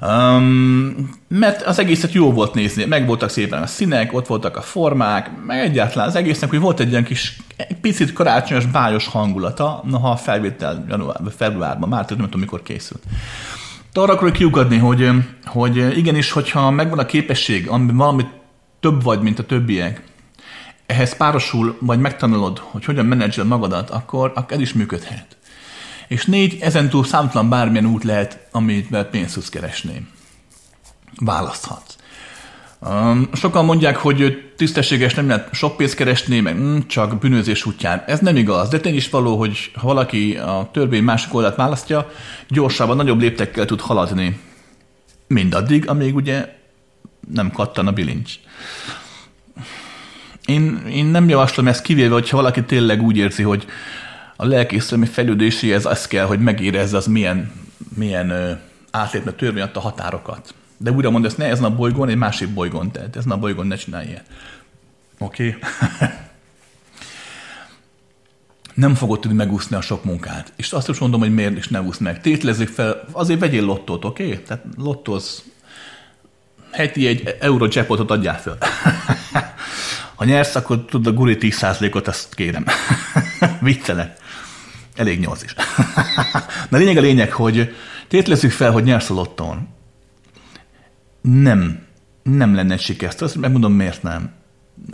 Um, 0.00 1.10
mert 1.28 1.62
az 1.62 1.78
egészet 1.78 2.12
jó 2.12 2.32
volt 2.32 2.54
nézni, 2.54 2.84
meg 2.84 3.06
voltak 3.06 3.30
szépen 3.30 3.62
a 3.62 3.66
színek, 3.66 4.12
ott 4.12 4.26
voltak 4.26 4.56
a 4.56 4.60
formák, 4.60 5.30
meg 5.46 5.58
egyáltalán 5.60 6.08
az 6.08 6.14
egésznek, 6.14 6.50
hogy 6.50 6.60
volt 6.60 6.80
egy 6.80 6.90
ilyen 6.90 7.04
kis, 7.04 7.36
egy 7.56 7.76
picit 7.76 8.12
karácsonyos, 8.12 8.66
bájos 8.66 9.06
hangulata, 9.06 9.82
noha 9.84 10.10
a 10.10 10.16
felvétel 10.16 10.84
januárban, 10.88 11.32
februárban, 11.36 11.88
már 11.88 12.04
nem 12.08 12.18
tudom, 12.18 12.40
mikor 12.40 12.62
készült. 12.62 13.02
De 13.98 14.04
arra 14.04 14.12
akarok 14.12 14.32
kiugadni, 14.32 14.76
hogy, 14.76 15.10
hogy 15.44 15.98
igenis, 15.98 16.30
hogyha 16.30 16.70
megvan 16.70 16.98
a 16.98 17.06
képesség, 17.06 17.68
amiben 17.68 17.96
valamit 17.96 18.28
több 18.80 19.02
vagy, 19.02 19.20
mint 19.20 19.38
a 19.38 19.46
többiek, 19.46 20.02
ehhez 20.86 21.16
párosul, 21.16 21.76
vagy 21.80 21.98
megtanulod, 21.98 22.58
hogy 22.58 22.84
hogyan 22.84 23.06
menedzsel 23.06 23.44
magadat, 23.44 23.90
akkor, 23.90 24.32
akkor 24.34 24.52
ez 24.52 24.60
is 24.60 24.72
működhet. 24.72 25.36
És 26.08 26.24
négy, 26.24 26.58
ezentúl 26.60 27.04
számtalan 27.04 27.48
bármilyen 27.48 27.86
út 27.86 28.04
lehet, 28.04 28.48
amit 28.50 29.02
pénzt 29.10 29.34
tudsz 29.34 29.48
keresni. 29.48 30.06
Választhatsz. 31.16 31.96
Um, 32.80 33.28
sokan 33.32 33.64
mondják, 33.64 33.96
hogy 33.96 34.50
tisztességes 34.56 35.14
nem 35.14 35.28
lehet 35.28 35.54
sok 35.54 35.76
pénzt 35.76 35.94
keresni, 35.94 36.40
meg 36.40 36.58
mm, 36.58 36.78
csak 36.86 37.18
bűnözés 37.18 37.64
útján. 37.66 38.02
Ez 38.06 38.18
nem 38.18 38.36
igaz, 38.36 38.68
de 38.68 38.80
tény 38.80 38.94
is 38.94 39.10
való, 39.10 39.38
hogy 39.38 39.70
ha 39.74 39.86
valaki 39.86 40.36
a 40.36 40.68
törvény 40.72 41.02
másik 41.02 41.34
oldalt 41.34 41.56
választja, 41.56 42.10
gyorsabban, 42.48 42.96
nagyobb 42.96 43.20
léptekkel 43.20 43.64
tud 43.64 43.80
haladni. 43.80 44.40
Mindaddig, 45.26 45.88
amíg 45.88 46.14
ugye 46.14 46.54
nem 47.32 47.50
kattan 47.50 47.86
a 47.86 47.92
bilincs. 47.92 48.34
Én, 50.44 50.82
én 50.90 51.06
nem 51.06 51.28
javaslom 51.28 51.68
ezt 51.68 51.82
kivéve, 51.82 52.12
hogyha 52.12 52.36
valaki 52.36 52.64
tényleg 52.64 53.02
úgy 53.02 53.16
érzi, 53.16 53.42
hogy 53.42 53.66
a 54.36 54.46
lelkészülmi 54.46 55.06
fejlődéséhez 55.06 55.86
az 55.86 56.06
kell, 56.06 56.26
hogy 56.26 56.40
megérezze 56.40 56.96
az 56.96 57.06
milyen, 57.06 57.52
milyen 57.94 58.60
átlépne 58.90 59.32
törvény 59.32 59.70
a 59.74 59.80
határokat. 59.80 60.54
De 60.78 60.90
újra 60.90 61.10
mondom, 61.10 61.30
ezt 61.30 61.38
ne 61.38 61.44
ezen 61.44 61.64
a 61.64 61.74
bolygón, 61.74 62.08
egy 62.08 62.16
másik 62.16 62.48
bolygón, 62.48 62.90
tehát 62.90 63.16
ezen 63.16 63.30
a 63.30 63.38
bolygón 63.38 63.66
ne 63.66 63.76
csinálj 63.76 64.06
ilyet. 64.06 64.24
Oké? 65.18 65.46
Okay? 65.48 66.08
nem 68.78 68.94
fogod 68.94 69.20
tudni 69.20 69.36
megúszni 69.36 69.76
a 69.76 69.80
sok 69.80 70.04
munkát. 70.04 70.52
És 70.56 70.72
azt 70.72 70.88
is 70.88 70.98
mondom, 70.98 71.20
hogy 71.20 71.34
miért 71.34 71.56
is 71.56 71.68
ne 71.68 71.82
úsz 71.82 71.98
meg. 71.98 72.20
Tétlezzük 72.20 72.68
fel, 72.68 73.04
azért 73.12 73.40
vegyél 73.40 73.64
lottót, 73.64 74.04
oké? 74.04 74.24
Okay? 74.24 74.42
Tehát 74.42 74.64
lottóz, 74.76 75.42
heti 76.70 77.06
egy 77.06 77.36
euró 77.40 77.66
jackpotot 77.70 78.10
adjál 78.10 78.40
föl. 78.40 78.58
ha 80.16 80.24
nyersz, 80.24 80.54
akkor 80.54 80.84
tudod 80.84 81.06
a 81.06 81.16
guri 81.16 81.36
10%-ot, 81.40 82.08
azt 82.08 82.34
kérem. 82.34 82.64
Viccelek. 83.60 84.16
Elég 84.96 85.20
nyolc 85.20 85.42
is. 85.42 85.54
Na 86.68 86.78
lényeg 86.78 86.96
a 86.96 87.00
lényeg, 87.00 87.32
hogy 87.32 87.74
tétlezzük 88.08 88.50
fel, 88.50 88.70
hogy 88.70 88.84
nyersz 88.84 89.10
a 89.10 89.14
lottón 89.14 89.68
nem, 91.32 91.78
nem 92.22 92.54
lenne 92.54 92.76
sikerzt. 92.76 93.22
Azt 93.22 93.36
megmondom, 93.36 93.72
miért 93.72 94.02
nem. 94.02 94.30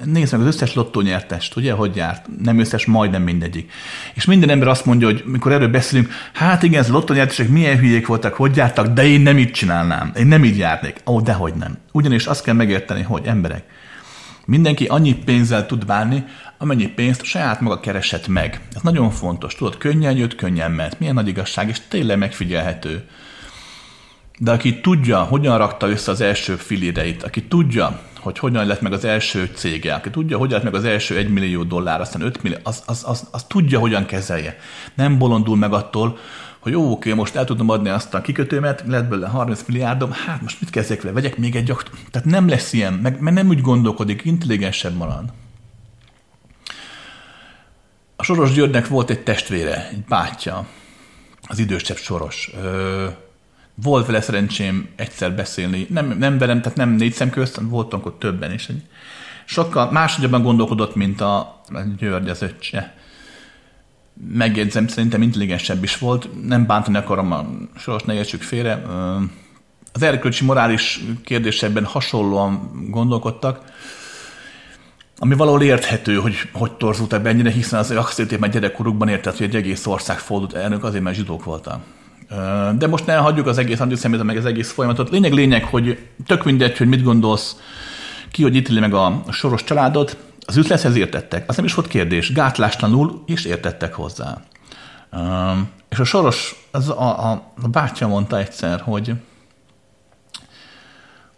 Nézd 0.04 0.32
meg 0.32 0.40
az 0.40 0.46
összes 0.54 0.74
lottó 0.74 1.00
nyertest, 1.00 1.56
ugye, 1.56 1.72
hogy 1.72 1.96
járt? 1.96 2.26
Nem 2.42 2.58
összes, 2.58 2.86
majdnem 2.86 3.22
mindegyik. 3.22 3.72
És 4.14 4.24
minden 4.24 4.50
ember 4.50 4.68
azt 4.68 4.84
mondja, 4.84 5.06
hogy 5.06 5.22
mikor 5.26 5.52
erről 5.52 5.68
beszélünk, 5.68 6.12
hát 6.32 6.62
igen, 6.62 6.80
ez 6.80 6.88
a 6.88 6.92
lottó 6.92 7.14
nyertesek 7.14 7.48
milyen 7.48 7.78
hülyék 7.78 8.06
voltak, 8.06 8.34
hogy 8.34 8.56
jártak, 8.56 8.86
de 8.86 9.06
én 9.06 9.20
nem 9.20 9.38
így 9.38 9.50
csinálnám. 9.50 10.12
Én 10.16 10.26
nem 10.26 10.44
így 10.44 10.58
járnék. 10.58 11.00
Ó, 11.06 11.20
dehogy 11.20 11.54
nem. 11.54 11.78
Ugyanis 11.92 12.26
azt 12.26 12.44
kell 12.44 12.54
megérteni, 12.54 13.02
hogy 13.02 13.26
emberek, 13.26 13.64
mindenki 14.44 14.84
annyi 14.84 15.14
pénzzel 15.14 15.66
tud 15.66 15.86
bánni, 15.86 16.24
amennyi 16.58 16.86
pénzt 16.86 17.24
saját 17.24 17.60
maga 17.60 17.80
keresett 17.80 18.28
meg. 18.28 18.60
Ez 18.74 18.82
nagyon 18.82 19.10
fontos. 19.10 19.54
Tudod, 19.54 19.76
könnyen 19.76 20.16
jött, 20.16 20.34
könnyen 20.34 20.70
ment. 20.70 20.98
Milyen 20.98 21.14
nagy 21.14 21.28
igazság, 21.28 21.68
és 21.68 21.80
tényleg 21.88 22.18
megfigyelhető 22.18 23.04
de 24.38 24.50
aki 24.50 24.80
tudja, 24.80 25.22
hogyan 25.22 25.58
rakta 25.58 25.88
össze 25.88 26.10
az 26.10 26.20
első 26.20 26.56
filéreit, 26.56 27.22
aki 27.22 27.42
tudja, 27.42 28.00
hogy 28.20 28.38
hogyan 28.38 28.66
lett 28.66 28.80
meg 28.80 28.92
az 28.92 29.04
első 29.04 29.50
cége, 29.54 29.94
aki 29.94 30.10
tudja, 30.10 30.38
hogyan 30.38 30.54
lett 30.54 30.72
meg 30.72 30.74
az 30.74 30.84
első 30.84 31.16
1 31.16 31.28
millió 31.28 31.62
dollár, 31.62 32.00
aztán 32.00 32.22
5 32.22 32.42
millió, 32.42 32.58
az, 32.62 32.82
az, 32.86 33.04
az, 33.06 33.28
az 33.30 33.44
tudja, 33.44 33.78
hogyan 33.78 34.06
kezelje. 34.06 34.56
Nem 34.94 35.18
bolondul 35.18 35.56
meg 35.56 35.72
attól, 35.72 36.18
hogy 36.58 36.72
jó, 36.72 36.90
oké, 36.90 37.12
most 37.12 37.34
el 37.34 37.44
tudom 37.44 37.68
adni 37.68 37.88
azt 37.88 38.14
a 38.14 38.20
kikötőmet, 38.20 38.84
lett 38.86 39.08
belőle 39.08 39.28
30 39.28 39.64
milliárdom, 39.66 40.10
hát 40.10 40.42
most 40.42 40.60
mit 40.60 40.70
kezdjek 40.70 41.02
vele, 41.02 41.14
vegyek 41.14 41.36
még 41.36 41.56
egy 41.56 41.64
gyakort. 41.64 41.90
Tehát 42.10 42.28
nem 42.28 42.48
lesz 42.48 42.72
ilyen, 42.72 42.92
meg, 42.92 43.20
mert 43.20 43.36
nem 43.36 43.48
úgy 43.48 43.60
gondolkodik, 43.60 44.24
intelligensebb 44.24 44.96
marad. 44.96 45.32
A 48.16 48.22
Soros 48.22 48.52
Györgynek 48.52 48.88
volt 48.88 49.10
egy 49.10 49.22
testvére, 49.22 49.88
egy 49.88 50.04
bátyja, 50.04 50.66
az 51.46 51.58
idősebb 51.58 51.96
Soros. 51.96 52.50
Ö, 52.62 53.06
volt 53.82 54.06
vele 54.06 54.20
szerencsém 54.20 54.88
egyszer 54.96 55.34
beszélni, 55.34 55.86
nem, 55.90 56.18
nem 56.18 56.38
velem, 56.38 56.60
tehát 56.60 56.78
nem 56.78 56.90
négy 56.90 57.12
szem 57.12 57.30
közt, 57.30 57.60
voltunk 57.62 58.06
ott 58.06 58.18
többen 58.18 58.52
is. 58.52 58.68
Sokkal 59.44 59.90
máshogyabban 59.90 60.42
gondolkodott, 60.42 60.94
mint 60.94 61.20
a, 61.20 61.60
György 61.98 62.28
az 62.28 62.42
öccse. 62.42 62.94
Megjegyzem, 64.28 64.86
szerintem 64.86 65.22
intelligensebb 65.22 65.82
is 65.82 65.98
volt, 65.98 66.46
nem 66.46 66.66
bántani 66.66 66.96
akarom 66.96 67.32
a 67.32 67.46
soros 67.76 68.02
ne 68.02 68.24
félre. 68.24 68.82
Az 69.92 70.02
erkölcsi 70.02 70.44
morális 70.44 71.00
kérdésekben 71.24 71.84
hasonlóan 71.84 72.70
gondolkodtak, 72.90 73.72
ami 75.18 75.34
valahol 75.34 75.62
érthető, 75.62 76.16
hogy 76.16 76.34
hogy 76.52 76.72
torzult 76.72 77.12
ebben 77.12 77.32
ennyire, 77.32 77.50
hiszen 77.50 77.78
az 77.78 77.90
azt 77.90 78.18
érték, 78.18 78.38
mert 78.38 78.52
gyerekkorukban 78.52 79.08
értett, 79.08 79.36
hogy 79.36 79.46
egy 79.46 79.56
egész 79.56 79.86
ország 79.86 80.18
fordult 80.18 80.52
elnök 80.52 80.84
azért, 80.84 81.02
mert 81.02 81.16
zsidók 81.16 81.44
voltak 81.44 81.82
de 82.78 82.86
most 82.86 83.06
ne 83.06 83.16
hagyjuk 83.16 83.46
az 83.46 83.58
egész 83.58 83.80
antiszemita, 83.80 84.22
meg 84.24 84.36
az 84.36 84.44
egész 84.46 84.72
folyamatot. 84.72 85.10
Lényeg, 85.10 85.32
lényeg, 85.32 85.64
hogy 85.64 85.98
tök 86.26 86.44
mindegy, 86.44 86.76
hogy 86.78 86.88
mit 86.88 87.02
gondolsz, 87.02 87.56
ki, 88.30 88.42
hogy 88.42 88.54
ítéli 88.54 88.80
meg 88.80 88.94
a 88.94 89.22
soros 89.30 89.64
családot, 89.64 90.16
az 90.46 90.56
üzlethez 90.56 90.96
értettek. 90.96 91.48
Az 91.48 91.56
nem 91.56 91.64
is 91.64 91.74
volt 91.74 91.88
kérdés. 91.88 92.32
Gátlástalanul 92.32 93.22
is 93.26 93.44
értettek 93.44 93.94
hozzá. 93.94 94.40
És 95.88 95.98
a 95.98 96.04
soros, 96.04 96.66
az 96.70 96.88
a, 96.88 97.30
a, 97.30 97.52
a 97.62 97.68
bátyja 97.68 98.06
mondta 98.06 98.38
egyszer, 98.38 98.80
hogy, 98.80 99.14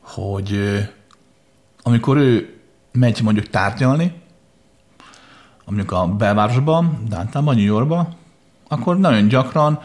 hogy 0.01 0.61
amikor 1.83 2.17
ő 2.17 2.59
megy 2.93 3.23
mondjuk 3.23 3.47
tárgyalni, 3.47 4.13
mondjuk 5.65 5.93
a 5.93 6.07
belvárosban, 6.07 7.03
Dántában, 7.09 7.55
New 7.55 7.65
Yorkba, 7.65 8.09
akkor 8.69 8.99
nagyon 8.99 9.29
gyakran 9.29 9.81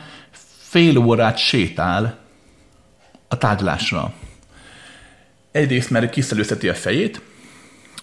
fél 0.72 0.98
órát 0.98 1.38
sétál 1.38 2.18
a 3.28 3.38
tárgyalásra. 3.38 4.14
Egyrészt, 5.52 5.90
mert 5.90 6.10
kiszelőzteti 6.10 6.70
a 6.70 6.74
fejét, 6.74 7.22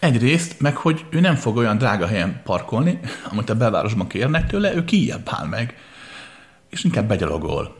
egyrészt, 0.01 0.61
meg 0.61 0.77
hogy 0.77 1.05
ő 1.11 1.21
nem 1.21 1.35
fog 1.35 1.57
olyan 1.57 1.79
drága 1.79 2.07
helyen 2.07 2.41
parkolni, 2.45 3.01
amit 3.31 3.51
a 3.51 3.55
belvárosban 3.55 4.09
kérnek 4.09 4.47
tőle, 4.47 4.75
ő 4.75 4.85
kijebb 4.85 5.29
áll 5.31 5.47
meg, 5.47 5.75
és 6.71 6.85
inkább 6.85 7.09
begyalogol. 7.09 7.78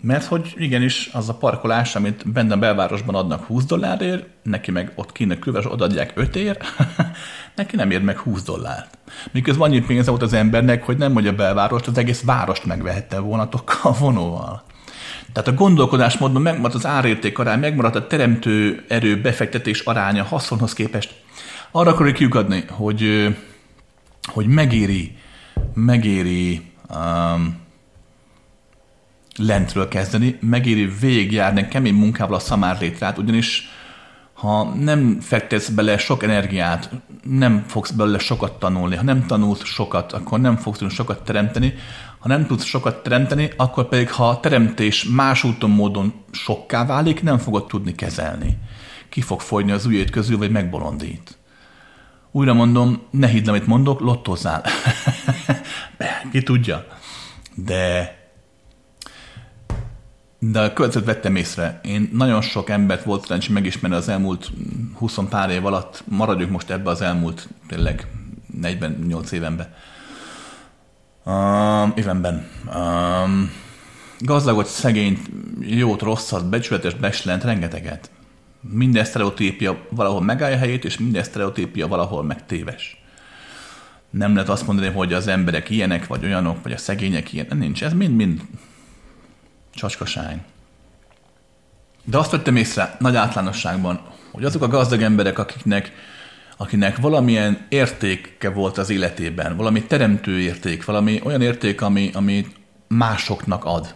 Mert 0.00 0.24
hogy 0.24 0.54
igenis 0.56 1.10
az 1.12 1.28
a 1.28 1.34
parkolás, 1.34 1.96
amit 1.96 2.32
benne 2.32 2.54
a 2.54 2.58
belvárosban 2.58 3.14
adnak 3.14 3.44
20 3.44 3.64
dollárért, 3.64 4.26
neki 4.42 4.70
meg 4.70 4.92
ott 4.94 5.12
kéne 5.12 5.38
külváros 5.38 5.72
odaadják 5.72 6.12
5 6.14 6.36
ér, 6.36 6.56
neki 7.56 7.76
nem 7.76 7.90
ér 7.90 8.02
meg 8.02 8.18
20 8.18 8.42
dollárt. 8.42 8.98
Miközben 9.32 9.68
annyi 9.68 9.80
pénze 9.80 10.10
volt 10.10 10.22
az 10.22 10.32
embernek, 10.32 10.84
hogy 10.84 10.96
nem 10.96 11.12
hogy 11.12 11.26
a 11.26 11.32
belvárost, 11.32 11.86
az 11.86 11.98
egész 11.98 12.22
várost 12.22 12.64
megvehette 12.64 13.18
vonatokkal, 13.18 13.92
vonóval. 14.00 14.62
Tehát 15.32 15.48
a 15.48 15.54
gondolkodásmódban 15.54 16.42
megmaradt 16.42 16.74
az 16.74 16.86
árérték 16.86 17.38
arány, 17.38 17.58
megmaradt 17.58 17.94
a 17.94 18.06
teremtő 18.06 18.84
erő 18.88 19.20
befektetés 19.20 19.80
aránya 19.80 20.24
haszonhoz 20.24 20.72
képest. 20.72 21.22
Arra 21.70 21.90
akarjuk 21.90 22.16
kiukadni, 22.16 22.64
hogy, 22.68 23.34
hogy 24.32 24.46
megéri, 24.46 25.16
megéri 25.74 26.62
um, 26.94 27.65
lentről 29.36 29.88
kezdeni, 29.88 30.38
megéri 30.40 30.86
végigjárni 31.00 31.68
kemény 31.68 31.94
munkával 31.94 32.36
a 32.36 32.38
szamárlétrát, 32.38 33.18
ugyanis 33.18 33.68
ha 34.36 34.64
nem 34.64 35.20
fektetsz 35.20 35.68
bele 35.68 35.98
sok 35.98 36.22
energiát, 36.22 36.90
nem 37.22 37.64
fogsz 37.66 37.90
belőle 37.90 38.18
sokat 38.18 38.58
tanulni. 38.58 38.96
Ha 38.96 39.02
nem 39.02 39.26
tanulsz 39.26 39.64
sokat, 39.64 40.12
akkor 40.12 40.40
nem 40.40 40.56
fogsz 40.56 40.78
tudni 40.78 40.94
sokat 40.94 41.24
teremteni. 41.24 41.74
Ha 42.18 42.28
nem 42.28 42.46
tudsz 42.46 42.64
sokat 42.64 43.02
teremteni, 43.02 43.50
akkor 43.56 43.88
pedig 43.88 44.10
ha 44.10 44.28
a 44.28 44.40
teremtés 44.40 45.04
más 45.04 45.44
úton, 45.44 45.70
módon 45.70 46.12
sokká 46.30 46.86
válik, 46.86 47.22
nem 47.22 47.38
fogod 47.38 47.66
tudni 47.66 47.94
kezelni. 47.94 48.58
Ki 49.08 49.20
fog 49.20 49.40
fogyni 49.40 49.72
az 49.72 49.86
ujjét 49.86 50.10
közül, 50.10 50.38
vagy 50.38 50.50
megbolondít. 50.50 51.38
Újra 52.30 52.54
mondom, 52.54 53.02
ne 53.10 53.26
hidd, 53.26 53.48
amit 53.48 53.66
mondok, 53.66 54.00
lottozzál. 54.00 54.64
Ki 56.32 56.42
tudja. 56.42 56.86
De 57.54 58.14
de 60.38 60.60
a 60.60 60.72
következőt 60.72 61.06
vettem 61.06 61.36
észre. 61.36 61.80
Én 61.82 62.10
nagyon 62.12 62.40
sok 62.40 62.70
embert 62.70 63.04
volt 63.04 63.22
szerencsé 63.22 63.52
megismerni 63.52 63.96
az 63.96 64.08
elmúlt 64.08 64.50
20 64.94 65.18
pár 65.28 65.50
év 65.50 65.66
alatt, 65.66 66.02
maradjuk 66.08 66.50
most 66.50 66.70
ebbe 66.70 66.90
az 66.90 67.00
elmúlt 67.00 67.48
tényleg 67.68 68.06
48 68.60 69.32
évenbe. 69.32 69.74
Um, 71.24 71.92
évenben. 71.96 72.48
Um, 72.74 73.50
gazdagot, 74.18 74.66
szegényt, 74.66 75.30
jót, 75.60 76.02
rosszat, 76.02 76.48
becsületes, 76.48 76.94
beslent, 76.94 77.44
rengeteget. 77.44 78.10
Minden 78.60 79.04
sztereotípia 79.04 79.86
valahol 79.90 80.20
megállja 80.20 80.56
helyét, 80.56 80.84
és 80.84 80.98
minden 80.98 81.22
sztereotípia 81.22 81.88
valahol 81.88 82.22
megtéves. 82.22 83.02
Nem 84.10 84.34
lehet 84.34 84.48
azt 84.48 84.66
mondani, 84.66 84.88
hogy 84.88 85.12
az 85.12 85.26
emberek 85.26 85.70
ilyenek, 85.70 86.06
vagy 86.06 86.24
olyanok, 86.24 86.62
vagy 86.62 86.72
a 86.72 86.76
szegények 86.78 87.32
ilyen. 87.32 87.46
Nincs. 87.56 87.84
Ez 87.84 87.92
mind-mind 87.92 88.40
Csacskaság. 89.76 90.40
De 92.04 92.18
azt 92.18 92.30
vettem 92.30 92.56
észre 92.56 92.96
nagy 92.98 93.16
általánosságban, 93.16 94.00
hogy 94.30 94.44
azok 94.44 94.62
a 94.62 94.68
gazdag 94.68 95.02
emberek, 95.02 95.38
akiknek, 95.38 95.92
akinek 96.56 96.96
valamilyen 96.96 97.66
értéke 97.68 98.50
volt 98.50 98.78
az 98.78 98.90
életében, 98.90 99.56
valami 99.56 99.82
teremtő 99.82 100.40
érték, 100.40 100.84
valami 100.84 101.20
olyan 101.24 101.42
érték, 101.42 101.80
ami, 101.80 102.10
ami 102.14 102.46
másoknak 102.88 103.64
ad, 103.64 103.94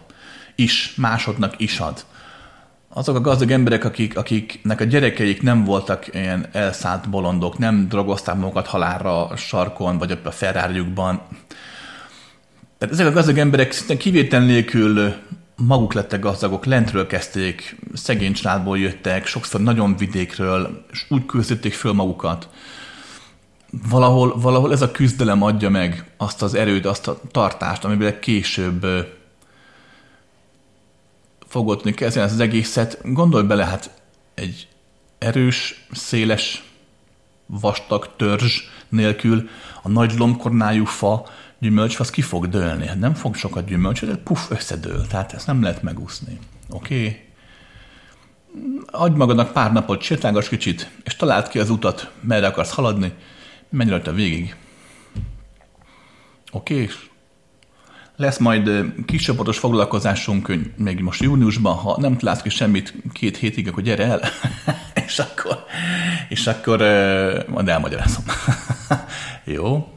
is, 0.55 0.93
másoknak 0.95 1.53
is 1.57 1.79
ad. 1.79 2.05
Azok 2.89 3.15
a 3.15 3.21
gazdag 3.21 3.51
emberek, 3.51 3.83
akik, 3.83 4.17
akiknek 4.17 4.79
a 4.81 4.83
gyerekeik 4.83 5.41
nem 5.41 5.63
voltak 5.63 6.13
ilyen 6.13 6.47
elszállt 6.51 7.09
bolondok, 7.09 7.57
nem 7.57 7.87
drogozták 7.87 8.35
magukat 8.35 8.67
halálra 8.67 9.27
a 9.27 9.35
sarkon, 9.35 9.97
vagy 9.97 10.19
a 10.23 10.31
ferrari 10.31 10.83
Tehát 12.77 12.93
ezek 12.93 13.07
a 13.07 13.11
gazdag 13.11 13.37
emberek 13.37 13.71
szinte 13.71 13.97
kivétel 13.97 14.41
nélkül 14.41 15.13
maguk 15.55 15.93
lettek 15.93 16.19
gazdagok, 16.19 16.65
lentről 16.65 17.07
kezdték, 17.07 17.75
szegény 17.93 18.33
családból 18.33 18.77
jöttek, 18.77 19.25
sokszor 19.25 19.61
nagyon 19.61 19.97
vidékről, 19.97 20.85
és 20.91 21.05
úgy 21.09 21.25
küzdötték 21.25 21.73
föl 21.73 21.93
magukat. 21.93 22.49
Valahol, 23.89 24.39
valahol 24.39 24.71
ez 24.71 24.81
a 24.81 24.91
küzdelem 24.91 25.41
adja 25.41 25.69
meg 25.69 26.11
azt 26.17 26.41
az 26.41 26.53
erőt, 26.53 26.85
azt 26.85 27.07
a 27.07 27.21
tartást, 27.31 27.83
amivel 27.83 28.19
később 28.19 28.85
fogod 31.47 31.77
tudni 31.77 31.93
kezelni 31.93 32.31
az 32.31 32.39
egészet. 32.39 32.99
Gondolj 33.03 33.45
bele, 33.45 33.65
hát 33.65 33.91
egy 34.33 34.67
erős, 35.17 35.87
széles, 35.91 36.63
vastag 37.45 38.15
törzs 38.15 38.61
nélkül 38.89 39.49
a 39.81 39.89
nagy 39.89 40.13
lombkornájú 40.17 40.85
fa 40.85 41.25
gyümölcs, 41.61 41.99
az 41.99 42.09
ki 42.09 42.21
fog 42.21 42.47
dőlni. 42.49 42.87
Hát 42.87 42.99
nem 42.99 43.13
fog 43.13 43.35
sokat 43.35 43.65
gyümölcsöt, 43.65 44.09
de 44.09 44.15
puff, 44.15 44.49
összedől. 44.49 45.07
Tehát 45.07 45.33
ezt 45.33 45.47
nem 45.47 45.61
lehet 45.61 45.83
megúszni. 45.83 46.39
Oké? 46.69 46.95
Okay? 46.95 47.19
Adj 48.85 49.17
magadnak 49.17 49.53
pár 49.53 49.71
napot, 49.71 50.01
sétálgass 50.01 50.47
kicsit, 50.47 50.89
és 51.03 51.15
találd 51.15 51.47
ki 51.47 51.59
az 51.59 51.69
utat, 51.69 52.11
merre 52.21 52.47
akarsz 52.47 52.73
haladni, 52.73 53.13
menj 53.69 53.89
rajta 53.89 54.11
végig. 54.11 54.55
Oké? 56.51 56.73
Okay? 56.73 56.89
Lesz 58.15 58.37
majd 58.37 58.93
kiscsoportos 59.05 59.57
foglalkozásunk 59.57 60.53
még 60.75 60.99
most 60.99 61.21
júniusban, 61.21 61.75
ha 61.75 61.97
nem 61.99 62.17
találsz 62.17 62.41
ki 62.41 62.49
semmit 62.49 62.93
két 63.13 63.37
hétig, 63.37 63.67
akkor 63.67 63.83
gyere 63.83 64.05
el, 64.05 64.21
és 65.05 65.19
akkor, 65.19 65.63
és 66.29 66.47
akkor 66.47 66.77
majd 67.47 67.67
elmagyarázom. 67.67 68.23
Jó? 69.43 69.87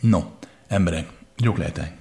No, 0.00 0.38
emberek, 0.68 1.08
jók 1.36 1.56
lehetek. 1.58 1.97